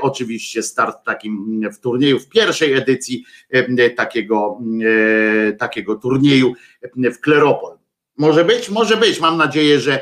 oczywiście 0.00 0.62
start 0.62 1.04
takim 1.04 1.62
w 1.72 1.78
turnieju, 1.78 2.18
w 2.18 2.28
pierwszej 2.28 2.72
edycji 2.72 3.24
takiego, 3.96 4.60
takiego 5.58 5.94
turnieju 5.94 6.54
w 6.96 7.20
Kleropol. 7.20 7.76
Może 8.16 8.44
być, 8.44 8.70
może 8.70 8.96
być. 8.96 9.20
Mam 9.20 9.36
nadzieję, 9.36 9.80
że 9.80 10.00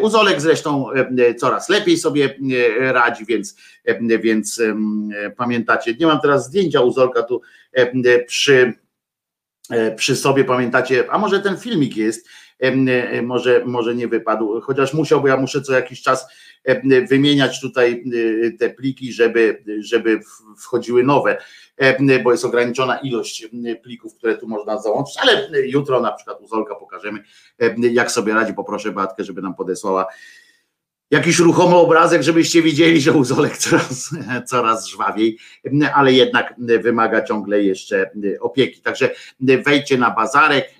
Uzolek 0.00 0.40
zresztą 0.40 0.86
coraz 1.38 1.68
lepiej 1.68 1.98
sobie 1.98 2.38
radzi, 2.78 3.24
więc, 3.26 3.56
więc 4.20 4.62
pamiętacie, 5.36 5.94
nie 6.00 6.06
mam 6.06 6.20
teraz 6.20 6.46
zdjęcia 6.46 6.80
Uzolka 6.80 7.22
tu 7.22 7.40
przy, 8.26 8.72
przy 9.96 10.16
sobie, 10.16 10.44
pamiętacie, 10.44 11.04
a 11.10 11.18
może 11.18 11.40
ten 11.40 11.56
filmik 11.56 11.96
jest, 11.96 12.28
może, 13.22 13.62
może 13.64 13.94
nie 13.94 14.08
wypadł, 14.08 14.60
chociaż 14.60 14.94
musiał, 14.94 15.20
bo 15.20 15.28
ja 15.28 15.36
muszę 15.36 15.62
co 15.62 15.72
jakiś 15.72 16.02
czas 16.02 16.26
wymieniać 17.08 17.60
tutaj 17.60 18.04
te 18.58 18.70
pliki, 18.70 19.12
żeby, 19.12 19.64
żeby 19.80 20.20
wchodziły 20.58 21.04
nowe 21.04 21.38
bo 22.24 22.32
jest 22.32 22.44
ograniczona 22.44 22.98
ilość 22.98 23.48
plików, 23.82 24.14
które 24.14 24.38
tu 24.38 24.48
można 24.48 24.80
załączyć, 24.80 25.16
ale 25.22 25.48
jutro 25.66 26.00
na 26.00 26.12
przykład 26.12 26.40
u 26.40 26.46
Zolka 26.46 26.74
pokażemy, 26.74 27.24
jak 27.78 28.10
sobie 28.10 28.34
radzi. 28.34 28.54
Poproszę 28.54 28.92
Batkę, 28.92 29.24
żeby 29.24 29.42
nam 29.42 29.54
podesłała 29.54 30.06
jakiś 31.10 31.38
ruchomy 31.38 31.74
obrazek, 31.74 32.22
żebyście 32.22 32.62
widzieli, 32.62 33.00
że 33.00 33.12
uzolek 33.12 33.56
coraz, 33.58 34.10
coraz 34.46 34.88
żwawiej, 34.88 35.38
ale 35.94 36.12
jednak 36.12 36.54
wymaga 36.58 37.24
ciągle 37.24 37.62
jeszcze 37.62 38.10
opieki. 38.40 38.80
Także 38.80 39.10
wejdźcie 39.40 39.98
na 39.98 40.10
bazarek, 40.10 40.70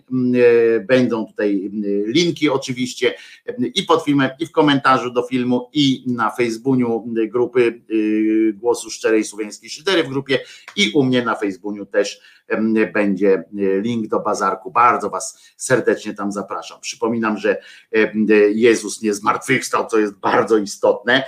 będą 0.88 1.26
tutaj 1.26 1.70
linki 2.06 2.48
oczywiście 2.48 3.14
i 3.74 3.82
pod 3.82 4.04
filmem, 4.04 4.30
i 4.38 4.46
w 4.46 4.52
komentarzu 4.52 5.10
do 5.10 5.22
filmu, 5.22 5.70
i 5.72 6.04
na 6.06 6.30
Facebooku 6.30 7.06
grupy 7.28 7.82
Głosu 8.54 8.90
Szczerej 8.90 9.24
Słowiańskiej 9.24 9.70
Szydery 9.70 10.04
w 10.04 10.08
grupie 10.08 10.38
i 10.76 10.90
u 10.94 11.04
mnie 11.04 11.22
na 11.24 11.34
Facebooku 11.34 11.86
też 11.86 12.20
będzie 12.94 13.44
link 13.54 14.06
do 14.08 14.20
bazarku. 14.20 14.70
Bardzo 14.70 15.10
Was 15.10 15.38
serdecznie 15.56 16.14
tam 16.14 16.32
zapraszam. 16.32 16.80
Przypominam, 16.80 17.38
że 17.38 17.56
Jezus 18.54 19.02
nie 19.02 19.14
zmartwychwstał, 19.14 19.86
co 19.86 19.98
jest 19.98 20.14
bardzo 20.14 20.56
istotne. 20.56 21.24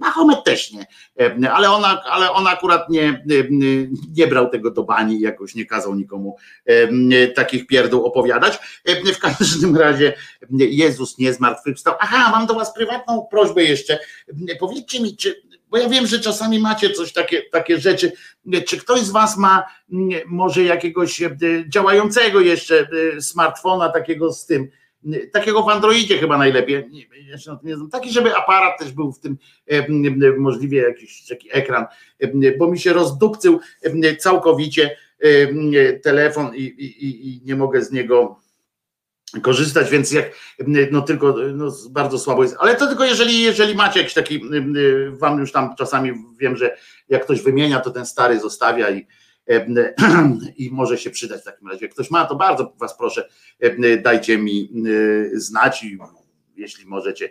Mahomet 0.00 0.44
też 0.44 0.72
nie, 0.72 0.86
ale 1.50 1.70
on, 1.70 1.84
ale 2.10 2.30
on 2.30 2.46
akurat 2.46 2.90
nie, 2.90 3.24
nie 4.16 4.26
brał 4.26 4.50
tego 4.50 4.70
do 4.70 4.84
bani, 4.84 5.20
jakoś 5.20 5.54
nie 5.54 5.66
kazał 5.66 5.94
nikomu 5.94 6.36
takich 7.34 7.66
pierdół 7.66 8.04
opowiadać. 8.04 8.58
W 9.14 9.18
każdym 9.18 9.76
razie 9.76 10.12
Jezus 10.50 11.18
nie 11.18 11.32
zmartwychwstał. 11.32 11.94
Aha, 12.00 12.30
mam 12.30 12.46
do 12.46 12.54
Was 12.54 12.74
prywatną 12.74 13.26
prośbę 13.30 13.64
jeszcze. 13.64 13.98
Powiedzcie 14.60 15.00
mi, 15.00 15.16
czy 15.16 15.42
bo 15.74 15.78
ja 15.78 15.88
wiem, 15.88 16.06
że 16.06 16.20
czasami 16.20 16.58
macie 16.58 16.90
coś 16.90 17.12
takie, 17.12 17.42
takie 17.42 17.80
rzeczy. 17.80 18.12
Czy 18.66 18.78
ktoś 18.78 19.00
z 19.00 19.10
Was 19.10 19.36
ma 19.36 19.64
może 20.26 20.62
jakiegoś 20.62 21.22
działającego 21.68 22.40
jeszcze 22.40 22.88
smartfona 23.20 23.88
takiego 23.88 24.32
z 24.32 24.46
tym, 24.46 24.68
takiego 25.32 25.62
w 25.62 25.68
Androidzie 25.68 26.18
chyba 26.18 26.38
najlepiej, 26.38 27.08
ja 27.30 27.38
się 27.38 27.50
na 27.50 27.56
tym 27.56 27.68
nie 27.68 27.76
znam, 27.76 27.90
taki, 27.90 28.12
żeby 28.12 28.36
aparat 28.36 28.78
też 28.78 28.92
był 28.92 29.12
w 29.12 29.20
tym, 29.20 29.36
możliwie 30.38 30.82
jakiś 30.82 31.26
taki 31.26 31.48
ekran, 31.52 31.84
bo 32.58 32.70
mi 32.70 32.78
się 32.78 32.92
rozdupcył 32.92 33.60
całkowicie 34.18 34.96
telefon 36.02 36.54
i, 36.54 36.62
i, 36.62 37.28
i 37.28 37.40
nie 37.44 37.56
mogę 37.56 37.84
z 37.84 37.92
niego 37.92 38.40
korzystać, 39.42 39.90
więc 39.90 40.12
jak 40.12 40.30
no 40.90 41.02
tylko 41.02 41.34
no 41.54 41.72
bardzo 41.90 42.18
słabo 42.18 42.42
jest, 42.42 42.56
ale 42.58 42.76
to 42.76 42.86
tylko 42.86 43.04
jeżeli, 43.04 43.42
jeżeli 43.42 43.74
macie 43.74 44.00
jakiś 44.00 44.14
taki, 44.14 44.42
wam 45.10 45.40
już 45.40 45.52
tam 45.52 45.74
czasami 45.78 46.12
wiem, 46.38 46.56
że 46.56 46.76
jak 47.08 47.24
ktoś 47.24 47.42
wymienia, 47.42 47.80
to 47.80 47.90
ten 47.90 48.06
stary 48.06 48.40
zostawia 48.40 48.90
i, 48.90 49.06
i 50.64 50.70
może 50.70 50.98
się 50.98 51.10
przydać 51.10 51.40
w 51.40 51.44
takim 51.44 51.68
razie. 51.68 51.84
Jak 51.84 51.94
ktoś 51.94 52.10
ma, 52.10 52.24
to 52.24 52.36
bardzo 52.36 52.72
was 52.80 52.96
proszę, 52.96 53.28
dajcie 54.02 54.38
mi 54.38 54.72
znać 55.34 55.82
i 55.82 55.98
jeśli 56.56 56.86
możecie, 56.86 57.30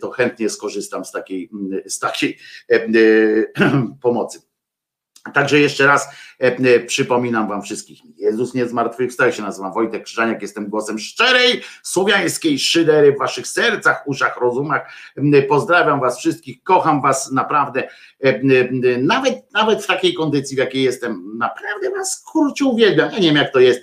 to 0.00 0.10
chętnie 0.10 0.50
skorzystam 0.50 1.04
z 1.04 1.12
takiej, 1.12 1.50
z 1.86 1.98
takiej 1.98 2.38
pomocy. 4.02 4.53
Także 5.32 5.60
jeszcze 5.60 5.86
raz 5.86 6.08
e, 6.38 6.80
przypominam 6.80 7.48
wam 7.48 7.62
wszystkich, 7.62 8.00
Jezus 8.16 8.54
nie 8.54 8.66
zmartwychwstał, 8.66 9.32
się 9.32 9.42
nazywam 9.42 9.72
Wojtek 9.72 10.04
Krzyżaniak, 10.04 10.42
jestem 10.42 10.68
głosem 10.68 10.98
szczerej, 10.98 11.62
słowiańskiej 11.82 12.58
szydery 12.58 13.12
w 13.12 13.18
waszych 13.18 13.46
sercach, 13.46 14.02
uszach, 14.06 14.36
rozumach. 14.40 14.92
Pozdrawiam 15.48 16.00
was 16.00 16.18
wszystkich, 16.18 16.62
kocham 16.62 17.02
was 17.02 17.32
naprawdę, 17.32 17.88
e, 18.20 18.40
nawet, 18.98 19.52
nawet 19.52 19.82
w 19.82 19.86
takiej 19.86 20.14
kondycji, 20.14 20.56
w 20.56 20.58
jakiej 20.58 20.82
jestem, 20.82 21.38
naprawdę 21.38 21.90
was 21.90 22.22
kurczę 22.32 22.64
uwielbiam. 22.64 23.12
Ja 23.12 23.18
nie 23.18 23.28
wiem 23.28 23.36
jak 23.36 23.52
to 23.52 23.60
jest, 23.60 23.80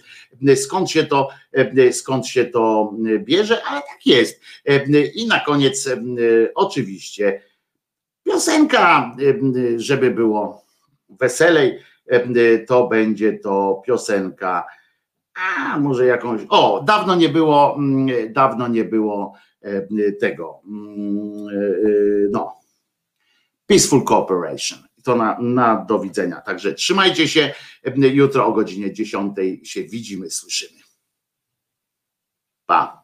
skąd 0.55 0.91
się 0.91 1.03
to, 1.03 1.29
e, 1.53 1.93
skąd 1.93 2.27
się 2.27 2.45
to 2.45 2.93
bierze, 3.19 3.63
ale 3.63 3.81
tak 3.81 4.05
jest. 4.05 4.41
I 5.15 5.27
na 5.27 5.39
koniec 5.39 5.89
oczywiście 6.55 7.41
piosenka, 8.23 9.15
żeby 9.77 10.11
było 10.11 10.60
weselej, 11.19 11.79
to 12.67 12.87
będzie 12.87 13.39
to 13.39 13.81
piosenka, 13.85 14.65
a 15.35 15.79
może 15.79 16.05
jakąś, 16.05 16.41
o, 16.49 16.83
dawno 16.87 17.15
nie 17.15 17.29
było, 17.29 17.75
mm, 17.77 18.33
dawno 18.33 18.67
nie 18.67 18.83
było 18.83 19.33
tego, 20.19 20.61
mm, 20.65 21.47
e, 21.47 21.61
no, 22.31 22.61
Peaceful 23.71 24.03
Cooperation. 24.03 24.79
To 25.03 25.15
na, 25.15 25.37
na 25.39 25.85
do 25.85 25.99
widzenia. 25.99 26.41
Także 26.41 26.73
trzymajcie 26.73 27.27
się. 27.27 27.53
Jutro 27.95 28.45
o 28.45 28.51
godzinie 28.51 28.93
10 28.93 29.35
się 29.63 29.83
widzimy, 29.83 30.29
słyszymy. 30.29 30.79
Pa. 32.65 33.00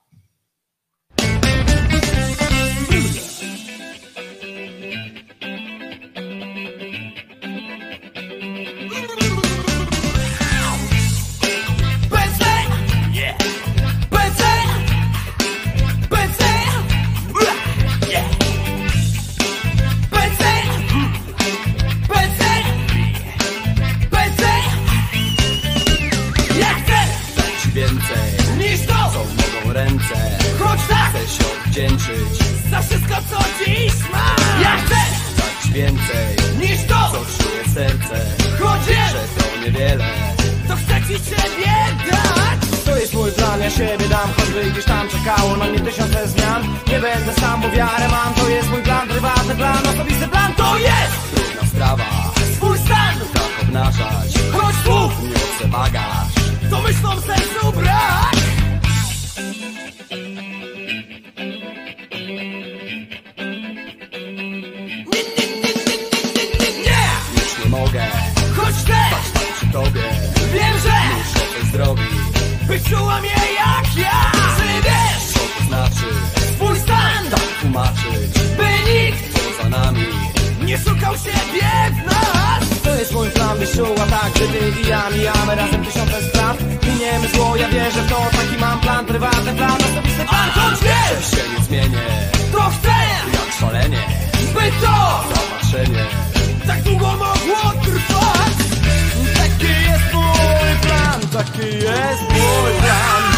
serce 30.07 30.63
Choć 30.63 30.79
tak! 30.89 31.09
Chcę 31.09 31.27
się 31.35 31.43
odwdzięczyć. 31.53 32.29
Za 32.71 32.81
wszystko 32.81 33.15
co 33.29 33.39
dziś 33.65 33.93
mam! 34.11 34.61
Ja 34.61 34.77
chcę 34.77 34.95
dać 35.37 35.73
więcej 35.73 36.27
Niż 36.59 36.83
to! 36.87 37.11
co 37.11 37.43
czuje 37.43 37.63
serce. 37.73 38.25
Choć 38.61 38.81
że 38.85 39.23
to 39.37 39.65
niewiele. 39.65 40.05
To 40.67 40.75
chcę 40.75 41.01
ci 41.01 41.25
ciebie 41.29 41.73
dać! 42.11 42.59
To 42.85 42.97
jest 42.97 43.13
mój 43.13 43.31
plan, 43.31 43.61
ja 43.61 43.69
siebie 43.69 44.07
dam 44.09 44.29
Choćby 44.37 44.71
gdzieś 44.71 44.85
tam 44.85 45.07
czekało 45.09 45.57
na 45.57 45.65
mnie 45.65 45.79
tysiące 45.79 46.27
zmian. 46.27 46.63
Nie 46.87 46.99
będę 46.99 47.33
sam, 47.33 47.61
bo 47.61 47.69
wiarę 47.69 48.07
mam 48.07 48.33
To 48.33 48.49
jest 48.49 48.69
mój 48.69 48.81
plan, 48.81 49.07
prywatny 49.07 49.55
plan 49.55 49.87
Osobisty 49.87 50.27
plan 50.27 50.53
to 50.53 50.77
jest! 50.77 51.13
Trudna 51.35 51.69
sprawa. 51.69 52.03
Swój 52.55 52.77
stan! 52.77 53.15
Tak 53.33 53.63
obnażać. 53.63 54.33
Choć 54.53 54.75
słów 54.85 55.23
nie 55.23 55.39
chcę 55.39 55.67
bagaż. 55.67 56.27
To 56.69 56.81
myślą 56.81 57.21
sercu 57.21 57.71
brak! 57.71 58.56
Muszę 71.77 71.85
to 71.85 71.95
zrobić 71.95 72.67
By 72.67 72.79
czuła 72.89 73.19
mnie 73.21 73.29
jak 73.29 73.97
ja. 73.97 74.31
Czy 74.57 74.81
wiesz 74.83 75.33
co 75.33 75.39
to 75.39 75.67
znaczy 75.67 76.05
Swój 76.55 76.79
stan 76.79 77.29
tak 77.31 77.61
tłumaczyć 77.61 78.31
By 78.57 78.91
nikt 78.91 79.33
poza 79.33 79.69
nami 79.69 80.05
Nie 80.61 80.77
szukał 80.77 81.13
siebie 81.17 81.69
w 81.91 82.05
nas. 82.05 82.81
To 82.83 82.95
jest 82.95 83.13
mój 83.13 83.29
plan, 83.29 83.59
byś 83.59 83.71
czuła 83.71 84.05
tak 84.09 84.37
Że 84.37 84.47
ty 84.47 84.81
i 84.81 84.87
ja 84.87 85.09
mijamy 85.09 85.55
razem 85.55 85.85
tysiące 85.85 86.21
spraw. 86.21 86.57
Miniemy 86.83 87.27
zło, 87.27 87.55
ja 87.55 87.69
wierzę 87.69 88.01
w 88.01 88.09
to 88.09 88.15
Taki 88.31 88.61
mam 88.61 88.79
plan, 88.79 89.05
prywatny 89.05 89.53
plan 89.53 89.71
Osobisty 89.75 90.25
plan, 90.25 90.49
choć 90.49 90.79
wiesz 90.79 91.31
się 91.31 91.49
nie 91.57 91.63
zmienię 91.63 92.07
To 92.51 92.61
chcę 92.61 92.93
Jak 93.33 93.53
szalenie 93.59 94.03
By 94.53 94.71
to 94.85 95.23
zobaczenie. 95.29 96.05
Tak 96.67 96.81
długo 96.81 97.07
mogło 97.07 97.86
plan 101.37 101.45
Taki 101.45 101.67
jest 101.67 103.36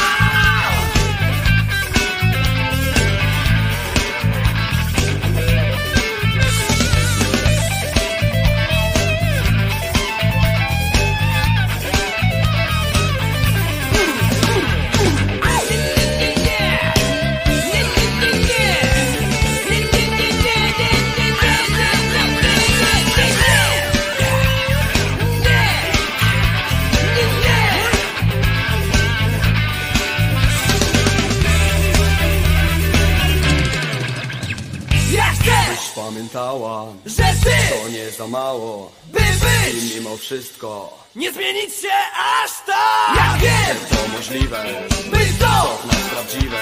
pamiętała, 36.40 36.86
że 37.06 37.24
ty 37.44 37.84
to 37.84 37.90
nie 37.90 38.12
za 38.12 38.28
mało, 38.28 38.92
by 39.06 39.20
być 39.20 39.84
i 39.84 39.96
mimo 39.96 40.18
wszystko 40.18 40.98
nie 41.16 41.32
zmienić 41.32 41.76
się 41.76 41.96
aż 42.44 42.52
tak. 42.66 43.16
Ja 43.16 43.38
wiem, 43.42 43.78
to 43.90 44.18
możliwe, 44.18 44.66
by 45.12 45.18
to 45.40 45.80
nas 45.88 46.02
prawdziwe. 46.12 46.58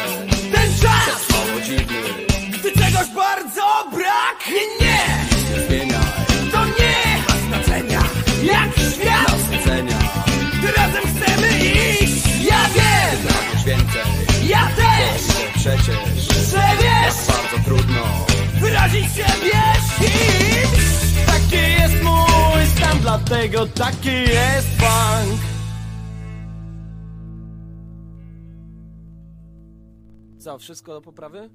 Ten 0.54 0.80
czas 0.82 1.22
trwało 1.28 1.62
dziwny, 1.62 2.26
gdy 2.60 2.72
czegoś 2.72 3.08
bardzo 3.16 3.90
brak. 3.92 4.48
Nie, 4.48 4.86
nie, 4.86 5.26
nic 5.32 5.50
nie 5.50 5.68
zmieniaj, 5.68 6.04
to 6.52 6.66
nie 6.66 7.24
ma 7.28 7.48
znaczenia. 7.48 8.02
Jak 8.44 8.94
świat 8.94 9.28
nas 9.28 9.62
ocenia, 9.62 10.00
gdy 10.60 10.72
razem 10.72 11.04
chcemy 11.04 11.50
iść. 11.60 12.26
Ja 12.50 12.70
wiem, 12.76 13.28
ty 13.52 13.70
więcej, 13.70 14.48
ja 14.50 14.70
też, 14.76 15.22
że 15.22 15.60
przecież, 15.60 16.24
że 16.52 16.64
wiesz, 16.82 17.28
bardzo 17.28 17.67
wyrazić 18.88 19.16
się 19.16 19.26
Taki 21.26 21.56
jest 21.56 22.04
mój 22.04 22.66
stan, 22.76 23.00
dlatego 23.02 23.68
taki 23.68 24.10
jest 24.10 24.68
funk 24.68 25.42
Co, 30.40 30.58
wszystko 30.58 30.94
do 30.94 31.02
poprawy? 31.02 31.50